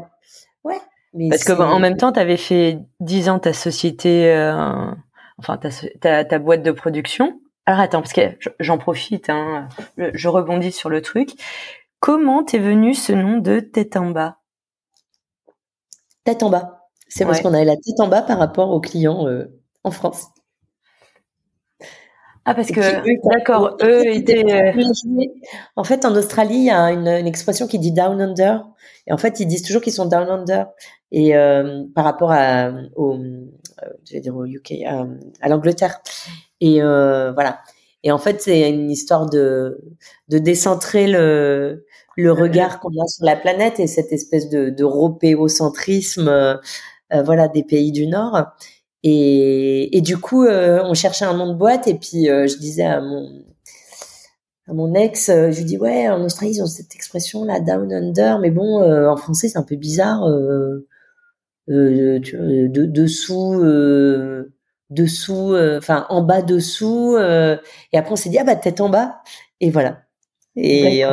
ouais. 0.65 0.79
Mais 1.15 1.31
parce 1.31 1.45
que 1.45 1.53
en 1.53 1.79
même 1.79 1.97
temps, 1.97 2.13
tu 2.13 2.21
avais 2.21 2.37
fait 2.37 2.79
dix 3.01 3.29
ans 3.29 3.39
ta 3.39 3.53
société, 3.53 4.33
euh, 4.33 4.91
enfin 5.39 5.57
ta, 5.57 5.71
ta, 6.01 6.25
ta 6.25 6.39
boîte 6.39 6.63
de 6.63 6.73
production. 6.73 7.41
Alors 7.67 7.81
attends, 7.81 8.03
parce 8.03 8.13
que 8.13 8.37
j'en 8.61 8.77
profite, 8.77 9.31
hein, 9.31 9.69
je 9.97 10.29
rebondis 10.29 10.73
sur 10.73 10.91
le 10.91 11.01
truc. 11.01 11.31
Comment 12.05 12.45
t'es 12.45 12.59
venu 12.59 12.93
ce 12.93 13.15
nom 13.15 13.39
de 13.39 13.61
tête 13.61 13.97
en 13.97 14.11
bas? 14.11 14.37
Tête 16.25 16.43
en 16.43 16.51
bas. 16.51 16.91
C'est 17.09 17.25
parce 17.25 17.41
qu'on 17.41 17.55
avait 17.55 17.65
la 17.65 17.77
tête 17.77 17.99
en 17.99 18.09
bas 18.09 18.21
par 18.21 18.39
rapport 18.39 18.73
aux 18.73 18.81
clients 18.83 19.27
euh, 19.27 19.47
en 19.85 19.91
France. 19.91 20.27
Ah 22.45 22.55
parce 22.55 22.71
que 22.71 22.79
d'accord, 23.31 23.79
eux 23.83 24.07
étaient. 24.07 24.45
Euh, 24.53 24.85
en 25.77 25.85
fait, 25.85 26.05
en 26.05 26.15
Australie, 26.15 26.57
il 26.57 26.65
y 26.65 26.71
a 26.71 26.93
une, 26.93 27.09
expression 27.09 27.67
qui 27.67 27.79
dit 27.79 27.93
down 27.93 28.21
under, 28.21 28.69
et 29.07 29.13
en 29.15 29.17
fait, 29.17 29.41
ils 29.41 29.47
disent 29.47 29.63
toujours 29.63 29.81
qu'ils 29.81 29.95
sont 29.95 30.05
down 30.05 30.29
under, 30.29 30.67
et 31.11 31.35
euh, 31.35 31.85
par 31.95 32.05
rapport 32.05 32.33
à 32.33 32.71
au, 32.97 33.17
je 34.05 34.13
vais 34.13 34.21
dire 34.21 34.37
au 34.37 34.45
UK, 34.45 34.75
à 35.41 35.49
l'Angleterre, 35.49 36.03
et 36.61 36.83
voilà. 36.83 37.61
Et 38.05 38.13
en 38.13 38.19
fait, 38.19 38.41
c'est 38.43 38.71
une 38.71 38.91
histoire 38.91 39.29
de 39.29 39.81
de 40.29 40.39
décentrer 40.39 41.09
le 41.09 41.85
le 42.17 42.33
regard 42.33 42.81
qu'on 42.81 42.91
a 42.91 43.07
sur 43.09 43.25
la 43.25 43.37
planète 43.37 43.81
et 43.81 43.87
cette 43.87 44.13
espèce 44.13 44.49
de, 44.49 44.71
de 44.71 44.85
européocentrisme 44.85 46.29
euh, 46.29 46.55
euh, 47.13 47.23
voilà 47.23 47.49
des 47.49 47.65
pays 47.65 47.93
du 47.93 48.07
Nord. 48.07 48.45
Et, 49.03 49.97
et 49.97 50.01
du 50.01 50.17
coup 50.19 50.45
euh, 50.45 50.83
on 50.85 50.95
cherchait 50.95 51.25
un 51.25 51.35
nom 51.37 51.53
de 51.53 51.59
boîte 51.59 51.89
et 51.89 51.95
puis 51.95 52.27
je 52.27 52.59
disais 52.59 52.85
à 52.85 53.01
mon 53.01 53.45
à 54.67 54.73
mon 54.73 54.95
ex 54.95 55.27
je 55.29 55.57
lui 55.59 55.65
dis 55.65 55.77
ouais 55.79 56.09
en 56.09 56.25
Australie 56.25 56.53
ils 56.55 56.63
ont 56.63 56.67
cette 56.67 56.95
expression 56.95 57.45
là 57.45 57.61
down 57.61 57.93
under 57.93 58.39
mais 58.39 58.51
bon 58.51 58.83
en 58.83 59.17
français 59.17 59.49
c'est 59.49 59.59
un 59.59 59.63
peu 59.63 59.77
bizarre 59.77 60.27
de, 61.69 62.69
dessous 62.69 63.61
dessous 64.91 65.57
enfin 65.79 66.07
en 66.09 66.23
bas 66.23 66.43
dessous 66.43 67.17
et 67.19 67.99
après 67.99 68.13
on 68.13 68.17
s'est 68.17 68.29
dit 68.29 68.39
ah 68.39 68.45
bah 68.45 68.57
tête 68.57 68.81
en 68.81 68.89
bas 68.89 69.23
et 69.61 69.71
voilà 69.71 70.03
et, 70.57 71.05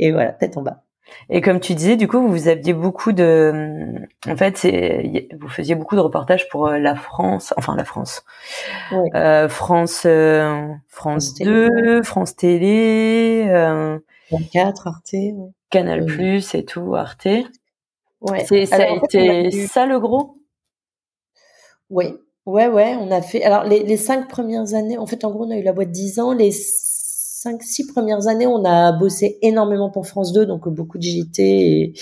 et 0.00 0.12
voilà, 0.12 0.32
tête 0.32 0.56
en 0.56 0.62
bas. 0.62 0.82
Et 1.28 1.40
comme 1.40 1.60
tu 1.60 1.74
disais, 1.74 1.96
du 1.96 2.08
coup, 2.08 2.26
vous 2.26 2.48
aviez 2.48 2.72
beaucoup 2.72 3.12
de, 3.12 3.84
en 4.26 4.36
fait, 4.36 4.64
vous 5.38 5.48
faisiez 5.48 5.74
beaucoup 5.74 5.96
de 5.96 6.00
reportages 6.00 6.48
pour 6.48 6.68
euh, 6.68 6.78
la 6.78 6.94
France, 6.94 7.52
enfin 7.56 7.76
la 7.76 7.84
France, 7.84 8.24
euh, 9.14 9.48
France, 9.48 10.04
euh, 10.06 10.68
France, 10.88 11.34
2, 11.34 12.02
France 12.02 12.36
Télé, 12.36 13.44
euh, 13.48 13.98
24, 14.30 14.86
Arte, 14.86 15.14
Canal 15.68 16.06
Plus 16.06 16.54
et 16.54 16.64
tout, 16.64 16.94
Arte. 16.94 17.26
Ouais. 18.20 18.44
C'est 18.46 18.66
ça 18.66 18.76
a 18.76 18.90
été 18.90 19.50
ça 19.50 19.86
le 19.86 19.98
gros? 19.98 20.38
Oui, 21.88 22.14
ouais, 22.50 22.68
ouais. 22.68 22.96
On 23.00 23.10
a 23.10 23.22
fait. 23.22 23.42
Alors 23.42 23.64
les, 23.64 23.96
cinq 23.96 24.28
premières 24.28 24.74
années, 24.74 24.98
en 24.98 25.06
fait, 25.06 25.24
en 25.24 25.30
gros, 25.30 25.44
on 25.44 25.50
a 25.50 25.56
eu 25.56 25.62
la 25.62 25.72
boîte 25.72 25.90
dix 25.90 26.18
ans. 26.18 26.32
Les 26.32 26.50
cinq, 26.52 27.62
six 27.62 27.86
premières 27.86 28.26
années, 28.26 28.46
on 28.46 28.64
a 28.64 28.92
bossé 28.92 29.38
énormément 29.42 29.90
pour 29.90 30.06
France 30.06 30.32
2, 30.32 30.46
donc 30.46 30.68
beaucoup 30.68 30.98
de 30.98 31.02
JT 31.02 31.42
et, 31.42 31.92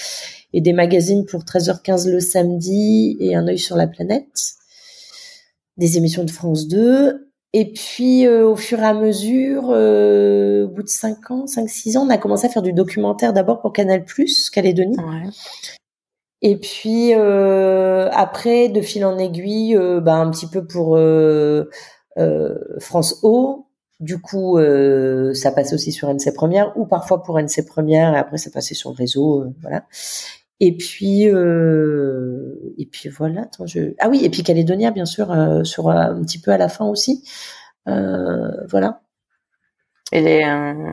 et 0.53 0.61
des 0.61 0.73
magazines 0.73 1.25
pour 1.27 1.43
13h15 1.43 2.11
le 2.11 2.21
samedi 2.21 3.17
et 3.21 3.35
un 3.37 3.47
œil 3.47 3.59
sur 3.59 3.77
la 3.77 3.87
planète. 3.87 4.55
Des 5.77 5.97
émissions 5.97 6.25
de 6.25 6.31
France 6.31 6.67
2. 6.67 7.29
Et 7.55 7.73
puis, 7.73 8.27
euh, 8.27 8.47
au 8.47 8.57
fur 8.57 8.79
et 8.81 8.85
à 8.85 8.93
mesure, 8.93 9.71
euh, 9.71 10.67
au 10.67 10.69
bout 10.69 10.83
de 10.83 10.89
5 10.89 11.31
ans, 11.31 11.47
5-6 11.47 11.97
ans, 11.97 12.07
on 12.07 12.11
a 12.11 12.19
commencé 12.19 12.47
à 12.47 12.51
faire 12.51 12.63
du 12.63 12.75
documentaire 12.75 13.33
d'abord 13.33 13.61
pour 13.61 13.73
Canal+, 13.73 14.05
Calédonie. 14.53 14.99
Ouais. 14.99 15.31
Et 16.43 16.57
puis, 16.59 17.15
euh, 17.15 18.09
après, 18.13 18.69
de 18.69 18.81
fil 18.81 19.05
en 19.05 19.19
aiguille, 19.19 19.77
euh, 19.77 20.01
bah, 20.01 20.15
un 20.15 20.31
petit 20.31 20.47
peu 20.47 20.67
pour 20.67 20.97
euh, 20.97 21.65
France 22.79 23.21
O. 23.23 23.67
Du 24.01 24.21
coup, 24.21 24.59
ça 25.35 25.51
passe 25.51 25.73
aussi 25.73 25.91
sur 25.91 26.09
NC 26.09 26.33
Première, 26.33 26.73
ou 26.77 26.87
parfois 26.87 27.23
pour 27.25 27.41
NC 27.41 27.67
Première, 27.67 28.15
et 28.15 28.19
après, 28.19 28.39
ça 28.39 28.51
passait 28.51 28.75
sur 28.75 28.91
le 28.91 28.97
réseau, 28.97 29.47
voilà. 29.61 29.87
Et 30.61 30.77
puis, 30.77 31.25
et 31.25 32.87
puis 32.87 33.09
voilà. 33.09 33.43
Attends, 33.43 33.67
je... 33.67 33.95
Ah 33.99 34.09
oui, 34.09 34.21
et 34.25 34.31
puis 34.31 34.45
Calédonia, 34.45 34.93
bien 34.93 35.05
sûr, 35.05 35.35
sur 35.65 35.91
un 35.91 36.23
petit 36.23 36.41
peu 36.41 36.53
à 36.53 36.59
la 36.59 36.69
fin 36.69 36.87
aussi. 36.87 37.25
voilà. 37.87 39.01
Et 40.11 40.21
les, 40.23 40.43
euh, 40.45 40.93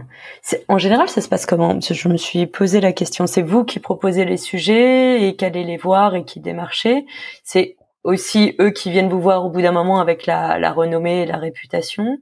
en 0.68 0.78
général, 0.78 1.07
ça 1.07 1.22
se 1.22 1.30
passe 1.30 1.45
comment? 1.45 1.80
Je 1.80 2.09
me 2.09 2.18
suis 2.18 2.47
posé 2.47 2.82
la 2.82 2.91
question. 2.91 3.28
C'est 3.28 3.41
vous 3.41 3.63
qui 3.63 3.80
proposez 3.80 4.26
les 4.26 4.38
sujets 4.38 5.28
et 5.28 5.36
qui 5.36 5.45
allez 5.45 5.63
les 5.63 5.78
voir 5.78 6.16
et 6.16 6.26
qui 6.26 6.41
démarchez? 6.41 7.05
C'est 7.43 7.78
aussi 8.03 8.55
eux 8.59 8.72
qui 8.72 8.91
viennent 8.91 9.09
vous 9.09 9.22
voir 9.22 9.45
au 9.45 9.49
bout 9.49 9.61
d'un 9.61 9.72
moment 9.72 9.99
avec 9.99 10.26
la, 10.26 10.59
la 10.59 10.74
renommée 10.74 11.22
et 11.22 11.26
la 11.26 11.38
réputation? 11.38 12.18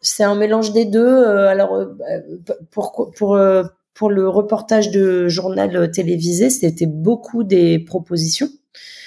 C'est 0.00 0.24
un 0.24 0.36
mélange 0.36 0.72
des 0.72 0.84
deux. 0.84 1.04
Euh, 1.04 1.48
alors, 1.48 1.74
euh, 1.74 1.88
pour 2.70 3.10
pour 3.16 3.38
pour 3.94 4.10
le 4.10 4.28
reportage 4.28 4.90
de 4.90 5.28
journal 5.28 5.90
télévisé, 5.90 6.50
c'était 6.50 6.86
beaucoup 6.86 7.44
des 7.44 7.78
propositions 7.78 8.48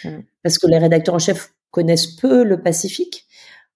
mmh. 0.04 0.10
parce 0.44 0.58
que 0.58 0.68
les 0.68 0.78
rédacteurs 0.78 1.16
en 1.16 1.20
chef 1.20 1.54
connaissent 1.72 2.08
peu 2.08 2.44
le 2.44 2.62
Pacifique. 2.62 3.26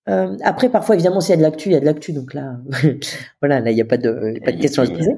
Euh, 0.07 0.37
après, 0.43 0.69
parfois, 0.69 0.95
évidemment, 0.95 1.21
s'il 1.21 1.31
y 1.31 1.33
a 1.33 1.37
de 1.37 1.41
l'actu, 1.41 1.69
il 1.69 1.73
y 1.73 1.75
a 1.75 1.79
de 1.79 1.85
l'actu. 1.85 2.13
Donc 2.13 2.33
là, 2.33 2.57
voilà, 3.41 3.59
là, 3.59 3.71
il 3.71 3.75
n'y 3.75 3.81
a 3.81 3.85
pas 3.85 3.97
de, 3.97 4.39
pas 4.43 4.51
de 4.51 4.59
question 4.59 4.83
à 4.83 4.85
se 4.85 4.91
poser. 4.91 5.15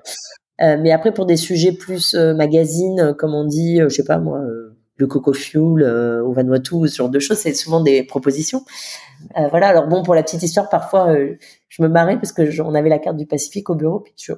Euh, 0.61 0.77
mais 0.79 0.91
après, 0.91 1.13
pour 1.13 1.25
des 1.25 1.37
sujets 1.37 1.71
plus 1.71 2.13
euh, 2.13 2.33
magazine, 2.33 3.13
comme 3.17 3.33
on 3.33 3.45
dit, 3.45 3.79
je 3.79 3.89
sais 3.89 4.03
pas 4.03 4.17
moi, 4.17 4.41
le 4.97 5.07
coco 5.07 5.33
fuel 5.33 5.83
au 6.23 6.31
Vanuatu, 6.33 6.87
ce 6.87 6.97
genre 6.97 7.09
de 7.09 7.19
choses, 7.19 7.37
c'est 7.37 7.53
souvent 7.53 7.81
des 7.81 8.03
propositions. 8.03 8.63
voilà. 9.35 9.69
Alors 9.69 9.87
bon, 9.87 10.03
pour 10.03 10.13
la 10.13 10.23
petite 10.23 10.43
histoire, 10.43 10.69
parfois, 10.69 11.15
je 11.69 11.81
me 11.81 11.87
marrais 11.87 12.17
parce 12.17 12.31
que 12.31 12.61
on 12.61 12.75
avait 12.75 12.89
la 12.89 12.99
carte 12.99 13.17
du 13.17 13.25
Pacifique 13.25 13.69
au 13.69 13.75
bureau, 13.75 14.01
puis 14.01 14.13
je, 14.17 14.33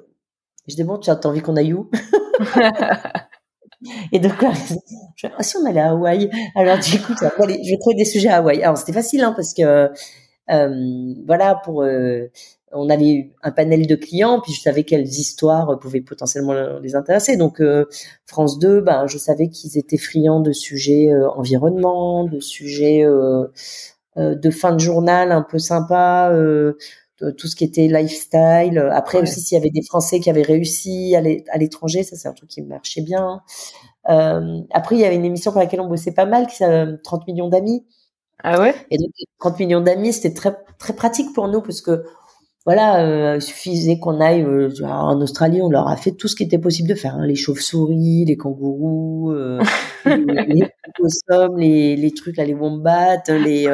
je 0.68 0.76
dis 0.76 0.84
bon, 0.84 0.98
tu 0.98 1.10
as 1.10 1.20
envie 1.26 1.41
qu'on 1.41 1.58
aille 1.58 1.74
où? 1.74 1.89
Et 4.12 4.20
donc 4.20 4.41
là, 4.41 4.52
je, 5.16 5.28
ah, 5.38 5.44
si 5.44 5.58
on 5.58 5.66
allait 5.66 5.82
à 5.82 5.91
Hawaï. 5.91 6.30
Alors 6.56 6.78
du 6.78 7.00
coup, 7.02 7.14
je 7.20 7.26
vais 7.26 7.78
trouver 7.80 7.96
des 7.96 8.06
sujets 8.06 8.30
à 8.30 8.38
Hawaï. 8.38 8.64
Alors 8.64 8.78
c'était 8.78 8.94
facile 8.94 9.22
hein, 9.24 9.34
parce 9.36 9.54
que 9.54 9.64
euh, 9.64 9.88
voilà, 10.48 11.56
pour 11.64 11.84
euh, 11.84 12.28
on 12.72 12.89
avait 12.89 13.32
un 13.44 13.52
panel 13.52 13.88
de 13.88 13.96
clients, 13.96 14.41
puis 14.41 14.54
je 14.54 14.62
savais 14.62 14.84
quelles 14.84 15.08
histoires 15.08 15.78
pouvaient 15.80 16.02
potentiellement 16.02 16.54
les 16.80 16.96
intéresser. 16.96 17.38
Donc 17.38 17.62
euh, 17.62 17.86
France 18.26 18.60
2, 18.60 18.82
ben 18.82 19.08
je 19.08 19.18
savais 19.18 19.50
qu'ils 19.50 19.78
étaient 19.78 19.98
friands 19.98 20.39
de 20.41 20.52
sujets 20.52 21.12
environnement, 21.36 22.24
de 22.26 22.39
sujets 22.39 23.06
de 24.16 24.50
fin 24.52 24.74
de 24.74 24.80
journal 24.80 25.32
un 25.32 25.44
peu 25.44 25.60
sympa, 25.60 26.32
tout 27.38 27.48
ce 27.48 27.56
qui 27.56 27.64
était 27.64 27.88
lifestyle. 27.88 28.80
Après 28.91 29.22
aussi 29.22 29.39
s'il 29.39 29.56
y 29.56 29.62
avait 29.62 29.70
des 29.70 29.84
Français 29.84 30.20
qui 30.20 30.30
avaient 30.30 30.41
réussi 30.41 31.16
à 31.16 31.58
l'étranger, 31.58 32.04
ça 32.04 32.16
c'est 32.16 32.28
un 32.28 32.34
truc 32.34 32.50
qui 32.50 32.62
marchait 32.64 33.02
bien. 33.02 33.41
après 34.06 34.96
il 34.96 35.02
y 35.02 35.06
avait 35.06 35.16
une 35.16 35.26
émission 35.26 35.52
pour 35.52 35.62
laquelle 35.62 35.82
on 35.82 35.88
bossait 35.88 36.14
pas 36.14 36.26
mal, 36.26 36.48
qui 36.48 36.56
s'appelle 36.58 37.00
30 37.04 37.28
millions 37.28 37.50
d'amis. 37.50 37.86
Ah 38.44 38.60
ouais? 38.60 38.76
Et 38.91 38.98
donc 38.98 39.10
30 39.39 39.60
millions 39.60 39.82
d'amis, 39.82 40.14
c'était 40.14 40.34
très 40.34 40.56
très 40.78 40.94
pratique 40.94 41.34
pour 41.34 41.48
nous 41.48 41.62
parce 41.62 41.82
que 41.82 42.04
voilà, 42.66 43.06
euh, 43.06 43.36
il 43.36 43.41
suffisait 43.41 44.00
qu'on 44.00 44.22
aille 44.22 44.41
euh, 44.44 44.70
en 44.84 45.20
Australie, 45.22 45.62
on 45.62 45.70
leur 45.70 45.88
a 45.89 45.98
fait 45.98 46.12
tout 46.12 46.30
ce 46.30 46.36
qui 46.36 46.44
était 46.44 46.58
possible 46.58 46.88
de 46.88 46.96
faire, 46.96 47.16
hein, 47.16 47.26
les 47.26 47.36
chauves-souris, 47.36 48.24
les 48.26 48.38
kangourous, 48.38 49.32
euh, 49.32 49.60
les, 50.06 50.16
les, 50.16 50.72
les, 51.58 51.96
les, 51.98 52.12
trucs 52.12 52.38
là, 52.38 52.46
les 52.46 52.54
wombats, 52.54 53.18
les 53.30 53.68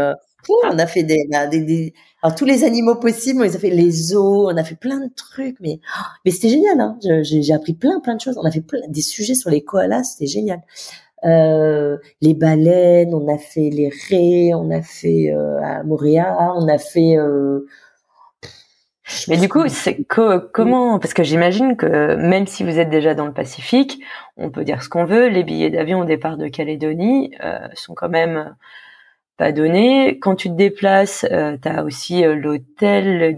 on 0.72 0.80
a 0.80 0.88
fait 0.88 1.04
des, 1.04 1.28
des, 1.52 1.62
des, 1.62 1.94
alors 2.22 2.36
tous 2.36 2.46
les 2.46 2.64
animaux 2.64 2.96
possibles, 2.96 3.42
on 3.42 3.44
les 3.44 3.56
a 3.56 3.60
fait 3.60 3.70
les 3.70 3.92
zoos, 3.92 4.50
on 4.50 4.58
a 4.58 4.64
fait 4.64 4.76
plein 4.76 5.00
de 5.00 5.12
trucs, 5.16 5.58
mais 5.60 5.80
mais 6.26 6.32
c'était 6.32 6.50
génial, 6.50 6.80
hein. 6.80 6.98
J'ai 7.24 7.54
appris 7.54 7.74
plein 7.74 8.00
plein 8.00 8.16
de 8.16 8.22
choses. 8.22 8.38
On 8.38 8.46
a 8.46 8.52
fait 8.52 8.62
plein, 8.62 8.80
des 8.88 9.02
sujets 9.02 9.36
sur 9.36 9.50
les 9.50 9.64
koalas, 9.64 10.04
c'était 10.04 10.28
génial 10.28 10.62
euh, 11.26 11.98
les 12.22 12.34
baleines, 12.34 13.14
on 13.14 13.28
a 13.34 13.38
fait 13.38 13.70
les 13.70 13.90
raies, 14.10 14.54
on 14.54 14.72
a 14.72 14.82
fait 14.82 15.32
euh, 15.34 15.62
à 15.62 15.84
Montréal, 15.84 16.36
on 16.56 16.68
a 16.68 16.78
fait. 16.78 17.18
Euh, 17.18 17.66
mais 19.28 19.38
du 19.38 19.50
coup, 19.50 19.68
c'est 19.68 20.04
comment 20.04 21.00
Parce 21.00 21.14
que 21.14 21.24
j'imagine 21.24 21.76
que 21.76 22.16
même 22.16 22.46
si 22.46 22.64
vous 22.64 22.80
êtes 22.80 22.90
déjà 22.90 23.16
dans 23.16 23.26
le 23.26 23.34
Pacifique, 23.34 24.02
on 24.38 24.52
peut 24.52 24.64
dire 24.64 24.84
ce 24.84 24.90
qu'on 24.90 25.06
veut. 25.06 25.28
Les 25.28 25.44
billets 25.44 25.72
d'avion 25.72 26.00
au 26.02 26.06
départ 26.06 26.38
de 26.38 26.48
Calédonie 26.48 27.34
euh, 27.44 27.60
sont 27.74 27.96
quand 27.96 28.10
même 28.10 28.56
pas 29.38 29.52
donnés. 29.52 30.20
Quand 30.20 30.36
tu 30.36 30.50
te 30.50 30.54
déplaces, 30.54 31.26
euh, 31.32 31.58
tu 31.62 31.68
as 31.68 31.84
aussi 31.84 32.22
l'hôtel. 32.22 33.36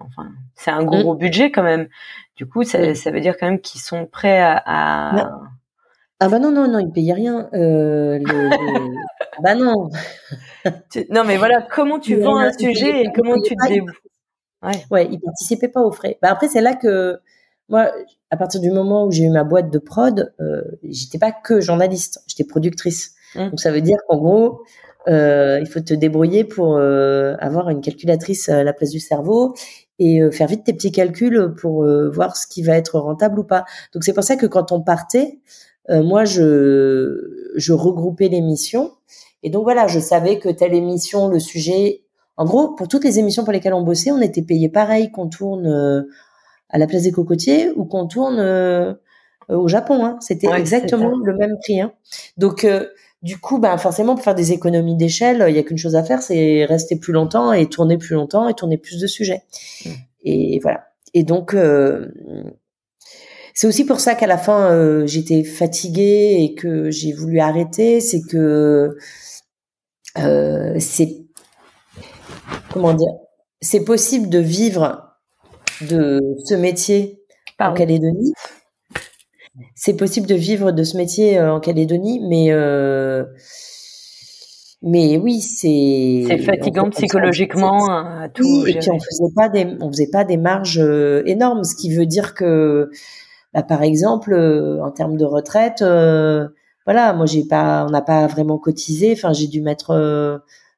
Enfin, 0.00 0.30
c'est 0.54 0.70
un 0.70 0.82
gros, 0.82 1.14
mmh. 1.14 1.18
budget 1.18 1.50
quand 1.50 1.62
même. 1.62 1.88
Du 2.36 2.46
coup, 2.46 2.64
ça, 2.64 2.94
ça 2.94 3.10
veut 3.10 3.20
dire 3.20 3.36
quand 3.38 3.46
même 3.46 3.60
qu'ils 3.60 3.82
sont 3.82 4.06
prêts 4.06 4.40
à, 4.40 4.62
à... 4.64 5.30
Ah 6.20 6.28
bah 6.28 6.38
non, 6.38 6.50
non, 6.50 6.68
non, 6.68 6.78
il 6.78 6.90
payait 6.90 7.12
rien. 7.12 7.48
Euh, 7.52 8.18
le, 8.18 8.50
bah 9.42 9.54
non. 9.54 9.90
non, 11.10 11.24
mais 11.24 11.36
voilà, 11.36 11.62
comment 11.62 11.98
tu 11.98 12.16
vends 12.16 12.38
un 12.38 12.52
sujet 12.52 13.02
et 13.02 13.12
comment 13.14 13.40
tu 13.40 13.54
te 13.54 13.68
débrouilles. 13.68 13.92
Ouais. 14.62 14.84
ouais, 14.90 15.08
il 15.10 15.20
participait 15.20 15.68
pas 15.68 15.82
aux 15.82 15.92
frais. 15.92 16.18
Bah 16.22 16.28
après, 16.30 16.48
c'est 16.48 16.62
là 16.62 16.74
que 16.74 17.20
moi, 17.68 17.92
à 18.30 18.36
partir 18.36 18.60
du 18.60 18.70
moment 18.70 19.06
où 19.06 19.10
j'ai 19.10 19.24
eu 19.24 19.30
ma 19.30 19.44
boîte 19.44 19.70
de 19.70 19.78
prod, 19.78 20.32
euh, 20.40 20.62
j'étais 20.82 21.18
pas 21.18 21.32
que 21.32 21.60
journaliste, 21.60 22.22
j'étais 22.26 22.44
productrice. 22.44 23.14
Mmh. 23.34 23.50
Donc 23.50 23.60
ça 23.60 23.70
veut 23.70 23.82
dire 23.82 23.98
qu'en 24.08 24.16
gros, 24.16 24.62
euh, 25.08 25.58
il 25.60 25.68
faut 25.68 25.80
te 25.80 25.94
débrouiller 25.94 26.44
pour 26.44 26.76
euh, 26.76 27.36
avoir 27.38 27.70
une 27.70 27.80
calculatrice 27.80 28.48
à 28.48 28.64
la 28.64 28.72
place 28.72 28.90
du 28.90 28.98
cerveau 28.98 29.54
et 29.98 30.20
euh, 30.20 30.30
faire 30.32 30.48
vite 30.48 30.64
tes 30.64 30.72
petits 30.72 30.90
calculs 30.90 31.54
pour 31.60 31.86
voir 32.12 32.36
ce 32.36 32.46
qui 32.46 32.62
va 32.62 32.76
être 32.76 32.98
rentable 32.98 33.38
ou 33.38 33.44
pas. 33.44 33.64
Donc 33.92 34.04
c'est 34.04 34.12
pour 34.12 34.24
ça 34.24 34.36
que 34.36 34.46
quand 34.46 34.72
on 34.72 34.82
partait, 34.82 35.38
moi, 35.88 36.24
je, 36.24 37.52
je 37.56 37.72
regroupais 37.72 38.28
les 38.28 38.40
missions. 38.40 38.92
Et 39.42 39.50
donc 39.50 39.64
voilà, 39.64 39.86
je 39.86 40.00
savais 40.00 40.38
que 40.38 40.48
telle 40.48 40.74
émission, 40.74 41.28
le 41.28 41.38
sujet, 41.38 42.02
en 42.36 42.44
gros, 42.44 42.74
pour 42.74 42.88
toutes 42.88 43.04
les 43.04 43.18
émissions 43.18 43.44
pour 43.44 43.52
lesquelles 43.52 43.74
on 43.74 43.82
bossait, 43.82 44.10
on 44.10 44.20
était 44.20 44.42
payé 44.42 44.68
pareil 44.68 45.10
qu'on 45.10 45.28
tourne 45.28 45.66
euh, 45.66 46.02
à 46.68 46.78
la 46.78 46.86
place 46.86 47.02
des 47.02 47.12
cocotiers 47.12 47.70
ou 47.76 47.84
qu'on 47.84 48.06
tourne 48.06 48.38
euh, 48.40 48.94
au 49.48 49.68
Japon. 49.68 50.04
Hein. 50.04 50.18
C'était 50.20 50.48
exactement 50.50 51.16
le 51.16 51.36
même 51.36 51.56
prix. 51.62 51.80
Hein. 51.80 51.92
Donc 52.36 52.66
du 53.22 53.38
coup, 53.38 53.58
ben 53.58 53.76
forcément, 53.78 54.14
pour 54.14 54.24
faire 54.24 54.34
des 54.34 54.52
économies 54.52 54.96
d'échelle, 54.96 55.44
il 55.48 55.54
y 55.54 55.58
a 55.58 55.62
qu'une 55.62 55.78
chose 55.78 55.96
à 55.96 56.02
faire, 56.02 56.22
c'est 56.22 56.64
rester 56.64 56.96
plus 56.96 57.12
longtemps 57.12 57.52
et 57.52 57.66
tourner 57.66 57.98
plus 57.98 58.14
longtemps 58.14 58.48
et 58.48 58.54
tourner 58.54 58.78
plus 58.78 59.00
de 59.00 59.06
sujets. 59.06 59.42
Mmh. 59.84 59.90
Et 60.24 60.58
voilà. 60.60 60.88
Et 61.14 61.22
donc, 61.22 61.54
c'est 63.56 63.66
aussi 63.66 63.86
pour 63.86 64.00
ça 64.00 64.14
qu'à 64.14 64.26
la 64.26 64.36
fin 64.36 64.70
euh, 64.70 65.06
j'étais 65.06 65.42
fatiguée 65.42 66.36
et 66.40 66.54
que 66.54 66.90
j'ai 66.90 67.14
voulu 67.14 67.40
arrêter. 67.40 68.00
C'est 68.00 68.20
que 68.20 68.94
euh, 70.18 70.76
c'est 70.78 71.24
comment 72.70 72.92
dire, 72.92 73.12
c'est 73.62 73.82
possible 73.82 74.28
de 74.28 74.38
vivre 74.38 75.16
de 75.80 76.20
ce 76.44 76.54
métier 76.54 77.22
en 77.58 77.72
Calédonie. 77.72 78.34
C'est 79.74 79.96
possible 79.96 80.26
de 80.26 80.34
vivre 80.34 80.70
de 80.70 80.84
ce 80.84 80.98
métier 80.98 81.38
euh, 81.38 81.54
en 81.54 81.60
Calédonie, 81.60 82.20
mais 82.28 82.50
mais 84.82 85.16
oui, 85.16 85.40
c'est 85.40 86.24
c'est 86.28 86.42
fatigant 86.44 86.90
psychologiquement 86.90 87.88
à 87.88 88.28
tout. 88.28 88.64
Oui, 88.64 88.72
et 88.72 88.78
puis 88.78 88.90
on 88.90 88.98
faisait 88.98 89.32
pas 89.34 89.48
des 89.48 89.66
on 89.80 89.88
faisait 89.88 90.10
pas 90.12 90.24
des 90.24 90.36
marges 90.36 90.84
énormes, 91.24 91.64
ce 91.64 91.74
qui 91.74 91.94
veut 91.94 92.04
dire 92.04 92.34
que 92.34 92.90
bah, 93.56 93.62
par 93.62 93.82
exemple, 93.82 94.34
euh, 94.34 94.84
en 94.84 94.90
termes 94.90 95.16
de 95.16 95.24
retraite, 95.24 95.80
euh, 95.80 96.46
voilà, 96.84 97.14
moi 97.14 97.24
j'ai 97.24 97.42
pas, 97.42 97.86
on 97.86 97.90
n'a 97.90 98.02
pas 98.02 98.26
vraiment 98.26 98.58
cotisé. 98.58 99.12
Enfin, 99.12 99.32
j'ai 99.32 99.46
dû 99.46 99.62
mettre 99.62 99.94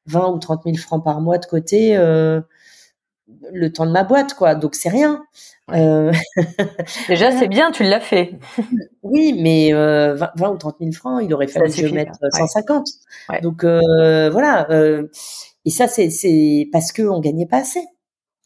20 0.05 0.23
euh, 0.23 0.31
ou 0.31 0.39
30 0.39 0.61
000 0.63 0.77
francs 0.77 1.03
par 1.03 1.19
mois 1.19 1.39
de 1.39 1.45
côté. 1.45 1.97
le 1.97 3.67
temps 3.73 3.85
de 3.85 3.91
ma 3.91 4.05
boîte, 4.05 4.33
quoi. 4.33 4.55
Donc 4.55 4.75
c'est 4.75 4.87
rien. 4.87 5.21
Euh... 5.73 6.13
Déjà, 7.09 7.31
c'est 7.33 7.49
bien, 7.49 7.71
tu 7.71 7.83
l'as 7.83 7.99
fait. 7.99 8.39
oui, 9.03 9.37
mais 9.37 9.73
20, 9.73 9.77
euh, 9.77 10.27
20, 10.37 10.49
ou 10.51 10.57
30 10.57 10.75
000 10.79 10.91
francs, 10.93 11.21
il 11.21 11.33
aurait 11.33 11.47
fallu 11.47 11.69
que 11.69 11.85
je 11.85 11.93
mette 11.93 12.13
150. 12.31 12.87
Ouais. 13.27 13.41
Donc 13.41 13.65
voilà. 13.65 14.69
Et 15.65 15.69
ça, 15.69 15.89
c'est 15.89 16.69
parce 16.71 16.93
que 16.93 17.01
on 17.01 17.19
gagnait 17.19 17.45
pas 17.45 17.57
assez. 17.57 17.83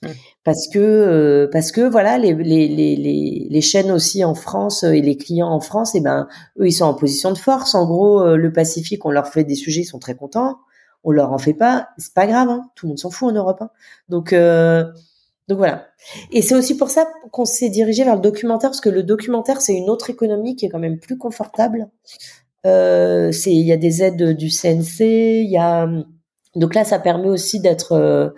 Mmh. 0.04 0.12
Parce 0.44 0.68
que 0.68 1.50
parce 1.52 1.72
que 1.72 1.82
voilà 1.82 2.18
les, 2.18 2.34
les, 2.34 2.68
les, 2.68 3.48
les, 3.50 3.62
chaînes 3.62 3.92
aussi 3.92 4.24
en 4.24 4.36
France 4.36 4.84
et 4.84 5.02
les 5.02 5.18
clients 5.18 5.50
en 5.50 5.60
France, 5.60 5.96
eh 5.96 6.02
ben 6.02 6.28
eux 6.60 6.68
ils 6.68 6.74
sont 6.74 6.86
en 6.86 6.94
position 6.94 7.32
de 7.32 7.38
force. 7.38 7.76
En 7.76 7.86
gros, 7.86 8.36
le 8.36 8.52
Pacifique, 8.52 9.06
on 9.06 9.12
leur 9.12 9.28
fait 9.28 9.44
des 9.44 9.56
sujets, 9.56 9.82
ils 9.82 9.86
sont 9.86 10.00
très 10.00 10.16
contents 10.16 10.58
on 11.04 11.12
leur 11.12 11.32
en 11.32 11.38
fait 11.38 11.54
pas, 11.54 11.90
c'est 11.98 12.14
pas 12.14 12.28
grave, 12.28 12.50
hein. 12.50 12.70
tout 12.76 12.86
le 12.86 12.90
monde 12.90 13.00
s'en 13.00 13.10
fout 13.10 13.30
en 13.30 13.34
Europe. 13.34 13.62
Hein. 13.62 13.70
Donc, 14.10 14.34
euh, 14.34 14.86
donc 15.48 15.58
voilà. 15.58 15.88
Et 16.32 16.42
c'est 16.42 16.56
aussi 16.56 16.78
pour 16.78 16.90
ça 16.90 17.08
qu'on 17.32 17.46
s'est 17.46 17.70
dirigé 17.70 18.04
vers 18.04 18.16
le 18.16 18.22
documentaire, 18.22 18.70
parce 18.70 18.82
que 18.82 18.90
le 18.90 19.04
documentaire 19.04 19.62
c'est 19.62 19.74
une 19.74 19.90
autre 19.90 20.10
économie 20.10 20.56
qui 20.56 20.66
est 20.66 20.70
quand 20.70 20.80
même 20.80 21.00
plus 21.00 21.18
confortable. 21.18 21.90
Euh, 22.66 23.32
c'est, 23.34 23.52
il 23.52 23.66
y 23.66 23.74
a 23.74 23.78
des 23.78 24.04
aides 24.04 24.38
du 24.38 24.50
CNC, 24.50 25.02
il 25.02 25.50
y 25.50 25.58
a 25.58 25.88
donc 26.56 26.76
là 26.76 26.86
ça 26.86 27.00
permet 27.00 27.28
aussi 27.28 27.60
d'être 27.60 27.94
euh, 27.94 28.30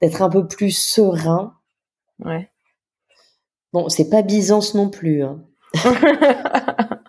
d'être 0.00 0.22
un 0.22 0.30
peu 0.30 0.46
plus 0.46 0.70
serein. 0.70 1.54
Ouais. 2.24 2.50
Bon, 3.72 3.88
c'est 3.88 4.08
pas 4.08 4.22
Byzance 4.22 4.74
non 4.74 4.88
plus. 4.88 5.22
Hein. 5.22 5.44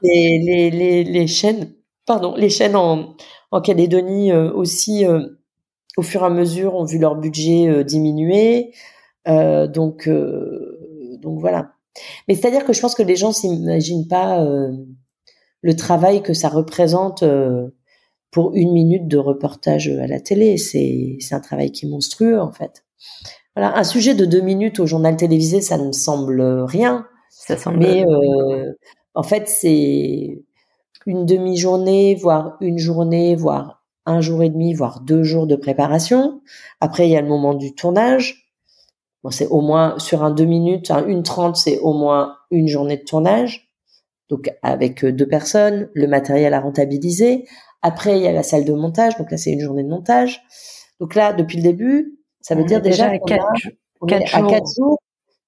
les, 0.03 0.39
les, 0.39 0.69
les, 0.69 1.03
les 1.03 1.27
chaînes, 1.27 1.73
pardon, 2.05 2.35
les 2.35 2.49
chaînes 2.49 2.75
en 2.75 3.15
en 3.51 3.61
Calédonie 3.61 4.31
euh, 4.31 4.51
aussi, 4.51 5.05
euh, 5.05 5.27
au 5.97 6.01
fur 6.01 6.21
et 6.21 6.25
à 6.25 6.29
mesure, 6.29 6.75
ont 6.75 6.85
vu 6.85 6.97
leur 6.99 7.15
budget 7.15 7.67
euh, 7.67 7.83
diminuer. 7.83 8.73
donc, 9.25 10.09
donc 10.09 11.39
voilà. 11.39 11.73
Mais 12.27 12.35
c'est-à-dire 12.35 12.65
que 12.65 12.73
je 12.73 12.81
pense 12.81 12.95
que 12.95 13.03
les 13.03 13.15
gens 13.15 13.31
s'imaginent 13.31 14.07
pas 14.07 14.43
le 15.61 15.75
travail 15.75 16.23
que 16.23 16.33
ça 16.33 16.49
représente 16.49 17.23
pour 18.31 18.53
une 18.56 18.72
minute 18.72 19.07
de 19.07 19.18
reportage 19.18 19.89
à 19.89 20.07
la 20.07 20.19
télé. 20.19 20.57
C'est 20.57 21.18
un 21.31 21.39
travail 21.39 21.72
qui 21.72 21.85
est 21.85 21.89
monstrueux 21.89 22.39
en 22.39 22.51
fait. 22.51 22.84
Voilà, 23.56 23.77
un 23.77 23.84
sujet 23.84 24.14
de 24.14 24.26
deux 24.26 24.41
minutes 24.41 24.80
au 24.80 24.85
journal 24.85 25.15
télévisé, 25.18 25.61
ça 25.61 25.77
ne 25.77 25.88
me 25.88 25.91
semble 25.91 26.41
rien. 26.41 27.07
Ça 27.30 27.57
semble. 27.57 27.80
Mais 27.80 28.06
en 29.15 29.23
fait, 29.23 29.47
c'est 29.47 30.43
une 31.06 31.26
demi-journée, 31.26 32.15
voire 32.15 32.57
une 32.61 32.77
journée, 32.77 33.35
voire 33.35 33.84
un 34.06 34.22
jour 34.22 34.43
et 34.43 34.49
demi, 34.49 34.73
voire 34.73 35.01
deux 35.01 35.23
jours 35.23 35.47
de 35.47 35.56
préparation. 35.56 36.41
Après, 36.80 37.07
il 37.07 37.11
y 37.11 37.18
a 37.18 37.22
le 37.22 37.27
moment 37.27 37.53
du 37.53 37.76
tournage. 37.76 38.53
Bon, 39.23 39.31
c'est 39.31 39.47
au 39.47 39.61
moins 39.61 39.99
sur 39.99 40.23
un 40.23 40.31
deux 40.31 40.45
minutes, 40.45 40.91
une 41.07 41.23
trente, 41.23 41.57
c'est 41.57 41.80
au 41.80 41.93
moins 41.93 42.38
une 42.51 42.68
journée 42.68 42.97
de 42.97 43.03
tournage. 43.03 43.69
Donc 44.30 44.51
avec 44.61 45.03
euh, 45.03 45.11
deux 45.11 45.27
personnes, 45.27 45.89
le 45.93 46.07
matériel 46.07 46.53
à 46.53 46.61
rentabiliser. 46.61 47.45
Après, 47.81 48.18
il 48.18 48.23
y 48.23 48.27
a 48.27 48.31
la 48.31 48.43
salle 48.43 48.65
de 48.65 48.73
montage. 48.73 49.18
Donc 49.18 49.31
là, 49.31 49.38
c'est 49.38 49.51
une 49.51 49.61
journée 49.61 49.84
de 49.84 49.89
montage. 49.89 50.41
Donc 50.99 51.15
là, 51.15 51.34
depuis 51.34 51.57
le 51.57 51.64
début, 51.64 52.19
ça 52.41 52.56
veut 52.56 52.64
dire 52.64 52.81
déjà, 52.81 53.18
quatre, 53.19 53.45
à 54.34 54.41
quatre 54.43 54.73
jours, 54.76 54.99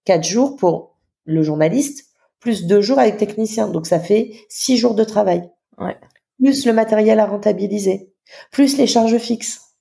quatre 0.06 0.24
jours 0.24 0.56
pour 0.56 0.98
le 1.26 1.44
journaliste, 1.44 2.10
plus 2.40 2.66
deux 2.66 2.82
jours 2.82 3.00
avec 3.00 3.18
technicien. 3.18 3.68
Donc 3.68 3.86
ça 3.86 4.00
fait 4.00 4.32
six 4.50 4.78
jours 4.78 4.96
de 4.96 5.04
travail. 5.04 5.50
Ouais. 5.78 5.98
Plus 6.40 6.66
le 6.66 6.74
matériel 6.74 7.20
à 7.20 7.26
rentabiliser. 7.26 8.14
Plus 8.52 8.78
les 8.78 8.88
charges 8.88 9.18
fixes. 9.18 9.76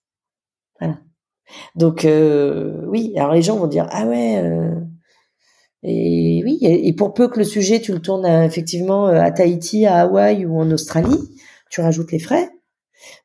Voilà. 0.78 0.98
Donc 1.74 2.04
euh, 2.04 2.84
oui, 2.86 3.12
alors 3.16 3.32
les 3.32 3.42
gens 3.42 3.56
vont 3.56 3.66
dire 3.66 3.88
ah 3.90 4.06
ouais. 4.06 4.38
Euh, 4.38 4.74
et 5.82 6.42
oui, 6.44 6.58
et, 6.60 6.92
pour 6.92 7.14
peu 7.14 7.28
que 7.28 7.38
le 7.38 7.44
sujet 7.44 7.80
tu 7.80 7.92
le 7.92 8.00
tournes 8.00 8.26
effectivement 8.26 9.08
euh, 9.08 9.20
à 9.20 9.30
Tahiti, 9.30 9.86
à 9.86 10.00
Hawaï 10.00 10.44
ou 10.44 10.58
en 10.58 10.70
Australie, 10.70 11.18
tu 11.70 11.80
rajoutes 11.80 12.12
les 12.12 12.18
frais. 12.18 12.50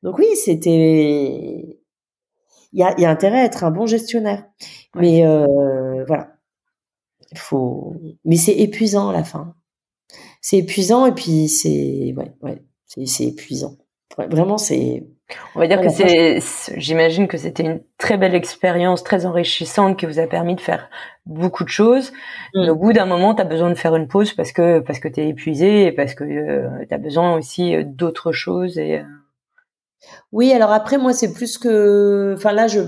Donc 0.04 0.18
oui, 0.18 0.28
c'était 0.36 1.80
il 2.72 2.80
y 2.80 2.84
a, 2.84 3.00
y 3.00 3.06
a, 3.06 3.10
intérêt 3.10 3.42
à 3.42 3.46
être 3.46 3.64
un 3.64 3.72
bon 3.72 3.86
gestionnaire. 3.86 4.46
Mais 4.96 5.26
euh, 5.26 6.04
voilà, 6.06 6.36
faut, 7.36 7.96
mais 8.24 8.38
c'est 8.38 8.56
épuisant 8.56 9.10
à 9.10 9.14
la 9.14 9.24
fin. 9.24 9.56
C'est 10.42 10.58
épuisant 10.58 11.06
et 11.06 11.14
puis 11.14 11.48
c'est, 11.50 12.14
ouais, 12.16 12.34
ouais, 12.42 12.64
c'est 13.06 13.26
épuisant. 13.26 13.78
Vraiment, 14.18 14.58
c'est. 14.58 15.08
On 15.56 15.60
va 15.60 15.68
dire 15.68 15.82
que 15.82 15.90
c'est, 15.90 16.40
j'imagine 16.78 17.28
que 17.28 17.38
c'était 17.38 17.64
une 17.64 17.82
très 17.98 18.18
belle 18.18 18.36
expérience, 18.36 19.04
très 19.04 19.26
enrichissante, 19.26 19.98
qui 19.98 20.06
vous 20.06 20.20
a 20.20 20.28
permis 20.28 20.56
de 20.56 20.62
faire 20.62 20.88
beaucoup 21.26 21.64
de 21.64 21.70
choses. 21.70 22.14
Mais 22.54 22.70
au 22.70 22.76
mm. 22.76 22.80
bout 22.80 22.94
d'un 22.94 23.06
moment, 23.06 23.34
tu 23.34 23.42
as 23.42 23.46
besoin 23.46 23.70
de 23.70 23.76
faire 23.76 23.96
une 23.96 24.08
pause 24.08 24.34
parce 24.34 24.52
que 24.52 24.80
parce 24.80 25.00
que 25.00 25.08
tu 25.08 25.22
es 25.22 25.30
épuisé 25.30 25.88
et 25.88 25.92
parce 25.92 26.14
que 26.14 26.24
euh, 26.24 26.86
tu 26.88 26.94
as 26.94 27.00
besoin 27.00 27.36
aussi 27.36 27.76
euh, 27.76 27.84
d'autres 27.86 28.32
choses 28.32 28.78
et. 28.78 29.00
Euh 29.00 29.04
oui, 30.32 30.52
alors 30.54 30.72
après 30.72 30.98
moi 30.98 31.14
c'est 31.14 31.34
plus 31.34 31.58
que, 31.58 32.36
enfin 32.38 32.54
là 32.54 32.68
je 32.68 32.82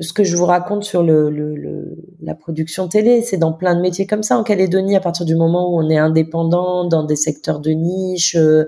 ce 0.00 0.12
que 0.14 0.24
je 0.24 0.34
vous 0.34 0.46
raconte 0.46 0.82
sur 0.82 1.02
le, 1.02 1.28
le, 1.28 1.96
la 2.22 2.34
production 2.34 2.88
télé, 2.88 3.20
c'est 3.20 3.36
dans 3.36 3.52
plein 3.52 3.74
de 3.74 3.80
métiers 3.80 4.06
comme 4.06 4.22
ça 4.22 4.38
en 4.38 4.42
Calédonie. 4.42 4.96
À 4.96 5.00
partir 5.00 5.26
du 5.26 5.36
moment 5.36 5.70
où 5.70 5.78
on 5.78 5.90
est 5.90 5.98
indépendant 5.98 6.86
dans 6.86 7.04
des 7.04 7.16
secteurs 7.16 7.60
de 7.60 7.70
niche, 7.70 8.34
euh, 8.34 8.64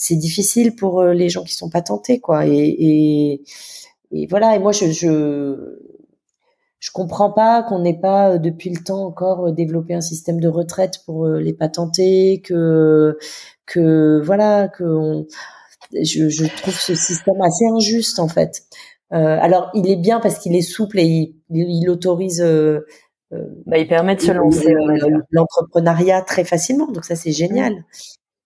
c'est 0.00 0.16
difficile 0.16 0.74
pour 0.76 1.00
euh, 1.00 1.12
les 1.14 1.28
gens 1.28 1.44
qui 1.44 1.54
sont 1.54 1.70
pas 1.70 1.82
tentés, 1.82 2.20
quoi. 2.20 2.46
Et, 2.46 2.52
et, 2.56 3.42
et 4.12 4.26
voilà. 4.26 4.56
Et 4.56 4.58
moi, 4.58 4.72
je, 4.72 4.90
je 4.90 5.78
je 6.78 6.90
comprends 6.92 7.30
pas 7.30 7.62
qu'on 7.62 7.80
n'ait 7.80 7.98
pas 8.00 8.34
euh, 8.34 8.38
depuis 8.38 8.70
le 8.70 8.82
temps 8.82 9.04
encore 9.06 9.52
développé 9.52 9.94
un 9.94 10.00
système 10.00 10.40
de 10.40 10.48
retraite 10.48 11.02
pour 11.06 11.26
les 11.28 11.52
patentés, 11.52 12.40
que 12.44 13.18
que 13.66 14.20
voilà, 14.24 14.68
que 14.68 14.84
on, 14.84 15.26
je, 15.92 16.28
je 16.28 16.46
trouve 16.62 16.78
ce 16.78 16.94
système 16.94 17.40
assez 17.42 17.66
injuste 17.66 18.18
en 18.18 18.28
fait. 18.28 18.62
Euh, 19.12 19.38
alors, 19.40 19.70
il 19.74 19.90
est 19.90 19.96
bien 19.96 20.20
parce 20.20 20.38
qu'il 20.38 20.54
est 20.56 20.62
souple 20.62 21.00
et 21.00 21.04
il, 21.04 21.34
il 21.50 21.90
autorise. 21.90 22.40
Euh, 22.42 22.86
euh, 23.32 23.44
bah, 23.66 23.78
il 23.78 23.86
permet 23.88 24.16
de 24.16 24.20
se 24.20 24.32
lancer 24.32 24.72
l'entrepreneuriat 25.30 26.22
très 26.22 26.44
facilement. 26.44 26.88
Donc 26.90 27.04
ça, 27.04 27.16
c'est 27.16 27.32
génial. 27.32 27.84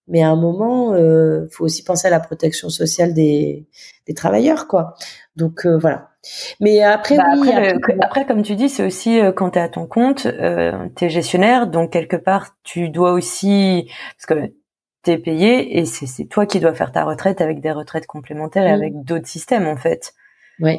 Mais 0.08 0.22
à 0.22 0.28
un 0.28 0.36
moment, 0.36 0.94
il 0.96 1.48
faut 1.50 1.64
aussi 1.64 1.82
penser 1.84 2.06
à 2.08 2.10
la 2.10 2.20
protection 2.20 2.68
sociale 2.68 3.14
des, 3.14 3.66
des 4.06 4.14
travailleurs, 4.14 4.68
quoi. 4.68 4.94
Donc 5.36 5.66
voilà. 5.66 6.10
Mais 6.60 6.82
après, 6.82 7.16
bah, 7.16 7.24
oui, 7.38 7.50
après, 7.52 7.96
après, 8.00 8.26
comme 8.26 8.42
tu 8.42 8.54
dis, 8.56 8.68
c'est 8.68 8.84
aussi 8.84 9.20
quand 9.36 9.50
tu 9.50 9.58
es 9.58 9.62
à 9.62 9.68
ton 9.68 9.86
compte, 9.86 10.26
euh, 10.26 10.88
tu 10.96 11.04
es 11.04 11.08
gestionnaire, 11.10 11.66
donc 11.66 11.90
quelque 11.90 12.16
part, 12.16 12.56
tu 12.62 12.88
dois 12.88 13.12
aussi, 13.12 13.90
parce 14.16 14.26
que 14.40 14.52
tu 15.04 15.10
es 15.10 15.18
payé 15.18 15.78
et 15.78 15.84
c'est 15.84 16.24
toi 16.26 16.46
qui 16.46 16.60
dois 16.60 16.74
faire 16.74 16.92
ta 16.92 17.04
retraite 17.04 17.40
avec 17.40 17.60
des 17.60 17.72
retraites 17.72 18.06
complémentaires 18.06 18.66
et 18.66 18.70
avec 18.72 19.02
d'autres 19.04 19.26
systèmes, 19.26 19.66
en 19.66 19.76
fait. 19.76 20.14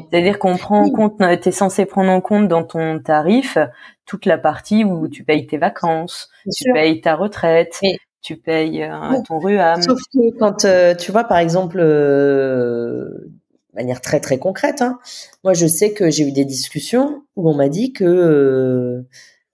C'est-à-dire 0.10 0.40
qu'on 0.40 0.56
prend 0.58 0.84
en 0.84 0.90
compte, 0.90 1.18
tu 1.20 1.50
es 1.50 1.52
censé 1.52 1.86
prendre 1.86 2.10
en 2.10 2.22
compte 2.22 2.48
dans 2.48 2.64
ton 2.64 3.00
tarif 3.00 3.58
toute 4.06 4.26
la 4.26 4.38
partie 4.38 4.84
où 4.86 5.08
tu 5.10 5.24
payes 5.24 5.46
tes 5.48 5.58
vacances, 5.58 6.30
tu 6.56 6.72
payes 6.74 7.02
ta 7.02 7.16
retraite, 7.16 7.82
tu 8.26 8.38
payes 8.38 8.84
euh, 8.84 9.22
ton 9.28 9.38
RUAM. 9.38 9.84
Sauf 9.84 10.00
que 10.12 10.36
quand 10.40 10.66
euh, 10.66 10.96
tu 10.96 11.12
vois 11.12 11.26
par 11.26 11.38
exemple 11.38 11.78
euh, 11.80 13.06
de 13.70 13.76
manière 13.76 14.02
très 14.02 14.20
très 14.20 14.40
concrète, 14.40 14.82
hein, 14.82 14.98
moi 15.44 15.54
je 15.54 15.68
sais 15.68 15.94
que 15.94 16.10
j'ai 16.10 16.28
eu 16.28 16.32
des 16.32 16.46
discussions 16.46 17.24
où 17.36 17.48
on 17.48 17.54
m'a 17.54 17.70
dit 17.70 17.94
que 17.94 19.06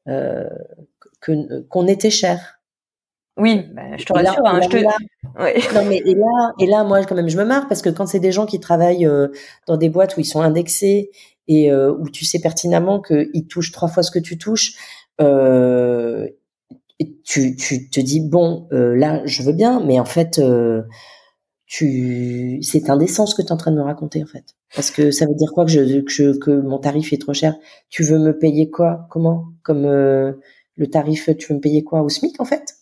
que 0.06 1.61
qu'on 1.68 1.88
était 1.88 2.10
cher. 2.10 2.61
Oui, 3.38 3.65
bah, 3.73 3.98
je 3.98 4.06
te 4.06 4.14
rassure. 4.14 4.45
Hein, 4.45 4.61
je 4.61 4.69
te... 4.69 4.77
Non 5.76 5.85
mais 5.85 5.98
et 6.06 6.15
là, 6.15 6.53
et 6.60 6.65
là, 6.65 6.84
moi 6.84 7.03
quand 7.03 7.15
même, 7.15 7.30
je 7.30 7.38
me 7.38 7.43
marre 7.43 7.68
parce 7.68 7.81
que 7.81 7.89
quand 7.89 8.06
c'est 8.06 8.19
des 8.19 8.31
gens 8.31 8.45
qui 8.45 8.60
travaillent 8.60 9.06
euh, 9.06 9.27
dans 9.68 9.77
des 9.77 9.89
boîtes 9.89 10.15
où 10.15 10.19
ils 10.19 10.26
sont 10.26 10.41
indexés 10.41 11.11
et 11.48 11.72
euh, 11.72 11.91
où 11.91 12.10
tu 12.10 12.23
sais 12.23 12.39
pertinemment 12.39 13.02
qu'ils 13.02 13.48
touchent 13.48 13.72
trois 13.72 13.89
fois 13.89 14.03
ce 14.03 14.11
que 14.11 14.19
tu 14.19 14.38
touches, 14.38 14.73
euh, 15.19 16.27
tu, 17.23 17.56
tu 17.56 17.90
te 17.90 17.99
dis 17.99 18.22
bon, 18.22 18.68
euh, 18.72 18.95
là, 18.95 19.22
je 19.26 19.44
veux 19.44 19.53
bien, 19.53 19.84
mais 19.86 19.99
en 19.99 20.06
fait, 20.06 20.41
tu, 21.65 22.60
c'est 22.61 22.90
indécent 22.90 23.26
ce 23.26 23.36
que 23.36 23.41
tu 23.41 23.48
es 23.48 23.52
en 23.52 23.57
train 23.57 23.72
de 23.72 23.78
me 23.78 23.84
raconter 23.84 24.22
en 24.23 24.28
fait, 24.28 24.44
parce 24.76 24.91
que 24.91 25.11
ça 25.11 25.26
veut 25.26 25.36
dire 25.36 25.52
quoi 25.53 25.65
que 25.65 25.72
je, 25.72 26.02
que, 26.02 26.38
que 26.38 26.52
mon 26.52 26.80
tarif 26.80 27.14
est 27.14 27.18
trop 27.22 27.34
cher? 27.34 27.56
Tu 27.90 28.03
veux 28.03 28.19
me 28.19 28.38
payer 28.38 28.69
quoi? 28.69 29.07
Comment? 29.10 29.45
Comme 29.64 29.84
le 29.84 30.88
tarif, 30.91 31.30
tu 31.38 31.48
veux 31.49 31.56
me 31.56 31.61
payer 31.61 31.84
quoi? 31.84 32.02
Au 32.03 32.10
SMIC 32.10 32.40
en 32.41 32.45
fait? 32.45 32.76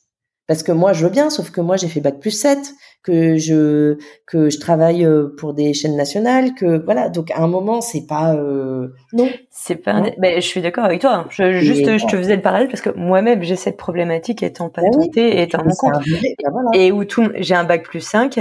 Parce 0.49 0.63
que 0.63 0.71
moi, 0.71 0.93
je 0.93 1.05
veux 1.05 1.11
bien, 1.11 1.29
sauf 1.29 1.51
que 1.51 1.61
moi, 1.61 1.77
j'ai 1.77 1.87
fait 1.87 2.01
bac 2.01 2.19
plus 2.19 2.31
7, 2.31 2.73
que 3.03 3.37
je 3.37 3.99
que 4.25 4.49
je 4.49 4.59
travaille 4.59 5.05
euh, 5.05 5.27
pour 5.37 5.53
des 5.53 5.75
chaînes 5.75 5.95
nationales, 5.95 6.55
que 6.55 6.83
voilà. 6.83 7.07
Donc 7.09 7.29
à 7.29 7.37
un 7.43 7.47
moment, 7.47 7.81
c'est 7.81 8.07
pas 8.07 8.33
euh, 8.33 8.87
non. 9.13 9.29
C'est 9.51 9.75
pas. 9.75 10.01
Ben, 10.17 10.41
je 10.41 10.47
suis 10.47 10.61
d'accord 10.61 10.85
avec 10.85 11.01
toi. 11.01 11.27
Je, 11.29 11.59
juste, 11.59 11.85
je 11.99 12.05
te 12.07 12.17
faisais 12.17 12.35
le 12.35 12.41
parallèle 12.41 12.67
parce 12.67 12.81
que 12.81 12.89
moi-même, 12.89 13.43
j'ai 13.43 13.55
cette 13.55 13.77
problématique 13.77 14.41
étant 14.41 14.69
patentée 14.69 15.37
et 15.37 15.43
étant 15.43 15.63
mon 15.63 15.75
compte. 15.75 16.03
Ben 16.03 16.63
et 16.73 16.91
où 16.91 17.05
tout, 17.05 17.29
j'ai 17.35 17.53
un 17.53 17.63
bac 17.63 17.83
plus 17.83 18.01
5 18.01 18.39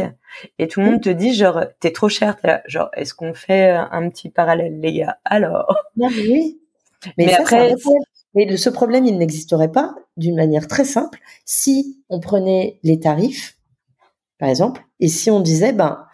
et 0.59 0.67
tout 0.67 0.81
le 0.81 0.87
monde 0.87 1.03
te 1.03 1.11
dit 1.11 1.35
genre, 1.35 1.63
t'es 1.79 1.91
trop 1.91 2.09
cher. 2.09 2.37
Genre, 2.65 2.89
est-ce 2.95 3.13
qu'on 3.13 3.35
fait 3.35 3.69
un 3.69 4.09
petit 4.09 4.31
parallèle, 4.31 4.81
les 4.81 4.95
gars? 4.95 5.19
Alors. 5.27 5.77
oui. 5.99 6.59
Mais, 7.19 7.35
après, 7.35 7.75
mais 8.35 8.57
ce 8.57 8.71
problème, 8.71 9.07
il 9.07 9.19
n'existerait 9.19 9.73
pas 9.73 9.95
d'une 10.17 10.37
manière 10.37 10.69
très 10.69 10.85
simple 10.85 11.19
si 11.45 12.03
on 12.09 12.21
prenait 12.21 12.79
les 12.83 13.01
tarifs, 13.01 13.59
par 14.39 14.49
exemple, 14.49 14.85
et 15.01 15.09
si 15.09 15.31
on 15.31 15.41
disait, 15.41 15.73
ben, 15.73 16.07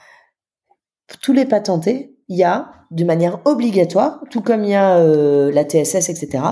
tous 1.22 1.32
les 1.32 1.44
patentés, 1.44 2.16
il 2.28 2.38
y 2.38 2.44
a, 2.44 2.70
de 2.90 3.04
manière 3.04 3.40
obligatoire, 3.44 4.20
tout 4.30 4.40
comme 4.40 4.64
il 4.64 4.70
y 4.70 4.74
a 4.74 4.98
euh, 4.98 5.50
la 5.52 5.64
TSS, 5.64 6.08
etc., 6.08 6.44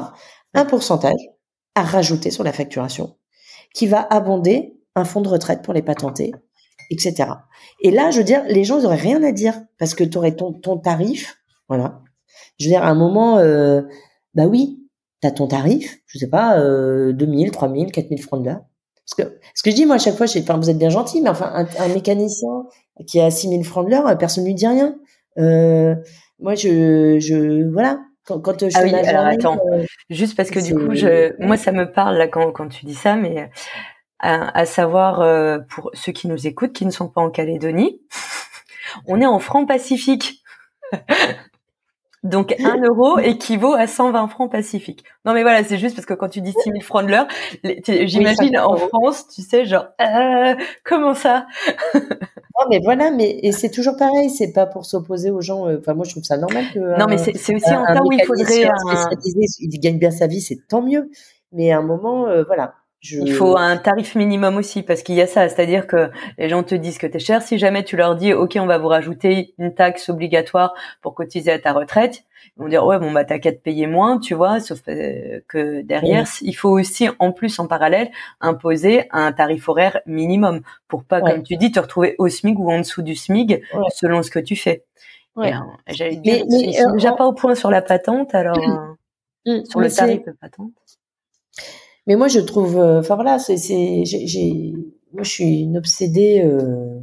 un 0.54 0.64
pourcentage 0.64 1.20
à 1.74 1.82
rajouter 1.82 2.30
sur 2.30 2.44
la 2.44 2.52
facturation 2.52 3.16
qui 3.74 3.86
va 3.86 4.06
abonder 4.10 4.76
un 4.94 5.04
fonds 5.04 5.22
de 5.22 5.28
retraite 5.28 5.62
pour 5.62 5.72
les 5.72 5.82
patentés, 5.82 6.32
etc. 6.90 7.30
Et 7.80 7.90
là, 7.90 8.10
je 8.10 8.18
veux 8.18 8.24
dire, 8.24 8.42
les 8.48 8.64
gens 8.64 8.80
n'auraient 8.80 8.96
rien 8.96 9.22
à 9.22 9.32
dire 9.32 9.62
parce 9.78 9.94
que 9.94 10.04
tu 10.04 10.18
aurais 10.18 10.36
ton, 10.36 10.52
ton 10.52 10.76
tarif, 10.76 11.38
voilà. 11.68 12.02
Je 12.58 12.66
veux 12.66 12.70
dire, 12.70 12.84
à 12.84 12.88
un 12.88 12.94
moment, 12.94 13.38
euh, 13.38 13.82
bah 14.34 14.44
oui, 14.44 14.81
tu 15.22 15.28
as 15.28 15.30
ton 15.30 15.46
tarif, 15.46 15.98
je 16.06 16.18
sais 16.18 16.28
pas, 16.28 16.58
euh, 16.58 17.12
2000, 17.12 17.50
3000, 17.50 17.92
4000 17.92 18.22
francs 18.22 18.40
de 18.40 18.46
l'heure. 18.46 18.60
Parce 19.06 19.28
que 19.28 19.38
ce 19.54 19.62
que 19.62 19.70
je 19.70 19.76
dis, 19.76 19.86
moi, 19.86 19.96
à 19.96 19.98
chaque 19.98 20.16
fois, 20.16 20.26
je, 20.26 20.38
enfin, 20.38 20.56
vous 20.56 20.70
êtes 20.70 20.78
bien 20.78 20.90
gentil, 20.90 21.20
mais 21.22 21.30
enfin, 21.30 21.50
un, 21.54 21.66
un 21.78 21.88
mécanicien 21.88 22.66
qui 23.06 23.20
a 23.20 23.30
6000 23.30 23.64
francs 23.64 23.86
de 23.86 23.90
l'heure, 23.90 24.16
personne 24.18 24.44
ne 24.44 24.48
lui 24.48 24.54
dit 24.54 24.66
rien. 24.66 24.96
Euh, 25.38 25.94
moi, 26.38 26.54
je, 26.54 27.18
je, 27.18 27.70
voilà, 27.72 28.00
quand, 28.26 28.40
quand 28.40 28.68
je 28.68 28.76
ah 28.76 28.82
oui, 28.82 28.94
alors 28.94 29.26
attends, 29.26 29.58
euh, 29.72 29.84
juste 30.10 30.36
parce 30.36 30.50
que 30.50 30.60
du 30.60 30.74
coup, 30.74 30.94
je, 30.94 31.34
moi, 31.44 31.56
ça 31.56 31.72
me 31.72 31.90
parle 31.90 32.16
là 32.16 32.28
quand, 32.28 32.52
quand 32.52 32.68
tu 32.68 32.84
dis 32.86 32.94
ça, 32.94 33.16
mais 33.16 33.50
à, 34.18 34.56
à 34.56 34.64
savoir 34.64 35.20
euh, 35.20 35.58
pour 35.58 35.90
ceux 35.94 36.12
qui 36.12 36.28
nous 36.28 36.46
écoutent, 36.46 36.72
qui 36.72 36.86
ne 36.86 36.90
sont 36.90 37.08
pas 37.08 37.20
en 37.20 37.30
Calédonie, 37.30 38.00
on 39.06 39.20
est 39.20 39.26
en 39.26 39.38
francs 39.38 39.66
pacifique. 39.66 40.42
Donc 42.22 42.54
un 42.60 42.80
euro 42.80 43.18
équivaut 43.18 43.72
à 43.72 43.88
120 43.88 44.28
francs 44.28 44.50
pacifiques. 44.50 45.04
Non 45.24 45.34
mais 45.34 45.42
voilà, 45.42 45.64
c'est 45.64 45.78
juste 45.78 45.96
parce 45.96 46.06
que 46.06 46.14
quand 46.14 46.28
tu 46.28 46.40
dis 46.40 46.52
6 46.52 46.70
000 46.70 46.80
francs 46.80 47.04
de 47.04 47.10
l'heure, 47.10 47.26
j'imagine 48.06 48.58
en 48.58 48.76
France, 48.76 49.26
tu 49.26 49.42
sais, 49.42 49.64
genre 49.64 49.86
euh, 50.00 50.54
comment 50.84 51.14
ça? 51.14 51.46
Non 52.60 52.66
mais 52.70 52.80
voilà, 52.84 53.10
mais 53.10 53.40
et 53.42 53.50
c'est 53.50 53.70
toujours 53.70 53.96
pareil, 53.96 54.28
c'est 54.28 54.52
pas 54.52 54.66
pour 54.66 54.84
s'opposer 54.84 55.30
aux 55.30 55.40
gens. 55.40 55.66
Euh, 55.66 55.78
enfin 55.80 55.94
moi 55.94 56.04
je 56.04 56.10
trouve 56.10 56.22
ça 56.22 56.36
normal 56.36 56.66
que. 56.72 56.78
Non 56.98 57.06
mais 57.08 57.16
c'est 57.16 57.32
aussi 57.32 57.70
un, 57.70 57.82
cas 57.86 58.02
où 58.04 58.12
il 58.12 58.22
faudrait 58.24 58.66
un 58.66 58.96
spécialisé, 58.96 59.46
il 59.60 59.80
gagne 59.80 59.98
bien 59.98 60.10
sa 60.10 60.26
vie, 60.26 60.40
c'est 60.40 60.58
tant 60.68 60.82
mieux. 60.82 61.10
Mais 61.52 61.72
à 61.72 61.78
un 61.78 61.82
moment, 61.82 62.28
euh, 62.28 62.44
voilà, 62.44 62.74
il 63.02 63.32
faut 63.32 63.56
un 63.56 63.76
tarif 63.76 64.14
minimum 64.14 64.56
aussi 64.56 64.82
parce 64.82 65.02
qu'il 65.02 65.16
y 65.16 65.20
a 65.20 65.26
ça, 65.26 65.48
c'est-à-dire 65.48 65.86
que 65.86 66.10
les 66.38 66.48
gens 66.48 66.62
te 66.62 66.74
disent 66.74 66.98
que 66.98 67.06
tu 67.06 67.16
es 67.16 67.20
cher. 67.20 67.42
Si 67.42 67.58
jamais 67.58 67.82
tu 67.82 67.96
leur 67.96 68.14
dis, 68.14 68.32
ok, 68.32 68.56
on 68.60 68.66
va 68.66 68.78
vous 68.78 68.88
rajouter 68.88 69.54
une 69.58 69.74
taxe 69.74 70.08
obligatoire 70.08 70.74
pour 71.00 71.14
cotiser 71.14 71.50
à 71.50 71.58
ta 71.58 71.72
retraite, 71.72 72.24
ils 72.56 72.62
vont 72.62 72.68
dire 72.68 72.84
ouais, 72.84 72.98
bon 72.98 73.10
bah 73.10 73.24
t'as 73.24 73.38
qu'à 73.38 73.52
te 73.52 73.58
payer 73.58 73.86
moins, 73.86 74.18
tu 74.18 74.34
vois. 74.34 74.60
Sauf 74.60 74.80
euh, 74.88 75.40
que 75.48 75.82
derrière, 75.82 76.26
il 76.42 76.52
faut 76.52 76.70
aussi 76.70 77.08
en 77.18 77.32
plus 77.32 77.58
en 77.58 77.66
parallèle 77.66 78.10
imposer 78.40 79.08
un 79.10 79.32
tarif 79.32 79.68
horaire 79.68 80.00
minimum 80.06 80.60
pour 80.86 81.04
pas, 81.04 81.20
comme 81.20 81.42
tu 81.42 81.56
dis, 81.56 81.72
te 81.72 81.80
retrouver 81.80 82.14
au 82.18 82.28
SMIC 82.28 82.58
ou 82.58 82.70
en 82.70 82.78
dessous 82.78 83.02
du 83.02 83.16
SMIC 83.16 83.62
selon 83.94 84.22
ce 84.22 84.30
que 84.30 84.38
tu 84.38 84.54
fais. 84.54 84.84
Ouais. 85.34 85.52
J'allais 85.88 86.16
dire, 86.16 86.44
mais, 86.48 86.80
euh, 86.80 86.92
déjà 86.92 87.12
pas 87.12 87.26
au 87.26 87.32
point 87.32 87.54
sur 87.54 87.70
la 87.70 87.82
patente, 87.82 88.34
alors 88.34 88.58
mmh. 89.46 89.64
sur 89.64 89.80
le 89.80 89.90
tarif 89.90 90.24
de 90.24 90.32
patente. 90.32 90.70
Mais 92.06 92.16
moi, 92.16 92.28
je 92.28 92.40
trouve, 92.40 92.78
euh, 92.78 93.00
enfin 93.00 93.14
voilà, 93.14 93.38
c'est, 93.38 93.56
c'est, 93.56 94.04
j'ai, 94.04 94.74
moi, 95.12 95.22
je 95.22 95.30
suis 95.30 95.60
une 95.60 95.76
obsédée 95.76 96.42
euh, 96.44 97.00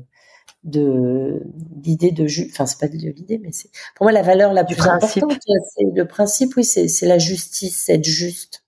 de 0.63 1.41
l'idée 1.83 2.11
de, 2.11 2.25
enfin 2.49 2.65
c'est 2.65 2.79
pas 2.79 2.87
de 2.87 2.97
l'idée, 2.97 3.39
mais 3.41 3.51
c'est 3.51 3.69
pour 3.95 4.05
moi 4.05 4.11
la 4.11 4.21
valeur 4.21 4.53
la 4.53 4.65
plus 4.65 4.81
importante, 4.81 5.37
c'est 5.41 5.85
le 5.93 6.05
principe, 6.05 6.55
oui, 6.57 6.63
c'est, 6.63 6.87
c'est 6.87 7.05
la 7.05 7.17
justice, 7.17 7.87
être 7.87 8.03
juste, 8.03 8.65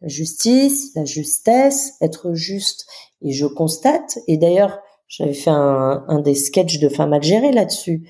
la 0.00 0.08
justice, 0.08 0.92
la 0.96 1.04
justesse, 1.04 1.92
être 2.00 2.34
juste. 2.34 2.86
Et 3.20 3.32
je 3.32 3.46
constate, 3.46 4.18
et 4.26 4.36
d'ailleurs, 4.36 4.80
j'avais 5.06 5.34
fait 5.34 5.50
un, 5.50 6.04
un 6.08 6.20
des 6.20 6.34
sketchs 6.34 6.80
de 6.80 6.88
Fin 6.88 7.06
mal 7.06 7.22
là-dessus, 7.22 8.08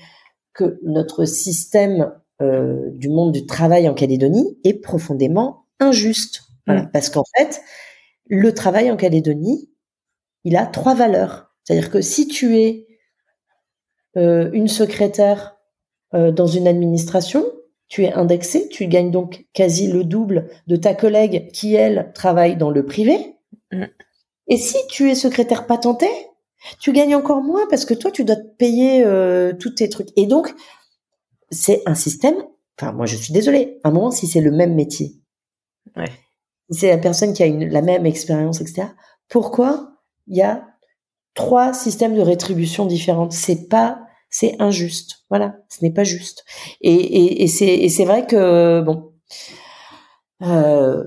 que 0.53 0.79
notre 0.83 1.25
système 1.25 2.13
euh, 2.41 2.89
du 2.91 3.09
monde 3.09 3.31
du 3.31 3.45
travail 3.45 3.87
en 3.87 3.93
Calédonie 3.93 4.57
est 4.63 4.73
profondément 4.73 5.65
injuste. 5.79 6.41
Voilà, 6.65 6.83
mm. 6.83 6.91
parce 6.91 7.09
qu'en 7.09 7.23
fait, 7.37 7.61
le 8.27 8.53
travail 8.53 8.91
en 8.91 8.97
Calédonie, 8.97 9.69
il 10.43 10.55
a 10.55 10.65
trois 10.65 10.95
valeurs. 10.95 11.53
C'est-à-dire 11.63 11.89
que 11.89 12.01
si 12.01 12.27
tu 12.27 12.57
es 12.57 12.87
euh, 14.17 14.49
une 14.53 14.67
secrétaire 14.67 15.57
euh, 16.13 16.31
dans 16.31 16.47
une 16.47 16.67
administration, 16.67 17.45
tu 17.87 18.03
es 18.03 18.13
indexé, 18.13 18.69
tu 18.69 18.87
gagnes 18.87 19.11
donc 19.11 19.45
quasi 19.53 19.87
le 19.87 20.03
double 20.03 20.49
de 20.67 20.75
ta 20.75 20.93
collègue 20.93 21.51
qui, 21.51 21.75
elle, 21.75 22.11
travaille 22.13 22.57
dans 22.57 22.69
le 22.69 22.85
privé. 22.85 23.37
Mm. 23.71 23.85
Et 24.47 24.57
si 24.57 24.77
tu 24.89 25.09
es 25.09 25.15
secrétaire 25.15 25.67
patenté, 25.67 26.07
tu 26.79 26.91
gagnes 26.91 27.15
encore 27.15 27.41
moins 27.41 27.67
parce 27.69 27.85
que 27.85 27.93
toi, 27.93 28.11
tu 28.11 28.23
dois 28.23 28.35
te 28.35 28.55
payer 28.57 29.03
euh, 29.05 29.53
tous 29.53 29.71
tes 29.71 29.89
trucs. 29.89 30.09
Et 30.17 30.27
donc, 30.27 30.53
c'est 31.49 31.81
un 31.85 31.95
système, 31.95 32.35
enfin, 32.79 32.91
moi, 32.93 33.05
je 33.05 33.15
suis 33.15 33.33
désolée, 33.33 33.79
à 33.83 33.89
un 33.89 33.91
moment, 33.91 34.11
si 34.11 34.27
c'est 34.27 34.41
le 34.41 34.51
même 34.51 34.73
métier, 34.73 35.13
ouais 35.95 36.09
c'est 36.69 36.89
la 36.89 36.97
personne 36.97 37.33
qui 37.33 37.43
a 37.43 37.47
la 37.47 37.81
même 37.81 38.05
expérience, 38.05 38.61
etc. 38.61 38.87
Pourquoi 39.29 39.91
il 40.27 40.37
y 40.37 40.41
a 40.41 40.65
trois 41.33 41.73
systèmes 41.73 42.15
de 42.15 42.21
rétribution 42.21 42.85
différents? 42.85 43.29
C'est 43.29 43.67
pas, 43.67 43.99
c'est 44.29 44.55
injuste. 44.59 45.23
Voilà, 45.29 45.57
ce 45.69 45.83
n'est 45.83 45.91
pas 45.91 46.03
juste. 46.03 46.45
Et, 46.81 47.47
c'est, 47.47 48.05
vrai 48.05 48.25
que 48.25 48.81
bon, 48.81 49.11
euh, 50.43 51.03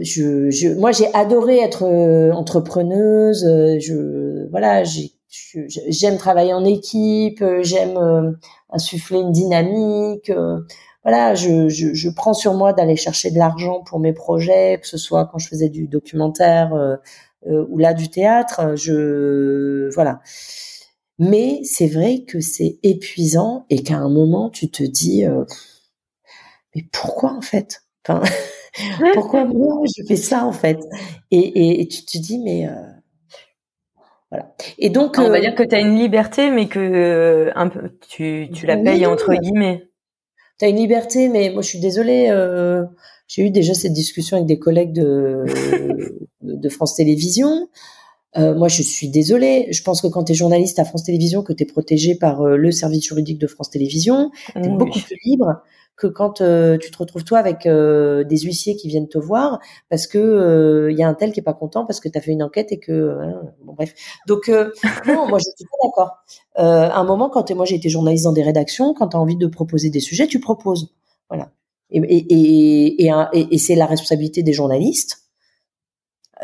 je, 0.00 0.74
moi 0.78 0.92
j'ai 0.92 1.12
adoré 1.14 1.58
être 1.58 1.84
euh, 1.84 2.32
entrepreneuse. 2.32 3.44
Je, 3.78 4.48
voilà, 4.50 4.84
j'ai, 4.84 5.12
j'aime 5.88 6.16
travailler 6.16 6.54
en 6.54 6.64
équipe, 6.64 7.44
j'aime 7.60 7.96
euh, 7.96 8.32
insuffler 8.70 9.18
une 9.18 9.32
dynamique 9.32 10.32
voilà, 11.06 11.36
je, 11.36 11.68
je, 11.68 11.94
je, 11.94 12.08
prends 12.08 12.34
sur 12.34 12.54
moi 12.54 12.72
d'aller 12.72 12.96
chercher 12.96 13.30
de 13.30 13.38
l'argent 13.38 13.80
pour 13.80 14.00
mes 14.00 14.12
projets, 14.12 14.80
que 14.82 14.88
ce 14.88 14.98
soit 14.98 15.26
quand 15.26 15.38
je 15.38 15.46
faisais 15.46 15.68
du 15.68 15.86
documentaire 15.86 16.74
euh, 16.74 16.96
euh, 17.46 17.64
ou 17.68 17.78
là 17.78 17.94
du 17.94 18.08
théâtre. 18.10 18.74
Je 18.74 19.88
voilà. 19.94 20.18
Mais 21.20 21.60
c'est 21.62 21.86
vrai 21.86 22.24
que 22.26 22.40
c'est 22.40 22.80
épuisant 22.82 23.66
et 23.70 23.84
qu'à 23.84 23.98
un 23.98 24.08
moment 24.08 24.50
tu 24.50 24.68
te 24.68 24.82
dis 24.82 25.24
euh, 25.24 25.44
mais 26.74 26.84
pourquoi 26.92 27.34
en 27.34 27.40
fait? 27.40 27.84
Enfin, 28.08 28.22
Pourquoi 29.14 29.44
moi 29.44 29.84
je 29.96 30.02
fais 30.08 30.16
ça 30.16 30.44
en 30.44 30.52
fait? 30.52 30.80
Et, 31.30 31.82
et, 31.82 31.86
tu 31.86 32.04
te 32.04 32.18
dis 32.18 32.40
mais 32.40 32.68
voilà. 34.32 34.56
Et 34.78 34.90
donc 34.90 35.18
on 35.18 35.30
va 35.30 35.38
dire 35.40 35.54
que 35.54 35.62
tu 35.62 35.76
as 35.76 35.78
une 35.78 35.96
liberté 35.96 36.50
mais 36.50 36.66
que 36.66 37.52
un 37.54 37.68
peu 37.68 37.92
tu, 38.08 38.48
tu 38.52 38.66
la 38.66 38.76
payes 38.76 39.06
entre 39.06 39.32
guillemets 39.34 39.85
tu 40.58 40.64
as 40.64 40.68
une 40.68 40.76
liberté, 40.76 41.28
mais 41.28 41.50
moi 41.50 41.62
je 41.62 41.68
suis 41.68 41.80
désolée. 41.80 42.28
Euh, 42.30 42.84
j'ai 43.28 43.42
eu 43.42 43.50
déjà 43.50 43.74
cette 43.74 43.92
discussion 43.92 44.36
avec 44.36 44.46
des 44.46 44.58
collègues 44.58 44.92
de, 44.92 45.44
de 46.42 46.68
France 46.68 46.94
Télévisions. 46.94 47.68
Euh, 48.36 48.54
moi, 48.54 48.68
je 48.68 48.82
suis 48.82 49.08
désolée. 49.08 49.66
Je 49.70 49.82
pense 49.82 50.02
que 50.02 50.06
quand 50.08 50.24
tu 50.24 50.32
es 50.32 50.34
journaliste 50.34 50.78
à 50.78 50.84
France 50.84 51.04
Télévisions, 51.04 51.42
que 51.42 51.52
tu 51.52 51.62
es 51.62 51.66
protégé 51.66 52.14
par 52.14 52.42
euh, 52.42 52.56
le 52.56 52.70
service 52.70 53.04
juridique 53.04 53.38
de 53.38 53.46
France 53.46 53.70
Télévisions, 53.70 54.30
tu 54.52 54.62
es 54.62 54.68
beaucoup 54.68 55.00
plus 55.00 55.16
libre 55.24 55.62
que 55.96 56.06
quand 56.06 56.40
euh, 56.40 56.76
tu 56.78 56.90
te 56.90 56.98
retrouves 56.98 57.24
toi 57.24 57.38
avec 57.38 57.66
euh, 57.66 58.22
des 58.24 58.38
huissiers 58.38 58.76
qui 58.76 58.88
viennent 58.88 59.08
te 59.08 59.18
voir 59.18 59.60
parce 59.88 60.06
que 60.06 60.88
il 60.90 60.98
y 60.98 61.02
a 61.02 61.08
un 61.08 61.14
tel 61.14 61.32
qui 61.32 61.40
est 61.40 61.42
pas 61.42 61.54
content 61.54 61.86
parce 61.86 62.00
que 62.00 62.08
tu 62.08 62.18
as 62.18 62.20
fait 62.20 62.32
une 62.32 62.42
enquête 62.42 62.72
et 62.72 62.78
que 62.78 63.16
bon 63.64 63.72
bref. 63.74 63.94
Donc 64.26 64.48
non, 65.06 65.28
moi 65.28 65.38
je 65.38 65.44
suis 65.56 65.64
pas 65.64 65.88
d'accord. 65.88 66.18
à 66.56 66.98
un 66.98 67.04
moment 67.04 67.30
quand 67.30 67.50
moi 67.52 67.64
j'ai 67.64 67.76
été 67.76 67.88
journaliste 67.88 68.24
dans 68.24 68.32
des 68.32 68.42
rédactions, 68.42 68.94
quand 68.94 69.08
tu 69.08 69.16
as 69.16 69.20
envie 69.20 69.36
de 69.36 69.46
proposer 69.46 69.90
des 69.90 70.00
sujets, 70.00 70.26
tu 70.26 70.40
proposes. 70.40 70.94
Voilà. 71.28 71.50
Et 71.90 72.00
et 72.00 73.10
et, 73.32 73.58
c'est 73.58 73.76
la 73.76 73.86
responsabilité 73.86 74.42
des 74.42 74.52
journalistes 74.52 75.26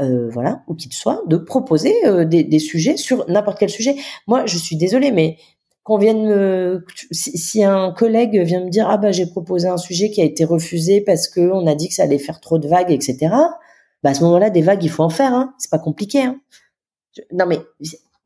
euh, 0.01 0.31
voilà, 0.31 0.63
ou 0.69 0.75
qu'il 0.75 0.91
soit, 0.95 1.23
de 1.27 1.37
proposer 1.37 1.95
euh, 2.07 2.25
des, 2.25 2.59
sujets 2.59 2.97
sur 2.97 3.29
n'importe 3.29 3.59
quel 3.59 3.69
sujet. 3.69 3.95
Moi, 4.27 4.47
je 4.47 4.57
suis 4.57 4.77
désolée, 4.77 5.13
mais 5.13 5.37
qu'on 5.85 5.99
vienne 5.99 6.27
me, 6.27 6.85
si, 7.11 7.65
un 7.65 7.91
collègue 7.93 8.41
vient 8.43 8.65
me 8.65 8.71
dire 8.71 8.89
ah 8.89 8.99
bah 8.99 9.11
j'ai 9.11 9.27
proposé 9.27 9.69
un 9.69 9.77
sujet 9.77 10.11
qui 10.11 10.21
a 10.21 10.25
été 10.25 10.45
refusé 10.45 11.01
parce 11.01 11.29
que 11.29 11.41
on 11.41 11.67
a 11.67 11.75
dit 11.75 11.89
que 11.89 11.95
ça 11.95 12.05
allait 12.05 12.19
faire 12.19 12.41
trop 12.41 12.59
de 12.59 12.69
vagues, 12.69 12.93
etc. 12.93 13.35
Bah 14.03 14.11
à 14.11 14.15
ce 14.15 14.23
moment-là, 14.25 14.51
des 14.51 14.63
vagues, 14.63 14.85
il 14.85 14.91
faut 14.91 15.03
en 15.03 15.11
faire. 15.11 15.33
Hein. 15.33 15.55
C'est 15.59 15.71
pas 15.71 15.79
compliqué. 15.79 16.23
Hein. 16.23 16.41
non 17.33 17.47
mais, 17.47 17.61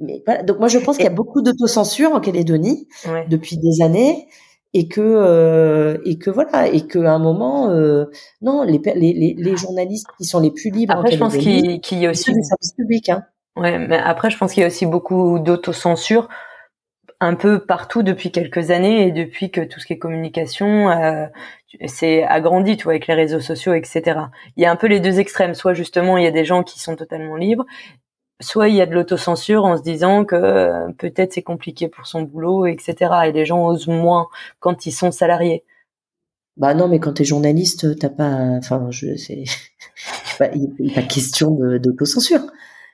mais 0.01 0.23
voilà. 0.27 0.43
Donc 0.43 0.59
moi, 0.59 0.69
je 0.69 0.79
pense 0.79 0.97
qu'il 0.97 1.05
y 1.05 1.09
a 1.09 1.13
beaucoup 1.13 1.41
d'autocensure 1.43 2.13
en 2.13 2.21
Calédonie 2.21 2.89
depuis 3.29 3.57
des 3.57 3.83
années 3.83 4.29
et 4.75 4.89
que 4.89 5.01
euh, 5.01 5.99
et 6.05 6.19
que 6.19 6.29
voilà 6.29 6.69
et 6.69 6.87
qu'à 6.87 7.11
un 7.11 7.19
moment 7.19 7.71
euh, 7.71 8.07
non 8.43 8.63
les, 8.63 8.79
les, 8.95 9.35
les, 9.39 9.57
journalistes 9.57 10.09
qui 10.19 10.25
sont 10.25 10.41
les 10.41 10.51
plus 10.51 10.71
libres 10.71 10.95
après 10.95 11.13
je 11.13 11.19
pense 11.19 11.37
qu'il 11.37 11.99
y 11.99 12.07
a 12.07 12.11
aussi 12.11 12.33
des 12.33 12.43
services 12.43 12.73
publics 12.77 13.09
hein. 13.09 13.25
ouais 13.57 13.79
mais 13.79 13.97
après 13.97 14.29
je 14.29 14.37
pense 14.37 14.53
qu'il 14.53 14.61
y 14.61 14.65
a 14.65 14.67
aussi 14.67 14.85
beaucoup 14.85 15.39
d'autocensure 15.39 16.29
un 17.21 17.35
peu 17.35 17.65
partout 17.65 18.03
depuis 18.03 18.31
quelques 18.31 18.71
années 18.71 19.07
et 19.07 19.13
depuis 19.13 19.51
que 19.51 19.63
tout 19.63 19.81
ce 19.81 19.87
qui 19.87 19.95
est 19.95 19.99
communication 19.99 20.91
euh, 20.91 21.27
c'est 21.87 22.23
agrandi, 22.25 22.77
tu 22.77 22.85
vois, 22.85 22.93
avec 22.93 23.07
les 23.07 23.15
réseaux 23.15 23.41
sociaux, 23.41 23.75
etc. 23.75 24.21
Il 24.57 24.63
y 24.63 24.67
a 24.67 24.71
un 24.71 24.77
peu 24.77 24.87
les 24.87 25.01
deux 25.01 25.19
extrêmes. 25.19 25.55
Soit 25.55 25.75
justement, 25.75 26.17
il 26.19 26.25
y 26.25 26.27
a 26.27 26.31
des 26.31 26.45
gens 26.45 26.63
qui 26.63 26.81
sont 26.81 26.97
totalement 26.97 27.37
libres, 27.37 27.67
soit 28.41 28.69
il 28.69 28.77
y 28.77 28.81
a 28.81 28.87
de 28.87 28.95
l'autocensure 28.95 29.65
en 29.65 29.77
se 29.77 29.83
disant 29.83 30.25
que 30.25 30.37
euh, 30.37 30.89
peut-être 30.99 31.33
c'est 31.35 31.43
compliqué 31.43 31.89
pour 31.89 32.07
son 32.07 32.23
boulot, 32.23 32.67
etc. 32.67 32.95
Et 33.27 33.33
les 33.33 33.47
gens 33.47 33.67
osent 33.67 33.89
moins 33.89 34.29
quand 34.61 34.87
ils 34.87 34.93
sont 34.93 35.11
salariés. 35.11 35.65
Bah 36.57 36.73
non, 36.73 36.89
mais 36.89 37.01
quand 37.01 37.15
tu 37.15 37.23
es 37.23 37.25
journaliste, 37.27 37.99
t'as 37.99 38.09
pas, 38.09 38.33
enfin, 38.57 38.87
je, 38.91 39.17
c'est, 39.17 39.45
il 40.55 40.91
a 40.91 40.95
pas 40.95 41.03
question 41.03 41.51
d'autocensure. 41.79 42.41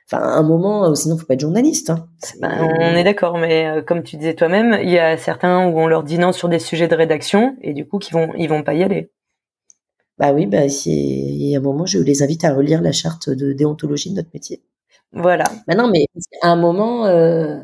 Enfin, 0.05 0.21
à 0.21 0.37
un 0.37 0.43
moment, 0.43 0.85
euh, 0.85 0.95
sinon, 0.95 1.17
faut 1.17 1.25
pas 1.25 1.35
être 1.35 1.39
journaliste. 1.39 1.89
Hein. 1.89 2.07
Ben, 2.41 2.51
on 2.79 2.95
est 2.95 3.03
d'accord, 3.03 3.37
mais 3.37 3.67
euh, 3.67 3.81
comme 3.81 4.03
tu 4.03 4.17
disais 4.17 4.33
toi-même, 4.33 4.77
il 4.81 4.89
y 4.89 4.99
a 4.99 5.17
certains 5.17 5.67
où 5.67 5.79
on 5.79 5.87
leur 5.87 6.03
dit 6.03 6.17
non 6.17 6.31
sur 6.31 6.49
des 6.49 6.59
sujets 6.59 6.87
de 6.87 6.95
rédaction 6.95 7.55
et 7.61 7.73
du 7.73 7.87
coup, 7.87 7.99
qui 7.99 8.11
vont, 8.11 8.33
ils 8.37 8.49
vont 8.49 8.63
pas 8.63 8.73
y 8.73 8.83
aller. 8.83 9.11
Bah 10.17 10.31
oui, 10.31 10.45
bah 10.45 10.65
il 10.85 11.49
y 11.49 11.55
a 11.55 11.59
un 11.59 11.61
moment, 11.61 11.85
je 11.85 11.99
les 11.99 12.21
invite 12.21 12.43
à 12.43 12.53
relire 12.53 12.81
la 12.81 12.91
charte 12.91 13.29
de 13.29 13.53
déontologie 13.53 14.11
de 14.11 14.15
notre 14.15 14.29
métier. 14.33 14.61
Voilà. 15.11 15.45
Bah 15.67 15.75
non, 15.75 15.87
mais 15.87 16.05
à 16.41 16.49
un 16.49 16.55
moment, 16.55 17.05
euh, 17.05 17.57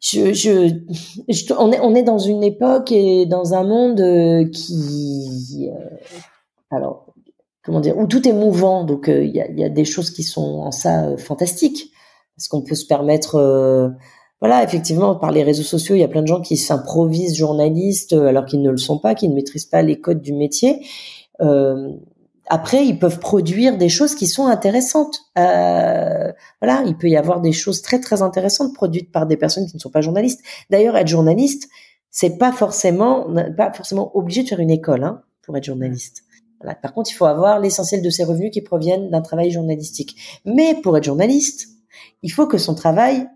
je, 0.00 0.32
je, 0.32 1.54
on 1.58 1.72
est, 1.72 1.80
on 1.80 1.94
est 1.94 2.02
dans 2.02 2.18
une 2.18 2.44
époque 2.44 2.92
et 2.92 3.26
dans 3.26 3.54
un 3.54 3.64
monde 3.64 4.50
qui, 4.52 5.70
alors, 6.70 7.11
comment 7.64 7.80
dire, 7.80 7.96
où 7.96 8.06
tout 8.06 8.26
est 8.28 8.32
mouvant. 8.32 8.84
Donc 8.84 9.08
euh, 9.08 9.24
il 9.24 9.34
y, 9.34 9.40
a, 9.40 9.50
y, 9.50 9.64
a, 9.64 9.68
des 9.68 9.84
choses 9.84 10.10
qui 10.10 10.22
sont 10.22 10.60
en 10.60 10.70
ça 10.70 11.04
euh, 11.04 11.16
fantastiques 11.16 11.92
parce 12.36 12.48
qu'on 12.48 12.62
peut 12.62 12.74
se 12.74 12.86
permettre. 12.86 13.36
Euh, 13.36 13.88
voilà, 14.40 14.64
effectivement, 14.64 15.14
par 15.14 15.30
les 15.30 15.44
réseaux 15.44 15.62
sociaux, 15.62 15.94
il 15.94 16.00
y 16.00 16.04
a 16.04 16.08
plein 16.08 16.22
de 16.22 16.26
gens 16.26 16.40
qui 16.40 16.56
s'improvisent 16.56 17.36
journalistes 17.36 18.12
alors 18.12 18.44
qu'ils 18.44 18.60
ne 18.60 18.70
le 18.70 18.76
sont 18.76 18.98
pas, 18.98 19.14
qui 19.14 19.28
ne 19.28 19.34
maîtrisent 19.34 19.66
pas 19.66 19.82
les 19.82 20.00
codes 20.00 20.20
du 20.20 20.32
métier. 20.32 20.84
après, 22.48 22.84
ils 22.84 22.98
peuvent 22.98 23.20
produire 23.20 23.78
des 23.78 23.88
choses 23.88 24.16
qui 24.16 24.26
sont 24.26 24.48
intéressantes. 24.48 25.20
voilà, 25.36 26.82
il 26.86 26.96
peut 26.98 27.08
y 27.08 27.16
avoir 27.16 27.40
des 27.40 27.52
choses 27.52 27.82
très 27.82 28.00
très 28.00 28.20
intéressantes 28.20 28.74
produites 28.74 29.12
par 29.12 29.26
des 29.28 29.36
personnes 29.36 29.66
qui 29.68 29.76
ne 29.76 29.80
sont 29.80 29.90
pas 29.90 30.00
journalistes. 30.00 30.40
D'ailleurs, 30.70 30.96
être 30.96 31.06
journaliste, 31.06 31.68
c'est 32.10 32.36
pas 32.36 32.50
forcément 32.50 33.28
pas 33.56 33.72
forcément 33.72 34.10
obligé 34.16 34.42
de 34.42 34.48
faire 34.48 34.58
une 34.58 34.72
école 34.72 35.04
hein, 35.04 35.22
pour 35.42 35.56
être 35.56 35.66
journaliste. 35.66 36.24
Par 36.82 36.94
contre, 36.94 37.10
il 37.10 37.14
faut 37.14 37.26
avoir 37.26 37.60
l'essentiel 37.60 38.02
de 38.02 38.10
ses 38.10 38.24
revenus 38.24 38.50
qui 38.52 38.62
proviennent 38.62 39.10
d'un 39.10 39.22
travail 39.22 39.50
journalistique. 39.50 40.16
Mais 40.44 40.74
pour 40.82 40.96
être 40.96 41.04
journaliste, 41.04 41.68
il 42.22 42.30
faut 42.30 42.46
que 42.46 42.58
son 42.58 42.74
travail 42.74 43.26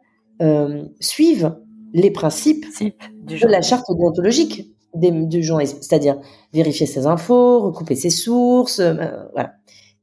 euh, 0.43 0.85
suive 1.01 1.57
les 1.93 2.11
principes 2.11 2.67
de 2.81 3.47
la 3.47 3.63
charte 3.63 3.87
déontologique 3.89 4.73
du 4.95 5.43
journalisme, 5.43 5.79
c'est-à-dire 5.81 6.19
vérifier 6.53 6.87
ses 6.87 7.07
infos, 7.07 7.61
recouper 7.61 7.95
ses 7.95 8.11
sources. 8.11 8.81
Euh, 8.81 8.95
voilà, 9.33 9.55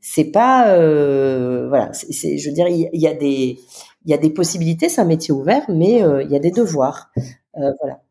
c'est 0.01 0.31
pas 0.31 0.69
euh, 0.69 1.67
voilà, 1.69 1.91
je 1.93 2.47
veux 2.47 2.53
dire, 2.53 2.67
il 2.67 2.89
y, 2.93 3.07
a 3.07 3.13
des 3.13 3.59
il 4.05 4.11
y 4.11 4.13
a 4.13 4.17
des 4.17 4.29
possibilités, 4.29 4.89
c'est 4.89 5.01
un 5.01 5.05
métier 5.05 5.33
ouvert, 5.33 5.63
mais 5.69 5.99
il 5.99 6.31
y 6.31 6.35
a 6.35 6.39
des 6.39 6.51
devoirs. 6.51 7.11
voilà. 7.53 8.01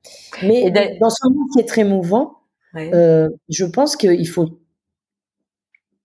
Mais 0.42 0.70
dans 1.00 1.10
ce 1.10 1.28
monde 1.28 1.48
qui 1.52 1.60
est 1.60 1.68
très 1.68 1.84
mouvant, 1.84 2.34
je 2.74 3.64
pense 3.64 3.96
qu'il 3.96 4.28
faut 4.28 4.48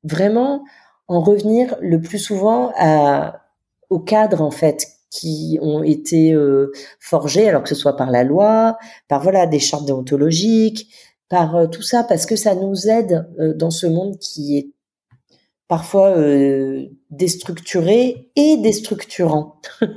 vraiment 0.07 0.63
en 1.07 1.21
revenir 1.21 1.75
le 1.81 2.01
plus 2.01 2.19
souvent 2.19 2.71
à, 2.77 3.41
aux 3.89 3.99
cadres 3.99 4.41
en 4.41 4.51
fait 4.51 4.87
qui 5.09 5.57
ont 5.61 5.83
été 5.83 6.33
euh, 6.33 6.71
forgés, 6.99 7.47
alors 7.47 7.63
que 7.63 7.69
ce 7.69 7.75
soit 7.75 7.95
par 7.95 8.11
la 8.11 8.23
loi, 8.23 8.77
par 9.07 9.21
voilà 9.21 9.47
des 9.47 9.59
chartes 9.59 9.85
déontologiques, 9.85 10.93
par 11.29 11.55
euh, 11.55 11.67
tout 11.67 11.81
ça, 11.81 12.03
parce 12.03 12.25
que 12.25 12.35
ça 12.35 12.55
nous 12.55 12.87
aide 12.87 13.27
euh, 13.39 13.53
dans 13.53 13.71
ce 13.71 13.87
monde 13.87 14.17
qui 14.19 14.57
est 14.57 14.71
parfois 15.67 16.15
déstructuré 17.09 18.29
et 18.37 18.55
déstructurant. 18.57 19.59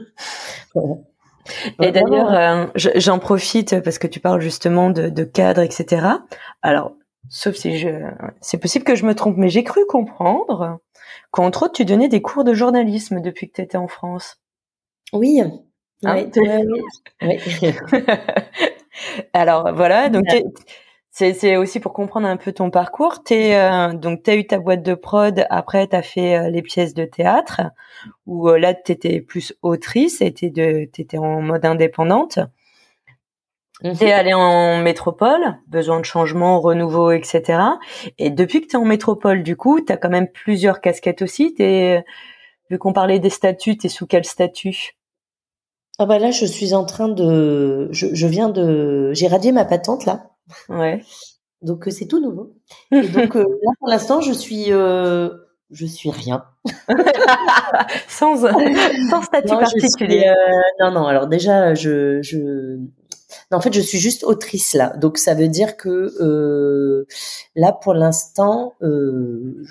Et 1.81 1.93
d'ailleurs, 1.93 2.71
j'en 2.75 3.19
profite 3.21 3.81
parce 3.81 3.99
que 3.99 4.09
tu 4.09 4.19
parles 4.19 4.41
justement 4.41 4.91
de, 4.91 5.09
de 5.09 5.25
cadres, 5.25 5.63
etc. 5.63 6.07
Alors, 6.63 6.95
sauf 7.31 7.55
si 7.55 7.79
je, 7.79 7.89
c'est 8.43 8.59
possible 8.59 8.85
que 8.85 8.95
je 8.95 9.07
me 9.07 9.15
trompe, 9.15 9.39
mais 9.39 9.49
j'ai 9.49 9.65
cru 9.65 9.87
comprendre 9.87 10.81
qu'entre 11.31 11.65
autres, 11.65 11.75
tu 11.75 11.87
donnais 11.87 12.09
des 12.09 12.21
cours 12.21 12.45
de 12.45 12.53
journalisme 12.53 13.23
depuis 13.23 13.49
que 13.49 13.55
tu 13.55 13.63
étais 13.63 13.79
en 13.79 13.89
France. 13.89 14.39
Oui. 15.13 15.41
Hein 15.41 15.53
oui, 16.03 16.31
Alors 19.33 19.73
voilà, 19.75 20.09
donc 20.09 20.25
c'est 21.11 21.57
aussi 21.57 21.81
pour 21.81 21.93
comprendre 21.93 22.27
un 22.27 22.37
peu 22.37 22.53
ton 22.53 22.71
parcours. 22.71 23.23
T'es 23.23 23.57
euh, 23.57 23.93
donc 23.93 24.23
t'as 24.23 24.37
eu 24.37 24.47
ta 24.47 24.59
boîte 24.59 24.83
de 24.83 24.95
prod, 24.95 25.47
après 25.51 25.87
t'as 25.87 26.03
fait 26.03 26.37
euh, 26.37 26.51
les 26.51 26.63
pièces 26.63 26.95
de 26.95 27.05
théâtre, 27.05 27.63
où 28.27 28.49
euh, 28.49 28.59
là 28.59 28.75
t'étais 28.75 29.21
plus 29.21 29.53
autrice, 29.63 30.23
et 30.23 30.33
t'étais 30.33 31.19
en 31.19 31.43
mode 31.43 31.65
indépendante. 31.65 32.39
Mmh. 33.83 33.93
T'es 33.99 34.13
allé 34.13 34.35
en 34.35 34.83
métropole, 34.83 35.57
besoin 35.67 36.01
de 36.01 36.05
changement, 36.05 36.61
renouveau, 36.61 37.13
etc. 37.13 37.63
Et 38.19 38.31
depuis 38.31 38.61
que 38.61 38.67
t'es 38.67 38.77
en 38.77 38.85
métropole, 38.85 39.43
du 39.43 39.57
coup, 39.57 39.81
t'as 39.81 39.97
quand 39.97 40.11
même 40.11 40.29
plusieurs 40.29 40.81
casquettes 40.81 41.23
aussi. 41.23 41.55
T'es, 41.55 42.05
vu 42.69 42.79
qu'on 42.79 42.93
parlait 42.93 43.19
des 43.19 43.31
statuts, 43.31 43.79
t'es 43.79 43.89
sous 43.89 44.07
quel 44.07 44.25
statut? 44.25 44.97
Ah 45.99 46.07
bah 46.07 46.19
là, 46.19 46.31
je 46.31 46.47
suis 46.47 46.73
en 46.73 46.85
train 46.85 47.09
de, 47.09 47.89
je, 47.93 48.27
viens 48.27 48.49
de, 48.49 49.13
j'ai 49.13 49.29
radié 49.29 49.53
ma 49.53 49.65
patente 49.65 50.07
là. 50.07 50.31
Ouais. 50.69 51.03
Donc 51.63 51.87
euh, 51.87 51.91
c'est 51.91 52.07
tout 52.07 52.21
nouveau. 52.21 52.55
Et 52.93 53.09
donc 53.09 53.37
euh, 53.37 53.45
là, 53.63 53.73
pour 53.79 53.89
l'instant, 53.89 54.21
je 54.21 54.33
suis, 54.33 54.73
euh, 54.73 55.29
je 55.71 55.85
suis 55.85 56.11
rien. 56.11 56.45
sans, 58.09 58.37
sans 59.11 59.23
statut 59.23 59.49
particulier. 59.49 60.33
non, 60.81 60.91
non. 60.91 61.07
Alors 61.07 61.27
déjà, 61.27 61.75
je, 61.75 62.23
je, 62.23 62.79
en 63.51 63.61
fait, 63.61 63.73
je 63.73 63.81
suis 63.81 63.99
juste 63.99 64.25
autrice 64.25 64.75
là. 64.75 64.95
Donc 64.97 65.19
ça 65.19 65.35
veut 65.35 65.49
dire 65.49 65.77
que 65.77 66.15
euh, 66.21 67.07
là, 67.57 67.73
pour 67.73 67.95
l'instant, 67.95 68.75
euh, 68.83 69.63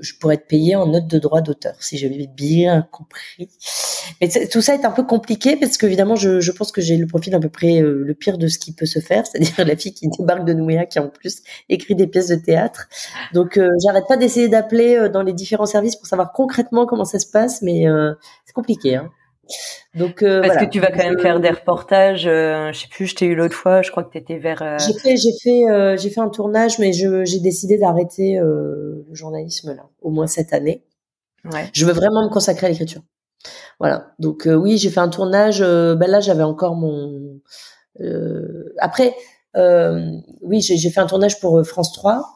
je 0.00 0.14
pourrais 0.18 0.36
être 0.36 0.46
payée 0.46 0.76
en 0.76 0.86
note 0.86 1.06
de 1.06 1.18
droit 1.18 1.40
d'auteur, 1.40 1.74
si 1.82 1.98
j'avais 1.98 2.26
bien 2.26 2.86
compris. 2.90 3.48
Mais 4.20 4.28
tout 4.50 4.60
ça 4.60 4.74
est 4.74 4.84
un 4.84 4.90
peu 4.90 5.04
compliqué 5.04 5.56
parce 5.56 5.76
qu'évidemment, 5.76 6.16
je, 6.16 6.40
je 6.40 6.52
pense 6.52 6.72
que 6.72 6.80
j'ai 6.80 6.96
le 6.96 7.06
profil 7.06 7.34
à 7.34 7.40
peu 7.40 7.50
près 7.50 7.82
euh, 7.82 8.02
le 8.04 8.14
pire 8.14 8.38
de 8.38 8.48
ce 8.48 8.58
qui 8.58 8.72
peut 8.72 8.86
se 8.86 8.98
faire, 8.98 9.26
c'est-à-dire 9.26 9.66
la 9.66 9.76
fille 9.76 9.92
qui 9.92 10.08
débarque 10.18 10.44
de 10.44 10.54
Nouéa, 10.54 10.86
qui 10.86 10.98
en 10.98 11.08
plus 11.08 11.42
écrit 11.68 11.94
des 11.94 12.06
pièces 12.06 12.28
de 12.28 12.36
théâtre. 12.36 12.88
Donc, 13.34 13.60
j'arrête 13.84 14.06
pas 14.08 14.16
d'essayer 14.16 14.48
d'appeler 14.48 15.08
dans 15.12 15.22
les 15.22 15.32
différents 15.32 15.66
services 15.66 15.96
pour 15.96 16.06
savoir 16.06 16.32
concrètement 16.32 16.86
comment 16.86 17.04
ça 17.04 17.18
se 17.18 17.26
passe, 17.26 17.62
mais 17.62 17.84
c'est 18.46 18.54
compliqué. 18.54 18.96
Hein. 18.96 19.10
Donc 19.94 20.22
euh, 20.22 20.40
parce 20.40 20.56
que 20.56 20.70
tu 20.70 20.78
vas 20.78 20.90
quand 20.90 20.98
même 20.98 21.18
faire 21.18 21.40
des 21.40 21.50
reportages. 21.50 22.26
Euh, 22.26 22.72
je 22.72 22.80
sais 22.80 22.88
plus, 22.88 23.06
je 23.06 23.16
t'ai 23.16 23.26
eu 23.26 23.34
l'autre 23.34 23.54
fois. 23.54 23.82
Je 23.82 23.90
crois 23.90 24.04
que 24.04 24.12
tu 24.12 24.18
étais 24.18 24.38
vers. 24.38 24.62
Euh, 24.62 24.76
j'ai 24.78 24.92
fait, 24.92 25.16
j'ai 25.16 25.32
fait, 25.42 25.98
j'ai 25.98 26.10
fait 26.10 26.20
un 26.20 26.28
tournage, 26.28 26.78
mais 26.78 26.92
j'ai 26.92 27.40
décidé 27.40 27.78
d'arrêter 27.78 28.38
le 28.38 29.04
journalisme 29.12 29.74
là, 29.74 29.88
au 30.00 30.10
moins 30.10 30.26
cette 30.26 30.52
année. 30.52 30.84
Ouais. 31.50 31.68
Je 31.72 31.86
veux 31.86 31.92
vraiment 31.92 32.24
me 32.24 32.28
consacrer 32.28 32.66
à 32.66 32.70
l'écriture. 32.70 33.02
Voilà. 33.78 34.12
Donc 34.18 34.46
oui, 34.46 34.76
j'ai 34.76 34.90
fait 34.90 35.00
un 35.00 35.08
tournage. 35.08 35.60
ben 35.60 36.06
là, 36.06 36.20
j'avais 36.20 36.42
encore 36.42 36.76
mon. 36.76 37.40
après, 38.78 39.14
oui, 39.56 40.60
j'ai 40.60 40.90
fait 40.90 41.00
un 41.00 41.06
tournage 41.06 41.40
pour 41.40 41.66
France 41.66 41.92
3 41.92 42.34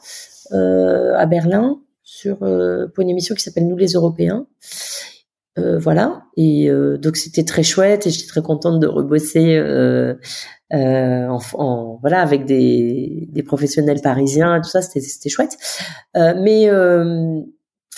à 0.50 1.26
Berlin 1.26 1.78
sur 2.02 2.38
pour 2.38 3.02
une 3.02 3.10
émission 3.10 3.34
qui 3.36 3.42
s'appelle 3.42 3.68
Nous 3.68 3.76
les 3.76 3.92
Européens. 3.92 4.46
Euh, 5.58 5.78
voilà. 5.78 6.24
Et 6.36 6.68
euh, 6.68 6.98
donc 6.98 7.16
c'était 7.16 7.44
très 7.44 7.62
chouette 7.62 8.06
et 8.06 8.10
j'étais 8.10 8.26
très 8.26 8.42
contente 8.42 8.80
de 8.80 8.86
rebosser 8.86 9.56
euh, 9.56 10.14
euh 10.72 11.28
en, 11.28 11.38
en, 11.54 11.98
voilà 12.00 12.20
avec 12.20 12.44
des, 12.44 13.28
des 13.30 13.42
professionnels 13.42 14.00
parisiens. 14.00 14.60
Tout 14.60 14.70
ça, 14.70 14.82
c'était 14.82 15.00
c'était 15.00 15.28
chouette. 15.28 15.56
Euh, 16.16 16.34
mais 16.42 16.66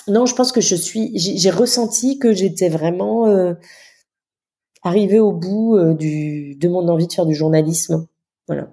non, 0.08 0.26
je 0.26 0.34
pense 0.34 0.52
que 0.52 0.60
je 0.60 0.76
suis. 0.76 1.12
J'ai 1.18 1.50
ressenti 1.50 2.18
que 2.18 2.32
j'étais 2.32 2.68
vraiment 2.68 3.26
arrivée 4.82 5.18
au 5.18 5.32
bout 5.32 5.78
du 5.94 6.54
de 6.56 6.68
mon 6.68 6.86
envie 6.88 7.06
de 7.06 7.12
faire 7.12 7.26
du 7.26 7.34
journalisme. 7.34 8.06
Voilà. 8.46 8.68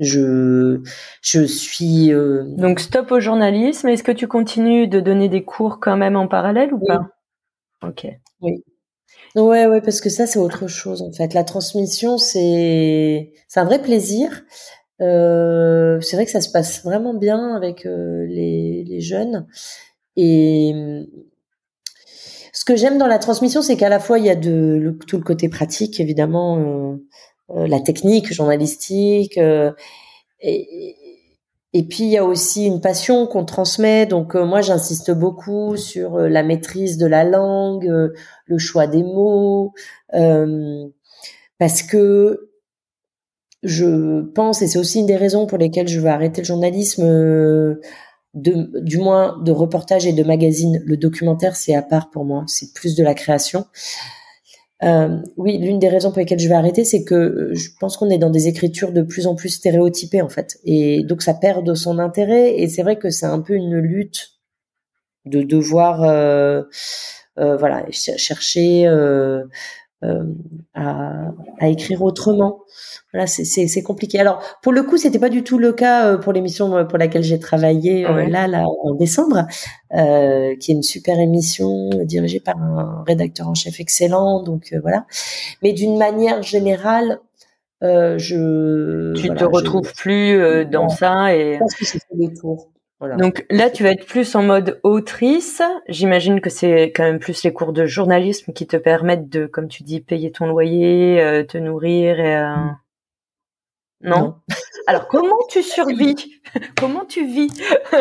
Je, 0.00 0.80
je 1.22 1.42
suis. 1.44 2.10
Donc 2.58 2.80
stop 2.80 3.12
au 3.12 3.20
journalisme. 3.20 3.88
Est-ce 3.88 4.02
que 4.02 4.12
tu 4.12 4.26
continues 4.28 4.88
de 4.88 5.00
donner 5.00 5.28
des 5.28 5.44
cours 5.44 5.78
quand 5.80 5.96
même 5.96 6.16
en 6.16 6.28
parallèle 6.28 6.74
ou 6.74 6.80
pas? 6.84 7.17
Ok. 7.82 8.06
Oui. 8.40 8.64
Ouais, 9.36 9.66
ouais, 9.66 9.80
parce 9.80 10.00
que 10.00 10.08
ça, 10.10 10.26
c'est 10.26 10.38
autre 10.38 10.66
chose, 10.68 11.02
en 11.02 11.12
fait. 11.12 11.34
La 11.34 11.44
transmission, 11.44 12.18
c'est, 12.18 13.32
un 13.56 13.64
vrai 13.64 13.80
plaisir. 13.80 14.44
Euh, 15.00 16.00
c'est 16.00 16.16
vrai 16.16 16.24
que 16.24 16.30
ça 16.32 16.40
se 16.40 16.50
passe 16.50 16.82
vraiment 16.84 17.14
bien 17.14 17.54
avec 17.54 17.86
euh, 17.86 18.26
les, 18.26 19.00
jeunes. 19.00 19.46
Et 20.16 20.74
ce 22.52 22.64
que 22.64 22.76
j'aime 22.76 22.98
dans 22.98 23.06
la 23.06 23.18
transmission, 23.18 23.62
c'est 23.62 23.76
qu'à 23.76 23.88
la 23.88 24.00
fois 24.00 24.18
il 24.18 24.24
y 24.24 24.30
a 24.30 24.34
de 24.34 24.98
tout 25.06 25.16
le 25.16 25.22
côté 25.22 25.48
pratique, 25.48 26.00
évidemment, 26.00 26.58
euh, 27.50 27.66
la 27.68 27.80
technique 27.80 28.32
journalistique, 28.32 29.38
et 31.72 31.86
puis 31.86 32.04
il 32.04 32.10
y 32.10 32.16
a 32.16 32.24
aussi 32.24 32.66
une 32.66 32.80
passion 32.80 33.26
qu'on 33.26 33.44
transmet. 33.44 34.06
Donc 34.06 34.34
moi, 34.34 34.60
j'insiste 34.60 35.10
beaucoup 35.10 35.76
sur 35.76 36.18
la 36.18 36.42
maîtrise 36.42 36.98
de 36.98 37.06
la 37.06 37.24
langue, 37.24 38.12
le 38.46 38.58
choix 38.58 38.86
des 38.86 39.02
mots, 39.02 39.72
parce 41.58 41.82
que 41.82 42.50
je 43.62 44.22
pense, 44.34 44.62
et 44.62 44.68
c'est 44.68 44.78
aussi 44.78 45.00
une 45.00 45.06
des 45.06 45.16
raisons 45.16 45.46
pour 45.46 45.58
lesquelles 45.58 45.88
je 45.88 45.98
veux 46.00 46.08
arrêter 46.08 46.42
le 46.42 46.46
journalisme 46.46 47.02
de, 48.34 48.70
du 48.80 48.98
moins 48.98 49.36
de 49.42 49.50
reportage 49.50 50.06
et 50.06 50.12
de 50.12 50.22
magazine. 50.22 50.80
Le 50.84 50.96
documentaire, 50.96 51.56
c'est 51.56 51.74
à 51.74 51.82
part 51.82 52.10
pour 52.10 52.24
moi. 52.24 52.44
C'est 52.46 52.72
plus 52.72 52.94
de 52.94 53.02
la 53.02 53.14
création. 53.14 53.66
Euh, 54.84 55.18
oui, 55.36 55.58
l'une 55.58 55.78
des 55.80 55.88
raisons 55.88 56.10
pour 56.10 56.20
lesquelles 56.20 56.38
je 56.38 56.48
vais 56.48 56.54
arrêter, 56.54 56.84
c'est 56.84 57.02
que 57.02 57.14
euh, 57.14 57.54
je 57.54 57.70
pense 57.80 57.96
qu'on 57.96 58.10
est 58.10 58.18
dans 58.18 58.30
des 58.30 58.46
écritures 58.46 58.92
de 58.92 59.02
plus 59.02 59.26
en 59.26 59.34
plus 59.34 59.48
stéréotypées 59.48 60.22
en 60.22 60.28
fait, 60.28 60.58
et 60.64 61.02
donc 61.02 61.22
ça 61.22 61.34
perd 61.34 61.66
de 61.66 61.74
son 61.74 61.98
intérêt. 61.98 62.56
Et 62.58 62.68
c'est 62.68 62.82
vrai 62.82 62.96
que 62.96 63.10
c'est 63.10 63.26
un 63.26 63.40
peu 63.40 63.54
une 63.54 63.78
lutte 63.78 64.34
de 65.26 65.42
devoir, 65.42 66.04
euh, 66.04 66.62
euh 67.38 67.56
voilà, 67.56 67.84
chercher 67.90 68.86
euh, 70.04 70.22
à, 70.74 71.32
à, 71.58 71.68
écrire 71.68 72.02
autrement. 72.02 72.60
Voilà, 73.12 73.26
c'est 73.26 73.82
compliqué. 73.82 74.20
Alors, 74.20 74.40
pour 74.62 74.72
le 74.72 74.84
coup, 74.84 74.96
c'était 74.96 75.18
pas 75.18 75.28
du 75.28 75.42
tout 75.42 75.58
le 75.58 75.72
cas 75.72 76.06
euh, 76.06 76.18
pour 76.18 76.32
l'émission 76.32 76.76
euh, 76.76 76.84
pour 76.84 76.98
laquelle 76.98 77.24
j'ai 77.24 77.40
travaillé 77.40 78.02
là, 78.02 78.46
là, 78.46 78.64
en 78.84 78.94
décembre, 78.94 79.46
euh, 79.94 80.54
qui 80.56 80.70
est 80.70 80.74
une 80.74 80.82
super 80.84 81.18
émission 81.18 81.88
dirigée 82.04 82.38
par 82.38 82.56
un 82.58 83.02
rédacteur 83.08 83.48
en 83.48 83.54
chef 83.54 83.80
excellent. 83.80 84.42
Donc 84.42 84.72
voilà. 84.82 85.04
Mais 85.62 85.72
d'une 85.72 85.98
manière 85.98 86.42
générale, 86.42 87.18
je. 87.82 89.14
Tu 89.14 89.28
te 89.30 89.44
retrouves 89.44 89.92
plus 89.94 90.64
dans 90.66 90.88
ça 90.88 91.34
et. 91.34 91.54
Je 91.54 91.58
pense 91.58 91.74
que 91.74 91.84
c'est 91.84 92.00
le 92.16 92.32
tour. 92.38 92.68
Donc 93.00 93.46
là, 93.48 93.70
tu 93.70 93.84
vas 93.84 93.92
être 93.92 94.06
plus 94.06 94.34
en 94.34 94.42
mode 94.42 94.80
autrice. 94.82 95.62
J'imagine 95.88 96.40
que 96.40 96.50
c'est 96.50 96.92
quand 96.94 97.04
même 97.04 97.20
plus 97.20 97.44
les 97.44 97.52
cours 97.52 97.72
de 97.72 97.86
journalisme 97.86 98.52
qui 98.52 98.66
te 98.66 98.76
permettent 98.76 99.28
de, 99.28 99.46
comme 99.46 99.68
tu 99.68 99.84
dis, 99.84 100.00
payer 100.00 100.32
ton 100.32 100.46
loyer, 100.46 101.20
euh, 101.20 101.44
te 101.44 101.58
nourrir 101.58 102.18
et. 102.18 102.36
Euh... 102.36 102.54
Non. 104.00 104.36
Alors 104.86 105.08
comment 105.08 105.36
tu 105.50 105.62
survis? 105.62 106.14
Comment 106.78 107.04
tu 107.04 107.26
vis? 107.26 107.50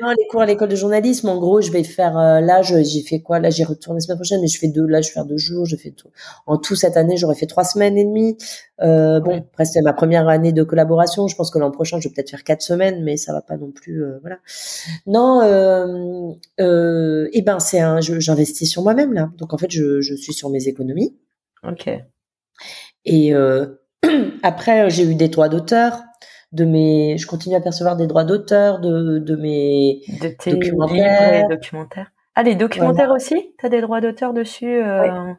Non, 0.00 0.10
Les 0.10 0.26
cours 0.28 0.42
à 0.42 0.46
l'école 0.46 0.68
de 0.68 0.76
journalisme, 0.76 1.28
en 1.28 1.38
gros, 1.38 1.60
je 1.60 1.70
vais 1.70 1.84
faire 1.84 2.18
euh, 2.18 2.40
là, 2.40 2.60
j'ai 2.62 3.02
fait 3.02 3.20
quoi? 3.20 3.38
Là, 3.38 3.50
j'y 3.50 3.64
retourne 3.64 3.96
la 3.96 4.00
semaine 4.00 4.18
prochaine, 4.18 4.40
mais 4.40 4.48
je 4.48 4.58
fais 4.58 4.68
deux. 4.68 4.84
Là, 4.84 5.00
je 5.00 5.08
vais 5.08 5.14
faire 5.14 5.24
deux 5.24 5.36
jours. 5.38 5.64
Je 5.64 5.76
fais 5.76 5.90
tout. 5.92 6.08
En 6.46 6.58
tout 6.58 6.74
cette 6.74 6.96
année, 6.96 7.16
j'aurais 7.16 7.36
fait 7.36 7.46
trois 7.46 7.64
semaines 7.64 7.96
et 7.96 8.04
demie. 8.04 8.36
Euh, 8.82 9.20
bon, 9.20 9.38
après 9.38 9.64
c'est 9.64 9.80
ma 9.82 9.92
première 9.92 10.28
année 10.28 10.52
de 10.52 10.62
collaboration. 10.64 11.28
Je 11.28 11.36
pense 11.36 11.50
que 11.50 11.58
l'an 11.58 11.70
prochain, 11.70 11.98
je 12.00 12.08
vais 12.08 12.14
peut-être 12.14 12.30
faire 12.30 12.44
quatre 12.44 12.62
semaines, 12.62 13.02
mais 13.04 13.16
ça 13.16 13.32
va 13.32 13.40
pas 13.40 13.56
non 13.56 13.70
plus. 13.70 14.04
Euh, 14.04 14.18
voilà. 14.20 14.38
Non, 15.06 15.40
euh, 15.42 16.32
euh, 16.60 17.28
eh 17.32 17.42
ben 17.42 17.58
c'est 17.58 17.80
un. 17.80 18.00
J'investis 18.00 18.68
sur 18.70 18.82
moi-même 18.82 19.12
là. 19.12 19.30
Donc 19.38 19.54
en 19.54 19.58
fait, 19.58 19.70
je, 19.70 20.00
je 20.00 20.14
suis 20.14 20.34
sur 20.34 20.50
mes 20.50 20.68
économies. 20.68 21.16
Ok. 21.62 21.88
Et 23.04 23.34
euh, 23.34 23.66
Après, 24.42 24.90
j'ai 24.90 25.04
eu 25.04 25.14
des 25.14 25.28
droits 25.28 25.48
d'auteur. 25.48 26.02
De 26.52 26.64
mes, 26.64 27.18
je 27.18 27.26
continue 27.26 27.56
à 27.56 27.60
percevoir 27.60 27.96
des 27.96 28.06
droits 28.06 28.24
d'auteur 28.24 28.78
de, 28.78 29.18
de 29.18 29.36
mes 29.36 30.00
de 30.20 30.28
tes 30.28 30.52
documentaires. 30.52 31.48
documentaires. 31.48 32.12
Ah, 32.36 32.42
les 32.42 32.54
documentaires 32.54 33.10
aussi? 33.10 33.34
Tu 33.58 33.66
as 33.66 33.68
des 33.68 33.80
droits 33.80 34.00
d'auteur 34.00 34.32
dessus 34.32 34.82
euh... 34.82 35.32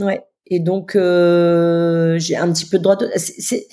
ouais. 0.00 0.24
Et 0.46 0.58
donc, 0.58 0.96
euh, 0.96 2.18
j'ai 2.18 2.36
un 2.36 2.52
petit 2.52 2.66
peu 2.66 2.78
de 2.78 2.82
droits 2.82 2.96
d'auteur. 2.96 3.16
C'est, 3.16 3.68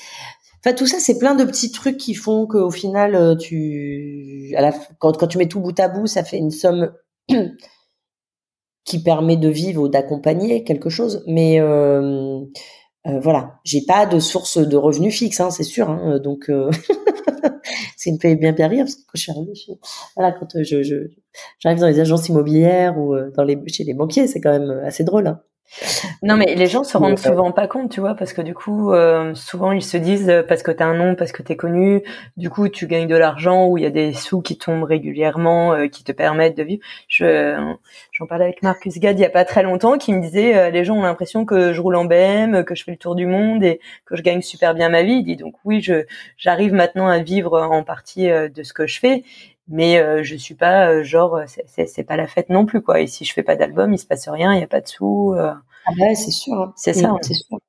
enfin, 0.60 0.76
tout 0.76 0.86
ça, 0.86 1.00
c'est 1.00 1.18
plein 1.18 1.34
de 1.34 1.44
petits 1.44 1.72
trucs 1.72 1.98
qui 1.98 2.14
font 2.14 2.46
qu'au 2.46 2.70
final, 2.70 3.16
euh, 3.16 3.36
tu, 3.36 4.54
à 4.56 4.62
la, 4.62 4.72
quand, 5.00 5.18
quand 5.18 5.28
tu 5.28 5.40
mets 5.40 5.48
tout 5.48 5.60
bout 5.60 5.78
à 5.80 5.88
bout, 5.88 6.06
ça 6.06 6.24
fait 6.24 6.38
une 6.38 6.52
somme 6.52 6.94
qui 8.86 9.02
permet 9.02 9.38
de 9.38 9.50
vivre 9.50 9.82
ou 9.82 9.88
d'accompagner 9.88 10.64
quelque 10.64 10.90
chose. 10.90 11.24
Mais 11.26 11.60
euh, 11.60 12.42
euh, 13.08 13.20
voilà, 13.20 13.60
j'ai 13.64 13.82
pas 13.82 14.06
de 14.06 14.20
source 14.20 14.58
de 14.58 14.76
revenus 14.76 15.18
fixe, 15.18 15.40
hein, 15.40 15.50
c'est 15.50 15.64
sûr. 15.64 15.90
Hein, 15.90 16.20
donc 16.20 16.50
euh, 16.50 16.70
c'est 17.96 18.10
une 18.10 18.18
paye 18.18 18.36
bien 18.36 18.52
bien 18.52 18.68
parce 18.68 18.96
que 18.96 19.02
quand 19.02 19.16
je 19.16 19.22
suis 19.22 19.32
arrivée 19.32 19.54
voilà, 20.16 20.34
quand 20.34 20.56
euh, 20.56 20.64
j'arrive 20.64 21.80
dans 21.80 21.88
les 21.88 22.00
agences 22.00 22.28
immobilières 22.28 22.98
ou 22.98 23.16
dans 23.36 23.44
les 23.44 23.58
chez 23.68 23.84
les 23.86 23.94
banquiers, 23.94 24.28
c'est 24.28 24.42
quand 24.42 24.52
même 24.52 24.82
assez 24.84 25.04
drôle. 25.04 25.28
Hein. 25.28 25.42
Non, 26.24 26.38
mais 26.38 26.56
les 26.56 26.68
gens 26.68 26.84
se 26.84 26.98
rendent 26.98 27.20
souvent 27.20 27.52
pas 27.52 27.68
compte, 27.68 27.92
tu 27.92 28.00
vois, 28.00 28.16
parce 28.16 28.34
que 28.34 28.42
du 28.42 28.54
coup, 28.54 28.94
euh, 28.94 29.36
souvent 29.36 29.72
ils 29.72 29.84
se 29.84 29.98
disent 29.98 30.30
euh, 30.30 30.44
parce 30.44 30.64
que 30.64 30.72
t'as 30.72 30.86
un 30.86 30.96
nom, 30.96 31.16
parce 31.16 31.32
que 31.32 31.44
t'es 31.44 31.56
connu, 31.56 32.04
du 32.38 32.50
coup 32.50 32.70
tu 32.70 32.88
gagnes 32.88 33.08
de 33.08 33.16
l'argent 33.16 33.68
ou 33.68 33.78
il 33.78 33.84
y 33.84 33.86
a 33.86 33.90
des 33.90 34.14
sous 34.14 34.42
qui 34.42 34.58
tombent 34.58 34.84
régulièrement, 34.84 35.74
euh, 35.74 35.88
qui 35.88 36.04
te 36.04 36.12
permettent 36.12 36.58
de 36.58 36.64
vivre. 36.64 36.84
Je 37.08 37.76
j'en 38.12 38.26
parlais 38.26 38.46
avec 38.46 38.64
Marcus 38.64 38.98
Gad 38.98 39.20
il 39.20 39.22
y 39.22 39.26
a 39.26 39.30
pas 39.30 39.46
très 39.46 39.64
longtemps, 39.64 39.98
qui 39.98 40.14
me 40.14 40.22
disait 40.22 40.72
les 40.72 40.84
gens 40.86 40.96
ont 40.96 41.04
l'impression 41.04 41.46
que 41.46 41.74
je 41.74 41.82
roule 41.82 41.96
en 41.96 42.06
BM, 42.06 42.64
que 42.64 42.74
je 42.74 42.84
fais 42.84 42.92
le 42.92 42.98
tour 42.98 43.16
du 43.16 43.26
monde 43.28 43.64
et 43.64 43.80
que 44.06 44.16
je 44.16 44.22
gagne 44.22 44.42
super 44.42 44.74
bien 44.74 44.90
ma 44.90 45.04
vie. 45.04 45.18
Il 45.20 45.24
dit 45.24 45.36
donc 45.36 45.56
oui, 45.66 45.82
je 45.82 46.06
j'arrive 46.38 46.74
maintenant 46.74 47.08
à 47.08 47.20
vivre 47.20 47.62
en 47.62 47.84
partie 47.84 48.28
de 48.28 48.64
ce 48.64 48.74
que 48.74 48.88
je 48.88 49.00
fais 49.00 49.24
mais 49.68 50.00
euh, 50.00 50.24
je 50.24 50.36
suis 50.36 50.56
pas 50.56 50.90
euh, 50.90 51.04
genre 51.04 51.36
euh, 51.36 51.46
c'est 51.66 52.04
pas 52.04 52.16
la 52.16 52.28
fête 52.28 52.50
non 52.50 52.66
plus 52.66 52.82
quoi. 52.82 53.02
Et 53.02 53.08
si 53.08 53.26
je 53.26 53.34
fais 53.34 53.44
pas 53.44 53.56
d'album 53.56 53.94
il 53.94 53.98
se 53.98 54.06
passe 54.06 54.28
rien 54.30 54.54
il 54.54 54.60
y 54.60 54.64
a 54.64 54.68
pas 54.68 54.82
de 54.82 54.88
sous 54.88 55.34
ah 55.36 55.62
ouais 56.00 56.16
c'est 56.16 56.32
sûr 56.32 56.54
hein. 56.56 56.74
c'est 56.76 56.94
ça 56.94 57.14
c'est 57.22 57.34
sûr. 57.34 57.60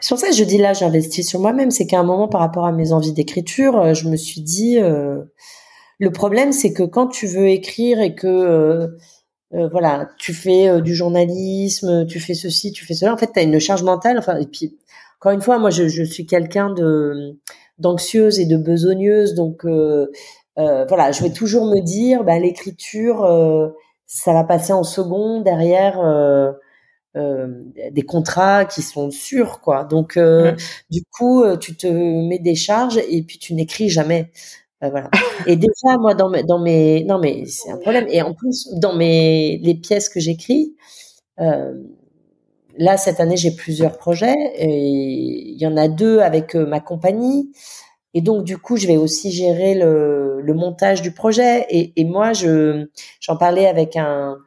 C'est 0.00 0.10
pour 0.10 0.18
ça 0.18 0.28
que 0.28 0.34
je 0.34 0.44
dis 0.44 0.58
là 0.58 0.74
j'investis 0.74 1.26
sur 1.26 1.40
moi-même. 1.40 1.70
C'est 1.70 1.86
qu'à 1.86 1.98
un 1.98 2.04
moment 2.04 2.28
par 2.28 2.42
rapport 2.42 2.66
à 2.66 2.72
mes 2.72 2.92
envies 2.92 3.12
d'écriture 3.12 3.94
je 3.94 4.08
me 4.08 4.16
suis 4.16 4.40
dit 4.40 4.78
le 4.78 6.10
problème 6.10 6.52
c'est 6.52 6.72
que 6.72 6.82
quand 6.82 7.08
tu 7.08 7.26
veux 7.26 7.48
écrire 7.48 8.00
et 8.00 8.14
que 8.14 8.88
voilà 9.50 10.08
tu 10.18 10.34
fais 10.34 10.80
du 10.80 10.94
journalisme 10.94 12.06
tu 12.06 12.20
fais 12.20 12.34
ceci 12.34 12.72
tu 12.72 12.84
fais 12.84 12.94
cela 12.94 13.14
en 13.14 13.16
fait 13.16 13.30
tu 13.32 13.38
as 13.40 13.42
une 13.42 13.58
charge 13.58 13.82
mentale. 13.82 14.18
Enfin 14.18 14.38
et 14.38 14.46
puis 14.46 14.78
encore 15.18 15.32
une 15.32 15.42
fois 15.42 15.58
moi 15.58 15.70
je, 15.70 15.88
je 15.88 16.02
suis 16.02 16.26
quelqu'un 16.26 16.70
de 16.70 17.38
d'anxieuse 17.78 18.40
et 18.40 18.46
de 18.46 18.58
besogneuse. 18.58 19.34
Donc 19.34 19.64
euh, 20.58 20.84
voilà, 20.86 21.12
je 21.12 21.22
vais 21.22 21.32
toujours 21.32 21.66
me 21.66 21.80
dire, 21.80 22.24
bah, 22.24 22.38
l'écriture, 22.38 23.24
euh, 23.24 23.68
ça 24.06 24.32
va 24.32 24.44
passer 24.44 24.72
en 24.72 24.82
second 24.84 25.40
derrière 25.40 25.98
euh, 26.00 26.52
des 27.14 28.02
contrats 28.02 28.64
qui 28.64 28.82
sont 28.82 29.10
sûrs, 29.10 29.60
quoi. 29.60 29.84
Donc, 29.84 30.16
mmh. 30.16 30.56
du 30.90 31.02
coup, 31.10 31.44
tu 31.58 31.76
te 31.76 31.86
mets 31.86 32.38
des 32.38 32.54
charges 32.54 32.98
et 33.08 33.22
puis 33.22 33.38
tu 33.38 33.54
n'écris 33.54 33.88
jamais. 33.88 34.30
voilà. 34.80 35.10
Et 35.46 35.56
déjà, 35.56 35.96
moi, 35.98 36.14
dans 36.14 36.28
mes, 36.30 36.42
dans 36.42 36.58
mes, 36.58 37.04
non 37.04 37.18
mais 37.18 37.44
c'est 37.46 37.70
un 37.70 37.78
problème. 37.78 38.06
Et 38.08 38.22
en 38.22 38.34
plus, 38.34 38.68
dans 38.74 38.94
mes 38.94 39.58
les 39.62 39.74
pièces 39.74 40.08
que 40.08 40.20
j'écris, 40.20 40.74
là 41.38 42.96
cette 42.96 43.20
année, 43.20 43.36
j'ai 43.36 43.52
plusieurs 43.52 43.98
projets. 43.98 44.36
Et 44.56 45.52
il 45.52 45.58
y 45.58 45.66
en 45.66 45.76
a 45.76 45.88
deux 45.88 46.20
avec 46.20 46.54
ma 46.54 46.80
compagnie. 46.80 47.52
Et 48.14 48.20
donc, 48.20 48.44
du 48.44 48.58
coup, 48.58 48.76
je 48.76 48.86
vais 48.86 48.96
aussi 48.96 49.30
gérer 49.32 49.74
le, 49.74 50.40
le 50.42 50.54
montage 50.54 51.02
du 51.02 51.12
projet. 51.12 51.66
Et, 51.70 51.92
et 52.00 52.04
moi, 52.04 52.32
je 52.32 52.86
j'en 53.20 53.36
parlais 53.36 53.66
avec 53.66 53.96
un 53.96 54.38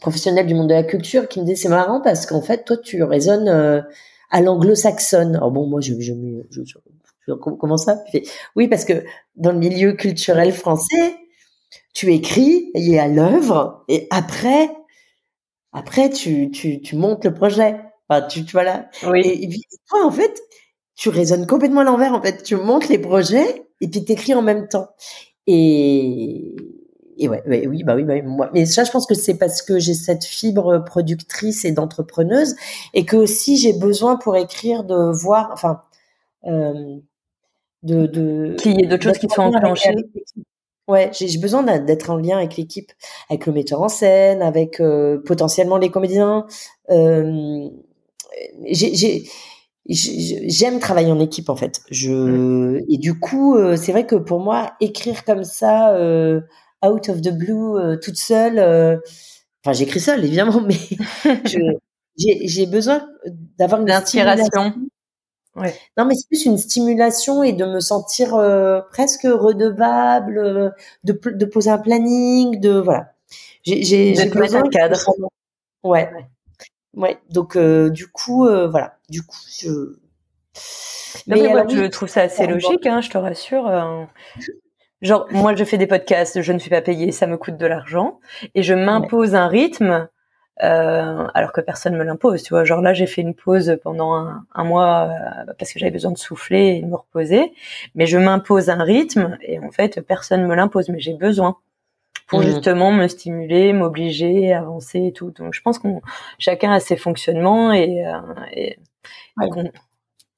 professionnel 0.00 0.46
du 0.46 0.54
monde 0.54 0.68
de 0.68 0.74
la 0.74 0.82
culture 0.84 1.28
qui 1.28 1.40
me 1.40 1.44
disait 1.44 1.56
c'est 1.62 1.68
marrant 1.68 2.00
parce 2.00 2.26
qu'en 2.26 2.42
fait, 2.42 2.64
toi, 2.64 2.76
tu 2.76 3.02
raisonnes 3.02 3.48
euh, 3.48 3.80
à 4.30 4.40
l'anglo-saxonne. 4.40 5.36
Alors 5.36 5.50
bon, 5.50 5.66
moi, 5.66 5.80
je, 5.80 5.94
je, 6.00 6.12
je, 6.50 6.62
je 6.64 7.34
comment 7.34 7.76
ça? 7.76 8.02
Oui, 8.56 8.68
parce 8.68 8.84
que 8.84 9.04
dans 9.36 9.52
le 9.52 9.58
milieu 9.58 9.92
culturel 9.92 10.52
français, 10.52 11.16
tu 11.94 12.12
écris, 12.12 12.70
il 12.74 12.94
est 12.94 12.98
à 12.98 13.08
l'œuvre, 13.08 13.84
et 13.88 14.08
après, 14.10 14.70
après, 15.72 16.10
tu, 16.10 16.50
tu, 16.50 16.80
tu 16.80 16.96
montes 16.96 17.24
le 17.24 17.32
projet. 17.34 17.76
Enfin, 18.08 18.26
tu, 18.26 18.44
tu 18.44 18.52
voilà. 18.52 18.88
Oui. 19.06 19.20
Et, 19.20 19.44
et 19.44 19.60
toi, 19.88 20.04
en 20.06 20.10
fait, 20.10 20.42
tu 21.02 21.08
raisonnes 21.08 21.48
complètement 21.48 21.80
à 21.80 21.84
l'envers 21.84 22.12
en 22.14 22.22
fait. 22.22 22.44
Tu 22.44 22.54
montes 22.54 22.88
les 22.88 22.96
projets 22.96 23.66
et 23.80 23.88
puis 23.88 24.04
t'écris 24.04 24.34
en 24.34 24.42
même 24.42 24.68
temps. 24.68 24.86
Et, 25.48 26.54
et 27.18 27.28
ouais, 27.28 27.42
oui, 27.66 27.82
bah 27.82 27.96
oui, 27.96 28.04
bah 28.04 28.22
moi. 28.22 28.50
Mais 28.54 28.66
ça, 28.66 28.84
je 28.84 28.92
pense 28.92 29.06
que 29.06 29.16
c'est 29.16 29.36
parce 29.36 29.62
que 29.62 29.80
j'ai 29.80 29.94
cette 29.94 30.22
fibre 30.22 30.78
productrice 30.86 31.64
et 31.64 31.72
d'entrepreneuse 31.72 32.54
et 32.94 33.04
que 33.04 33.16
aussi 33.16 33.56
j'ai 33.56 33.72
besoin 33.72 34.14
pour 34.14 34.36
écrire 34.36 34.84
de 34.84 35.10
voir, 35.12 35.50
enfin, 35.52 35.82
euh, 36.44 36.98
de, 37.82 38.06
de 38.06 38.54
qu'il 38.60 38.80
y 38.80 38.84
ait 38.84 38.86
d'autres 38.86 39.02
choses 39.02 39.18
qui 39.18 39.28
sont 39.28 39.42
enclenchées. 39.42 39.96
Ouais, 40.86 41.10
j'ai 41.12 41.38
besoin 41.38 41.64
d'être 41.80 42.10
en 42.10 42.16
lien 42.16 42.38
avec 42.38 42.56
l'équipe, 42.56 42.92
avec 43.28 43.46
le 43.46 43.52
metteur 43.52 43.82
en 43.82 43.88
scène, 43.88 44.40
avec 44.40 44.78
euh, 44.78 45.20
potentiellement 45.26 45.78
les 45.78 45.90
comédiens. 45.90 46.46
Euh, 46.90 47.68
j'ai 48.68 49.24
j'aime 49.88 50.78
travailler 50.78 51.10
en 51.10 51.20
équipe 51.20 51.48
en 51.48 51.56
fait. 51.56 51.82
Je 51.90 52.12
mmh. 52.12 52.84
et 52.88 52.98
du 52.98 53.18
coup, 53.18 53.56
euh, 53.56 53.76
c'est 53.76 53.92
vrai 53.92 54.06
que 54.06 54.16
pour 54.16 54.40
moi, 54.40 54.74
écrire 54.80 55.24
comme 55.24 55.44
ça, 55.44 55.94
euh, 55.94 56.40
out 56.84 57.08
of 57.08 57.20
the 57.20 57.36
blue, 57.36 57.76
euh, 57.76 57.96
toute 57.96 58.16
seule, 58.16 58.58
enfin 59.64 59.72
j'écris 59.72 60.00
seul 60.00 60.24
évidemment, 60.24 60.60
mais 60.66 60.76
j'ai 62.16 62.66
besoin 62.66 63.06
d'avoir 63.58 63.80
une 63.80 63.90
inspiration. 63.90 64.74
Ouais. 65.54 65.74
Non, 65.98 66.06
mais 66.06 66.14
c'est 66.14 66.28
plus 66.28 66.46
une 66.46 66.56
stimulation 66.56 67.42
et 67.42 67.52
de 67.52 67.66
me 67.66 67.80
sentir 67.80 68.30
presque 68.90 69.24
redevable, 69.24 70.74
de, 71.04 71.12
de 71.12 71.44
poser 71.44 71.70
un 71.70 71.78
planning, 71.78 72.58
de 72.58 72.78
voilà. 72.78 73.12
J'ai 73.64 74.14
besoin 74.30 74.62
de 74.62 74.68
cadre. 74.68 74.98
Ouais. 75.82 76.08
Ouais. 76.94 77.18
Donc 77.30 77.58
du 77.58 78.06
coup, 78.06 78.46
voilà. 78.46 78.96
Du 79.12 79.22
coup, 79.22 79.36
je. 79.60 79.68
Mais, 81.26 81.48
moi, 81.48 81.66
je 81.68 81.84
trouve 81.84 82.08
ça 82.08 82.22
assez 82.22 82.46
logique, 82.46 82.86
hein, 82.86 83.00
je 83.02 83.10
te 83.10 83.18
rassure. 83.18 83.70
Genre, 85.02 85.26
moi, 85.30 85.54
je 85.54 85.64
fais 85.64 85.78
des 85.78 85.86
podcasts, 85.86 86.40
je 86.40 86.52
ne 86.52 86.58
suis 86.58 86.70
pas 86.70 86.80
payée, 86.80 87.12
ça 87.12 87.26
me 87.26 87.36
coûte 87.36 87.56
de 87.58 87.66
l'argent, 87.66 88.20
et 88.54 88.62
je 88.62 88.72
m'impose 88.72 89.34
un 89.34 89.48
rythme 89.48 90.08
euh, 90.62 91.26
alors 91.34 91.52
que 91.52 91.60
personne 91.60 91.96
me 91.96 92.04
l'impose. 92.04 92.42
Tu 92.42 92.50
vois, 92.50 92.64
genre 92.64 92.80
là, 92.80 92.94
j'ai 92.94 93.06
fait 93.06 93.22
une 93.22 93.34
pause 93.34 93.78
pendant 93.82 94.14
un, 94.54 94.64
mois 94.64 95.10
euh, 95.10 95.52
parce 95.58 95.72
que 95.72 95.78
j'avais 95.78 95.90
besoin 95.90 96.12
de 96.12 96.18
souffler 96.18 96.76
et 96.76 96.82
de 96.82 96.86
me 96.86 96.96
reposer. 96.96 97.52
Mais 97.94 98.06
je 98.06 98.16
m'impose 98.16 98.70
un 98.70 98.82
rythme 98.82 99.36
et 99.42 99.58
en 99.58 99.70
fait, 99.70 100.00
personne 100.00 100.46
me 100.46 100.54
l'impose, 100.54 100.88
mais 100.88 101.00
j'ai 101.00 101.14
besoin 101.14 101.56
pour 102.28 102.40
mmh. 102.40 102.44
justement 102.44 102.92
me 102.92 103.08
stimuler, 103.08 103.72
m'obliger, 103.72 104.52
avancer 104.52 105.06
et 105.06 105.12
tout. 105.12 105.32
Donc, 105.32 105.52
je 105.52 105.62
pense 105.62 105.78
qu'on 105.78 106.00
chacun 106.38 106.70
a 106.70 106.80
ses 106.80 106.96
fonctionnements 106.96 107.72
et, 107.72 108.06
euh, 108.06 108.20
et 108.52 108.78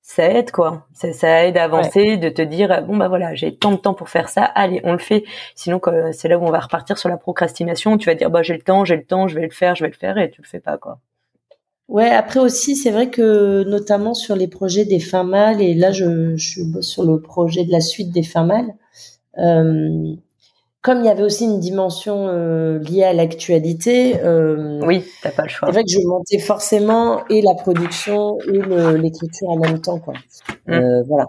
ça 0.03 0.29
aide 0.31 0.51
quoi. 0.51 0.87
Ça, 0.93 1.13
ça 1.13 1.47
aide 1.47 1.57
à 1.57 1.65
avancer, 1.65 2.17
de 2.17 2.29
te 2.29 2.43
dire 2.43 2.85
bon 2.87 2.97
bah 2.97 3.09
voilà 3.09 3.35
j'ai 3.35 3.57
tant 3.57 3.73
de 3.73 3.77
temps 3.77 3.95
pour 3.95 4.11
faire 4.11 4.29
ça, 4.29 4.45
allez 4.45 4.81
on 4.85 4.93
le 4.93 4.99
fait. 4.99 5.25
Sinon 5.55 5.81
c'est 6.13 6.29
là 6.29 6.39
où 6.39 6.43
on 6.45 6.51
va 6.51 6.61
repartir 6.61 6.99
sur 6.99 7.09
la 7.09 7.17
procrastination. 7.17 7.97
Tu 7.99 8.07
vas 8.07 8.15
dire 8.15 8.31
bah 8.31 8.43
j'ai 8.43 8.55
le 8.55 8.63
temps, 8.63 8.85
j'ai 8.85 8.97
le 8.97 9.05
temps, 9.05 9.29
je 9.29 9.37
vais 9.37 9.47
le 9.47 9.51
faire, 9.51 9.75
je 9.75 9.85
vais 9.85 9.91
le 9.91 9.97
faire 9.97 10.19
et 10.19 10.31
tu 10.31 10.43
le 10.43 10.47
fais 10.47 10.61
pas 10.61 10.79
quoi. 10.79 10.99
Ouais, 11.89 12.09
après 12.09 12.41
aussi, 12.41 12.77
c'est 12.77 12.91
vrai 12.91 13.11
que 13.11 13.63
notamment 13.65 14.15
sur 14.15 14.37
les 14.37 14.49
projets 14.49 14.87
des 14.87 15.01
fins 15.01 15.23
mâles, 15.23 15.61
et 15.61 15.75
là 15.75 15.93
je, 15.93 16.35
je 16.37 16.49
suis 16.49 16.83
sur 16.83 17.05
le 17.05 17.21
projet 17.21 17.65
de 17.65 17.71
la 17.71 17.81
suite 17.81 18.11
des 18.11 18.23
fins 18.23 18.45
mâles, 18.45 18.75
euh, 19.39 20.15
comme 20.85 21.01
il 21.01 21.07
y 21.07 21.09
avait 21.09 21.23
aussi 21.23 21.45
une 21.45 21.61
dimension 21.61 22.29
euh, 22.29 22.79
liée 22.79 23.05
à 23.05 23.15
l'actualité. 23.15 24.21
Euh, 24.23 24.81
oui, 24.85 25.03
t'as 25.23 25.31
pas 25.31 25.45
le 25.45 25.49
choix. 25.49 25.67
C'est 25.69 25.73
vrai 25.73 25.83
que 25.83 25.91
je 25.91 26.07
montais 26.07 26.39
forcément 26.39 27.27
et 27.29 27.41
la 27.41 27.55
production 27.55 28.39
et 28.41 28.61
l'écriture 28.99 29.49
en 29.49 29.57
même 29.57 29.81
temps, 29.81 29.99
quoi. 29.99 30.13
Mm. 30.67 30.73
Euh, 30.73 31.03
voilà. 31.09 31.25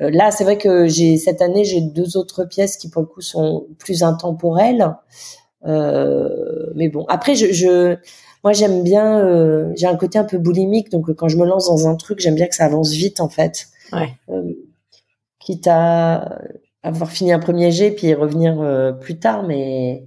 Euh, 0.00 0.10
là, 0.10 0.30
c'est 0.30 0.42
vrai 0.42 0.56
que 0.56 0.88
j'ai 0.88 1.18
cette 1.18 1.42
année 1.42 1.64
j'ai 1.64 1.82
deux 1.82 2.16
autres 2.16 2.46
pièces 2.46 2.78
qui 2.78 2.88
pour 2.88 3.02
le 3.02 3.08
coup 3.08 3.20
sont 3.20 3.66
plus 3.78 4.02
intemporelles. 4.02 4.96
Euh, 5.66 6.70
mais 6.74 6.88
bon, 6.88 7.04
après 7.08 7.34
je, 7.34 7.52
je 7.52 7.96
moi 8.42 8.54
j'aime 8.54 8.82
bien, 8.84 9.70
j'ai 9.76 9.86
un 9.86 9.96
côté 9.96 10.18
un 10.18 10.24
peu 10.24 10.38
boulimique, 10.38 10.90
donc 10.90 11.12
quand 11.12 11.28
je 11.28 11.36
me 11.36 11.44
lance 11.44 11.66
dans 11.66 11.88
un 11.88 11.96
truc, 11.96 12.20
j'aime 12.20 12.36
bien 12.36 12.46
que 12.46 12.54
ça 12.54 12.64
avance 12.64 12.92
vite 12.92 13.20
en 13.20 13.28
fait. 13.28 13.66
Ouais. 13.92 14.14
quitte 15.40 15.66
à 15.66 16.38
avoir 16.82 17.10
fini 17.10 17.32
un 17.32 17.38
premier 17.38 17.70
jet 17.70 17.90
puis 17.90 18.14
revenir 18.14 18.60
euh, 18.60 18.92
plus 18.92 19.18
tard, 19.18 19.42
mais 19.42 20.04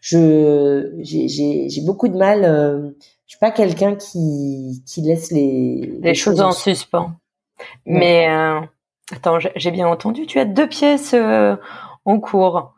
je 0.00 0.90
j'ai 1.02 1.80
beaucoup 1.82 2.08
de 2.08 2.16
mal. 2.16 2.44
Euh, 2.44 2.90
je 3.26 3.32
suis 3.32 3.38
pas 3.38 3.50
quelqu'un 3.50 3.94
qui 3.94 4.82
qui 4.86 5.02
laisse 5.02 5.30
les 5.30 5.98
les, 6.00 6.14
choses, 6.14 6.40
en 6.40 6.52
suspens. 6.52 7.12
Mais 7.86 8.28
euh, 8.28 8.60
attends, 9.12 9.38
j'ai 9.38 9.70
bien 9.70 9.88
entendu. 9.88 10.26
Tu 10.26 10.38
as 10.38 10.44
deux 10.44 10.68
pièces 10.68 11.14
en 11.14 12.20
cours. 12.20 12.74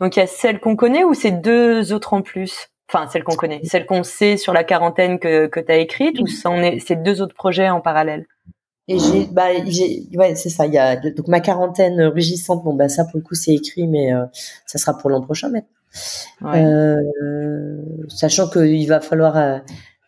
Donc 0.00 0.16
il 0.16 0.20
y 0.20 0.22
a 0.22 0.26
celle 0.26 0.60
qu'on 0.60 0.76
connaît 0.76 1.04
ou 1.04 1.14
c'est 1.14 1.30
deux 1.30 1.92
autres 1.92 2.14
en 2.14 2.22
plus? 2.22 2.68
Enfin, 2.92 3.06
celle 3.08 3.24
qu'on 3.24 3.36
connaît, 3.36 3.60
celle 3.64 3.86
qu'on 3.86 4.02
sait 4.02 4.36
sur 4.36 4.52
la 4.52 4.64
quarantaine 4.64 5.18
que, 5.18 5.46
que 5.46 5.60
tu 5.60 5.72
as 5.72 5.76
écrite, 5.76 6.20
ou 6.20 6.26
c'est 6.26 7.02
deux 7.02 7.22
autres 7.22 7.34
projets 7.34 7.70
en 7.70 7.80
parallèle? 7.80 8.26
Et 8.88 8.98
j'ai, 8.98 9.26
bah, 9.26 9.48
j'ai, 9.66 10.08
ouais, 10.14 10.34
c'est 10.34 10.48
ça. 10.48 10.66
Il 10.66 10.74
y 10.74 10.78
a 10.78 10.96
donc 10.96 11.28
ma 11.28 11.40
quarantaine 11.40 12.02
rugissante. 12.02 12.64
Bon, 12.64 12.74
bah 12.74 12.88
ça 12.88 13.04
pour 13.04 13.18
le 13.18 13.22
coup 13.22 13.34
c'est 13.34 13.54
écrit, 13.54 13.86
mais 13.86 14.12
euh, 14.12 14.24
ça 14.66 14.78
sera 14.78 14.98
pour 14.98 15.08
l'an 15.08 15.20
prochain, 15.20 15.50
mais 15.50 15.64
euh, 16.42 16.96
sachant 18.08 18.48
qu'il 18.48 18.88
va 18.88 19.00
falloir 19.00 19.36
euh, 19.36 19.58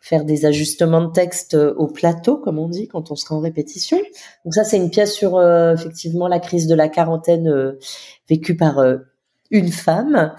faire 0.01 0.25
des 0.25 0.45
ajustements 0.45 1.03
de 1.03 1.13
texte 1.13 1.55
au 1.55 1.87
plateau, 1.87 2.37
comme 2.37 2.59
on 2.59 2.69
dit, 2.69 2.89
quand 2.89 3.13
on 3.13 3.17
sera 3.17 3.37
en 3.37 3.41
répétition. 3.41 3.99
Donc 4.45 4.55
ça, 4.55 4.65
c'est 4.65 4.77
une 4.77 4.91
pièce 4.91 5.15
sur 5.15 5.41
effectivement 5.73 6.29
la 6.29 6.41
crise 6.41 6.67
de 6.67 6.75
la 6.75 6.89
quarantaine 6.89 7.75
vécue 8.29 8.57
par 8.57 8.85
une 9.51 9.73
femme. 9.73 10.35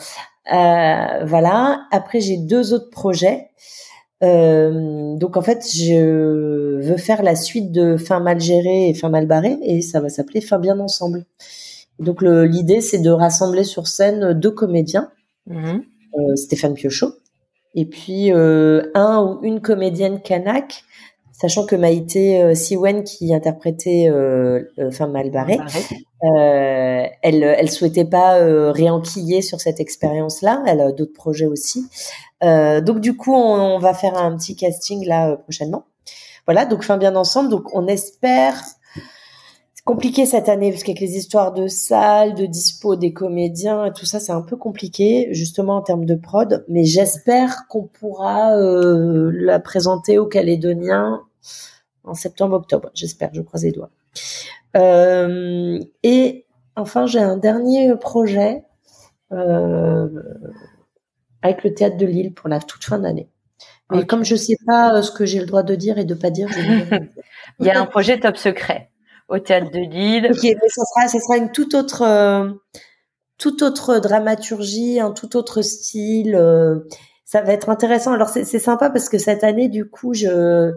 voilà. 0.46 1.88
Après, 1.92 2.20
j'ai 2.20 2.38
deux 2.38 2.74
autres 2.74 2.92
projets. 2.92 3.50
Euh, 4.24 5.16
donc 5.18 5.38
en 5.38 5.42
fait, 5.42 5.66
je 5.74 6.80
veux 6.82 6.98
faire 6.98 7.22
la 7.22 7.36
suite 7.36 7.72
de 7.72 7.98
Fin 7.98 8.20
mal 8.20 8.40
géré 8.40 8.90
et 8.90 8.94
Fin 8.94 9.10
mal 9.10 9.28
barré 9.28 9.58
et 9.64 9.82
ça 9.82 10.00
va 10.00 10.10
s'appeler 10.10 10.42
Fin 10.42 10.60
bien 10.60 10.80
ensemble. 10.80 11.26
Donc 12.00 12.22
l'idée 12.22 12.82
c'est 12.82 13.00
de 13.00 13.10
rassembler 13.10 13.64
sur 13.64 13.88
scène 13.88 14.34
deux 14.34 14.52
comédiens, 14.52 15.10
mhm. 15.48 15.84
euh, 16.18 16.36
Stéphane 16.36 16.74
Piochot 16.74 17.14
et 17.76 17.86
puis 17.86 18.32
euh, 18.32 18.90
un 18.96 19.22
ou 19.22 19.44
une 19.44 19.62
comédienne 19.62 20.22
kanak, 20.22 20.84
sachant 21.34 21.66
que 21.66 21.76
Maïté 21.76 22.42
euh, 22.42 22.56
Siwen 22.56 23.04
qui 23.04 23.34
interprétait 23.36 24.08
euh, 24.10 24.64
Fin 24.92 25.08
mal 25.08 25.30
barré, 25.30 25.60
elle 27.22 27.44
elle 27.44 27.70
souhaitait 27.70 28.06
pas 28.06 28.40
réenquiller 28.72 29.42
sur 29.42 29.60
cette 29.60 29.80
expérience 29.80 30.42
là, 30.42 30.64
elle 30.66 30.82
a 30.82 30.92
d'autres 30.92 31.14
projets 31.14 31.46
aussi. 31.46 31.86
Euh, 32.46 32.82
donc 32.82 33.00
du 33.00 33.18
coup, 33.18 33.34
on, 33.34 33.80
va 33.80 33.94
faire 33.94 34.18
un 34.18 34.36
petit 34.38 34.56
casting 34.56 35.06
là 35.06 35.32
euh, 35.32 35.36
prochainement. 35.36 35.86
Voilà, 36.46 36.66
donc 36.66 36.84
fin 36.84 36.98
bien 36.98 37.16
ensemble. 37.16 37.50
Donc 37.50 37.74
on 37.74 37.88
espère. 37.88 38.62
Compliqué 39.84 40.26
cette 40.26 40.50
année 40.50 40.72
parce 40.72 40.82
qu'avec 40.82 41.00
les 41.00 41.16
histoires 41.16 41.54
de 41.54 41.68
salles, 41.68 42.34
de 42.34 42.48
dispo 42.48 42.96
des 42.96 43.14
comédiens 43.14 43.92
tout 43.92 44.08
ça, 44.08 44.20
c'est 44.20 44.32
un 44.32 44.42
peu 44.42 44.58
compliqué 44.58 45.28
justement 45.30 45.76
en 45.76 45.82
termes 45.84 46.06
de 46.06 46.16
prod. 46.16 46.66
Mais 46.68 46.86
j'espère 46.86 47.68
qu'on 47.70 47.84
pourra 47.84 48.58
euh, 48.58 49.30
la 49.32 49.60
présenter 49.60 50.18
aux 50.18 50.26
Calédoniens 50.26 51.22
en 52.04 52.16
septembre-octobre. 52.16 52.90
J'espère, 52.96 53.30
je 53.34 53.44
croise 53.44 53.64
les 53.64 53.74
doigts. 53.74 53.92
et 56.04 56.46
enfin, 56.76 57.06
j'ai 57.06 57.20
un 57.20 57.38
dernier 57.38 57.96
projet. 57.96 58.64
Avec 61.46 61.64
le 61.64 61.74
théâtre 61.74 61.98
de 61.98 62.06
Lille 62.06 62.34
pour 62.34 62.50
la 62.50 62.60
toute 62.60 62.84
fin 62.84 63.00
d'année. 63.00 63.30
Mais 63.92 64.06
comme 64.06 64.26
je 64.26 64.36
sais 64.36 64.58
pas 64.66 64.96
euh, 64.96 65.02
ce 65.02 65.12
que 65.12 65.26
j'ai 65.26 65.40
le 65.40 65.46
droit 65.46 65.64
de 65.64 65.76
dire 65.76 65.98
et 65.98 66.06
de 66.06 66.16
pas 66.16 66.32
dire, 66.32 66.50
je 66.50 66.60
Il 67.60 67.66
y 67.66 67.70
a 67.70 67.80
un 67.80 67.86
projet 67.86 68.20
top 68.20 68.38
secret 68.38 68.90
au 69.28 69.40
théâtre 69.40 69.72
de 69.72 69.80
Lille. 69.80 70.28
Ok, 70.32 70.44
mais 70.44 70.70
ça 70.70 70.82
sera, 70.86 71.08
ça 71.08 71.20
sera 71.20 71.38
une 71.38 71.52
toute 71.52 71.74
autre, 71.76 72.02
euh, 72.02 72.50
toute 73.38 73.62
autre 73.62 74.00
dramaturgie, 74.00 75.00
un 75.00 75.12
tout 75.12 75.38
autre 75.38 75.62
style. 75.62 76.36
Euh, 76.36 76.80
ça 77.26 77.42
va 77.42 77.54
être 77.54 77.70
intéressant. 77.70 78.14
Alors 78.14 78.30
c'est 78.30 78.46
sympa 78.46 78.90
parce 78.90 79.10
que 79.10 79.18
cette 79.18 79.44
année, 79.44 79.68
du 79.68 79.90
coup, 79.90 80.14
je 80.14 80.74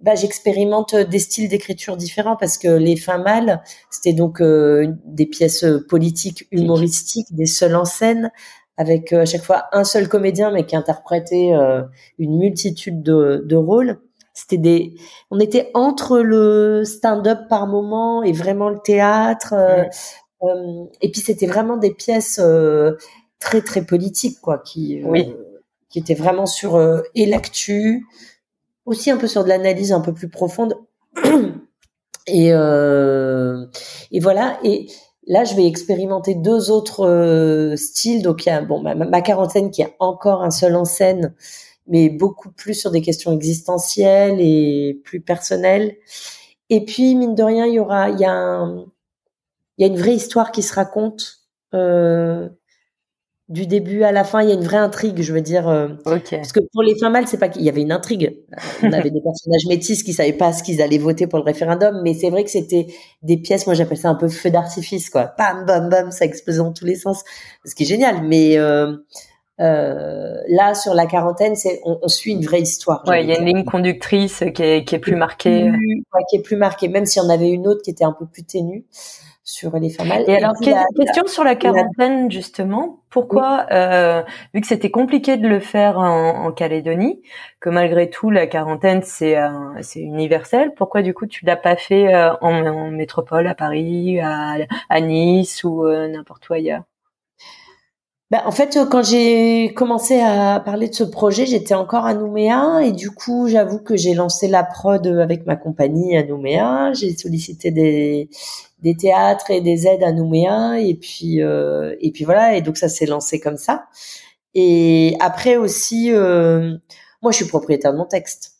bah, 0.00 0.14
j'expérimente 0.14 0.94
des 0.94 1.18
styles 1.18 1.48
d'écriture 1.48 1.96
différents 1.96 2.36
parce 2.36 2.56
que 2.56 2.68
les 2.68 2.94
fins 2.94 3.18
mâles, 3.18 3.62
c'était 3.90 4.12
donc 4.12 4.40
des 4.42 5.26
pièces 5.26 5.64
politiques 5.88 6.46
humoristiques, 6.52 7.34
des 7.34 7.46
seuls 7.46 7.74
en 7.74 7.86
scène 7.86 8.30
avec 8.78 9.12
euh, 9.12 9.22
à 9.22 9.24
chaque 9.26 9.42
fois 9.42 9.64
un 9.72 9.84
seul 9.84 10.08
comédien, 10.08 10.50
mais 10.52 10.64
qui 10.64 10.76
interprétait 10.76 11.50
euh, 11.52 11.82
une 12.18 12.38
multitude 12.38 13.02
de, 13.02 13.42
de 13.44 13.56
rôles. 13.56 13.98
C'était 14.32 14.56
des, 14.56 14.94
on 15.32 15.40
était 15.40 15.70
entre 15.74 16.20
le 16.20 16.84
stand-up 16.84 17.40
par 17.50 17.66
moment 17.66 18.22
et 18.22 18.30
vraiment 18.32 18.70
le 18.70 18.78
théâtre. 18.78 19.52
Euh, 19.52 20.84
et 21.02 21.10
puis 21.10 21.20
c'était 21.20 21.48
vraiment 21.48 21.76
des 21.76 21.92
pièces 21.92 22.40
très 23.40 23.60
très 23.60 23.84
politiques, 23.84 24.38
quoi, 24.40 24.58
qui 24.58 25.02
oui. 25.04 25.34
qui 25.90 25.98
étaient 25.98 26.14
vraiment 26.14 26.46
sur 26.46 26.80
et 27.16 27.26
l'actu, 27.26 28.06
aussi 28.86 29.10
un 29.10 29.16
peu 29.16 29.26
sur 29.26 29.42
de 29.42 29.48
l'analyse 29.48 29.90
un 29.90 30.00
peu 30.00 30.14
plus 30.14 30.28
profonde. 30.28 30.78
et 32.28 32.50
et 32.50 34.20
voilà 34.20 34.60
et 34.62 34.86
Là, 35.28 35.44
je 35.44 35.54
vais 35.54 35.66
expérimenter 35.66 36.34
deux 36.34 36.70
autres 36.70 37.06
euh, 37.06 37.76
styles. 37.76 38.22
Donc, 38.22 38.46
il 38.46 38.48
y 38.48 38.52
a 38.52 38.62
bon, 38.62 38.80
ma, 38.80 39.20
quarantaine 39.20 39.70
qui 39.70 39.82
a 39.82 39.90
encore 40.00 40.42
un 40.42 40.50
seul 40.50 40.74
en 40.74 40.86
scène, 40.86 41.34
mais 41.86 42.08
beaucoup 42.08 42.50
plus 42.50 42.74
sur 42.74 42.90
des 42.90 43.02
questions 43.02 43.32
existentielles 43.32 44.40
et 44.40 45.00
plus 45.04 45.20
personnelles. 45.20 45.96
Et 46.70 46.84
puis, 46.84 47.14
mine 47.14 47.34
de 47.34 47.42
rien, 47.42 47.66
il 47.66 47.74
y 47.74 47.78
aura, 47.78 48.08
il 48.08 48.18
y 48.18 48.24
a, 48.24 48.66
il 49.76 49.82
y 49.82 49.84
a 49.84 49.92
une 49.92 49.98
vraie 49.98 50.14
histoire 50.14 50.50
qui 50.50 50.62
se 50.62 50.74
raconte. 50.74 51.40
Euh, 51.74 52.48
du 53.48 53.66
début 53.66 54.02
à 54.02 54.12
la 54.12 54.24
fin, 54.24 54.42
il 54.42 54.48
y 54.48 54.52
a 54.52 54.54
une 54.54 54.64
vraie 54.64 54.76
intrigue, 54.76 55.22
je 55.22 55.32
veux 55.32 55.40
dire. 55.40 55.68
Euh, 55.68 55.88
parce 56.04 56.52
que 56.52 56.60
pour 56.72 56.82
les 56.82 56.98
fins 56.98 57.08
mâles, 57.08 57.26
c'est 57.26 57.38
pas 57.38 57.48
qu'il 57.48 57.62
y 57.62 57.68
avait 57.68 57.80
une 57.80 57.92
intrigue. 57.92 58.42
On 58.82 58.92
avait 58.92 59.10
des 59.10 59.22
personnages 59.22 59.66
métis 59.68 60.02
qui 60.02 60.12
savaient 60.12 60.32
pas 60.32 60.52
ce 60.52 60.62
qu'ils 60.62 60.82
allaient 60.82 60.98
voter 60.98 61.26
pour 61.26 61.38
le 61.38 61.44
référendum, 61.44 62.00
mais 62.02 62.14
c'est 62.14 62.30
vrai 62.30 62.44
que 62.44 62.50
c'était 62.50 62.86
des 63.22 63.38
pièces, 63.38 63.66
moi 63.66 63.74
j'appelle 63.74 63.96
ça 63.96 64.10
un 64.10 64.14
peu 64.14 64.28
feu 64.28 64.50
d'artifice, 64.50 65.08
quoi. 65.08 65.32
Bam, 65.38 65.64
bam, 65.64 65.88
bam, 65.88 66.10
ça 66.10 66.24
explose 66.26 66.58
dans 66.58 66.72
tous 66.72 66.84
les 66.84 66.96
sens. 66.96 67.24
Ce 67.64 67.74
qui 67.74 67.84
est 67.84 67.86
génial, 67.86 68.22
mais 68.22 68.58
euh, 69.60 70.34
là, 70.48 70.74
sur 70.74 70.94
la 70.94 71.06
quarantaine, 71.06 71.56
c'est 71.56 71.80
on, 71.84 71.98
on, 72.02 72.08
suit 72.08 72.32
une 72.32 72.44
vraie 72.44 72.60
histoire. 72.60 73.02
Ouais, 73.06 73.24
il 73.24 73.30
y 73.30 73.32
a 73.32 73.40
une 73.40 73.46
ligne 73.46 73.64
conductrice 73.64 74.44
qui 74.54 74.62
est, 74.62 74.84
qui 74.84 74.94
est 74.94 75.00
plus 75.00 75.16
marquée. 75.16 75.72
qui 76.30 76.36
est 76.36 76.42
plus 76.42 76.56
marquée, 76.56 76.88
même 76.88 77.06
si 77.06 77.18
on 77.18 77.28
avait 77.28 77.50
une 77.50 77.66
autre 77.66 77.82
qui 77.82 77.90
était 77.90 78.04
un 78.04 78.12
peu 78.12 78.26
plus 78.26 78.44
ténue 78.44 78.84
sur 79.48 79.74
les 79.78 79.88
femmes 79.88 80.12
Et, 80.26 80.36
alors, 80.36 80.52
question 80.60 81.26
sur 81.26 81.42
la 81.42 81.56
quarantaine, 81.56 82.30
justement. 82.30 83.00
Pourquoi, 83.08 83.66
euh, 83.72 84.22
vu 84.52 84.60
que 84.60 84.66
c'était 84.66 84.90
compliqué 84.90 85.38
de 85.38 85.48
le 85.48 85.58
faire 85.58 85.98
en, 85.98 86.44
en, 86.44 86.52
Calédonie, 86.52 87.22
que 87.58 87.70
malgré 87.70 88.10
tout, 88.10 88.28
la 88.30 88.46
quarantaine, 88.46 89.00
c'est 89.02 89.38
euh, 89.38 89.48
c'est 89.80 90.00
universel, 90.00 90.74
pourquoi, 90.76 91.00
du 91.00 91.14
coup, 91.14 91.26
tu 91.26 91.46
l'as 91.46 91.56
pas 91.56 91.76
fait 91.76 92.14
euh, 92.14 92.34
en, 92.42 92.66
en, 92.66 92.90
métropole, 92.90 93.46
à 93.46 93.54
Paris, 93.54 94.20
à, 94.20 94.56
à 94.90 95.00
Nice 95.00 95.64
ou 95.64 95.86
euh, 95.86 96.08
n'importe 96.08 96.46
où 96.50 96.52
ailleurs? 96.52 96.82
Bah, 98.30 98.42
en 98.44 98.50
fait, 98.50 98.78
quand 98.90 99.02
j'ai 99.02 99.72
commencé 99.74 100.20
à 100.20 100.60
parler 100.60 100.88
de 100.88 100.94
ce 100.94 101.04
projet, 101.04 101.46
j'étais 101.46 101.74
encore 101.74 102.04
à 102.04 102.12
Nouméa 102.12 102.82
et 102.82 102.92
du 102.92 103.10
coup, 103.10 103.48
j'avoue 103.48 103.78
que 103.78 103.96
j'ai 103.96 104.12
lancé 104.12 104.48
la 104.48 104.64
prod 104.64 105.06
avec 105.06 105.46
ma 105.46 105.56
compagnie 105.56 106.16
à 106.16 106.24
Nouméa. 106.24 106.92
J'ai 106.92 107.16
sollicité 107.16 107.70
des, 107.70 108.28
des 108.82 108.96
théâtres 108.96 109.50
et 109.50 109.62
des 109.62 109.86
aides 109.86 110.02
à 110.02 110.12
Nouméa 110.12 110.78
et 110.80 110.94
puis 110.94 111.42
euh, 111.42 111.96
et 112.00 112.10
puis 112.12 112.24
voilà 112.24 112.56
et 112.56 112.62
donc 112.62 112.76
ça 112.76 112.88
s'est 112.88 113.06
lancé 113.06 113.40
comme 113.40 113.56
ça. 113.56 113.86
Et 114.54 115.16
après 115.20 115.56
aussi, 115.56 116.12
euh, 116.12 116.76
moi, 117.22 117.32
je 117.32 117.36
suis 117.36 117.46
propriétaire 117.46 117.92
de 117.92 117.98
mon 117.98 118.06
texte, 118.06 118.56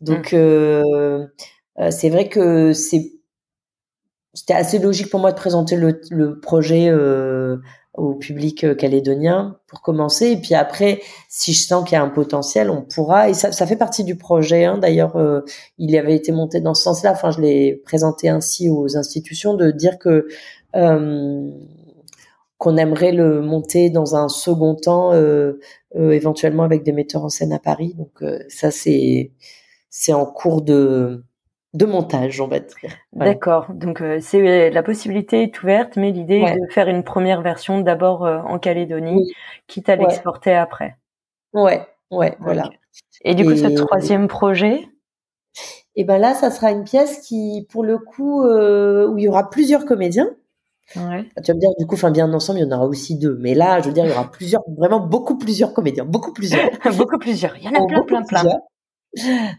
donc 0.00 0.32
mmh. 0.32 0.36
euh, 0.36 1.26
euh, 1.78 1.90
c'est 1.90 2.10
vrai 2.10 2.28
que 2.28 2.72
c'est 2.72 3.12
c'était 4.34 4.54
assez 4.54 4.78
logique 4.78 5.10
pour 5.10 5.20
moi 5.20 5.30
de 5.30 5.36
présenter 5.36 5.76
le, 5.76 6.00
le 6.10 6.40
projet 6.40 6.88
euh, 6.88 7.58
au 7.94 8.14
public 8.14 8.64
euh, 8.64 8.74
calédonien 8.74 9.58
pour 9.66 9.82
commencer. 9.82 10.30
Et 10.30 10.36
puis 10.36 10.54
après, 10.54 11.00
si 11.28 11.52
je 11.52 11.66
sens 11.66 11.84
qu'il 11.84 11.94
y 11.94 12.00
a 12.00 12.02
un 12.02 12.08
potentiel, 12.08 12.70
on 12.70 12.82
pourra. 12.82 13.28
Et 13.28 13.34
ça, 13.34 13.52
ça 13.52 13.66
fait 13.66 13.76
partie 13.76 14.04
du 14.04 14.16
projet. 14.16 14.64
Hein. 14.64 14.78
D'ailleurs, 14.78 15.16
euh, 15.16 15.42
il 15.78 15.96
avait 15.96 16.16
été 16.16 16.32
monté 16.32 16.60
dans 16.60 16.74
ce 16.74 16.84
sens-là. 16.84 17.12
Enfin, 17.12 17.30
je 17.30 17.40
l'ai 17.40 17.82
présenté 17.84 18.28
ainsi 18.28 18.70
aux 18.70 18.96
institutions 18.96 19.54
de 19.54 19.70
dire 19.70 19.98
que 19.98 20.26
euh, 20.76 21.50
qu'on 22.58 22.76
aimerait 22.76 23.12
le 23.12 23.42
monter 23.42 23.90
dans 23.90 24.14
un 24.16 24.28
second 24.28 24.74
temps, 24.76 25.12
euh, 25.12 25.58
euh 25.96 26.12
éventuellement 26.12 26.62
avec 26.62 26.84
des 26.84 26.92
metteurs 26.92 27.24
en 27.24 27.28
scène 27.28 27.52
à 27.52 27.58
Paris. 27.58 27.94
Donc 27.98 28.24
ça, 28.48 28.70
c'est 28.70 29.32
c'est 29.90 30.12
en 30.14 30.24
cours 30.26 30.62
de 30.62 31.24
de 31.74 31.86
montage, 31.86 32.40
on 32.40 32.48
va 32.48 32.60
dire. 32.60 32.90
D'accord. 33.12 33.66
Donc 33.72 34.02
euh, 34.02 34.18
c'est 34.20 34.70
la 34.70 34.82
possibilité 34.82 35.42
est 35.42 35.62
ouverte, 35.62 35.96
mais 35.96 36.10
l'idée 36.10 36.36
est 36.36 36.54
de 36.54 36.72
faire 36.72 36.88
une 36.88 37.02
première 37.02 37.40
version 37.40 37.80
d'abord 37.80 38.26
euh, 38.26 38.40
en 38.40 38.58
Calédonie, 38.58 39.32
quitte 39.66 39.88
à 39.88 39.96
l'exporter 39.96 40.54
après. 40.54 40.96
Ouais, 41.54 41.86
ouais, 42.10 42.36
voilà. 42.40 42.70
Et 43.24 43.34
du 43.34 43.44
coup, 43.44 43.56
ce 43.56 43.68
troisième 43.68 44.28
projet? 44.28 44.88
Et 45.94 46.00
eh 46.00 46.04
ben 46.04 46.16
là, 46.16 46.32
ça 46.32 46.50
sera 46.50 46.70
une 46.70 46.84
pièce 46.84 47.20
qui, 47.20 47.66
pour 47.70 47.84
le 47.84 47.98
coup, 47.98 48.42
euh, 48.46 49.06
où 49.08 49.18
il 49.18 49.24
y 49.24 49.28
aura 49.28 49.50
plusieurs 49.50 49.84
comédiens. 49.84 50.30
Ouais. 50.96 51.28
Tu 51.44 51.52
vas 51.52 51.54
me 51.54 51.60
dire, 51.60 51.68
du 51.78 51.86
coup, 51.86 51.96
enfin, 51.96 52.10
bien 52.10 52.32
ensemble, 52.32 52.60
il 52.60 52.62
y 52.62 52.64
en 52.64 52.74
aura 52.74 52.86
aussi 52.86 53.18
deux. 53.18 53.36
Mais 53.40 53.52
là, 53.52 53.78
je 53.80 53.88
veux 53.88 53.92
dire, 53.92 54.06
il 54.06 54.10
y 54.10 54.12
aura 54.12 54.30
plusieurs, 54.30 54.62
vraiment 54.78 55.00
beaucoup 55.00 55.36
plusieurs 55.36 55.74
comédiens, 55.74 56.06
beaucoup 56.06 56.32
plusieurs. 56.32 56.70
beaucoup 56.96 57.18
plusieurs. 57.18 57.58
Il 57.58 57.64
y 57.64 57.68
en 57.68 57.74
a 57.74 57.80
oh, 57.82 57.86
plein, 57.86 58.02
plein, 58.04 58.22
plein. 58.22 58.44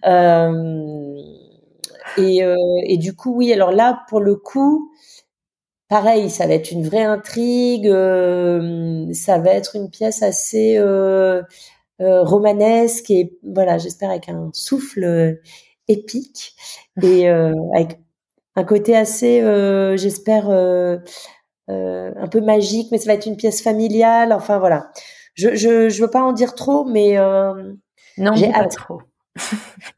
Euh, 0.06 1.03
et, 2.18 2.44
euh, 2.44 2.56
et 2.86 2.98
du 2.98 3.16
coup, 3.16 3.34
oui, 3.36 3.52
alors 3.54 3.72
là, 3.72 4.04
pour 4.10 4.20
le 4.20 4.36
coup, 4.36 4.92
pareil, 5.90 6.30
ça 6.30 6.48
va 6.48 6.54
être 6.54 6.72
une 6.72 6.86
vraie 6.88 7.04
intrigue, 7.04 7.88
euh, 7.88 9.12
ça 9.14 9.38
va 9.40 9.52
être 9.52 9.76
une 9.76 9.90
pièce 9.90 10.24
assez 10.24 10.78
euh, 10.78 11.44
romanesque 12.00 13.10
et 13.12 13.38
voilà, 13.44 13.78
j'espère 13.78 14.10
avec 14.10 14.30
un 14.30 14.50
souffle 14.54 15.40
épique 15.88 16.56
et 17.02 17.28
avec 17.30 18.00
un 18.56 18.64
côté 18.64 18.96
assez, 18.96 19.42
j'espère, 19.98 20.50
un 20.50 22.28
peu 22.32 22.42
magique, 22.42 22.90
mais 22.92 22.98
ça 22.98 23.08
va 23.08 23.14
être 23.14 23.26
une 23.28 23.38
pièce 23.38 23.62
familiale. 23.62 24.34
Enfin 24.34 24.60
voilà, 24.60 24.92
je 25.36 25.56
je, 25.56 25.90
je 25.90 26.02
veux 26.02 26.10
pas 26.10 26.24
en 26.24 26.34
dire 26.34 26.56
trop, 26.56 26.86
mais 26.86 27.18
non, 28.18 28.36
j'ai 28.36 28.54
hâte. 28.54 28.76
trop. 28.76 29.02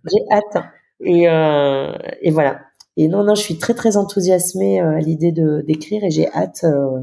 j'ai 0.06 0.22
hâte. 0.32 0.66
Et, 1.02 1.28
euh, 1.28 1.94
et 2.22 2.32
voilà. 2.32 2.62
Et 2.98 3.08
non, 3.08 3.24
non, 3.24 3.36
je 3.36 3.42
suis 3.42 3.58
très 3.58 3.74
très 3.74 3.98
enthousiasmée 3.98 4.82
euh, 4.82 4.96
à 4.96 5.00
l'idée 5.00 5.32
de 5.32 5.62
d'écrire 5.62 6.04
et 6.04 6.12
j'ai 6.12 6.32
hâte. 6.34 6.64
Euh, 6.64 7.02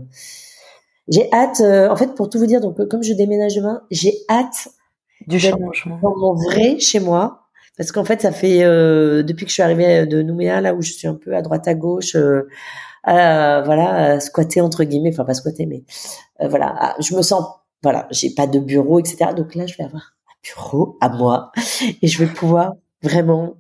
j'ai 1.09 1.31
hâte. 1.33 1.61
en 1.61 1.97
fait, 1.97 2.15
pour 2.15 2.31
tout 2.31 2.39
vous 2.39 2.47
dire, 2.47 2.61
donc 2.61 2.89
comme 2.89 3.03
je 3.03 3.13
déménage 3.13 3.57
demain, 3.57 3.83
j'ai 3.91 4.15
hâte 4.31 4.69
du 5.27 5.39
changement 5.39 5.99
dans 6.03 6.17
mon 6.17 6.35
vrai 6.35 6.79
chez 6.79 7.01
moi. 7.01 7.41
Parce 7.77 7.91
qu'en 7.91 8.05
fait, 8.05 8.21
ça 8.21 8.33
fait 8.33 8.61
depuis 8.61 9.45
que 9.45 9.49
je 9.49 9.55
suis 9.55 9.63
arrivée 9.63 10.07
de 10.07 10.23
Nouméa, 10.23 10.61
là 10.61 10.75
où 10.75 10.83
je 10.83 10.93
suis 10.93 11.09
un 11.09 11.15
peu 11.15 11.35
à 11.35 11.43
droite 11.43 11.67
à 11.67 11.75
gauche, 11.75 12.15
euh, 12.15 12.43
voilà, 13.05 14.21
squatter 14.21 14.61
entre 14.61 14.85
guillemets, 14.85 15.11
enfin 15.13 15.25
pas 15.25 15.35
squatter, 15.35 15.67
mais 15.67 15.83
voilà, 16.49 16.95
je 17.01 17.15
me 17.17 17.23
sens, 17.23 17.45
voilà, 17.83 18.07
j'ai 18.11 18.31
pas 18.31 18.47
de 18.47 18.59
bureau, 18.59 19.01
etc. 19.01 19.33
Donc 19.37 19.55
là, 19.55 19.67
je 19.67 19.77
vais 19.77 19.85
avoir 19.85 20.15
un 20.29 20.39
bureau 20.45 20.97
à 21.01 21.09
moi 21.09 21.51
et 22.03 22.07
je 22.07 22.19
vais 22.25 22.33
pouvoir 22.33 22.75
vraiment 23.03 23.57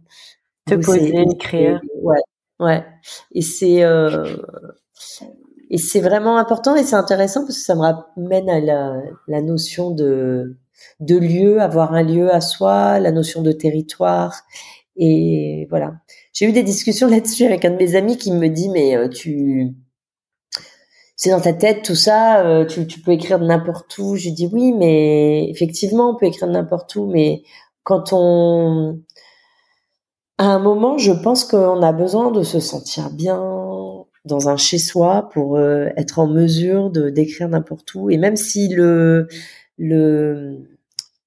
te 0.66 0.74
poser, 0.74 1.24
écrire. 1.32 1.80
Ouais, 2.00 2.20
ouais. 2.60 2.84
Et 3.32 3.42
c'est 3.42 3.82
euh, 3.82 4.36
et 5.70 5.78
c'est 5.78 6.00
vraiment 6.00 6.38
important 6.38 6.76
et 6.76 6.84
c'est 6.84 6.96
intéressant 6.96 7.40
parce 7.40 7.58
que 7.58 7.64
ça 7.64 7.74
me 7.74 7.80
ramène 7.80 8.50
à 8.50 8.60
la, 8.60 9.00
la 9.28 9.42
notion 9.42 9.90
de 9.90 10.56
de 11.00 11.16
lieu, 11.16 11.60
avoir 11.60 11.94
un 11.94 12.02
lieu 12.02 12.32
à 12.32 12.40
soi, 12.40 12.98
la 12.98 13.12
notion 13.12 13.42
de 13.42 13.52
territoire 13.52 14.42
et 14.96 15.66
voilà. 15.70 15.94
J'ai 16.32 16.46
eu 16.46 16.52
des 16.52 16.62
discussions 16.62 17.08
là-dessus 17.08 17.44
avec 17.44 17.64
un 17.64 17.70
de 17.70 17.76
mes 17.76 17.96
amis 17.96 18.16
qui 18.18 18.32
me 18.32 18.48
dit 18.48 18.68
mais 18.68 18.96
euh, 18.96 19.08
tu 19.08 19.74
c'est 21.16 21.30
dans 21.30 21.40
ta 21.40 21.52
tête 21.52 21.84
tout 21.84 21.94
ça, 21.94 22.44
euh, 22.44 22.64
tu, 22.66 22.84
tu 22.86 23.00
peux 23.00 23.12
écrire 23.12 23.38
de 23.38 23.44
n'importe 23.46 23.96
où. 23.98 24.16
J'ai 24.16 24.32
dit 24.32 24.48
oui, 24.52 24.72
mais 24.72 25.48
effectivement, 25.50 26.10
on 26.10 26.16
peut 26.16 26.26
écrire 26.26 26.48
de 26.48 26.52
n'importe 26.52 26.96
où, 26.96 27.06
mais 27.06 27.42
quand 27.84 28.12
on 28.12 29.00
à 30.38 30.44
un 30.44 30.58
moment, 30.58 30.98
je 30.98 31.12
pense 31.12 31.44
qu'on 31.44 31.82
a 31.82 31.92
besoin 31.92 32.30
de 32.30 32.42
se 32.42 32.60
sentir 32.60 33.10
bien 33.10 33.40
dans 34.24 34.48
un 34.48 34.56
chez-soi 34.56 35.28
pour 35.32 35.56
euh, 35.56 35.88
être 35.96 36.18
en 36.18 36.26
mesure 36.26 36.90
de 36.90 37.10
d'écrire 37.10 37.48
n'importe 37.48 37.94
où. 37.94 38.10
Et 38.10 38.16
même 38.18 38.36
si 38.36 38.68
le 38.68 39.28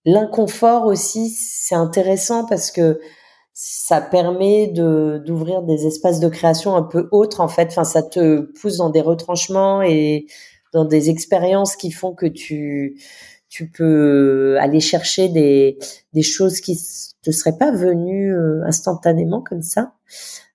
l'inconfort 0.06 0.86
aussi, 0.86 1.30
c'est 1.30 1.76
intéressant 1.76 2.46
parce 2.46 2.72
que 2.72 3.00
ça 3.54 4.02
permet 4.02 4.68
d'ouvrir 4.68 5.64
des 5.64 5.88
espaces 5.88 6.20
de 6.20 6.28
création 6.30 6.76
un 6.76 6.84
peu 6.84 7.08
autres 7.12 7.42
en 7.42 7.48
fait. 7.48 7.68
Enfin, 7.70 7.86
ça 7.86 8.04
te 8.04 8.42
pousse 8.60 8.78
dans 8.78 8.90
des 8.90 9.02
retranchements 9.02 9.82
et 9.82 10.28
dans 10.74 10.86
des 10.86 11.10
expériences 11.10 11.76
qui 11.76 11.92
font 11.92 12.14
que 12.14 12.26
tu 12.26 13.00
tu 13.56 13.70
peux 13.70 14.58
aller 14.60 14.82
chercher 14.82 15.30
des 15.30 15.78
des 16.12 16.24
choses 16.24 16.60
qui 16.60 16.78
ne 17.26 17.32
serais 17.32 17.58
pas 17.58 17.72
venu 17.72 18.36
euh, 18.36 18.62
instantanément 18.66 19.42
comme 19.42 19.62
ça. 19.62 19.94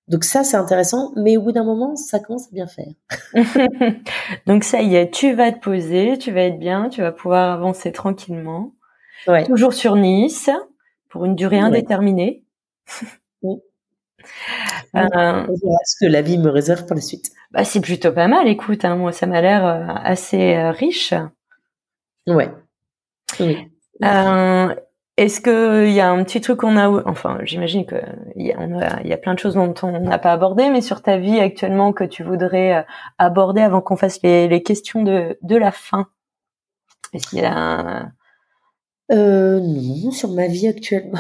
Donc 0.09 0.25
ça, 0.25 0.45
c'est 0.45 0.59
intéressant, 0.59 1.13
mais 1.17 1.39
au 1.39 1.43
bout 1.43 1.53
d'un 1.53 1.65
moment, 1.65 1.97
ça 1.97 2.19
commence 2.19 2.49
à 2.49 2.51
bien 2.53 2.67
faire. 2.67 2.93
Donc 4.47 4.65
ça 4.65 4.83
y 4.83 4.97
est, 4.97 5.11
tu 5.11 5.33
vas 5.33 5.51
te 5.51 5.61
poser, 5.61 6.19
tu 6.19 6.31
vas 6.31 6.43
être 6.43 6.59
bien, 6.59 6.91
tu 6.91 7.01
vas 7.01 7.11
pouvoir 7.13 7.53
avancer 7.53 7.91
tranquillement. 7.91 8.75
Ouais. 9.27 9.45
Toujours 9.45 9.73
sur 9.73 9.97
Nice, 9.97 10.51
pour 11.09 11.25
une 11.25 11.35
durée 11.35 11.59
indéterminée. 11.59 12.45
Oui. 13.43 13.57
Euh, 14.95 15.47
ce 15.87 16.05
que 16.05 16.11
la 16.11 16.21
vie 16.21 16.37
me 16.37 16.51
réserve 16.51 16.85
pour 16.85 16.95
la 16.95 17.01
suite. 17.01 17.31
Bah, 17.53 17.65
c'est 17.65 17.81
plutôt 17.81 18.13
pas 18.13 18.29
mal, 18.29 18.49
écoute, 18.49 18.85
hein, 18.85 18.97
moi 18.97 19.13
ça 19.13 19.27
m'a 19.27 19.41
l'air 19.41 19.65
euh, 19.65 19.87
assez 20.05 20.59
riche. 20.73 21.15
Ouais. 22.27 22.51
Oui. 23.41 23.69
Est-ce 25.17 25.43
qu'il 25.43 25.93
y 25.93 26.01
a 26.01 26.09
un 26.09 26.25
petit 26.25 26.41
truc 26.41 26.61
qu'on 26.61 26.79
a, 26.79 26.89
enfin, 27.05 27.41
j'imagine 27.43 27.85
que 27.85 27.97
il 28.37 28.47
y, 28.47 28.53
a, 28.53 29.03
y 29.05 29.12
a 29.12 29.19
plein 29.19 29.35
de 29.35 29.39
choses 29.39 29.55
dont 29.55 29.75
on 29.83 30.01
n'a 30.01 30.19
pas 30.19 30.33
abordé, 30.33 30.71
mais 30.71 30.81
sur 30.81 31.03
ta 31.03 31.19
vie 31.19 31.41
actuellement 31.41 31.93
que 31.93 32.05
tu 32.05 32.23
voudrais 32.23 32.77
euh, 32.77 32.83
aborder 33.19 33.61
avant 33.61 33.83
qu'on 33.83 33.97
fasse 33.97 34.23
les, 34.23 34.49
les, 34.49 34.62
questions 34.62 35.03
de, 35.03 35.37
de 35.43 35.57
la 35.57 35.73
fin? 35.73 36.07
Est-ce 37.12 37.29
qu'il 37.29 37.41
y 37.41 37.45
a 37.45 38.12
euh, 39.11 39.61
non, 39.61 40.11
sur 40.12 40.31
ma 40.31 40.47
vie 40.47 40.69
actuellement. 40.69 41.19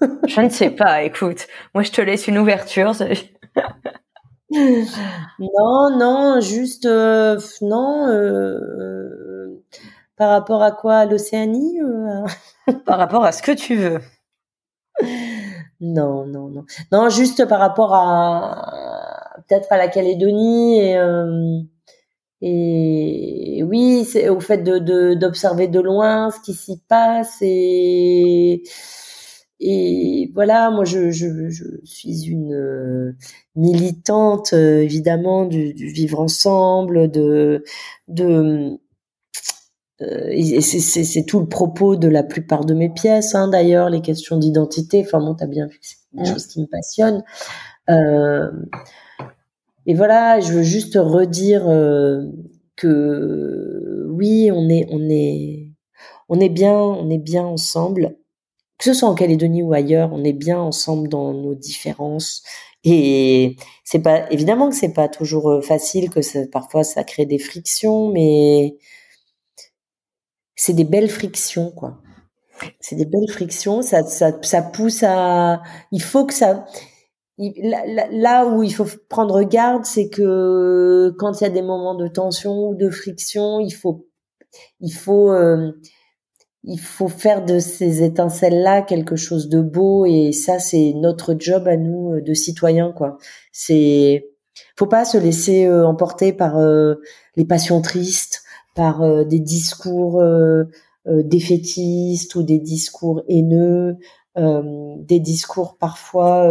je 0.26 0.40
ne 0.40 0.50
sais 0.50 0.70
pas. 0.70 1.02
Écoute, 1.02 1.46
moi 1.74 1.82
je 1.82 1.90
te 1.90 2.00
laisse 2.00 2.28
une 2.28 2.38
ouverture. 2.38 2.92
non, 4.50 5.96
non, 5.98 6.40
juste 6.40 6.84
euh, 6.84 7.38
non. 7.62 8.06
Euh, 8.08 9.62
par 10.16 10.30
rapport 10.30 10.62
à 10.62 10.72
quoi? 10.72 10.96
À 10.98 11.06
l'Océanie 11.06 11.80
euh, 11.80 12.26
Par 12.86 12.98
rapport 12.98 13.24
à 13.24 13.32
ce 13.32 13.42
que 13.42 13.52
tu 13.52 13.76
veux. 13.76 14.00
Non, 15.80 16.26
non, 16.26 16.48
non. 16.48 16.64
Non, 16.92 17.08
juste 17.08 17.46
par 17.46 17.58
rapport 17.58 17.94
à 17.94 19.42
peut-être 19.48 19.72
à 19.72 19.76
la 19.76 19.88
Calédonie 19.88 20.78
et, 20.78 20.96
euh, 20.96 21.60
et 22.40 23.62
oui, 23.66 24.04
c'est 24.04 24.28
au 24.28 24.40
fait 24.40 24.58
de 24.58 25.14
d'observer 25.14 25.68
de, 25.68 25.80
loin 25.80 26.30
ce 26.30 26.40
qui 26.40 26.54
s'y 26.54 26.78
passe 26.88 27.38
et 27.40 28.62
et 29.64 30.30
voilà, 30.34 30.70
moi 30.70 30.84
je, 30.84 31.10
je, 31.10 31.48
je 31.50 31.64
suis 31.84 32.24
une 32.26 32.52
euh, 32.52 33.12
militante 33.54 34.52
évidemment 34.52 35.46
du, 35.46 35.72
du, 35.74 35.86
vivre 35.88 36.20
ensemble, 36.20 37.10
de 37.10 37.64
de 38.08 38.80
et 40.30 40.60
c'est 40.60 41.24
tout 41.24 41.40
le 41.40 41.48
propos 41.48 41.96
de 41.96 42.08
la 42.08 42.22
plupart 42.22 42.64
de 42.64 42.74
mes 42.74 42.88
pièces, 42.88 43.34
hein, 43.34 43.48
d'ailleurs, 43.48 43.90
les 43.90 44.00
questions 44.00 44.36
d'identité. 44.36 45.02
Enfin 45.04 45.20
bon, 45.20 45.34
t'as 45.34 45.46
bien 45.46 45.66
vu 45.66 45.78
que 45.78 45.86
c'est 45.86 45.96
des 46.12 46.24
choses 46.24 46.46
qui 46.46 46.60
me 46.60 46.66
passionnent. 46.66 47.22
Euh, 47.90 48.50
et 49.86 49.94
voilà, 49.94 50.40
je 50.40 50.52
veux 50.52 50.62
juste 50.62 50.94
redire 50.96 51.68
euh, 51.68 52.22
que 52.76 54.06
oui, 54.10 54.50
on 54.52 54.68
est, 54.68 54.86
on 54.90 55.08
est, 55.10 55.70
on 56.28 56.40
est 56.40 56.48
bien, 56.48 56.74
on 56.74 57.10
est 57.10 57.18
bien 57.18 57.44
ensemble. 57.44 58.16
Que 58.78 58.84
ce 58.84 58.94
soit 58.94 59.08
en 59.08 59.14
Calédonie 59.14 59.62
ou 59.62 59.72
ailleurs, 59.72 60.10
on 60.12 60.24
est 60.24 60.32
bien 60.32 60.58
ensemble 60.58 61.08
dans 61.08 61.32
nos 61.32 61.54
différences. 61.54 62.42
Et 62.84 63.56
c'est 63.84 64.00
pas 64.02 64.30
évidemment 64.32 64.68
que 64.70 64.76
c'est 64.76 64.92
pas 64.92 65.08
toujours 65.08 65.62
facile, 65.62 66.10
que 66.10 66.22
ça, 66.22 66.40
parfois 66.50 66.82
ça 66.84 67.04
crée 67.04 67.26
des 67.26 67.38
frictions, 67.38 68.10
mais 68.10 68.76
c'est 70.62 70.74
des 70.74 70.84
belles 70.84 71.10
frictions, 71.10 71.72
quoi. 71.72 71.98
C'est 72.78 72.94
des 72.94 73.04
belles 73.04 73.28
frictions. 73.28 73.82
Ça, 73.82 74.04
ça, 74.04 74.30
ça 74.42 74.62
pousse 74.62 75.02
à. 75.02 75.60
Il 75.90 76.00
faut 76.00 76.24
que 76.24 76.32
ça. 76.32 76.66
Là, 77.36 78.46
où 78.46 78.62
il 78.62 78.72
faut 78.72 78.86
prendre 79.08 79.42
garde, 79.42 79.84
c'est 79.84 80.08
que 80.08 81.12
quand 81.18 81.40
il 81.40 81.44
y 81.44 81.46
a 81.48 81.50
des 81.50 81.62
moments 81.62 81.96
de 81.96 82.06
tension 82.06 82.68
ou 82.68 82.76
de 82.76 82.90
friction, 82.90 83.58
il 83.58 83.72
faut, 83.72 84.06
il 84.78 84.92
faut, 84.92 85.32
euh, 85.32 85.72
il 86.62 86.78
faut 86.78 87.08
faire 87.08 87.44
de 87.44 87.58
ces 87.58 88.04
étincelles-là 88.04 88.82
quelque 88.82 89.16
chose 89.16 89.48
de 89.48 89.60
beau. 89.60 90.06
Et 90.06 90.30
ça, 90.30 90.60
c'est 90.60 90.92
notre 90.94 91.34
job 91.36 91.66
à 91.66 91.76
nous 91.76 92.12
euh, 92.12 92.20
de 92.20 92.34
citoyens, 92.34 92.92
quoi. 92.92 93.18
C'est, 93.50 94.30
faut 94.76 94.86
pas 94.86 95.04
se 95.04 95.18
laisser 95.18 95.66
euh, 95.66 95.84
emporter 95.84 96.32
par 96.32 96.56
les 97.34 97.44
passions 97.44 97.82
tristes 97.82 98.41
par 98.74 99.02
euh, 99.02 99.24
des 99.24 99.40
discours 99.40 100.20
euh, 100.20 100.64
euh, 101.06 101.22
défaitistes 101.22 102.34
ou 102.34 102.42
des 102.42 102.58
discours 102.58 103.22
haineux, 103.28 103.96
des 104.34 105.20
discours 105.20 105.76
parfois 105.76 106.48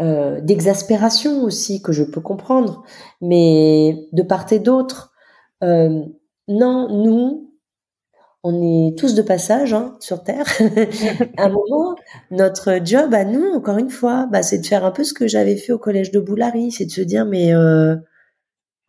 d'exaspération 0.00 1.44
aussi 1.44 1.80
que 1.80 1.92
je 1.92 2.02
peux 2.02 2.20
comprendre, 2.20 2.82
mais 3.20 4.08
de 4.12 4.22
part 4.22 4.52
et 4.52 4.58
d'autre, 4.58 5.12
non, 5.60 6.08
nous, 6.48 7.52
on 8.44 8.60
est 8.60 8.98
tous 8.98 9.14
de 9.14 9.22
passage 9.22 9.72
hein, 9.72 9.96
sur 10.00 10.24
Terre. 10.24 10.46
à 11.36 11.44
un 11.44 11.48
moment, 11.48 11.94
notre 12.30 12.80
job 12.84 13.14
à 13.14 13.24
nous, 13.24 13.44
encore 13.52 13.78
une 13.78 13.90
fois, 13.90 14.26
bah, 14.30 14.42
c'est 14.42 14.58
de 14.58 14.66
faire 14.66 14.84
un 14.84 14.90
peu 14.90 15.04
ce 15.04 15.14
que 15.14 15.28
j'avais 15.28 15.56
fait 15.56 15.72
au 15.72 15.78
collège 15.78 16.10
de 16.10 16.18
Boulari, 16.18 16.72
c'est 16.72 16.86
de 16.86 16.90
se 16.90 17.00
dire 17.02 17.24
mais 17.24 17.54
euh, 17.54 17.94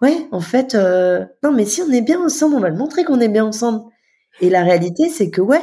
ouais, 0.04 0.28
en 0.32 0.42
fait, 0.42 0.76
euh, 0.76 1.26
non, 1.44 1.52
mais 1.54 1.66
si 1.66 1.82
on 1.82 1.90
est 1.92 2.02
bien 2.02 2.22
ensemble, 2.22 2.56
on 2.56 2.60
va 2.60 2.70
le 2.70 2.76
montrer 2.76 3.06
qu'on 3.06 3.22
est 3.22 3.30
bien 3.30 3.46
ensemble. 3.46 3.84
Et 4.42 4.50
la 4.50 4.64
réalité, 4.64 5.10
c'est 5.10 5.30
que 5.30 5.42
ouais, 5.42 5.62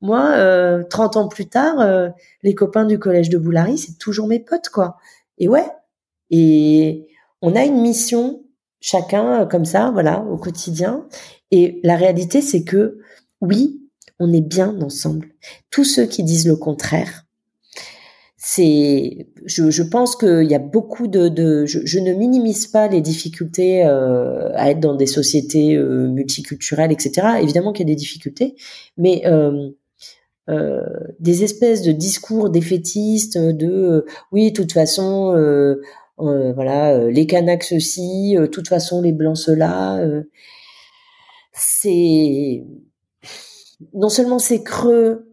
moi, 0.00 0.30
euh, 0.36 0.84
30 0.88 1.16
ans 1.16 1.28
plus 1.28 1.48
tard, 1.48 1.80
euh, 1.80 2.08
les 2.44 2.54
copains 2.54 2.84
du 2.84 3.00
collège 3.00 3.30
de 3.30 3.38
Boulari, 3.38 3.76
c'est 3.76 3.98
toujours 3.98 4.28
mes 4.28 4.38
potes, 4.38 4.68
quoi. 4.68 4.96
Et 5.38 5.48
ouais, 5.48 5.66
et 6.30 7.08
on 7.42 7.56
a 7.56 7.64
une 7.64 7.80
mission, 7.80 8.44
chacun 8.80 9.42
euh, 9.42 9.46
comme 9.46 9.64
ça, 9.64 9.90
voilà, 9.90 10.22
au 10.22 10.36
quotidien. 10.36 11.06
Et 11.50 11.80
la 11.82 11.96
réalité, 11.96 12.40
c'est 12.42 12.62
que 12.62 13.00
oui, 13.40 13.82
on 14.20 14.32
est 14.32 14.40
bien 14.40 14.80
ensemble. 14.82 15.30
Tous 15.70 15.84
ceux 15.84 16.06
qui 16.06 16.22
disent 16.22 16.46
le 16.46 16.56
contraire, 16.56 17.24
c'est, 18.40 19.26
je, 19.46 19.68
je, 19.70 19.82
pense 19.82 20.14
qu'il 20.14 20.44
y 20.44 20.54
a 20.54 20.60
beaucoup 20.60 21.08
de, 21.08 21.28
de 21.28 21.66
je, 21.66 21.80
je, 21.84 21.98
ne 21.98 22.12
minimise 22.14 22.68
pas 22.68 22.86
les 22.86 23.00
difficultés 23.00 23.84
euh, 23.84 24.52
à 24.54 24.70
être 24.70 24.78
dans 24.78 24.94
des 24.94 25.06
sociétés 25.06 25.74
euh, 25.74 26.06
multiculturelles, 26.08 26.92
etc. 26.92 27.38
Évidemment 27.42 27.72
qu'il 27.72 27.88
y 27.88 27.90
a 27.90 27.94
des 27.94 27.96
difficultés, 27.96 28.54
mais 28.96 29.26
euh, 29.26 29.70
euh 30.48 30.82
des 31.18 31.42
espèces 31.42 31.82
de 31.82 31.90
discours 31.90 32.48
défaitistes 32.48 33.38
de 33.38 33.66
euh, 33.66 34.06
oui, 34.30 34.52
de 34.52 34.56
toute 34.56 34.72
façon, 34.72 35.34
euh, 35.34 35.82
voilà, 36.18 37.10
les 37.10 37.26
Kanaks 37.26 37.64
ceci, 37.64 38.36
de 38.38 38.46
toute 38.46 38.68
façon 38.68 39.02
les 39.02 39.12
blancs 39.12 39.36
cela, 39.36 40.00
c'est 41.52 42.64
non 43.94 44.08
seulement 44.08 44.38
c'est 44.38 44.62
creux 44.62 45.28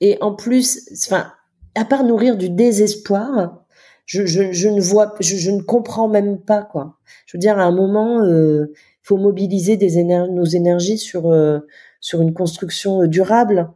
et 0.00 0.18
en 0.20 0.34
plus, 0.34 0.88
enfin 1.06 1.32
à 1.74 1.84
part 1.84 2.04
nourrir 2.04 2.36
du 2.36 2.50
désespoir, 2.50 3.64
je, 4.06 4.26
je, 4.26 4.52
je 4.52 4.68
ne 4.68 4.80
vois, 4.80 5.14
je, 5.20 5.36
je, 5.36 5.50
ne 5.50 5.62
comprends 5.62 6.08
même 6.08 6.38
pas 6.38 6.62
quoi. 6.62 6.98
Je 7.26 7.36
veux 7.36 7.40
dire, 7.40 7.58
à 7.58 7.62
un 7.62 7.72
moment, 7.72 8.22
il 8.22 8.30
euh, 8.30 8.74
faut 9.02 9.16
mobiliser 9.16 9.76
des 9.76 10.02
nos 10.04 10.44
énergies 10.44 10.98
sur 10.98 11.30
euh, 11.30 11.60
sur 12.00 12.20
une 12.20 12.34
construction 12.34 13.02
euh, 13.02 13.08
durable. 13.08 13.70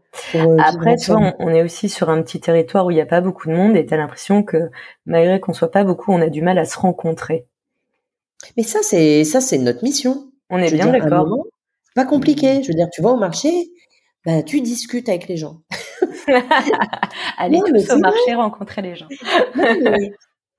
Après, 0.59 0.97
tu 0.97 1.11
vois, 1.11 1.35
on, 1.39 1.49
est 1.49 1.63
aussi 1.63 1.89
sur 1.89 2.11
un 2.11 2.23
petit 2.23 2.41
territoire 2.41 2.85
où 2.85 2.91
il 2.91 2.95
n'y 2.95 3.01
a 3.01 3.07
pas 3.07 3.23
beaucoup 3.23 3.49
de 3.49 3.55
monde 3.55 3.75
et 3.75 3.87
tu 3.87 3.95
as 3.95 3.97
l'impression 3.97 4.43
que 4.43 4.71
malgré 5.07 5.41
qu'on 5.41 5.55
soit 5.55 5.71
pas 5.71 5.83
beaucoup, 5.83 6.13
on 6.13 6.21
a 6.21 6.29
du 6.29 6.43
mal 6.43 6.59
à 6.59 6.67
se 6.67 6.79
rencontrer. 6.79 7.47
Mais 8.57 8.63
ça, 8.65 8.81
c'est 8.83 9.25
ça, 9.25 9.41
c'est 9.41 9.57
notre 9.57 9.83
mission. 9.83 10.31
On 10.51 10.59
est 10.59 10.71
bien 10.71 10.93
d'accord. 10.93 11.47
Pas 11.95 12.05
compliqué. 12.05 12.63
Je 12.63 12.69
veux 12.69 12.75
dire, 12.75 12.89
tu 12.93 13.01
vas 13.01 13.11
au 13.11 13.17
marché, 13.17 13.71
bah, 14.29 14.43
tu 14.43 14.61
discutes 14.61 15.09
avec 15.09 15.27
les 15.27 15.39
gens. 15.39 15.63
Aller 17.39 17.61
tous 17.67 17.91
au 17.95 17.97
marché 17.97 18.35
rencontrer 18.35 18.83
les 18.83 18.95
gens. 18.95 19.09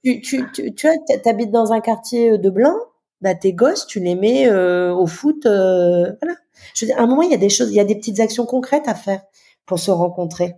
tu, 0.04 0.22
tu, 0.22 0.44
tu, 0.52 0.74
tu 0.74 0.88
habites 1.28 1.52
dans 1.52 1.72
un 1.72 1.80
quartier 1.80 2.32
euh, 2.32 2.38
de 2.40 2.50
blanc, 2.50 2.74
bah 3.22 3.36
tes 3.36 3.54
gosses, 3.54 3.86
tu 3.86 4.00
les 4.00 4.16
mets 4.16 4.48
euh, 4.48 4.92
au 4.92 5.06
foot, 5.06 5.46
euh, 5.46 6.12
voilà. 6.20 6.36
Je 6.74 6.84
veux 6.84 6.88
dire, 6.88 6.98
à 7.00 7.04
un 7.04 7.06
moment, 7.06 7.22
il 7.22 7.30
y 7.30 7.36
a 7.36 7.38
des 7.38 7.50
choses, 7.50 7.70
il 7.70 7.76
y 7.76 7.80
a 7.80 7.84
des 7.84 7.96
petites 7.96 8.20
actions 8.20 8.48
concrètes 8.48 8.88
à 8.88 8.96
faire 8.96 9.22
pour 9.68 9.78
se 9.78 9.92
rencontrer. 9.92 10.56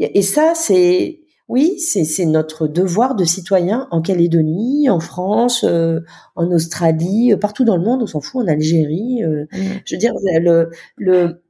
Et 0.00 0.22
ça, 0.22 0.54
c'est, 0.56 1.20
oui, 1.46 1.78
c'est 1.78 2.26
notre 2.26 2.66
devoir 2.66 3.14
de 3.14 3.24
citoyen 3.24 3.86
en 3.92 4.02
Calédonie, 4.02 4.90
en 4.90 4.98
France, 4.98 5.64
en 5.64 6.50
Australie, 6.50 7.36
partout 7.40 7.64
dans 7.64 7.76
le 7.76 7.84
monde, 7.84 8.02
on 8.02 8.06
s'en 8.08 8.20
fout, 8.20 8.44
en 8.44 8.48
Algérie. 8.48 9.22
Mmh. 9.22 9.46
Je 9.84 9.94
veux 9.94 9.98
dire, 10.00 10.12
le, 10.40 10.70
le, 10.96 11.42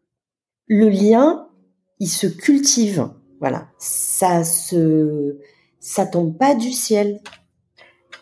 le 0.68 0.88
lien, 0.88 1.48
il 1.98 2.08
se 2.08 2.26
cultive. 2.26 3.08
Voilà, 3.40 3.68
ça 3.78 4.44
se, 4.44 5.38
ça 5.80 6.06
tombe 6.06 6.36
pas 6.36 6.54
du 6.54 6.72
ciel. 6.72 7.20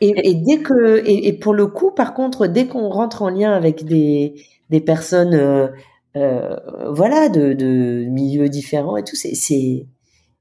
Et, 0.02 0.34
dès 0.34 0.58
que, 0.58 1.02
et, 1.06 1.32
pour 1.32 1.54
le 1.54 1.66
coup, 1.66 1.90
par 1.90 2.12
contre, 2.12 2.46
dès 2.46 2.66
qu'on 2.66 2.90
rentre 2.90 3.22
en 3.22 3.30
lien 3.30 3.52
avec 3.52 3.84
des, 3.84 4.34
des 4.68 4.80
personnes, 4.80 5.34
euh, 5.34 5.68
euh, 6.16 6.56
voilà, 6.90 7.30
de, 7.30 7.54
de 7.54 8.04
milieux 8.04 8.50
différents 8.50 8.98
et 8.98 9.04
tout, 9.04 9.16
c'est, 9.16 9.34
c'est, 9.34 9.86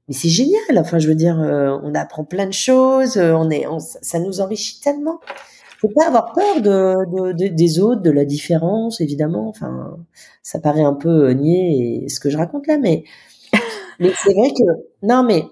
mais 0.08 0.14
c'est 0.14 0.28
génial. 0.28 0.78
Enfin, 0.78 0.98
je 0.98 1.08
veux 1.08 1.14
dire, 1.14 1.40
euh, 1.40 1.78
on 1.82 1.94
apprend 1.94 2.24
plein 2.24 2.46
de 2.46 2.52
choses, 2.52 3.16
on 3.16 3.48
est, 3.48 3.64
ça 4.02 4.18
nous 4.18 4.42
enrichit 4.42 4.80
tellement. 4.80 5.20
Faut 5.78 5.88
pas 5.88 6.06
avoir 6.06 6.32
peur 6.32 6.60
de, 6.60 7.32
de, 7.32 7.48
des 7.48 7.80
autres, 7.80 8.02
de 8.02 8.10
la 8.10 8.24
différence, 8.24 9.00
évidemment. 9.00 9.48
Enfin, 9.48 9.96
ça 10.42 10.58
paraît 10.58 10.84
un 10.84 10.94
peu 10.94 11.30
nier 11.30 12.08
ce 12.08 12.20
que 12.20 12.30
je 12.30 12.38
raconte 12.38 12.66
là, 12.66 12.78
mais 12.78 13.04
mais 14.00 14.12
c'est 14.22 14.32
vrai 14.32 14.50
que 14.50 14.64
non, 15.02 15.22
mais 15.22 15.44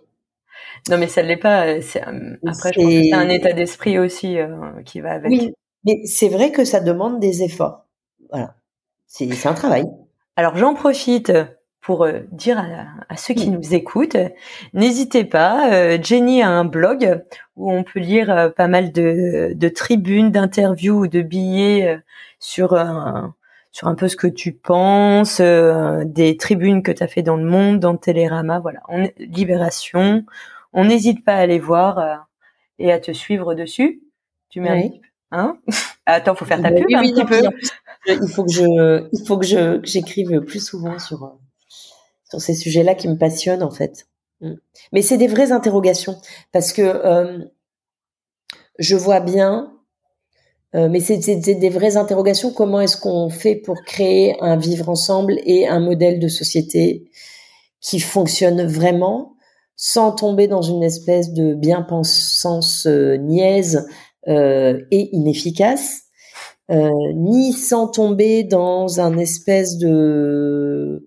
non, 0.91 0.99
mais 0.99 1.09
ça 1.09 1.23
ne 1.23 1.29
l'est 1.29 1.37
pas. 1.37 1.67
Euh, 1.67 1.81
euh, 1.97 2.37
après, 2.47 2.73
je 2.73 2.81
pense 2.81 2.93
que 2.93 3.03
c'est 3.03 3.13
un 3.15 3.29
état 3.29 3.53
d'esprit 3.53 3.99
aussi 3.99 4.39
euh, 4.39 4.83
qui 4.85 5.01
va 5.01 5.13
avec. 5.13 5.31
Oui, 5.31 5.55
mais 5.85 6.05
c'est 6.05 6.29
vrai 6.29 6.53
que 6.53 6.65
ça 6.65 6.81
demande 6.81 7.21
des 7.21 7.43
efforts. 7.43 7.87
Voilà, 8.31 8.55
c'est 9.07 9.47
un 9.47 9.55
travail. 9.55 9.85
Alors 10.37 10.57
j'en 10.57 10.75
profite 10.75 11.33
pour 11.85 12.09
dire 12.33 12.59
à, 13.09 13.17
ceux 13.17 13.35
qui 13.35 13.51
nous 13.51 13.75
écoutent, 13.75 14.17
n'hésitez 14.73 15.25
pas. 15.25 16.01
Jenny 16.01 16.43
a 16.43 16.49
un 16.49 16.65
blog 16.65 17.23
où 17.57 17.71
on 17.71 17.85
peut 17.85 18.01
lire 18.01 18.53
pas 18.57 18.69
mal 18.69 18.91
de, 18.91 19.53
de 19.55 19.69
tribunes, 19.69 20.31
d'interviews 20.31 21.01
ou 21.01 21.07
de 21.09 21.21
billets 21.21 22.01
sur 22.39 22.73
un, 22.73 23.35
sur 23.75 23.89
un 23.89 23.97
peu 23.97 24.07
ce 24.07 24.15
que 24.15 24.29
tu 24.29 24.53
penses, 24.53 25.41
euh, 25.41 26.05
des 26.05 26.37
tribunes 26.37 26.85
que 26.85 26.93
tu 26.93 27.03
as 27.03 27.09
fait 27.09 27.23
dans 27.23 27.37
le 27.37 27.45
monde, 27.45 27.81
dans 27.81 27.97
Télérama, 27.97 28.61
voilà, 28.61 28.79
on, 28.89 29.11
Libération. 29.19 30.25
On 30.73 30.85
n'hésite 30.85 31.25
pas 31.25 31.35
à 31.35 31.39
aller 31.39 31.59
voir 31.59 31.99
euh, 31.99 32.15
et 32.79 32.93
à 32.93 33.01
te 33.01 33.11
suivre 33.11 33.55
dessus. 33.55 34.01
Tu 34.49 34.61
mets 34.61 35.03
un 35.33 35.37
hein? 35.37 35.59
Attends, 36.07 36.37
faut 36.37 36.45
faire 36.45 36.63
ta 36.63 36.71
pub 36.71 36.87
un 36.95 37.03
petit 37.03 37.25
peu. 37.25 37.43
Il 38.07 38.29
faut 38.29 38.45
que 38.45 38.53
je, 38.53 39.09
il 39.13 39.27
faut 39.27 39.39
que 39.39 39.47
je, 39.47 39.81
j'écrive 39.83 40.41
plus 40.43 40.65
souvent 40.65 41.01
sur 41.01 41.25
euh, 41.25 41.29
sur 42.35 42.41
ces 42.41 42.55
sujets-là 42.55 42.95
qui 42.95 43.09
me 43.09 43.17
passionnent 43.17 43.63
en 43.63 43.71
fait. 43.71 44.07
Mm. 44.41 44.55
Mais 44.93 45.03
c'est 45.03 45.19
des 45.19 45.29
vraies 45.29 45.53
interrogations 45.53 46.17
parce 46.53 46.73
que 46.73 47.47
je 48.79 48.97
vois 48.97 49.21
bien 49.21 49.71
mais 50.77 50.99
c'est 50.99 51.19
des 51.37 51.71
vraies 51.71 51.97
interrogations. 51.97 52.53
Comment 52.53 52.81
est-ce 52.81 52.97
qu'on 52.97 53.31
fait 53.31 53.55
pour 53.55 53.81
créer 53.85 54.37
un 54.41 54.57
vivre 54.57 54.89
ensemble 54.89 55.39
et 55.47 55.69
un 55.69 55.79
modèle 55.79 56.19
de 56.19 56.27
société 56.27 57.09
qui 57.81 58.01
fonctionne 58.01 58.67
vraiment 58.67 59.37
sans 59.77 60.11
tomber 60.11 60.49
dans 60.49 60.63
une 60.63 60.83
espèce 60.83 61.33
de 61.33 61.55
bien-pensance 61.55 62.87
niaise 62.87 63.87
et 64.27 65.09
inefficace 65.13 66.05
euh, 66.71 66.91
ni 67.15 67.53
sans 67.53 67.89
tomber 67.89 68.43
dans 68.43 68.99
un 68.99 69.19
espèce 69.19 69.77
de 69.77 71.05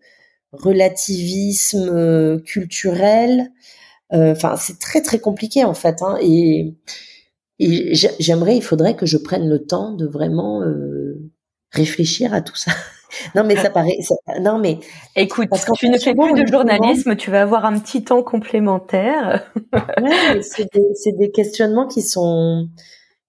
relativisme 0.52 1.90
euh, 1.90 2.40
culturel. 2.40 3.52
Euh, 4.14 4.32
enfin, 4.32 4.56
c'est 4.57 4.80
très 4.80 5.02
très 5.02 5.19
compliqué 5.19 5.64
en 5.64 5.74
fait. 5.74 6.02
Hein, 6.02 6.18
et, 6.22 6.76
et 7.60 7.94
j'aimerais, 8.19 8.56
il 8.56 8.64
faudrait 8.64 8.95
que 8.95 9.06
je 9.06 9.18
prenne 9.18 9.49
le 9.49 9.65
temps 9.65 9.94
de 9.94 10.06
vraiment 10.06 10.61
réfléchir 11.72 12.34
à 12.34 12.41
tout 12.41 12.56
ça. 12.56 12.72
non 13.36 13.44
mais 13.44 13.56
ça 13.56 13.69
paraît. 13.69 13.98
non 14.41 14.57
mais. 14.57 14.80
Écoute, 15.15 15.48
parce 15.49 15.65
tu 15.78 15.90
ne 15.90 15.98
fais 15.98 16.14
plus 16.14 16.34
de 16.34 16.48
journalisme, 16.48 17.15
tu 17.15 17.32
vas 17.32 17.41
avoir 17.41 17.65
un 17.65 17.80
petit 17.80 18.03
temps 18.03 18.24
complémentaire. 18.24 19.52
ouais, 19.74 20.41
c'est 20.41 20.68
des, 20.74 21.11
des, 21.18 21.32
questionnements 21.32 21.88
qui 21.88 22.02
sont 22.02 22.69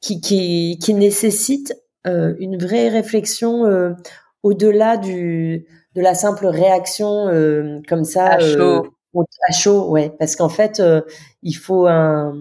qui 0.01 0.21
qui, 0.21 0.79
qui 0.81 0.95
nécessitent 0.95 1.75
euh, 2.07 2.35
une 2.39 2.59
vraie 2.59 2.89
réflexion 2.89 3.67
euh, 3.67 3.93
au-delà 4.43 4.97
du 4.97 5.67
de 5.95 6.03
la 6.03 6.15
simple 6.15 6.47
réaction 6.47 7.29
euh, 7.29 7.81
comme 7.89 8.05
ça 8.05 8.27
à 8.27 8.39
chaud. 8.39 8.87
à 9.49 9.53
chaud, 9.53 9.89
ouais, 9.89 10.13
parce 10.19 10.37
qu'en 10.37 10.49
fait, 10.49 10.83
il 11.43 11.55
faut 11.55 11.87
un 11.87 12.35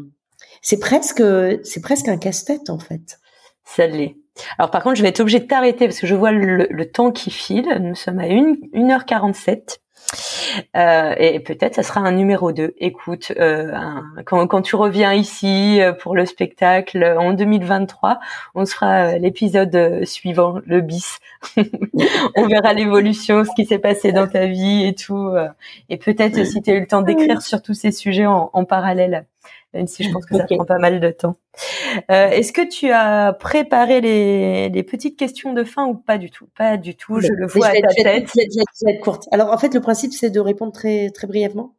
c'est 0.62 0.80
presque 0.80 1.24
c'est 1.64 1.82
presque 1.82 2.08
un 2.08 2.18
casse-tête 2.18 2.70
en 2.70 2.80
fait. 2.80 3.20
Ça 3.64 3.88
l'est. 3.88 4.18
Alors 4.58 4.70
par 4.70 4.84
contre, 4.84 4.96
je 4.96 5.02
vais 5.02 5.10
être 5.10 5.20
obligée 5.20 5.40
de 5.40 5.46
t'arrêter 5.48 5.88
parce 5.88 6.00
que 6.00 6.08
je 6.08 6.16
vois 6.16 6.32
le, 6.32 6.68
le, 6.70 6.92
temps 6.92 7.12
qui 7.12 7.32
file. 7.32 7.78
Nous 7.82 7.96
sommes 7.96 8.20
à 8.20 8.26
1, 8.26 8.54
1h47. 8.74 9.80
Euh, 10.76 11.14
et 11.18 11.40
peut-être 11.40 11.76
ça 11.76 11.84
sera 11.84 12.00
un 12.00 12.12
numéro 12.12 12.52
2. 12.52 12.74
Écoute, 12.78 13.32
euh, 13.38 13.72
quand, 14.26 14.46
quand, 14.48 14.62
tu 14.62 14.76
reviens 14.76 15.14
ici 15.14 15.82
euh, 15.82 15.94
pour 15.94 16.16
le 16.16 16.26
spectacle 16.26 17.04
en 17.18 17.34
2023, 17.34 18.20
on 18.56 18.66
se 18.66 18.74
fera 18.74 19.18
l'épisode 19.18 20.06
suivant, 20.06 20.60
le 20.66 20.82
bis. 20.82 21.20
on 22.36 22.48
verra 22.48 22.74
l'évolution, 22.74 23.44
ce 23.44 23.52
qui 23.56 23.66
s'est 23.66 23.80
passé 23.80 24.12
dans 24.12 24.28
ta 24.28 24.48
vie 24.48 24.86
et 24.86 24.96
tout. 24.96 25.34
et 25.90 25.98
peut-être 25.98 26.46
si 26.46 26.62
tu 26.62 26.72
as 26.72 26.74
eu 26.74 26.82
le 26.82 26.88
temps 26.88 27.02
d'écrire 27.02 27.42
sur 27.42 27.62
tous 27.62 27.74
ces 27.74 27.92
sujets 27.92 28.26
en, 28.26 28.50
en 28.54 28.66
parallèle 28.66 29.26
même 29.74 29.88
si 29.88 30.04
je 30.04 30.12
pense 30.12 30.26
que 30.26 30.36
ça 30.36 30.46
prend 30.46 30.66
pas 30.66 30.78
mal 30.78 31.00
de 31.00 31.10
temps. 31.10 31.38
Euh, 32.12 32.30
Est-ce 32.30 32.54
que 32.54 32.68
tu 32.68 32.92
as 32.92 33.34
préparé 33.34 34.02
les, 34.02 34.70
les, 34.70 34.84
petites 34.84 35.18
questions 35.18 35.54
de 35.54 35.64
fin 35.64 35.86
ou 35.86 35.96
pas 35.96 36.18
du 36.18 36.30
tout? 36.30 36.48
Pas 36.58 36.78
du 36.78 36.96
tout, 36.96 37.20
je 37.20 37.32
le 37.32 37.48
vois 37.48 37.68
à 37.68 37.74
ta 37.74 37.88
tête. 38.04 38.30
Je 38.34 38.86
vais, 38.86 38.94
être 38.94 39.02
courte. 39.02 39.28
Alors 39.32 39.52
en 39.52 39.58
fait, 39.58 39.74
le 39.74 39.82
principe, 39.82 40.14
c'est 40.14 40.30
de 40.30 40.40
répondre 40.40 40.72
très, 40.72 41.10
très 41.10 41.28
brièvement. 41.28 41.76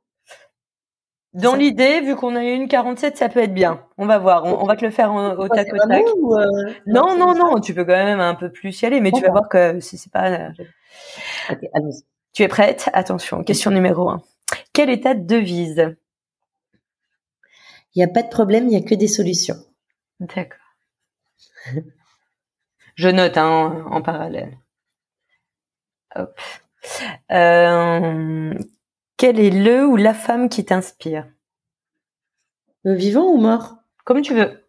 Dans 1.35 1.55
l'idée, 1.55 2.01
vu 2.01 2.17
qu'on 2.17 2.35
a 2.37 2.43
eu 2.43 2.53
une 2.55 2.69
47, 2.69 3.17
ça 3.17 3.29
peut 3.29 3.41
être 3.41 3.55
bien. 3.55 3.85
On 3.99 4.07
va 4.07 4.19
voir. 4.19 4.45
On, 4.45 4.65
va 4.65 4.77
te 4.77 4.85
le 4.85 4.91
faire 4.91 5.13
au 5.13 5.49
tac 5.49 5.69
au 5.73 5.89
tac. 5.89 6.03
Euh, 6.03 6.73
non, 6.87 7.17
non, 7.17 7.35
non, 7.35 7.61
Tu 7.61 7.75
peux 7.75 7.85
quand 7.85 7.93
même 7.93 8.21
un 8.21 8.35
peu 8.35 8.51
plus 8.51 8.81
y 8.81 8.87
aller, 8.87 9.01
mais 9.01 9.13
tu 9.13 9.23
vas 9.23 9.31
voir 9.31 9.49
que 9.49 9.79
si 9.79 9.99
c'est 9.99 10.11
pas. 10.11 10.31
Euh, 10.31 11.53
tu 12.33 12.43
es 12.43 12.49
prête? 12.49 12.89
Attention, 12.93 13.45
question 13.45 13.71
numéro 13.71 14.09
1. 14.09 14.23
Quelle 14.73 14.91
est 14.91 15.05
ta 15.05 15.15
devise? 15.15 15.95
Il 17.99 18.03
n'y 18.03 18.05
a 18.05 18.15
pas 18.15 18.23
de 18.23 18.29
problème, 18.29 18.67
il 18.67 18.71
n'y 18.71 18.77
a 18.77 18.81
que 18.81 18.95
des 18.95 19.09
solutions. 19.09 19.57
D'accord. 20.21 20.61
Je 22.95 23.09
note 23.09 23.37
hein, 23.37 23.85
en 23.91 24.03
parallèle. 24.03 24.57
Hop. 26.15 26.41
Euh, 27.33 28.55
quel 29.17 29.41
est 29.41 29.51
le 29.51 29.85
ou 29.85 29.97
la 29.97 30.15
femme 30.15 30.49
qui 30.49 30.65
t'inspire? 30.65 31.27
Vivant 32.85 33.27
ou 33.33 33.37
mort? 33.37 33.79
Comme 34.05 34.23
tu 34.23 34.33
veux. 34.33 34.65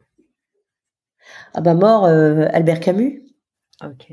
Ah 1.53 1.61
bah 1.61 1.75
mort, 1.75 2.05
euh, 2.05 2.47
Albert 2.51 2.79
Camus. 2.79 3.23
Ok. 3.83 4.11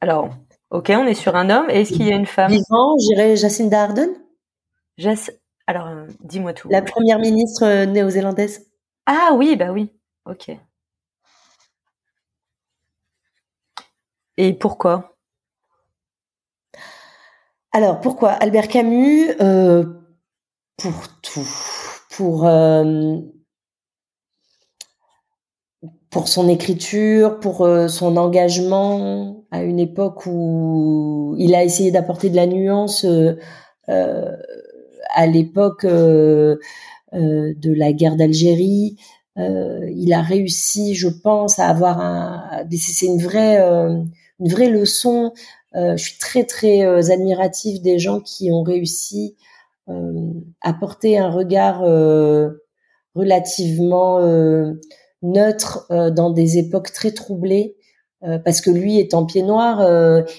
Alors, 0.00 0.30
ok, 0.70 0.92
on 0.96 1.06
est 1.06 1.14
sur 1.14 1.34
un 1.34 1.50
homme. 1.50 1.68
Est-ce 1.68 1.92
qu'il 1.92 2.06
y 2.06 2.12
a 2.12 2.16
une 2.16 2.26
femme? 2.26 2.52
Vivant, 2.52 2.96
j'irais 2.98 3.34
Jacinda 3.34 3.82
Ardern? 3.82 4.14
Jac 4.98 5.18
alors, 5.66 5.88
euh, 5.88 6.06
dis-moi 6.22 6.52
tout. 6.52 6.68
La 6.68 6.82
première 6.82 7.18
ministre 7.18 7.64
euh, 7.64 7.86
néo-zélandaise. 7.86 8.66
Ah 9.06 9.30
oui, 9.34 9.56
bah 9.56 9.72
oui. 9.72 9.92
Ok. 10.24 10.50
Et 14.36 14.52
pourquoi? 14.52 15.16
Alors, 17.72 18.00
pourquoi? 18.00 18.30
Albert 18.30 18.68
Camus 18.68 19.30
euh, 19.40 19.84
Pour 20.76 21.08
tout. 21.20 21.48
Pour, 22.10 22.48
pour 26.10 26.28
son 26.28 26.48
écriture, 26.48 27.40
pour 27.40 27.68
son 27.88 28.16
engagement 28.16 29.44
à 29.50 29.62
une 29.62 29.78
époque 29.78 30.24
où 30.24 31.34
il 31.38 31.54
a 31.54 31.62
essayé 31.62 31.90
d'apporter 31.90 32.30
de 32.30 32.36
la 32.36 32.46
nuance 32.46 33.04
à 35.16 35.26
l'époque 35.26 35.84
euh, 35.84 36.56
euh, 37.14 37.54
de 37.56 37.72
la 37.72 37.92
guerre 37.92 38.16
d'Algérie. 38.16 38.96
Euh, 39.38 39.90
il 39.94 40.12
a 40.12 40.20
réussi, 40.22 40.94
je 40.94 41.08
pense, 41.08 41.58
à 41.58 41.68
avoir 41.68 42.00
un. 42.00 42.64
C'est 42.70 43.06
une 43.06 43.20
vraie, 43.20 43.58
une 43.58 44.48
vraie 44.48 44.70
leçon. 44.70 45.32
je 45.74 45.96
suis 45.96 46.18
très 46.18 46.44
très 46.44 47.10
admirative 47.10 47.82
des 47.82 47.98
gens 47.98 48.20
qui 48.20 48.50
ont 48.52 48.62
réussi 48.62 49.36
à 49.88 50.72
porter 50.72 51.18
un 51.18 51.30
regard 51.30 51.80
relativement 53.14 54.20
neutre 55.22 55.86
dans 55.90 56.30
des 56.30 56.58
époques 56.58 56.92
très 56.92 57.10
troublées. 57.10 57.76
parce 58.44 58.62
que 58.62 58.70
lui, 58.70 58.98
étant 58.98 59.26
pied 59.26 59.42
noir, 59.42 59.86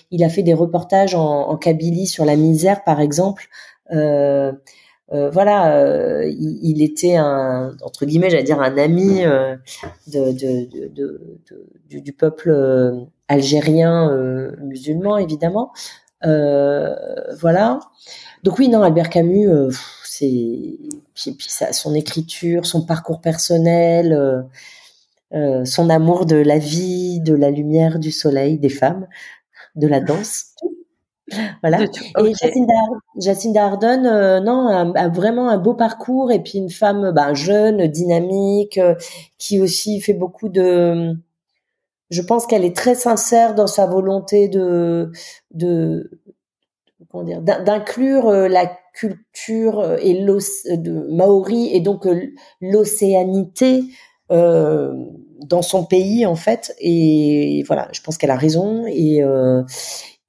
il 0.09 0.23
a 0.23 0.29
fait 0.29 0.43
des 0.43 0.55
reportages 0.55 1.13
en, 1.13 1.55
Kabylie 1.57 2.07
sur 2.07 2.25
la 2.25 2.35
misère, 2.35 2.83
par 2.83 2.99
exemple, 2.99 3.47
voilà, 3.91 5.77
euh, 5.77 6.25
il, 6.27 6.81
était 6.81 7.15
un 7.15 7.75
entre 7.81 8.05
guillemets, 8.05 8.29
j'allais 8.29 8.43
dire 8.43 8.59
un 8.61 8.77
ami 8.77 9.23
du, 11.89 12.13
peuple 12.13 13.07
algérien 13.27 14.11
musulman, 14.61 15.17
évidemment. 15.17 15.71
voilà. 16.21 17.79
Donc 18.43 18.59
oui, 18.59 18.69
non, 18.69 18.83
Albert 18.83 19.09
Camus, 19.09 19.49
c'est 20.03 20.77
puis, 21.13 21.31
puis 21.31 21.47
son 21.71 21.95
écriture, 21.95 22.65
son 22.65 22.85
parcours 22.85 23.21
personnel, 23.21 24.47
euh, 25.33 25.65
son 25.65 25.89
amour 25.89 26.25
de 26.25 26.37
la 26.37 26.57
vie, 26.57 27.19
de 27.19 27.33
la 27.33 27.49
lumière, 27.49 27.99
du 27.99 28.11
soleil, 28.11 28.57
des 28.59 28.69
femmes, 28.69 29.07
de 29.75 29.87
la 29.87 29.99
danse. 29.99 30.55
Voilà. 31.61 31.83
Et 31.83 32.33
Jacinda, 33.19 33.65
Ardern, 33.65 34.05
euh, 34.05 34.39
non, 34.39 34.67
a, 34.67 35.09
vraiment 35.09 35.49
un 35.49 35.57
beau 35.57 35.73
parcours 35.73 36.31
et 36.31 36.41
puis 36.41 36.57
une 36.57 36.69
femme 36.69 37.11
bah, 37.11 37.33
jeune, 37.33 37.87
dynamique, 37.87 38.77
euh, 38.77 38.95
qui 39.37 39.59
aussi 39.59 39.99
fait 39.99 40.13
beaucoup 40.13 40.49
de. 40.49 41.13
Je 42.09 42.21
pense 42.21 42.45
qu'elle 42.45 42.63
est 42.63 42.75
très 42.75 42.95
sincère 42.95 43.55
dans 43.55 43.67
sa 43.67 43.85
volonté 43.85 44.47
de 44.47 45.11
de 45.51 46.09
comment 47.11 47.25
dire 47.25 47.41
d'inclure 47.41 48.29
euh, 48.29 48.47
la 48.47 48.71
culture 48.93 49.97
et 50.01 50.13
de 50.13 51.13
maori 51.13 51.69
et 51.71 51.81
donc 51.81 52.07
l'océanité 52.61 53.83
dans 54.29 55.61
son 55.61 55.85
pays 55.85 56.25
en 56.25 56.35
fait. 56.35 56.73
Et 56.79 57.63
voilà, 57.67 57.89
je 57.91 58.01
pense 58.01 58.17
qu'elle 58.17 58.31
a 58.31 58.37
raison 58.37 58.85
et 58.87 59.21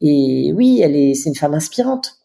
et 0.01 0.53
oui, 0.55 0.81
elle 0.83 0.97
est, 0.97 1.15
c'est 1.15 1.29
une 1.29 1.35
femme 1.35 1.55
inspirante, 1.55 2.19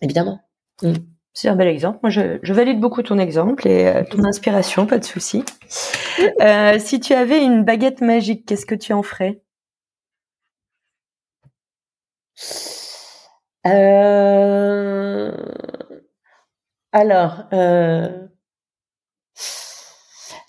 évidemment. 0.00 0.40
Mm. 0.82 0.94
C'est 1.34 1.48
un 1.48 1.56
bel 1.56 1.68
exemple. 1.68 1.98
Moi, 2.02 2.10
je, 2.10 2.38
je, 2.42 2.52
valide 2.52 2.78
beaucoup 2.78 3.02
ton 3.02 3.18
exemple 3.18 3.66
et 3.66 3.86
euh, 3.86 4.04
ton 4.04 4.22
inspiration, 4.24 4.86
pas 4.86 4.98
de 4.98 5.04
souci. 5.04 5.44
Euh, 6.42 6.78
si 6.78 7.00
tu 7.00 7.14
avais 7.14 7.42
une 7.42 7.64
baguette 7.64 8.02
magique, 8.02 8.44
qu'est-ce 8.46 8.66
que 8.66 8.74
tu 8.74 8.92
en 8.92 9.02
ferais? 9.02 9.42
Euh... 13.66 15.32
Alors, 16.92 17.44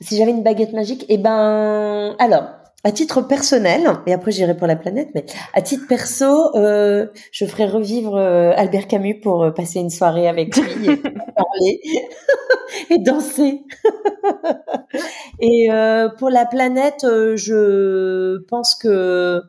si 0.02 0.18
j'avais 0.18 0.32
une 0.32 0.44
baguette 0.44 0.74
magique, 0.74 1.06
eh 1.08 1.18
ben, 1.18 2.16
alors, 2.20 2.50
à 2.84 2.92
titre 2.92 3.22
personnel, 3.22 3.90
et 4.06 4.14
après 4.14 4.32
j'irai 4.32 4.58
pour 4.58 4.68
la 4.68 4.76
planète, 4.76 5.10
mais 5.16 5.26
à 5.54 5.62
titre 5.62 5.88
perso, 5.88 6.56
euh, 6.56 7.08
je 7.32 7.46
ferai 7.46 7.66
revivre 7.66 8.16
euh, 8.16 8.52
Albert 8.56 8.88
Camus 8.88 9.22
pour 9.22 9.44
euh, 9.44 9.52
passer 9.52 9.80
une 9.80 9.90
soirée 9.90 10.28
avec 10.28 10.56
lui 10.58 10.90
et 10.90 10.98
parler 11.36 11.82
et 12.90 13.00
danser. 13.00 13.62
et 15.40 15.72
euh, 15.72 16.10
pour 16.18 16.30
la 16.30 16.46
planète, 16.46 17.06
je 17.06 18.44
pense 18.48 18.76
que 18.76 19.42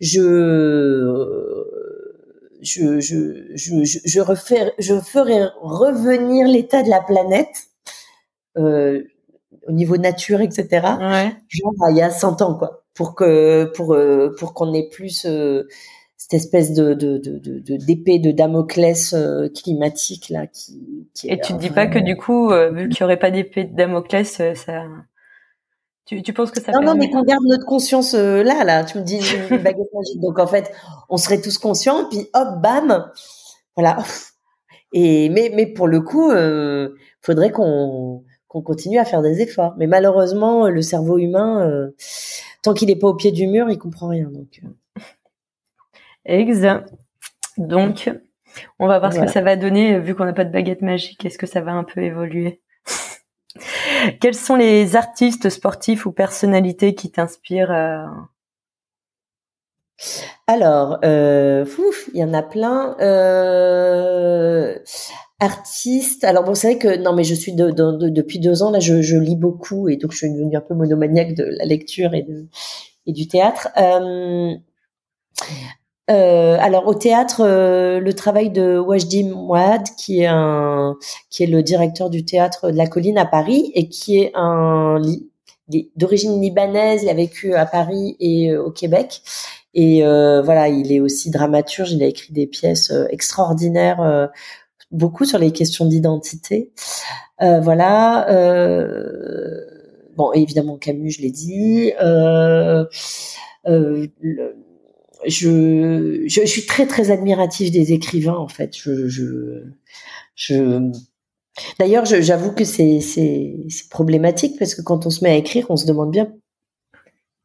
je 0.00 1.64
je, 2.62 3.00
je, 3.00 3.54
je, 3.54 4.00
je, 4.04 4.20
refais, 4.20 4.72
je 4.78 4.98
ferai 5.00 5.46
revenir 5.60 6.46
l'état 6.48 6.82
de 6.82 6.90
la 6.90 7.00
planète 7.00 7.68
euh, 8.58 9.04
au 9.68 9.72
niveau 9.72 9.96
nature, 9.96 10.40
etc. 10.40 10.66
Ouais. 11.00 11.32
Genre 11.48 11.72
il 11.90 11.96
y 11.96 12.02
a 12.02 12.10
100 12.10 12.42
ans, 12.42 12.54
quoi, 12.54 12.84
pour 12.94 13.14
que 13.14 13.70
pour 13.74 13.94
euh, 13.94 14.34
pour 14.38 14.54
qu'on 14.54 14.72
ait 14.74 14.88
plus 14.88 15.24
euh, 15.26 15.66
cette 16.16 16.34
espèce 16.34 16.72
de 16.72 16.94
de 16.94 17.18
de 17.18 17.76
d'épée 17.76 18.18
de, 18.18 18.30
Damoclès 18.30 19.12
euh, 19.14 19.48
climatique 19.48 20.28
là 20.30 20.46
qui, 20.46 21.08
qui 21.14 21.28
Et 21.28 21.38
tu 21.38 21.52
te 21.52 21.58
dis 21.58 21.70
pas 21.70 21.86
que 21.86 21.98
du 21.98 22.16
coup, 22.16 22.50
vu 22.72 22.88
qu'il 22.88 23.00
y 23.00 23.04
aurait 23.04 23.18
pas 23.18 23.30
d'épée 23.30 23.64
de 23.64 23.74
Damoclès, 23.74 24.42
ça 24.54 24.84
tu, 26.06 26.22
tu 26.22 26.32
penses 26.32 26.52
que 26.52 26.60
ça 26.60 26.70
Non, 26.70 26.82
non, 26.82 26.94
mais 26.94 27.10
qu'on 27.10 27.24
garde 27.24 27.42
notre 27.44 27.66
conscience 27.66 28.14
là, 28.14 28.62
là. 28.62 28.84
Tu 28.84 28.98
me 28.98 29.02
dis 29.02 29.18
une 29.50 29.58
baguette 29.58 29.92
magique. 29.92 30.20
Donc 30.20 30.38
en 30.38 30.46
fait, 30.46 30.72
on 31.08 31.16
serait 31.16 31.40
tous 31.40 31.58
conscients, 31.58 32.08
puis 32.08 32.28
hop, 32.32 32.62
bam, 32.62 33.10
voilà. 33.74 33.98
Et 34.92 35.28
mais 35.28 35.50
mais 35.54 35.66
pour 35.66 35.88
le 35.88 36.00
coup, 36.00 36.30
euh, 36.30 36.94
faudrait 37.20 37.50
qu'on 37.50 38.24
qu'on 38.48 38.62
continue 38.62 38.98
à 38.98 39.04
faire 39.04 39.22
des 39.22 39.40
efforts. 39.40 39.74
Mais 39.78 39.86
malheureusement, 39.86 40.68
le 40.68 40.82
cerveau 40.82 41.18
humain, 41.18 41.68
euh, 41.68 41.94
tant 42.62 42.74
qu'il 42.74 42.88
n'est 42.88 42.96
pas 42.96 43.08
au 43.08 43.14
pied 43.14 43.32
du 43.32 43.46
mur, 43.46 43.70
il 43.70 43.78
comprend 43.78 44.08
rien. 44.08 44.28
Donc. 44.30 44.60
Euh. 44.64 45.00
Exact. 46.24 46.92
Donc, 47.56 48.10
on 48.78 48.86
va 48.86 48.98
voir 48.98 49.12
ce 49.12 49.20
que 49.20 49.28
ça 49.28 49.40
va 49.40 49.56
donner 49.56 49.98
vu 49.98 50.14
qu'on 50.14 50.24
n'a 50.24 50.32
pas 50.32 50.44
de 50.44 50.52
baguette 50.52 50.82
magique. 50.82 51.24
Est-ce 51.24 51.38
que 51.38 51.46
ça 51.46 51.60
va 51.60 51.72
un 51.72 51.84
peu 51.84 52.02
évoluer? 52.02 52.60
Quels 54.20 54.34
sont 54.34 54.56
les 54.56 54.96
artistes 54.96 55.48
sportifs 55.48 56.06
ou 56.06 56.12
personnalités 56.12 56.94
qui 56.94 57.10
t'inspirent 57.10 57.72
euh... 57.72 58.06
Alors, 60.46 60.98
euh, 61.04 61.64
il 62.12 62.20
y 62.20 62.24
en 62.24 62.34
a 62.34 62.42
plein. 62.42 62.96
Euh, 63.00 64.78
artiste. 65.40 66.24
Alors 66.24 66.44
bon, 66.44 66.54
c'est 66.54 66.72
vrai 66.72 66.78
que 66.78 67.02
non, 67.02 67.12
mais 67.14 67.24
je 67.24 67.34
suis 67.34 67.52
de, 67.52 67.70
de, 67.70 68.08
depuis 68.08 68.38
deux 68.38 68.62
ans 68.62 68.70
là, 68.70 68.80
je, 68.80 69.02
je, 69.02 69.16
lis 69.16 69.36
beaucoup 69.36 69.88
et 69.88 69.96
donc 69.96 70.12
je 70.12 70.18
suis 70.18 70.32
devenue 70.32 70.56
un 70.56 70.60
peu 70.60 70.74
monomaniaque 70.74 71.34
de 71.34 71.44
la 71.44 71.64
lecture 71.64 72.14
et, 72.14 72.22
de, 72.22 72.46
du 73.06 73.28
théâtre. 73.28 73.68
Euh, 73.76 74.54
euh, 76.08 76.56
alors 76.60 76.86
au 76.86 76.94
théâtre, 76.94 77.40
euh, 77.40 77.98
le 77.98 78.12
travail 78.12 78.50
de 78.50 78.78
Wajdi 78.78 79.24
Mouad, 79.24 79.82
qui 79.98 80.20
est 80.20 80.26
un, 80.26 80.96
qui 81.30 81.42
est 81.42 81.48
le 81.48 81.62
directeur 81.62 82.10
du 82.10 82.24
théâtre 82.24 82.70
de 82.70 82.76
la 82.76 82.86
Colline 82.86 83.18
à 83.18 83.26
Paris 83.26 83.72
et 83.74 83.88
qui 83.88 84.18
est 84.18 84.30
un 84.34 85.00
d'origine 85.96 86.40
libanaise, 86.40 87.02
il 87.02 87.08
a 87.08 87.14
vécu 87.14 87.54
à 87.54 87.66
Paris 87.66 88.16
et 88.20 88.52
euh, 88.52 88.62
au 88.62 88.70
Québec. 88.70 89.20
Et 89.74 90.06
euh, 90.06 90.42
voilà, 90.42 90.68
il 90.68 90.92
est 90.92 91.00
aussi 91.00 91.30
dramaturge, 91.30 91.90
il 91.92 92.02
a 92.04 92.06
écrit 92.06 92.32
des 92.32 92.46
pièces 92.46 92.92
extraordinaires 93.10 94.30
beaucoup 94.90 95.24
sur 95.24 95.38
les 95.38 95.52
questions 95.52 95.86
d'identité. 95.86 96.72
Euh, 97.42 97.60
voilà. 97.60 98.30
Euh, 98.30 99.60
bon, 100.16 100.32
évidemment 100.32 100.76
Camus, 100.78 101.10
je 101.10 101.22
l'ai 101.22 101.30
dit. 101.30 101.92
Euh, 102.00 102.84
euh 103.66 104.06
je, 105.26 106.24
je, 106.26 106.44
suis 106.44 106.66
très 106.66 106.86
très 106.86 107.10
admirative 107.10 107.72
des 107.72 107.92
écrivains 107.92 108.36
en 108.36 108.48
fait. 108.48 108.76
Je, 108.76 109.08
je, 109.08 109.64
je... 110.34 110.90
D'ailleurs, 111.80 112.04
j'avoue 112.04 112.52
que 112.52 112.64
c'est 112.64 113.00
c'est 113.00 113.88
problématique 113.90 114.58
parce 114.58 114.74
que 114.74 114.82
quand 114.82 115.06
on 115.06 115.10
se 115.10 115.24
met 115.24 115.30
à 115.30 115.36
écrire, 115.36 115.66
on 115.70 115.76
se 115.76 115.86
demande 115.86 116.10
bien 116.10 116.30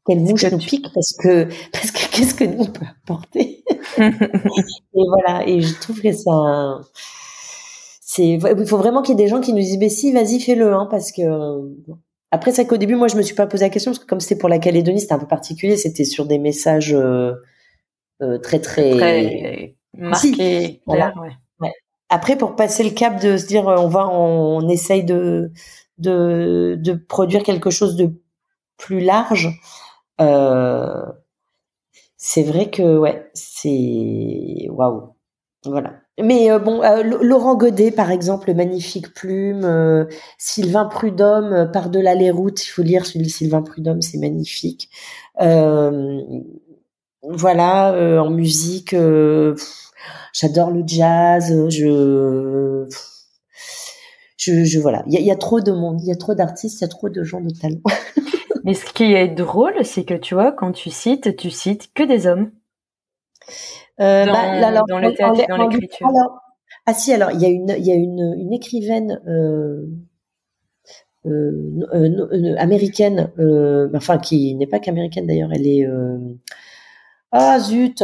quelle 0.06 0.20
mouche 0.20 0.46
nous 0.52 0.58
pique 0.58 0.88
parce 0.94 1.14
que 1.14 1.48
parce 1.72 1.92
que 1.92 2.12
qu'est-ce 2.12 2.34
que 2.34 2.44
nous 2.44 2.64
on 2.64 2.66
peut 2.66 2.86
apporter? 3.04 3.64
et 3.98 4.12
voilà. 4.94 5.48
Et 5.48 5.62
je 5.62 5.80
trouve 5.80 6.02
que 6.02 6.12
ça 6.12 6.82
il 8.18 8.66
faut 8.68 8.78
vraiment 8.78 9.02
qu'il 9.02 9.18
y 9.18 9.22
ait 9.22 9.24
des 9.24 9.30
gens 9.30 9.42
qui 9.42 9.54
nous 9.54 9.60
disent, 9.60 9.78
mais 9.78 9.90
si, 9.90 10.12
vas-y, 10.12 10.40
fais-le, 10.40 10.74
hein, 10.74 10.88
parce 10.90 11.12
que, 11.12 11.22
après, 12.32 12.52
c'est 12.52 12.66
qu'au 12.66 12.78
début, 12.78 12.96
moi, 12.96 13.08
je 13.08 13.16
me 13.18 13.22
suis 13.22 13.36
pas 13.36 13.48
posé 13.48 13.66
la 13.66 13.70
question, 13.70 13.92
parce 13.92 14.00
que 14.00 14.08
comme 14.08 14.20
c'était 14.20 14.38
pour 14.38 14.50
la 14.50 14.60
Calédonie, 14.60 15.02
c'était 15.02 15.14
un 15.14 15.20
peu 15.20 15.28
particulier, 15.28 15.78
c'était 15.78 16.06
sur 16.06 16.26
des 16.26 16.40
messages, 16.40 16.94
euh, 16.94 17.34
euh, 18.22 18.38
très, 18.40 18.60
très, 18.60 18.92
très 18.92 19.76
marqués, 19.94 20.82
voilà. 20.86 21.14
ouais. 21.60 21.72
Après, 22.10 22.38
pour 22.38 22.58
passer 22.58 22.84
le 22.84 22.90
cap 22.90 23.22
de 23.22 23.38
se 23.38 23.48
dire, 23.48 23.66
on 23.66 23.88
va, 23.88 24.08
on, 24.10 24.68
essaye 24.68 25.06
de, 25.06 25.52
de, 25.98 26.78
de 26.78 26.94
produire 26.94 27.44
quelque 27.44 27.70
chose 27.70 27.96
de 27.96 28.22
plus 28.78 29.00
large, 29.00 29.50
euh, 30.20 31.06
c'est 32.18 32.44
vrai 32.44 32.70
que, 32.70 32.98
ouais, 32.98 33.30
c'est, 33.34 34.68
waouh. 34.70 35.16
Voilà. 35.66 36.02
Mais 36.24 36.52
euh, 36.52 36.60
bon, 36.60 36.84
euh, 36.84 37.04
Laurent 37.04 37.56
Godet, 37.56 37.92
par 37.92 38.12
exemple, 38.12 38.54
magnifique 38.54 39.14
plume. 39.14 39.64
Euh, 39.64 40.06
Sylvain 40.38 40.86
Prudhomme, 40.86 41.70
par-delà 41.72 42.16
les 42.16 42.32
routes, 42.32 42.66
il 42.66 42.70
faut 42.70 42.84
lire 42.84 43.06
celui 43.06 43.26
de 43.26 43.32
Sylvain 43.32 43.62
Prudhomme, 43.62 44.02
c'est 44.02 44.18
magnifique. 44.18 44.90
voilà, 47.24 47.94
en 48.22 48.30
musique, 48.30 48.96
j'adore 50.34 50.72
le 50.72 50.84
jazz. 50.86 51.54
Je, 51.70 52.88
voilà, 54.80 55.04
il 55.08 55.20
y 55.20 55.24
y 55.24 55.32
a, 55.32 55.36
trop 55.36 55.62
de 55.62 55.72
monde, 55.72 56.02
il 56.02 56.08
y 56.08 56.12
a 56.12 56.16
trop 56.16 56.34
d'artistes, 56.34 56.80
il 56.80 56.82
y 56.82 56.86
a 56.86 56.88
trop 56.88 57.10
de 57.10 57.24
gens 57.24 57.42
de 57.42 57.52
talent. 57.52 57.82
Mais 58.64 58.74
ce 58.74 58.86
qui 58.86 59.14
est 59.14 59.28
drôle, 59.28 59.84
c'est 59.84 60.04
que 60.04 60.14
tu 60.14 60.36
vois, 60.36 60.52
quand 60.52 60.72
tu 60.72 60.90
cites, 60.92 61.36
tu 61.36 61.50
cites 61.50 61.94
que 61.94 62.04
des 62.04 62.28
hommes. 62.28 62.52
Euh, 64.02 64.26
dans, 64.26 64.34
bah, 64.34 64.82
dans 64.88 65.00
le 65.00 65.14
théâtre, 65.14 65.46
dans 65.48 65.68
l'écriture. 65.68 66.08
Ah 66.88 66.94
si, 66.94 67.14
alors 67.14 67.32
il 67.32 67.42
y 67.42 67.46
a 67.46 67.50
une, 67.50 67.76
il 67.78 67.86
y 67.86 67.92
a 67.92 67.96
une, 67.96 68.34
une 68.40 68.54
écrivaine 68.54 69.22
euh, 69.28 69.86
euh, 71.28 71.80
euh 71.94 72.56
américaine, 72.58 73.32
enfin 73.94 74.18
qui 74.18 74.56
n'est 74.56 74.66
pas 74.66 74.80
qu'américaine 74.80 75.28
d'ailleurs, 75.28 75.52
elle 75.54 75.68
est 75.68 75.88
ah 77.32 77.60
zut, 77.60 78.04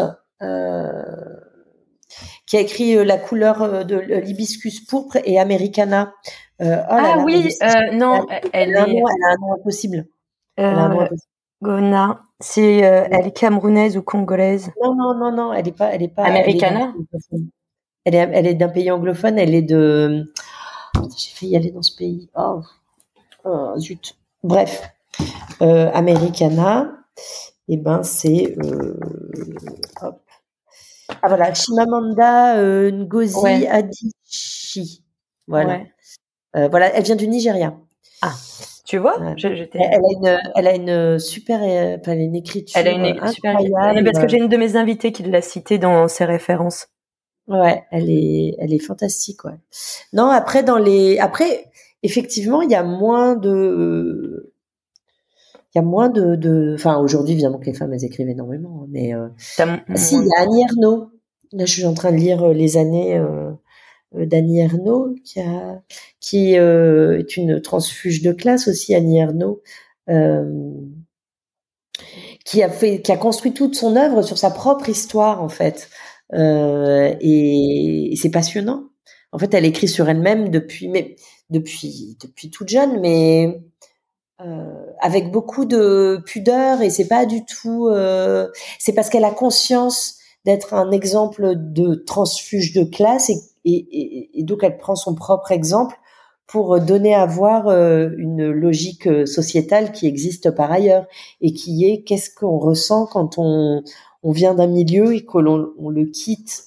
qui 2.45 2.57
a 2.57 2.59
écrit 2.59 3.03
La 3.03 3.17
couleur 3.17 3.85
de 3.85 3.97
l'hibiscus 3.97 4.85
pourpre 4.85 5.17
et 5.25 5.39
Americana. 5.39 6.13
Oh 6.59 6.65
ah 6.65 7.23
oui, 7.23 7.49
non, 7.93 8.27
elle, 8.29 8.41
elle, 8.53 8.69
est... 8.71 8.75
a 8.75 8.83
un 8.83 8.87
nom, 8.87 9.03
elle 9.07 9.23
a 9.23 9.31
un 9.31 9.37
nom 9.41 9.53
impossible. 9.53 10.05
Elle 10.55 10.65
a 10.65 10.69
un 10.69 10.89
nom 10.89 11.01
impossible. 11.01 11.31
Gona, 11.59 12.26
c'est 12.39 12.85
euh, 12.85 13.07
elle 13.11 13.27
est 13.27 13.35
camerounaise 13.35 13.97
ou 13.97 14.01
congolaise? 14.01 14.71
Non 14.83 14.95
non 14.95 15.13
non 15.15 15.31
non, 15.31 15.53
elle 15.53 15.67
est 15.67 15.77
pas 15.77 15.93
elle 15.93 16.03
est 16.03 16.07
pas 16.07 16.23
américaine. 16.23 16.93
Elle 18.05 18.15
est 18.15 18.29
elle 18.31 18.47
est 18.47 18.53
d'un 18.53 18.69
pays 18.69 18.89
anglophone, 18.91 19.37
elle 19.37 19.53
est 19.53 19.61
de 19.61 20.31
j'ai 21.17 21.31
failli 21.31 21.51
y 21.51 21.55
aller 21.55 21.71
dans 21.71 21.81
ce 21.81 21.95
pays. 21.95 22.29
Oh, 22.35 22.61
oh 23.43 23.73
zut. 23.77 24.15
Bref, 24.43 24.89
euh, 25.61 25.91
Americana, 25.93 26.93
et 27.67 27.73
eh 27.73 27.77
ben 27.77 28.03
c'est 28.03 28.55
euh, 28.63 28.99
hop. 30.01 30.21
Ah 31.09 31.27
voilà, 31.27 31.53
Chimamanda 31.53 32.57
euh, 32.57 32.91
Ngozi 32.91 33.67
Adichie. 33.67 35.03
Voilà. 35.47 35.81
Voilà, 36.53 36.91
elle 36.93 37.03
vient 37.03 37.15
du 37.15 37.27
Nigeria. 37.27 37.77
Ah. 38.21 38.33
Tu 38.87 38.97
vois, 38.99 39.17
elle, 39.19 39.75
a 39.75 39.99
une, 40.15 40.39
elle 40.55 40.67
a 40.67 40.73
une 40.73 41.19
super, 41.19 41.59
euh, 41.61 41.97
enfin, 41.99 42.17
une 42.17 42.35
écriture. 42.37 42.79
Elle 42.79 42.87
a 42.87 42.91
une 42.91 43.27
super 43.27 43.57
parce 44.05 44.19
que 44.19 44.29
j'ai 44.29 44.37
une 44.37 44.47
de 44.47 44.55
mes 44.55 44.77
invitées 44.77 45.11
qui 45.11 45.23
l'a 45.23 45.41
citée 45.41 45.77
dans 45.77 46.07
ses 46.07 46.23
références. 46.23 46.87
Ouais, 47.49 47.83
elle 47.91 48.09
est, 48.09 48.55
elle 48.59 48.73
est 48.73 48.79
fantastique, 48.79 49.43
ouais. 49.43 49.59
Non, 50.13 50.27
après 50.27 50.63
dans 50.63 50.77
les, 50.77 51.19
après, 51.19 51.69
effectivement, 52.01 52.61
il 52.61 52.71
y 52.71 52.75
a 52.75 52.83
moins 52.83 53.35
de, 53.35 54.53
il 55.75 55.77
y 55.77 55.79
a 55.79 55.83
moins 55.83 56.07
de, 56.07 56.35
de, 56.35 56.71
enfin, 56.73 56.97
aujourd'hui, 56.97 57.33
évidemment 57.33 57.59
que 57.59 57.65
les 57.65 57.73
femmes 57.73 57.93
elles 57.93 58.05
écrivent 58.05 58.29
énormément, 58.29 58.83
hein, 58.83 58.87
mais 58.89 59.13
euh... 59.13 59.27
si, 59.95 60.15
il 60.15 60.27
y 60.27 60.39
a 60.39 60.43
Annie 60.43 60.63
Ernaux. 60.63 61.11
Là, 61.51 61.65
je 61.65 61.71
suis 61.71 61.85
en 61.85 61.93
train 61.93 62.11
de 62.11 62.17
lire 62.17 62.43
euh, 62.43 62.53
les 62.53 62.77
années. 62.77 63.17
Euh 63.17 63.51
euh, 63.51 63.51
d'Annie 64.13 64.59
Ernaux, 64.59 65.15
qui, 66.19 66.57
euh, 66.57 67.19
est 67.19 67.37
une 67.37 67.61
transfuge 67.61 68.21
de 68.21 68.31
classe 68.31 68.67
aussi, 68.67 68.95
Annie 68.95 69.19
Ernaux, 69.19 69.61
euh, 70.09 70.71
qui 72.45 72.63
a 72.63 72.69
fait, 72.69 73.01
qui 73.01 73.11
a 73.11 73.17
construit 73.17 73.53
toute 73.53 73.75
son 73.75 73.95
œuvre 73.95 74.21
sur 74.21 74.37
sa 74.37 74.51
propre 74.51 74.89
histoire 74.89 75.41
en 75.41 75.49
fait, 75.49 75.89
et, 76.33 78.13
c'est 78.21 78.31
passionnant. 78.31 78.89
En 79.31 79.39
fait, 79.39 79.53
elle 79.53 79.65
écrit 79.65 79.87
sur 79.87 80.09
elle-même 80.09 80.49
depuis, 80.49 80.89
depuis, 81.49 82.17
depuis 82.21 82.49
toute 82.49 82.69
jeune, 82.69 82.99
mais 83.01 83.61
euh, 84.39 84.85
avec 85.01 85.31
beaucoup 85.31 85.65
de 85.65 86.21
pudeur 86.27 86.83
et 86.83 86.91
c'est 86.91 87.07
pas 87.07 87.25
du 87.25 87.43
tout. 87.43 87.87
Euh, 87.87 88.47
c'est 88.77 88.93
parce 88.93 89.09
qu'elle 89.09 89.25
a 89.25 89.31
conscience 89.31 90.15
d'être 90.45 90.75
un 90.75 90.91
exemple 90.91 91.53
de 91.55 91.95
transfuge 91.95 92.71
de 92.73 92.83
classe 92.83 93.31
et, 93.31 93.37
et, 93.75 94.39
et, 94.39 94.43
donc 94.43 94.59
elle 94.63 94.77
prend 94.77 94.95
son 94.95 95.15
propre 95.15 95.51
exemple 95.51 95.95
pour 96.47 96.79
donner 96.79 97.13
à 97.13 97.25
voir 97.25 97.67
euh, 97.67 98.09
une 98.17 98.49
logique 98.49 99.09
sociétale 99.27 99.91
qui 99.91 100.07
existe 100.07 100.51
par 100.51 100.71
ailleurs 100.71 101.05
et 101.41 101.51
qui 101.53 101.85
est 101.85 102.03
qu'est-ce 102.03 102.29
qu'on 102.33 102.57
ressent 102.57 103.05
quand 103.05 103.37
on, 103.37 103.83
on 104.23 104.31
vient 104.31 104.55
d'un 104.55 104.67
milieu 104.67 105.13
et 105.13 105.25
que 105.25 105.37
l'on 105.37 105.73
on 105.79 105.89
le 105.89 106.05
quitte 106.05 106.63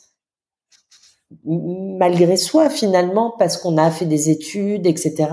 malgré 1.45 2.37
soi 2.37 2.69
finalement 2.69 3.33
parce 3.39 3.57
qu'on 3.57 3.79
a 3.79 3.91
fait 3.91 4.05
des 4.05 4.31
études 4.31 4.87
etc 4.87 5.29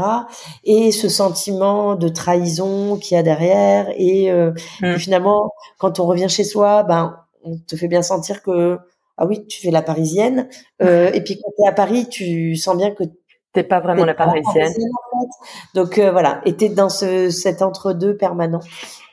et 0.64 0.92
ce 0.92 1.10
sentiment 1.10 1.96
de 1.96 2.08
trahison 2.08 2.98
qu'il 2.98 3.16
y 3.16 3.20
a 3.20 3.24
derrière 3.24 3.90
et, 3.98 4.30
euh, 4.30 4.52
mm. 4.82 4.98
finalement 4.98 5.52
quand 5.80 6.00
on 6.00 6.06
revient 6.06 6.30
chez 6.30 6.44
soi 6.44 6.84
ben 6.84 7.18
on 7.44 7.58
te 7.58 7.76
fait 7.76 7.88
bien 7.88 8.04
sentir 8.04 8.44
que 8.44 8.78
ah 9.18 9.26
oui 9.26 9.46
tu 9.48 9.62
fais 9.62 9.72
la 9.72 9.82
parisienne 9.82 10.48
euh, 10.82 11.12
et 11.12 11.24
puis 11.24 11.40
quand 11.40 11.52
tu 11.58 11.64
es 11.64 11.68
à 11.68 11.74
Paris 11.74 12.08
tu 12.10 12.56
sens 12.56 12.78
bien 12.78 12.92
que 12.92 13.04
t'es 13.54 13.64
pas 13.64 13.80
vraiment 13.80 14.06
la 14.06 14.14
parisienne, 14.14 14.74
donc 15.74 15.98
euh, 15.98 16.12
voilà 16.12 16.42
et 16.46 16.56
t'es 16.56 16.70
dans 16.70 16.90
ce 16.90 17.30
cet 17.30 17.62
entre 17.62 17.94
deux 17.94 18.16
permanent 18.16 18.62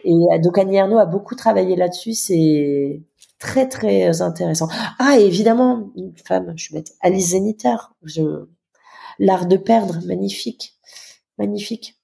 et 0.04 0.12
donc 0.42 0.58
Annie 0.58 0.76
Ernaux 0.76 0.98
a 0.98 1.06
beaucoup 1.06 1.34
travaillé 1.34 1.76
là-dessus 1.76 2.12
c'est 2.12 3.00
très 3.44 3.68
très 3.68 4.22
intéressant. 4.22 4.68
Ah, 4.98 5.18
évidemment, 5.18 5.90
une 5.96 6.16
femme, 6.16 6.54
je 6.56 6.70
vais 6.70 6.78
mettre 6.78 6.92
Alice 7.00 7.30
Zeniter, 7.30 7.76
je... 8.02 8.46
l'art 9.18 9.46
de 9.46 9.56
perdre, 9.56 9.98
magnifique, 10.06 10.74
magnifique. 11.38 11.98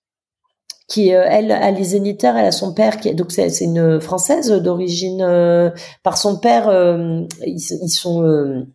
Qui 0.91 1.15
euh, 1.15 1.25
elle, 1.25 1.53
Alice 1.53 1.91
Zeniter, 1.91 2.33
elle 2.37 2.47
a 2.47 2.53
son 2.53 2.75
père 2.75 2.97
qui 2.97 3.15
donc 3.15 3.31
c'est 3.31 3.61
une 3.61 4.01
française 4.01 4.51
d'origine 4.51 5.23
euh, 5.23 5.71
par 6.03 6.19
son 6.19 6.39
père, 6.39 6.69
euh, 6.69 7.23
ils, 7.47 7.61
sont 7.61 8.67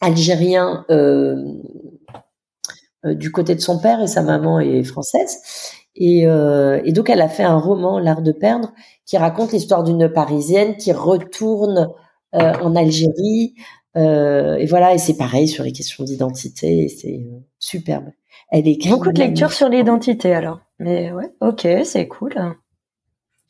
algériens 0.00 0.86
du 3.04 3.30
côté 3.30 3.54
de 3.54 3.60
son 3.60 3.78
père 3.78 4.00
et 4.00 4.06
sa 4.06 4.22
maman 4.22 4.60
est 4.60 4.82
française. 4.82 5.38
Et, 5.94 6.26
donc, 6.92 7.10
elle 7.10 7.20
a 7.20 7.28
fait 7.28 7.42
un 7.42 7.58
roman, 7.58 7.98
L'art 7.98 8.22
de 8.22 8.32
perdre, 8.32 8.72
qui 9.04 9.18
raconte 9.18 9.52
l'histoire 9.52 9.82
d'une 9.84 10.08
Parisienne 10.08 10.76
qui 10.76 10.92
retourne 10.92 11.92
euh, 12.34 12.52
en 12.60 12.76
Algérie. 12.76 13.54
Euh, 13.96 14.56
et 14.56 14.66
voilà, 14.66 14.94
et 14.94 14.98
c'est 14.98 15.16
pareil 15.16 15.48
sur 15.48 15.64
les 15.64 15.72
questions 15.72 16.04
d'identité, 16.04 16.88
c'est 16.88 17.20
euh, 17.24 17.40
superbe. 17.58 18.10
Elle 18.50 18.68
écrit 18.68 18.90
beaucoup 18.90 19.12
de 19.12 19.18
lectures 19.18 19.52
sur 19.52 19.68
l'identité 19.68 20.34
alors. 20.34 20.60
Mais 20.78 21.12
ouais, 21.12 21.30
ok, 21.40 21.66
c'est 21.84 22.06
cool. 22.08 22.34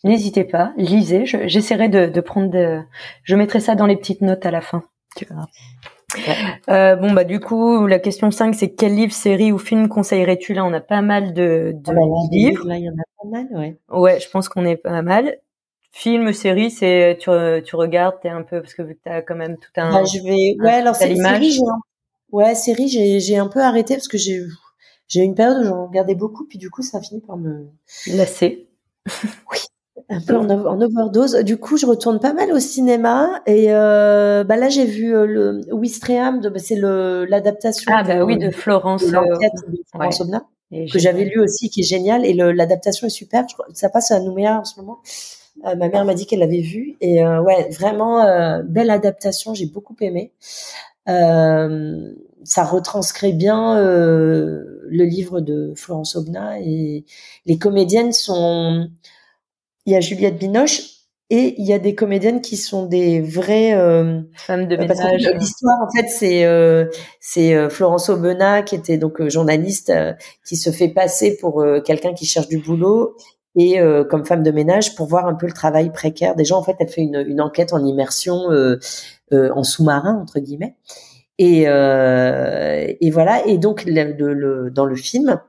N'hésitez 0.05 0.44
pas, 0.44 0.73
lisez. 0.77 1.24
J'essaierai 1.27 1.89
de, 1.89 2.06
de, 2.06 2.20
prendre, 2.20 2.51
de, 2.51 2.81
je 3.24 3.36
mettrai 3.36 3.60
ça 3.60 3.74
dans 3.74 3.86
les 3.86 3.97
petites 3.97 4.23
notes 4.23 4.47
à 4.47 4.51
la 4.51 4.60
fin. 4.60 4.85
Euh, 6.70 6.97
bon 6.97 7.12
bah 7.12 7.24
du 7.24 7.39
coup 7.39 7.86
la 7.86 7.98
question 7.98 8.31
5 8.31 8.55
c'est 8.55 8.74
quel 8.74 8.94
livre, 8.94 9.12
série 9.12 9.52
ou 9.52 9.59
film 9.59 9.89
conseillerais-tu? 9.89 10.55
Là 10.55 10.65
on 10.65 10.73
a 10.73 10.81
pas 10.81 11.02
mal 11.02 11.35
de, 11.35 11.73
de 11.74 11.90
ah 11.90 11.93
bah 11.93 12.01
livres. 12.31 12.66
Là 12.66 12.78
il 12.78 12.85
y 12.85 12.89
en 12.89 12.94
a 12.94 13.05
pas 13.23 13.28
mal, 13.28 13.47
ouais. 13.52 13.78
Ouais, 13.90 14.19
je 14.19 14.28
pense 14.31 14.48
qu'on 14.48 14.65
est 14.65 14.77
pas 14.77 15.02
mal. 15.02 15.36
Film, 15.90 16.32
série, 16.32 16.70
c'est 16.70 17.19
tu, 17.20 17.31
tu 17.65 17.77
regardes, 17.77 18.20
t'es 18.20 18.28
un 18.28 18.43
peu 18.43 18.60
parce 18.60 18.74
que 18.74 18.82
vu 18.82 18.94
que 18.94 19.01
t'as 19.05 19.23
quand 19.23 19.36
même 19.36 19.56
tout 19.56 19.70
un. 19.77 19.90
Bah, 19.93 20.05
je 20.05 20.23
vais. 20.23 20.56
Ouais, 20.60 20.74
alors 20.74 20.94
c'est 20.94 21.15
série. 21.15 21.59
Ouais, 22.31 22.55
série, 22.55 22.89
j'ai 22.89 23.20
j'ai 23.20 23.39
un 23.39 23.48
peu 23.48 23.60
arrêté 23.60 23.94
parce 23.94 24.09
que 24.09 24.19
j'ai 24.19 24.43
j'ai 25.09 25.23
une 25.23 25.35
période 25.35 25.62
où 25.62 25.65
j'en 25.65 25.86
regardais 25.86 26.15
beaucoup, 26.15 26.44
puis 26.44 26.59
du 26.59 26.70
coup 26.70 26.82
ça 26.82 26.98
a 26.98 27.01
fini 27.01 27.20
par 27.20 27.39
me 27.39 27.69
lasser. 28.09 28.69
oui, 29.51 29.59
un 30.10 30.20
peu 30.20 30.36
en, 30.36 30.81
overdose. 30.81 31.36
Du 31.36 31.56
coup, 31.56 31.77
je 31.77 31.86
retourne 31.86 32.20
pas 32.20 32.35
mal 32.35 32.52
au 32.52 32.59
cinéma 32.59 33.43
et 33.47 33.66
euh, 33.69 34.44
bah 34.44 34.56
là 34.56 34.69
j'ai 34.69 34.85
vu 34.85 35.15
euh, 35.15 35.27
le 35.27 35.60
Wistreham, 35.73 36.40
bah, 36.40 36.59
c'est 36.59 36.77
le 36.77 37.24
l'adaptation. 37.24 37.90
Ah 37.94 38.02
bah 38.02 38.24
oui, 38.24 38.36
de 38.36 38.51
Florence. 38.51 39.05
De 39.05 39.16
euh, 39.16 40.86
que 40.93 40.98
j'avais 40.98 41.24
lu 41.24 41.40
aussi, 41.40 41.70
qui 41.70 41.81
est 41.81 41.85
génial 41.85 42.27
et 42.27 42.35
l'adaptation 42.35 43.06
est 43.06 43.10
super. 43.10 43.44
ça 43.73 43.89
passe 43.89 44.10
à 44.10 44.20
Nouméa 44.20 44.60
en 44.60 44.65
ce 44.65 44.78
moment. 44.78 44.98
Euh, 45.64 45.74
ma 45.74 45.89
mère 45.89 46.05
m'a 46.05 46.14
dit 46.14 46.26
qu'elle 46.26 46.39
l'avait 46.40 46.60
vu 46.60 46.97
et 47.01 47.22
euh, 47.24 47.43
ouais, 47.43 47.68
vraiment 47.70 48.22
euh, 48.24 48.62
belle 48.62 48.90
adaptation. 48.90 49.55
J'ai 49.55 49.66
beaucoup 49.66 49.97
aimé. 50.01 50.32
ça 51.06 52.64
retranscrit 52.64 53.32
bien 53.32 53.76
le 53.80 55.05
livre 55.05 55.40
de 55.40 55.72
Florence 55.76 56.16
Obna 56.16 56.60
et 56.60 57.05
les 57.47 57.59
comédiennes 57.59 58.12
sont. 58.12 58.89
Il 59.86 59.93
y 59.93 59.97
a 59.97 60.01
Juliette 60.01 60.39
Binoche 60.39 60.82
et 61.30 61.55
il 61.59 61.66
y 61.66 61.72
a 61.72 61.78
des 61.78 61.94
comédiennes 61.94 62.43
qui 62.43 62.59
sont 62.59 62.85
des 62.85 63.22
vraies 63.22 63.72
femmes 64.35 64.68
de 64.68 64.76
ménage. 64.76 65.30
L'histoire, 65.35 65.78
en 65.82 65.90
fait, 65.90 66.09
c'est 66.09 66.47
c'est 67.20 67.70
Florence 67.70 68.10
Aubenas 68.10 68.62
qui 68.62 68.74
était 68.74 68.98
donc 68.98 69.26
journaliste, 69.28 69.93
qui 70.47 70.56
se 70.56 70.70
fait 70.70 70.89
passer 70.89 71.39
pour 71.39 71.64
quelqu'un 71.85 72.12
qui 72.12 72.26
cherche 72.26 72.48
du 72.48 72.59
boulot 72.59 73.16
et 73.57 73.81
euh, 73.81 74.05
comme 74.05 74.25
femme 74.25 74.43
de 74.43 74.51
ménage 74.51 74.95
pour 74.95 75.07
voir 75.07 75.27
un 75.27 75.35
peu 75.35 75.47
le 75.47 75.53
travail 75.53 75.91
précaire 75.93 76.35
gens. 76.45 76.59
En 76.59 76.62
fait, 76.62 76.77
elle 76.81 76.89
fait 76.89 77.03
une, 77.03 77.25
une 77.27 77.41
enquête 77.41 77.73
en 77.73 77.85
immersion 77.85 78.51
euh, 78.51 78.79
euh, 79.33 79.51
en 79.55 79.65
sous-marin 79.65 80.19
entre 80.20 80.41
guillemets. 80.41 80.77
Et, 81.39 81.62
et 81.62 83.11
voilà. 83.12 83.47
Et 83.47 83.59
donc 83.59 83.85
le, 83.87 84.70
dans 84.70 84.85
le 84.85 84.97
film, 84.97 85.41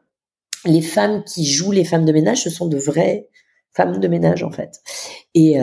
les 0.66 0.82
femmes 0.82 1.24
qui 1.24 1.46
jouent 1.46 1.72
les 1.72 1.84
femmes 1.84 2.06
de 2.06 2.12
ménage, 2.12 2.44
ce 2.44 2.52
sont 2.52 2.68
de 2.68 2.78
vraies 2.78 3.28
femmes 3.74 4.00
de 4.00 4.08
ménage 4.08 4.44
en 4.44 4.52
fait. 4.52 4.82
Et 5.34 5.58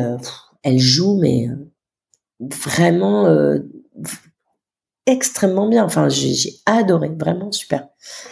elles 0.64 0.78
jouent 0.80 1.20
mais 1.20 1.48
vraiment 2.40 3.28
extrêmement 5.06 5.68
bien. 5.68 5.84
Enfin, 5.84 6.08
j'ai 6.08 6.50
adoré, 6.66 7.08
vraiment 7.08 7.52
super. 7.52 7.88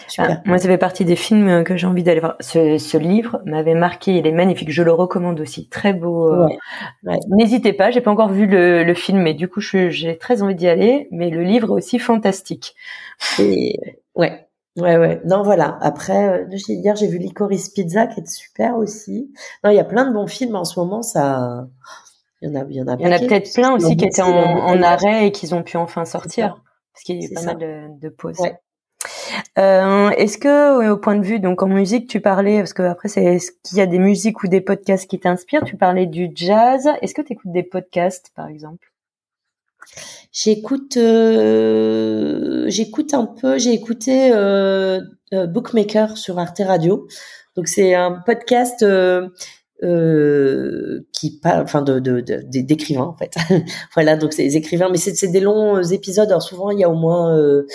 super. 0.09 0.39
Ah, 0.39 0.43
moi, 0.45 0.59
ça 0.59 0.69
fait 0.69 0.79
partie 0.79 1.05
des 1.05 1.17
films 1.17 1.65
que 1.65 1.77
j'ai 1.77 1.87
envie 1.87 2.03
d'aller 2.03 2.21
voir. 2.21 2.37
Ce, 2.41 2.79
ce 2.79 2.99
livre 2.99 3.41
m'avait 3.47 3.75
marqué, 3.75 4.17
il 4.17 4.27
est 4.27 4.33
magnifique, 4.33 4.71
je 4.71 4.83
le 4.83 4.93
recommande 4.93 5.41
aussi, 5.41 5.69
très 5.69 5.93
beau. 5.93 6.33
Euh, 6.33 6.49
ouais, 7.05 7.19
N'hésitez 7.29 7.73
pas, 7.73 7.91
j'ai 7.91 8.01
pas 8.01 8.11
encore 8.11 8.29
vu 8.31 8.47
le, 8.47 8.85
le 8.85 8.95
film, 8.95 9.23
mais 9.23 9.35
du 9.35 9.49
coup, 9.49 9.61
j'ai 9.61 10.19
très 10.19 10.43
envie 10.43 10.55
d'y 10.55 10.69
aller. 10.69 11.09
Mais 11.11 11.31
le 11.31 11.43
livre 11.43 11.69
est 11.69 11.73
aussi 11.73 11.99
fantastique. 11.99 12.75
Et 13.39 13.79
ouais. 14.15 14.47
Ouais, 14.77 14.97
ouais. 14.97 15.21
Non, 15.25 15.43
voilà. 15.43 15.79
Après, 15.83 16.47
euh, 16.49 16.57
hier, 16.69 16.97
j'ai 16.97 17.07
vu 17.07 17.19
Licorice 17.19 17.69
Pizza, 17.69 18.09
qui 18.09 18.21
est 18.21 18.27
super 18.29 18.77
aussi. 18.77 19.33
Non, 19.63 19.71
il 19.71 19.77
y 19.77 19.79
a 19.79 19.85
plein 19.85 20.05
de 20.05 20.13
bons 20.13 20.27
films 20.27 20.57
en 20.57 20.65
ce 20.65 20.81
moment, 20.81 21.01
ça, 21.03 21.69
il 22.45 22.51
y 22.51 22.57
en 22.57 22.61
a, 22.61 22.65
il 22.69 22.77
y 22.77 22.83
en 22.83 22.89
a, 22.89 22.97
il 22.99 23.07
y 23.07 23.09
en 23.09 23.13
a 23.13 23.19
peut-être 23.19 23.53
plein 23.55 23.73
aussi 23.73 23.97
qui 23.97 24.05
étaient 24.05 24.23
en, 24.23 24.29
en 24.29 24.83
arrêt 24.83 25.27
et 25.27 25.33
qui 25.33 25.53
ont 25.55 25.63
pu 25.63 25.77
enfin 25.77 26.05
sortir 26.05 26.63
parce 26.93 27.05
qu'il 27.05 27.21
y 27.21 27.25
a 27.25 27.31
eu 27.31 27.35
pas 27.35 27.43
mal 27.43 27.59
de, 27.59 28.01
de 28.01 28.09
pauses. 28.09 28.39
Ouais. 28.39 28.59
Euh, 29.59 30.11
est-ce 30.11 30.39
que 30.39 30.91
au 30.91 30.97
point 30.97 31.17
de 31.17 31.25
vue 31.25 31.41
donc 31.41 31.63
en 31.63 31.67
musique 31.67 32.09
tu 32.09 32.21
parlais 32.21 32.59
parce 32.59 32.73
que 32.73 32.83
après 32.83 33.09
c'est 33.09 33.25
est-ce 33.25 33.53
qu'il 33.63 33.79
y 33.79 33.81
a 33.81 33.87
des 33.87 33.99
musiques 33.99 34.43
ou 34.43 34.49
des 34.49 34.61
podcasts 34.61 35.09
qui 35.09 35.19
t'inspirent? 35.19 35.65
Tu 35.65 35.77
parlais 35.77 36.07
du 36.07 36.31
jazz. 36.35 36.89
Est-ce 37.03 37.15
que 37.15 37.23
tu 37.23 37.33
écoutes 37.33 37.53
des 37.53 37.63
podcasts 37.63 38.31
par 38.35 38.49
exemple? 38.49 38.93
J'écoute 40.33 40.97
euh, 40.97 42.65
j'écoute 42.69 43.15
un 43.15 43.27
peu 43.27 43.59
j'ai 43.59 43.73
écouté 43.73 44.31
euh, 44.33 45.01
euh 45.33 45.47
Bookmaker 45.47 46.17
sur 46.17 46.39
Arte 46.39 46.63
Radio. 46.65 47.07
Donc 47.57 47.69
c'est 47.69 47.95
un 47.95 48.13
podcast 48.13 48.85
euh, 49.85 50.85
euh, 50.95 51.07
qui 51.13 51.39
parle, 51.39 51.63
enfin 51.63 51.83
de 51.83 51.99
d'écrivains 51.99 53.05
en 53.05 53.17
fait. 53.17 53.35
voilà, 53.95 54.17
donc 54.17 54.33
c'est 54.33 54.45
des 54.45 54.57
écrivains, 54.57 54.89
mais 54.91 54.99
c'est 54.99 55.29
des 55.29 55.41
longs 55.41 55.83
épisodes. 55.83 56.29
Alors 56.29 56.43
souvent 56.43 56.71
il 56.71 56.79
y 56.79 56.85
a 56.85 56.91
au 56.91 56.95
moins 56.95 57.37
euh, 57.37 57.67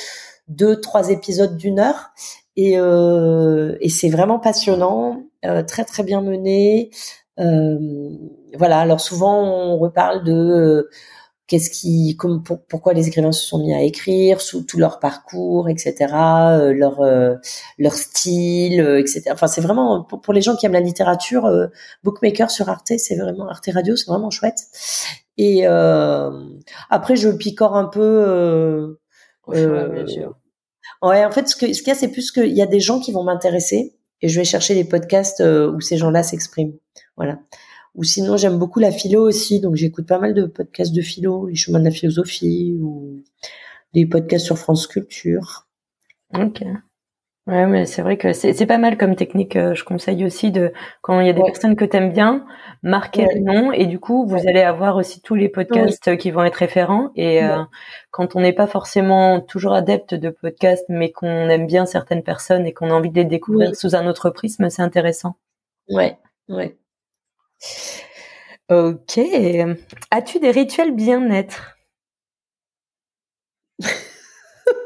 deux, 0.47 0.79
trois 0.81 1.09
épisodes 1.09 1.57
d'une 1.57 1.79
heure, 1.79 2.11
et, 2.55 2.79
euh, 2.79 3.77
et 3.81 3.89
c'est 3.89 4.09
vraiment 4.09 4.39
passionnant, 4.39 5.23
euh, 5.45 5.63
très 5.63 5.85
très 5.85 6.03
bien 6.03 6.21
mené. 6.21 6.91
voilà, 7.37 8.79
alors 8.79 8.99
souvent 8.99 9.43
on 9.43 9.77
reparle 9.77 10.23
de 10.23 10.89
qu'est-ce 11.49 11.71
qui, 11.71 12.15
comme, 12.15 12.43
pourquoi 12.43 12.93
les 12.93 13.07
écrivains 13.07 13.31
se 13.31 13.45
sont 13.45 13.59
mis 13.59 13.73
à 13.73 13.81
écrire, 13.81 14.39
sous 14.39 14.63
tout 14.63 14.77
leur 14.77 14.99
parcours, 14.99 15.67
etc., 15.67 15.95
euh, 16.13 16.73
leur 16.73 17.01
euh, 17.01 17.35
leur 17.79 17.93
style, 17.93 18.79
euh, 18.79 18.99
etc. 18.99 19.23
Enfin, 19.31 19.47
c'est 19.47 19.59
vraiment 19.59 20.03
pour, 20.03 20.31
les 20.31 20.41
gens 20.41 20.55
qui 20.55 20.67
aiment 20.67 20.73
la 20.73 20.79
littérature, 20.79 21.49
Bookmaker 22.03 22.51
sur 22.51 22.69
Arte, 22.69 22.93
c'est 22.97 23.15
vraiment 23.15 23.49
Arte 23.49 23.69
Radio, 23.73 23.95
c'est 23.95 24.05
vraiment 24.05 24.29
chouette. 24.29 24.59
Et 25.37 25.65
après, 25.65 27.15
je 27.15 27.29
picore 27.29 27.75
un 27.75 27.85
peu. 27.85 28.97
bien 29.51 30.07
sûr. 30.07 30.35
Ouais, 31.01 31.25
en 31.25 31.31
fait, 31.31 31.47
ce 31.47 31.55
que 31.55 31.73
ce 31.73 31.81
qu'il 31.81 31.87
y 31.87 31.91
a, 31.91 31.95
c'est 31.95 32.09
plus 32.09 32.31
qu'il 32.31 32.55
y 32.55 32.61
a 32.61 32.67
des 32.67 32.79
gens 32.79 32.99
qui 32.99 33.11
vont 33.11 33.23
m'intéresser 33.23 33.95
et 34.21 34.27
je 34.27 34.37
vais 34.37 34.45
chercher 34.45 34.75
les 34.75 34.83
podcasts 34.83 35.41
où 35.41 35.81
ces 35.81 35.97
gens-là 35.97 36.23
s'expriment. 36.23 36.73
Voilà. 37.17 37.39
Ou 37.95 38.03
sinon, 38.03 38.37
j'aime 38.37 38.57
beaucoup 38.57 38.79
la 38.79 38.91
philo 38.91 39.27
aussi, 39.27 39.59
donc 39.59 39.75
j'écoute 39.75 40.07
pas 40.07 40.19
mal 40.19 40.33
de 40.33 40.45
podcasts 40.45 40.93
de 40.93 41.01
philo, 41.01 41.47
les 41.47 41.55
chemins 41.55 41.79
de 41.79 41.85
la 41.85 41.91
philosophie 41.91 42.77
ou 42.81 43.23
des 43.93 44.05
podcasts 44.05 44.45
sur 44.45 44.57
France 44.57 44.87
Culture. 44.87 45.67
Ok. 46.33 46.63
Ouais, 47.49 47.65
mais 47.65 47.87
c'est 47.87 48.03
vrai 48.03 48.17
que 48.17 48.31
c'est 48.31 48.65
pas 48.67 48.77
mal 48.77 48.95
comme 48.95 49.15
technique. 49.15 49.55
Euh, 49.55 49.73
je 49.73 49.83
conseille 49.83 50.23
aussi 50.23 50.51
de 50.51 50.71
quand 51.01 51.19
il 51.19 51.25
y 51.25 51.31
a 51.31 51.33
des 51.33 51.41
personnes 51.41 51.75
que 51.75 51.85
t'aimes 51.85 52.11
bien, 52.11 52.45
marquer 52.83 53.25
le 53.33 53.39
nom 53.39 53.71
et 53.71 53.87
du 53.87 53.99
coup 53.99 54.27
vous 54.27 54.47
allez 54.47 54.61
avoir 54.61 54.97
aussi 54.97 55.19
tous 55.21 55.33
les 55.33 55.49
podcasts 55.49 56.15
qui 56.17 56.29
vont 56.29 56.43
être 56.43 56.55
référents. 56.55 57.09
Et 57.15 57.43
euh, 57.43 57.57
quand 58.11 58.35
on 58.35 58.41
n'est 58.41 58.53
pas 58.53 58.67
forcément 58.67 59.41
toujours 59.41 59.73
adepte 59.73 60.13
de 60.13 60.29
podcasts, 60.29 60.85
mais 60.89 61.11
qu'on 61.11 61.49
aime 61.49 61.65
bien 61.65 61.87
certaines 61.87 62.21
personnes 62.21 62.67
et 62.67 62.73
qu'on 62.73 62.91
a 62.91 62.93
envie 62.93 63.09
de 63.09 63.15
les 63.15 63.25
découvrir 63.25 63.75
sous 63.75 63.95
un 63.95 64.05
autre 64.05 64.29
prisme, 64.29 64.69
c'est 64.69 64.83
intéressant. 64.83 65.35
Ouais, 65.89 66.19
ouais. 66.49 66.77
Ok. 68.69 69.19
As-tu 70.11 70.39
des 70.39 70.51
rituels 70.51 70.95
bien-être? 70.95 71.77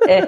Eh. 0.07 0.21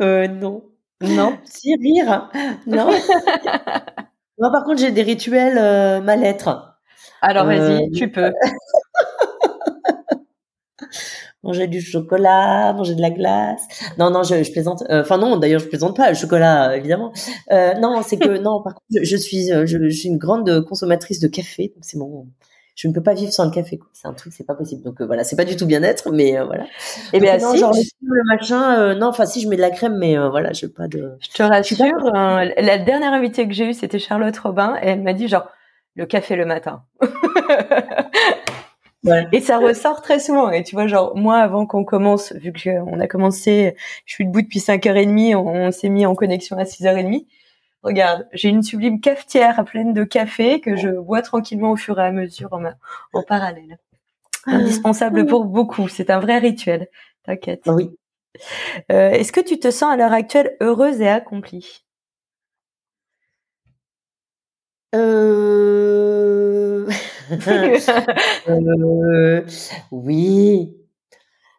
euh, 0.00 0.28
non. 0.28 0.64
Non? 1.00 1.38
Si, 1.44 1.74
rire. 1.76 2.30
Non. 2.66 2.90
non, 4.38 4.52
par 4.52 4.64
contre, 4.64 4.80
j'ai 4.80 4.90
des 4.90 5.02
rituels 5.02 5.58
euh, 5.58 6.00
mal-être. 6.00 6.78
Alors, 7.20 7.46
vas-y, 7.46 7.84
euh, 7.84 7.90
tu 7.94 8.10
peux. 8.10 8.32
manger 11.44 11.68
du 11.68 11.80
chocolat, 11.80 12.72
manger 12.72 12.94
de 12.94 13.00
la 13.00 13.10
glace. 13.10 13.62
Non, 13.98 14.10
non, 14.10 14.22
je, 14.24 14.42
je 14.42 14.50
plaisante. 14.50 14.82
Euh, 14.90 15.02
enfin 15.02 15.18
non, 15.18 15.36
d'ailleurs, 15.36 15.60
je 15.60 15.68
plaisante 15.68 15.96
pas. 15.96 16.08
Le 16.08 16.16
chocolat, 16.16 16.76
évidemment. 16.76 17.12
Euh, 17.52 17.74
non, 17.74 18.02
c'est 18.02 18.16
que 18.16 18.38
non. 18.42 18.62
Par 18.62 18.74
contre, 18.74 18.86
je, 19.02 19.16
suis, 19.16 19.48
je, 19.48 19.66
je, 19.66 19.88
suis 19.88 20.08
une 20.08 20.18
grande 20.18 20.64
consommatrice 20.64 21.20
de 21.20 21.28
café. 21.28 21.72
Donc 21.74 21.84
c'est 21.84 21.98
mon, 21.98 22.26
je 22.74 22.88
ne 22.88 22.92
peux 22.92 23.02
pas 23.02 23.14
vivre 23.14 23.32
sans 23.32 23.44
le 23.44 23.50
café. 23.50 23.78
C'est 23.92 24.08
un 24.08 24.14
truc, 24.14 24.32
c'est 24.32 24.46
pas 24.46 24.54
possible. 24.54 24.82
Donc 24.82 25.00
euh, 25.00 25.06
voilà, 25.06 25.24
c'est 25.24 25.36
pas 25.36 25.44
du 25.44 25.56
tout 25.56 25.66
bien-être, 25.66 26.10
mais 26.10 26.36
euh, 26.36 26.44
voilà. 26.44 26.64
Et 26.64 26.68
eh 27.14 27.20
bien 27.20 27.38
non, 27.38 27.52
si, 27.52 27.58
genre 27.58 27.72
le 27.72 28.22
machin, 28.26 28.80
euh, 28.80 28.94
non, 28.94 29.08
enfin 29.08 29.26
si 29.26 29.40
je 29.40 29.48
mets 29.48 29.56
de 29.56 29.60
la 29.60 29.70
crème, 29.70 29.96
mais 29.98 30.16
voilà, 30.16 30.52
je 30.52 30.66
pas 30.66 30.88
de. 30.88 31.16
Je 31.20 31.28
te 31.30 31.42
rassure, 31.42 32.10
la 32.12 32.78
dernière 32.78 33.12
invitée 33.12 33.46
que 33.46 33.54
j'ai 33.54 33.70
eue, 33.70 33.74
c'était 33.74 33.98
Charlotte 33.98 34.36
Robin, 34.38 34.76
et 34.82 34.88
elle 34.88 35.02
m'a 35.02 35.12
dit 35.12 35.28
genre 35.28 35.46
le 35.94 36.06
café 36.06 36.34
le 36.34 36.46
matin. 36.46 36.82
ouais. 39.04 39.26
Et 39.32 39.40
ça 39.40 39.58
ressort 39.58 40.02
très 40.02 40.20
souvent. 40.20 40.50
Et 40.50 40.62
tu 40.62 40.74
vois, 40.74 40.86
genre 40.86 41.16
moi, 41.16 41.38
avant 41.38 41.66
qu'on 41.66 41.84
commence, 41.84 42.32
vu 42.32 42.52
que 42.52 42.70
on 42.86 43.00
a 43.00 43.06
commencé, 43.06 43.76
je 44.06 44.14
suis 44.14 44.26
debout 44.26 44.42
depuis 44.42 44.60
5h30, 44.60 45.34
on, 45.36 45.46
on 45.46 45.70
s'est 45.70 45.88
mis 45.88 46.06
en 46.06 46.14
connexion 46.14 46.56
à 46.58 46.64
6h30 46.64 47.26
regarde, 47.84 48.26
j'ai 48.32 48.48
une 48.48 48.62
sublime 48.62 49.00
cafetière 49.00 49.62
pleine 49.64 49.92
de 49.92 50.04
café 50.04 50.60
que 50.60 50.74
je 50.74 50.88
bois 50.88 51.22
tranquillement 51.22 51.70
au 51.70 51.76
fur 51.76 52.00
et 52.00 52.02
à 52.02 52.10
mesure 52.10 52.52
en, 53.12 53.22
parallèle. 53.22 53.78
Ah. 54.46 54.52
Indispensable 54.52 55.26
pour 55.26 55.44
beaucoup. 55.44 55.88
C'est 55.88 56.10
un 56.10 56.18
vrai 56.18 56.38
rituel. 56.38 56.88
T'inquiète. 57.24 57.62
Oui. 57.66 57.96
Euh, 58.90 59.10
est-ce 59.10 59.32
que 59.32 59.40
tu 59.40 59.60
te 59.60 59.70
sens 59.70 59.92
à 59.92 59.96
l'heure 59.96 60.12
actuelle 60.12 60.56
heureuse 60.60 61.00
et 61.00 61.08
accomplie? 61.08 61.84
Euh... 64.94 66.88
euh... 68.48 69.42
Oui. 69.90 70.76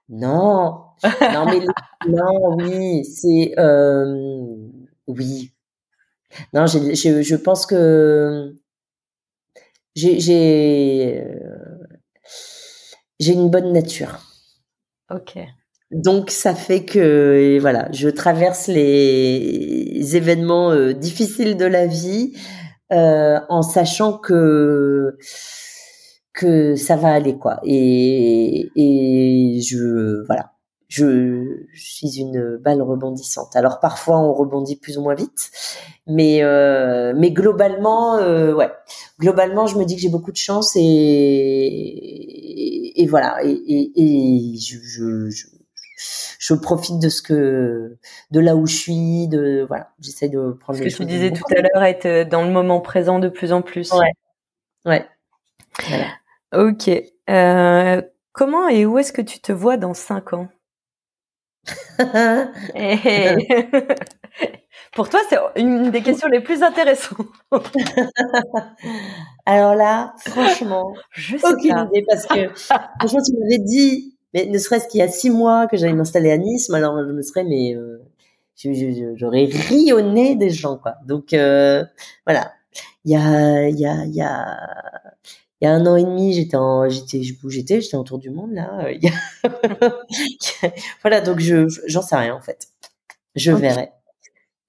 Non. 0.09 0.81
Non, 1.03 1.45
mais 1.45 1.59
non, 2.07 2.55
oui, 2.57 3.03
c'est 3.05 3.53
euh... 3.57 4.55
oui, 5.07 5.51
non, 6.53 6.67
je 6.67 7.35
pense 7.35 7.65
que 7.65 8.55
j'ai 9.95 10.19
j'ai 13.19 13.33
une 13.33 13.49
bonne 13.49 13.71
nature. 13.71 14.19
Ok. 15.09 15.37
Donc 15.91 16.31
ça 16.31 16.55
fait 16.55 16.83
que 16.83 17.57
voilà, 17.61 17.89
je 17.91 18.09
traverse 18.09 18.67
les 18.67 20.15
événements 20.15 20.71
euh, 20.71 20.93
difficiles 20.93 21.55
de 21.57 21.65
la 21.65 21.85
vie 21.85 22.33
euh, 22.91 23.39
en 23.49 23.61
sachant 23.61 24.17
que 24.17 25.17
que 26.33 26.75
ça 26.75 26.95
va 26.95 27.13
aller 27.13 27.37
quoi. 27.37 27.59
Et 27.63 28.69
et 28.75 29.61
je 29.61 30.23
voilà, 30.25 30.51
je, 30.87 31.63
suis 31.73 32.19
une 32.19 32.57
balle 32.57 32.81
rebondissante. 32.81 33.55
Alors 33.55 33.79
parfois 33.79 34.19
on 34.19 34.33
rebondit 34.33 34.75
plus 34.77 34.97
ou 34.97 35.01
moins 35.01 35.15
vite, 35.15 35.51
mais 36.07 36.43
euh, 36.43 37.13
mais 37.15 37.31
globalement, 37.31 38.17
euh, 38.17 38.53
ouais, 38.53 38.71
globalement 39.19 39.65
je 39.67 39.77
me 39.77 39.85
dis 39.85 39.95
que 39.95 40.01
j'ai 40.01 40.09
beaucoup 40.09 40.31
de 40.31 40.37
chance 40.37 40.73
et 40.75 40.81
et, 43.01 43.07
voilà 43.07 43.39
et, 43.43 43.91
et, 43.95 44.57
je, 44.57 44.77
je, 44.83 45.29
je, 45.29 45.47
je 46.39 46.53
profite 46.53 46.99
de 46.99 47.09
ce 47.09 47.21
que 47.21 47.97
de 48.31 48.39
là 48.39 48.55
où 48.55 48.67
je 48.67 48.75
suis, 48.75 49.27
de 49.27 49.65
voilà, 49.67 49.91
j'essaie 49.99 50.29
de 50.29 50.57
prendre. 50.59 50.79
Ce 50.79 50.83
que 50.83 50.89
tu 50.89 51.05
disais 51.05 51.31
tout 51.31 51.43
à 51.55 51.61
l'heure, 51.61 51.83
être 51.83 52.29
dans 52.29 52.43
le 52.43 52.51
moment 52.51 52.81
présent 52.81 53.19
de 53.19 53.29
plus 53.29 53.51
en 53.51 53.61
plus. 53.61 53.91
Ouais, 53.91 54.11
ouais. 54.85 55.05
Voilà. 55.87 56.07
Ok. 56.53 56.89
Euh, 57.29 58.01
comment 58.31 58.67
et 58.67 58.85
où 58.85 58.97
est-ce 58.97 59.13
que 59.13 59.21
tu 59.21 59.39
te 59.39 59.51
vois 59.51 59.77
dans 59.77 59.93
cinq 59.93 60.33
ans? 60.33 60.47
Pour 64.93 65.09
toi, 65.09 65.19
c'est 65.29 65.37
une 65.57 65.91
des 65.91 66.01
questions 66.01 66.29
les 66.29 66.39
plus 66.39 66.63
intéressantes. 66.63 67.27
Alors 69.45 69.75
là, 69.75 70.15
franchement, 70.19 70.93
je 71.11 71.37
sais 71.37 71.47
aucune 71.47 71.77
idée 71.77 72.03
parce 72.07 72.25
que 72.25 72.47
franchement, 72.53 73.21
tu 73.21 73.33
m'avais 73.37 73.59
dit, 73.59 74.14
mais 74.35 74.45
ne 74.47 74.57
serait-ce 74.57 74.87
qu'il 74.89 74.99
y 74.99 75.01
a 75.01 75.07
six 75.07 75.29
mois 75.29 75.65
que 75.65 75.77
j'allais 75.77 75.93
m'installer 75.93 76.29
à 76.29 76.37
Nice, 76.37 76.69
alors 76.69 76.97
je 76.99 77.11
me 77.11 77.21
serais, 77.21 77.45
mais 77.45 77.73
euh, 77.73 78.03
j'aurais 79.15 79.45
ri 79.45 79.93
au 79.93 80.01
nez 80.01 80.35
des 80.35 80.49
gens, 80.49 80.77
quoi. 80.77 80.95
Donc 81.07 81.33
euh, 81.33 81.85
voilà, 82.27 82.51
il 83.05 83.13
y 83.13 83.15
a, 83.15 83.69
il 83.69 83.79
y 83.79 83.85
a, 83.85 84.05
il 84.05 84.13
y 84.13 84.21
a 84.21 84.57
il 85.61 85.65
y 85.65 85.67
a 85.67 85.73
un 85.73 85.85
an 85.85 85.95
et 85.95 86.03
demi, 86.03 86.33
j'étais 86.33 86.57
en, 86.57 86.89
j'étais, 86.89 87.21
j'étais, 87.23 87.79
j'étais 87.79 87.95
en 87.95 88.03
tour 88.03 88.19
du 88.19 88.29
monde 88.29 88.51
là. 88.51 88.87
voilà, 91.01 91.21
donc 91.21 91.39
je, 91.39 91.67
j'en 91.87 92.01
sais 92.01 92.17
rien 92.17 92.35
en 92.35 92.41
fait. 92.41 92.67
Je 93.35 93.53
verrai. 93.53 93.89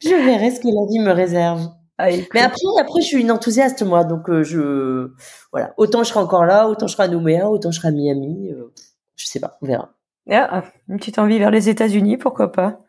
Je 0.01 0.11
verrai 0.11 0.53
ce 0.53 0.61
que 0.61 0.69
la 0.69 0.87
vie 0.89 1.01
me 1.01 1.11
réserve. 1.11 1.69
Ah, 1.99 2.09
Mais 2.35 2.41
après, 2.41 2.61
après, 2.79 3.01
je 3.01 3.07
suis 3.07 3.21
une 3.21 3.31
enthousiaste 3.31 3.83
moi, 3.83 4.05
donc 4.05 4.29
euh, 4.29 4.43
je, 4.45 5.13
voilà, 5.51 5.73
autant 5.79 6.05
je 6.05 6.11
serai 6.11 6.21
encore 6.21 6.45
là, 6.45 6.69
autant 6.69 6.87
je 6.87 6.93
serai 6.93 7.05
à 7.05 7.09
Nouméa, 7.09 7.49
autant 7.51 7.71
je 7.71 7.79
serai 7.79 7.89
à 7.89 7.91
Miami. 7.91 8.51
Euh, 8.51 8.73
je 9.17 9.27
sais 9.27 9.41
pas, 9.41 9.59
on 9.63 9.67
verra. 9.67 9.93
Ah, 10.31 10.65
une 10.89 10.99
petite 10.99 11.19
envie 11.19 11.39
vers 11.39 11.51
les 11.51 11.69
États-Unis, 11.69 12.17
pourquoi 12.17 12.53
pas 12.53 12.81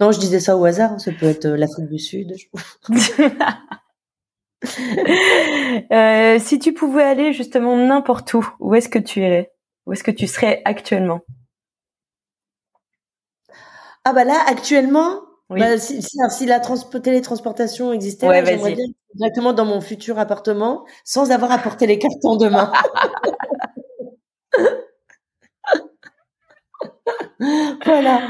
Non, 0.00 0.12
je 0.12 0.18
disais 0.20 0.40
ça 0.40 0.56
au 0.56 0.64
hasard. 0.64 1.00
Ça 1.00 1.10
peut 1.12 1.26
être 1.26 1.46
euh, 1.46 1.56
l'Afrique 1.56 1.88
du 1.88 1.98
Sud. 1.98 2.34
Euh, 5.90 6.38
si 6.38 6.58
tu 6.58 6.72
pouvais 6.72 7.02
aller 7.02 7.32
justement 7.32 7.76
n'importe 7.76 8.34
où, 8.34 8.46
où 8.60 8.74
est-ce 8.74 8.88
que 8.88 8.98
tu 8.98 9.20
irais? 9.20 9.52
Où 9.86 9.92
est-ce 9.92 10.04
que 10.04 10.10
tu 10.10 10.26
serais 10.26 10.62
actuellement? 10.64 11.20
Ah 14.04 14.12
bah 14.12 14.24
là, 14.24 14.38
actuellement, 14.46 15.22
bah, 15.48 15.78
si, 15.78 16.46
la 16.46 16.60
télétransportation 16.60 17.92
existait, 17.92 18.26
j'aimerais 18.44 18.74
bien 18.74 18.84
directement 19.14 19.52
dans 19.52 19.64
mon 19.64 19.80
futur 19.80 20.18
appartement 20.18 20.84
sans 21.04 21.30
avoir 21.30 21.52
à 21.52 21.58
porter 21.58 21.86
les 21.86 21.98
cartons 21.98 22.36
demain. 22.36 22.72
voilà. 27.84 28.20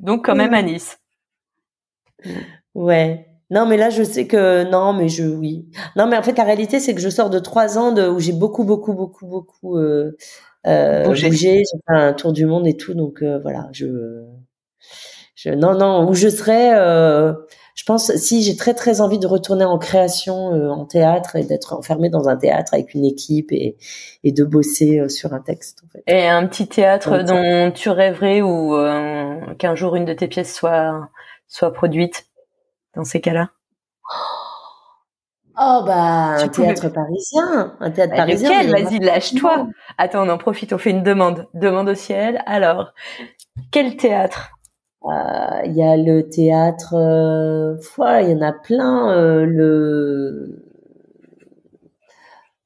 Donc 0.00 0.24
quand 0.24 0.34
même 0.34 0.54
à 0.54 0.62
Nice. 0.62 0.98
Ouais. 2.74 3.26
Non, 3.50 3.66
mais 3.66 3.76
là, 3.76 3.90
je 3.90 4.02
sais 4.02 4.26
que 4.26 4.64
non, 4.70 4.92
mais 4.92 5.08
je 5.08 5.22
oui. 5.24 5.68
Non, 5.96 6.08
mais 6.08 6.16
en 6.16 6.22
fait, 6.22 6.36
la 6.36 6.44
réalité, 6.44 6.80
c'est 6.80 6.94
que 6.94 7.00
je 7.00 7.08
sors 7.08 7.30
de 7.30 7.38
trois 7.38 7.78
ans 7.78 7.92
de, 7.92 8.08
où 8.08 8.18
j'ai 8.18 8.32
beaucoup, 8.32 8.64
beaucoup, 8.64 8.92
beaucoup, 8.92 9.26
beaucoup 9.26 9.76
euh, 9.78 10.16
euh, 10.66 11.04
bougé. 11.06 11.30
J'ai 11.40 11.64
fait 11.86 11.94
un 11.94 12.12
tour 12.12 12.32
du 12.32 12.44
monde 12.46 12.66
et 12.66 12.76
tout, 12.76 12.94
donc 12.94 13.22
euh, 13.22 13.38
voilà. 13.40 13.68
Je, 13.72 13.86
je, 15.34 15.50
non, 15.50 15.74
non, 15.74 16.08
où 16.08 16.14
je 16.14 16.28
serais. 16.28 16.70
Euh, 17.76 17.80
je 17.80 17.84
pense 17.84 18.14
si 18.16 18.42
j'ai 18.42 18.56
très, 18.56 18.74
très 18.74 19.00
envie 19.00 19.18
de 19.18 19.26
retourner 19.26 19.64
en 19.64 19.78
création, 19.78 20.52
euh, 20.52 20.70
en 20.70 20.84
théâtre 20.84 21.36
et 21.36 21.44
d'être 21.44 21.74
enfermé 21.74 22.08
dans 22.08 22.28
un 22.28 22.36
théâtre 22.36 22.74
avec 22.74 22.94
une 22.94 23.04
équipe 23.04 23.52
et, 23.52 23.76
et 24.24 24.32
de 24.32 24.44
bosser 24.44 24.98
euh, 24.98 25.08
sur 25.08 25.32
un 25.34 25.40
texte. 25.40 25.82
En 25.84 25.88
fait. 25.88 26.02
Et 26.06 26.26
un 26.26 26.46
petit 26.46 26.68
théâtre 26.68 27.22
dont 27.22 27.70
tu 27.72 27.90
rêverais 27.90 28.40
ou 28.42 28.76
qu'un 29.58 29.74
jour 29.74 29.96
une 29.96 30.04
de 30.04 30.14
tes 30.14 30.28
pièces 30.28 30.54
soit 30.54 31.08
soit 31.48 31.72
produite 31.72 32.26
dans 32.96 33.04
ces 33.04 33.20
cas-là? 33.20 33.50
Oh 35.58 35.82
bah 35.86 36.34
un 36.34 36.48
théâtre 36.48 36.90
parisien, 36.90 37.76
un 37.80 37.90
théâtre 37.90 38.10
bah, 38.10 38.16
parisien. 38.18 38.62
Lequel? 38.62 38.84
Vas-y, 38.84 38.98
lâche-toi. 38.98 39.68
Attends, 39.96 40.26
on 40.26 40.28
en 40.28 40.36
profite, 40.38 40.72
on 40.74 40.78
fait 40.78 40.90
une 40.90 41.02
demande. 41.02 41.46
Demande 41.54 41.88
au 41.88 41.94
ciel. 41.94 42.42
Alors, 42.46 42.92
quel 43.70 43.96
théâtre? 43.96 44.50
euh, 44.50 44.55
Il 45.64 45.72
y 45.74 45.82
a 45.82 45.96
le 45.96 46.28
théâtre, 46.28 46.94
euh, 46.94 47.76
il 48.22 48.30
y 48.30 48.34
en 48.34 48.42
a 48.42 48.52
plein. 48.52 49.12
Euh, 49.12 49.46
le 49.46 50.66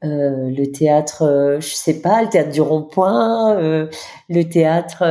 euh, 0.03 0.49
le 0.51 0.73
théâtre, 0.73 1.23
euh, 1.23 1.61
je 1.61 1.75
sais 1.75 2.01
pas, 2.01 2.23
le 2.23 2.31
théâtre 2.31 2.51
du 2.51 2.63
Rond-Point, 2.63 3.59
euh, 3.59 3.87
le 4.31 4.45
théâtre. 4.45 5.03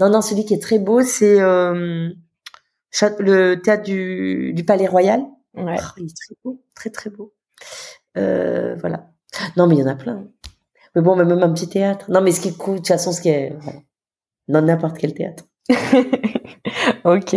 non, 0.00 0.08
non, 0.10 0.22
celui 0.22 0.44
qui 0.46 0.54
est 0.54 0.62
très 0.62 0.78
beau, 0.78 1.02
c'est 1.02 1.36
le 1.38 2.14
théâtre 3.56 3.82
du, 3.82 4.52
du 4.54 4.64
Palais 4.64 4.86
Royal. 4.86 5.22
Ouais. 5.54 5.76
Oh, 5.78 5.82
il 5.98 6.06
est 6.06 6.16
très 6.16 6.34
beau, 6.42 6.62
très 6.74 6.90
très 6.90 7.10
beau. 7.10 7.34
voilà. 8.14 9.10
Non, 9.56 9.66
mais 9.66 9.76
il 9.76 9.80
y 9.80 9.84
en 9.84 9.88
a 9.88 9.96
plein. 9.96 10.26
Mais 10.94 11.02
bon, 11.02 11.16
même 11.16 11.30
un 11.30 11.52
petit 11.52 11.68
théâtre. 11.68 12.10
Non, 12.10 12.22
mais 12.22 12.32
ce 12.32 12.40
qui 12.40 12.56
cool, 12.56 12.74
de 12.74 12.78
toute 12.78 12.88
façon, 12.88 13.12
ce 13.12 13.20
qui 13.20 13.28
est, 13.28 13.54
voilà. 13.60 13.80
non 14.48 14.62
n'importe 14.62 14.96
quel 14.96 15.12
théâtre. 15.12 15.44
ok. 17.04 17.36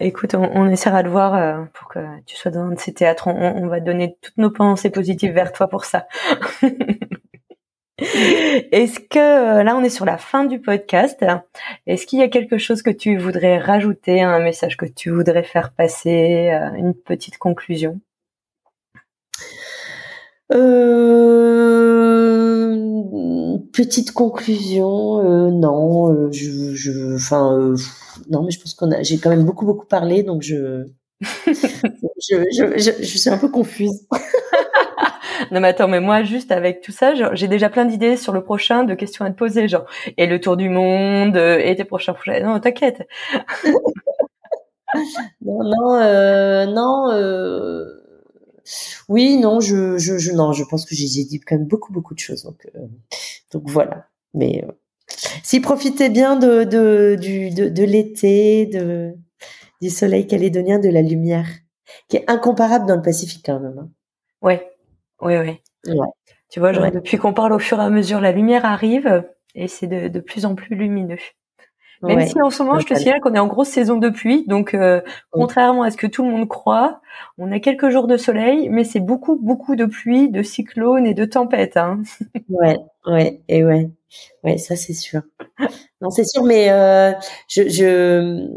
Écoute, 0.00 0.34
on, 0.34 0.68
essaiera 0.68 1.02
de 1.02 1.08
voir 1.08 1.34
euh, 1.34 1.64
pour 1.72 1.88
que 1.88 2.00
tu 2.26 2.36
sois 2.36 2.50
dans 2.50 2.62
un 2.62 2.72
de 2.72 2.78
ces 2.78 2.92
théâtres. 2.92 3.28
On, 3.28 3.66
va 3.68 3.80
donner 3.80 4.16
toutes 4.20 4.38
nos 4.38 4.50
pensées 4.50 4.90
positives 4.90 5.32
vers 5.32 5.52
toi 5.52 5.68
pour 5.68 5.84
ça. 5.84 6.06
Est-ce 7.98 8.98
que 8.98 9.18
euh, 9.18 9.62
là 9.62 9.76
on 9.76 9.84
est 9.84 9.90
sur 9.90 10.06
la 10.06 10.16
fin 10.16 10.44
du 10.44 10.58
podcast 10.58 11.22
Est-ce 11.86 12.06
qu'il 12.06 12.18
y 12.18 12.22
a 12.22 12.28
quelque 12.28 12.56
chose 12.56 12.82
que 12.82 12.90
tu 12.90 13.18
voudrais 13.18 13.58
rajouter, 13.58 14.22
un 14.22 14.40
message 14.40 14.78
que 14.78 14.86
tu 14.86 15.10
voudrais 15.10 15.42
faire 15.42 15.72
passer, 15.72 16.50
euh, 16.50 16.72
une 16.76 16.94
petite 16.94 17.36
conclusion? 17.36 18.00
Petite 23.72 24.12
conclusion, 24.12 25.20
euh, 25.20 25.50
non, 25.50 26.12
euh, 26.12 26.30
je, 26.32 26.74
je, 26.74 27.14
enfin, 27.14 27.56
euh, 27.56 27.76
non, 28.30 28.42
mais 28.42 28.50
je 28.50 28.60
pense 28.60 28.74
qu'on 28.74 28.90
a, 28.90 29.02
j'ai 29.02 29.18
quand 29.18 29.30
même 29.30 29.44
beaucoup 29.44 29.64
beaucoup 29.66 29.86
parlé, 29.86 30.22
donc 30.22 30.42
je, 30.42 30.84
je, 31.20 32.44
je, 32.56 32.76
je, 32.76 33.18
suis 33.18 33.30
un 33.30 33.38
peu 33.38 33.48
confuse. 33.48 34.06
non 35.50 35.60
mais 35.60 35.68
attends, 35.68 35.88
mais 35.88 36.00
moi 36.00 36.22
juste 36.22 36.50
avec 36.52 36.80
tout 36.82 36.92
ça, 36.92 37.14
j'ai 37.34 37.48
déjà 37.48 37.68
plein 37.70 37.84
d'idées 37.84 38.16
sur 38.16 38.32
le 38.32 38.42
prochain, 38.42 38.84
de 38.84 38.94
questions 38.94 39.24
à 39.24 39.30
te 39.30 39.36
poser, 39.36 39.68
genre 39.68 39.86
et 40.16 40.26
le 40.26 40.40
tour 40.40 40.56
du 40.56 40.68
monde, 40.68 41.36
et 41.36 41.74
tes 41.76 41.84
prochains 41.84 42.12
projets. 42.12 42.42
Non, 42.42 42.58
t'inquiète. 42.60 43.06
non, 45.42 45.62
non, 45.64 46.66
non. 46.74 47.99
Oui, 49.08 49.36
non, 49.38 49.60
je, 49.60 49.98
je, 49.98 50.18
je, 50.18 50.32
non, 50.32 50.52
je 50.52 50.64
pense 50.64 50.84
que 50.86 50.94
j'ai 50.94 51.06
dit 51.06 51.40
quand 51.40 51.56
même 51.56 51.66
beaucoup, 51.66 51.92
beaucoup 51.92 52.14
de 52.14 52.18
choses. 52.18 52.44
Donc, 52.44 52.68
euh, 52.74 52.86
donc 53.52 53.68
voilà. 53.68 54.06
Mais 54.34 54.64
euh, 54.64 54.72
si 55.42 55.60
profitez 55.60 56.08
bien 56.08 56.36
de, 56.36 56.64
de, 56.64 57.16
du, 57.20 57.50
de, 57.50 57.68
de 57.68 57.84
l'été, 57.84 58.66
de, 58.66 59.14
du 59.80 59.90
soleil 59.90 60.26
calédonien, 60.26 60.78
de 60.78 60.88
la 60.88 61.02
lumière, 61.02 61.48
qui 62.08 62.16
est 62.16 62.30
incomparable 62.30 62.86
dans 62.86 62.96
le 62.96 63.02
Pacifique 63.02 63.44
quand 63.44 63.60
même. 63.60 63.78
Hein. 63.78 63.90
Ouais, 64.42 64.70
ouais, 65.20 65.38
ouais. 65.38 65.62
Tu 66.50 66.60
vois, 66.60 66.72
genre, 66.72 66.90
depuis 66.90 67.16
qu'on 67.16 67.32
parle 67.32 67.52
au 67.52 67.58
fur 67.58 67.80
et 67.80 67.84
à 67.84 67.90
mesure, 67.90 68.20
la 68.20 68.32
lumière 68.32 68.64
arrive 68.64 69.24
et 69.54 69.68
c'est 69.68 69.86
de, 69.86 70.08
de 70.08 70.20
plus 70.20 70.44
en 70.46 70.54
plus 70.54 70.74
lumineux. 70.74 71.18
Même 72.02 72.26
si 72.26 72.40
en 72.40 72.50
ce 72.50 72.62
moment, 72.62 72.78
je 72.78 72.86
te 72.86 72.94
signale 72.94 73.20
qu'on 73.20 73.34
est 73.34 73.38
en 73.38 73.46
grosse 73.46 73.68
saison 73.68 73.98
de 73.98 74.08
pluie, 74.08 74.44
donc 74.46 74.72
euh, 74.72 75.02
contrairement 75.30 75.82
à 75.82 75.90
ce 75.90 75.98
que 75.98 76.06
tout 76.06 76.24
le 76.24 76.30
monde 76.30 76.48
croit, 76.48 77.00
on 77.36 77.52
a 77.52 77.60
quelques 77.60 77.90
jours 77.90 78.06
de 78.06 78.16
soleil, 78.16 78.68
mais 78.70 78.84
c'est 78.84 79.00
beaucoup, 79.00 79.36
beaucoup 79.36 79.76
de 79.76 79.84
pluie, 79.84 80.30
de 80.30 80.42
cyclones 80.42 81.06
et 81.06 81.12
de 81.12 81.26
tempêtes. 81.26 81.76
Hein. 81.76 82.02
ouais, 82.48 82.78
ouais, 83.06 83.42
et 83.48 83.64
ouais, 83.64 83.90
ouais, 84.44 84.56
ça 84.56 84.76
c'est 84.76 84.94
sûr. 84.94 85.20
Non, 86.00 86.08
c'est 86.10 86.24
sûr, 86.26 86.42
mais 86.44 86.70
euh, 86.70 87.12
je, 87.48 87.68
je, 87.68 88.48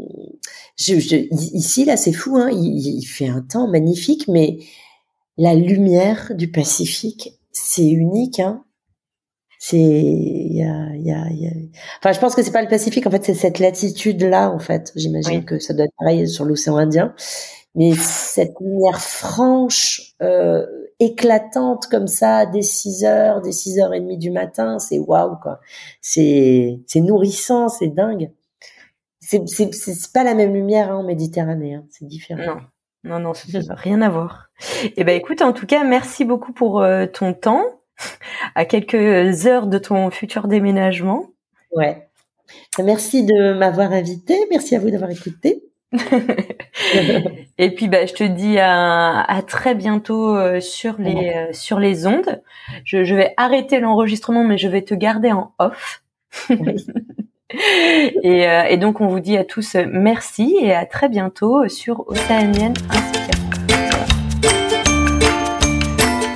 je, 0.76 1.16
ici 1.34 1.84
là, 1.84 1.98
c'est 1.98 2.12
fou, 2.12 2.36
hein, 2.38 2.48
il, 2.50 2.98
il 2.98 3.04
fait 3.04 3.28
un 3.28 3.42
temps 3.42 3.68
magnifique, 3.68 4.26
mais 4.28 4.58
la 5.36 5.54
lumière 5.54 6.32
du 6.34 6.50
Pacifique, 6.50 7.38
c'est 7.52 7.86
unique, 7.86 8.40
hein 8.40 8.64
c'est 9.66 9.78
il 9.78 10.54
y 10.54 10.62
a, 10.62 10.94
y, 10.94 11.10
a, 11.10 11.26
y 11.30 11.46
a, 11.46 11.52
enfin 11.98 12.12
je 12.12 12.20
pense 12.20 12.34
que 12.34 12.42
c'est 12.42 12.52
pas 12.52 12.60
le 12.60 12.68
Pacifique 12.68 13.06
en 13.06 13.10
fait 13.10 13.24
c'est 13.24 13.32
cette 13.32 13.58
latitude 13.58 14.22
là 14.22 14.50
en 14.50 14.58
fait. 14.58 14.92
J'imagine 14.94 15.46
que 15.46 15.58
ça 15.58 15.72
doit 15.72 15.86
être 15.86 15.94
pareil 15.98 16.28
sur 16.28 16.44
l'océan 16.44 16.76
Indien. 16.76 17.14
Mais 17.74 17.94
cette 17.94 18.60
lumière 18.60 19.00
franche 19.00 20.12
euh, 20.22 20.66
éclatante 21.00 21.86
comme 21.90 22.08
ça 22.08 22.44
dès 22.44 22.60
6 22.60 23.06
heures 23.06 23.40
dès 23.40 23.52
6 23.52 23.80
heures 23.80 23.94
et 23.94 24.00
demie 24.00 24.18
du 24.18 24.30
matin 24.30 24.78
c'est 24.78 24.98
waouh 24.98 25.36
quoi. 25.42 25.60
C'est 26.02 26.80
c'est 26.86 27.00
nourrissant 27.00 27.70
c'est 27.70 27.88
dingue. 27.88 28.32
C'est 29.20 29.48
c'est 29.48 29.72
c'est 29.72 30.12
pas 30.12 30.24
la 30.24 30.34
même 30.34 30.52
lumière 30.52 30.92
hein, 30.92 30.96
en 30.96 31.04
Méditerranée 31.04 31.76
hein, 31.76 31.86
c'est 31.88 32.06
différent. 32.06 32.60
Non. 33.02 33.12
Non 33.12 33.18
non 33.18 33.32
ça 33.32 33.60
n'a 33.66 33.74
rien 33.76 34.02
à 34.02 34.10
voir. 34.10 34.50
Eh 34.82 35.04
ben 35.04 35.16
écoute 35.16 35.40
en 35.40 35.54
tout 35.54 35.64
cas 35.64 35.84
merci 35.84 36.26
beaucoup 36.26 36.52
pour 36.52 36.82
euh, 36.82 37.06
ton 37.06 37.32
temps 37.32 37.64
à 38.54 38.64
quelques 38.64 39.46
heures 39.46 39.66
de 39.66 39.78
ton 39.78 40.10
futur 40.10 40.48
déménagement. 40.48 41.26
Ouais. 41.72 42.08
Merci 42.82 43.24
de 43.24 43.52
m'avoir 43.52 43.92
invité. 43.92 44.36
Merci 44.50 44.76
à 44.76 44.78
vous 44.78 44.90
d'avoir 44.90 45.10
écouté. 45.10 45.62
et 47.58 47.70
puis 47.74 47.88
bah, 47.88 48.06
je 48.06 48.14
te 48.14 48.24
dis 48.24 48.58
à, 48.58 49.42
très 49.46 49.74
bientôt 49.74 50.36
euh, 50.36 50.60
sur 50.60 50.96
les 50.98 51.32
euh, 51.34 51.52
sur 51.52 51.78
les 51.78 52.06
ondes. 52.06 52.42
Je, 52.84 53.14
vais 53.14 53.32
arrêter 53.36 53.80
l'enregistrement, 53.80 54.44
mais 54.44 54.58
je 54.58 54.68
vais 54.68 54.82
te 54.82 54.94
garder 54.94 55.32
en 55.32 55.52
off. 55.58 56.02
et, 56.50 58.48
euh, 58.48 58.64
et, 58.64 58.76
donc 58.76 59.00
on 59.00 59.06
vous 59.06 59.20
dit 59.20 59.36
à 59.36 59.44
tous 59.44 59.76
merci 59.88 60.56
et 60.60 60.74
à 60.74 60.84
très 60.84 61.08
bientôt 61.08 61.68
sur 61.68 62.08
Océanienne 62.08 62.74
Inspirante. 62.90 63.63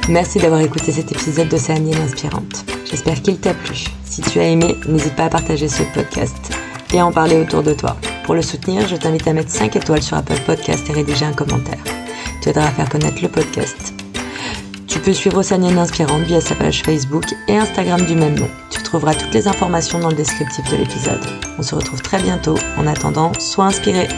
Merci 0.09 0.39
d'avoir 0.39 0.62
écouté 0.62 0.90
cet 0.90 1.12
épisode 1.12 1.48
d'Océanienne 1.48 2.01
Inspirante. 2.01 2.64
J'espère 2.86 3.20
qu'il 3.20 3.39
t'a 3.39 3.52
plu. 3.52 3.85
Si 4.05 4.22
tu 4.22 4.40
as 4.40 4.48
aimé, 4.48 4.74
n'hésite 4.89 5.14
pas 5.14 5.24
à 5.24 5.28
partager 5.28 5.68
ce 5.68 5.82
podcast 5.93 6.51
et 6.94 7.01
à 7.01 7.05
en 7.05 7.12
parler 7.12 7.36
autour 7.36 7.62
de 7.62 7.74
toi. 7.74 7.94
Pour 8.24 8.35
le 8.35 8.40
soutenir, 8.40 8.89
je 8.89 8.97
t'invite 8.97 9.28
à 9.28 9.35
mettre 9.35 9.51
5 9.51 9.76
étoiles 9.76 10.02
sur 10.02 10.16
Apple 10.16 10.40
Podcast 10.47 10.89
et 10.89 10.94
rédiger 10.94 11.26
un 11.26 11.35
commentaire. 11.35 11.78
Tu 12.43 12.48
aideras 12.48 12.68
à 12.68 12.70
faire 12.70 12.89
connaître 12.89 13.20
le 13.20 13.28
podcast. 13.28 13.93
Tu 14.86 14.98
peux 14.98 15.12
suivre 15.12 15.39
Océanienne 15.39 15.76
Inspirante 15.76 16.22
via 16.22 16.40
sa 16.40 16.55
page 16.55 16.82
Facebook 16.82 17.26
et 17.47 17.59
Instagram 17.59 18.01
du 18.06 18.14
même 18.14 18.39
nom. 18.39 18.48
Tu 18.70 18.82
trouveras 18.82 19.14
toutes 19.14 19.35
les 19.35 19.47
informations 19.47 19.98
dans 19.98 20.09
le 20.09 20.16
descriptif 20.16 20.64
de 20.70 20.76
l'épisode. 20.76 21.20
On 21.59 21.62
se 21.62 21.74
retrouve 21.74 22.01
très 22.01 22.22
bientôt. 22.22 22.56
En 22.78 22.86
attendant, 22.86 23.32
sois 23.39 23.66
inspiré. 23.66 24.09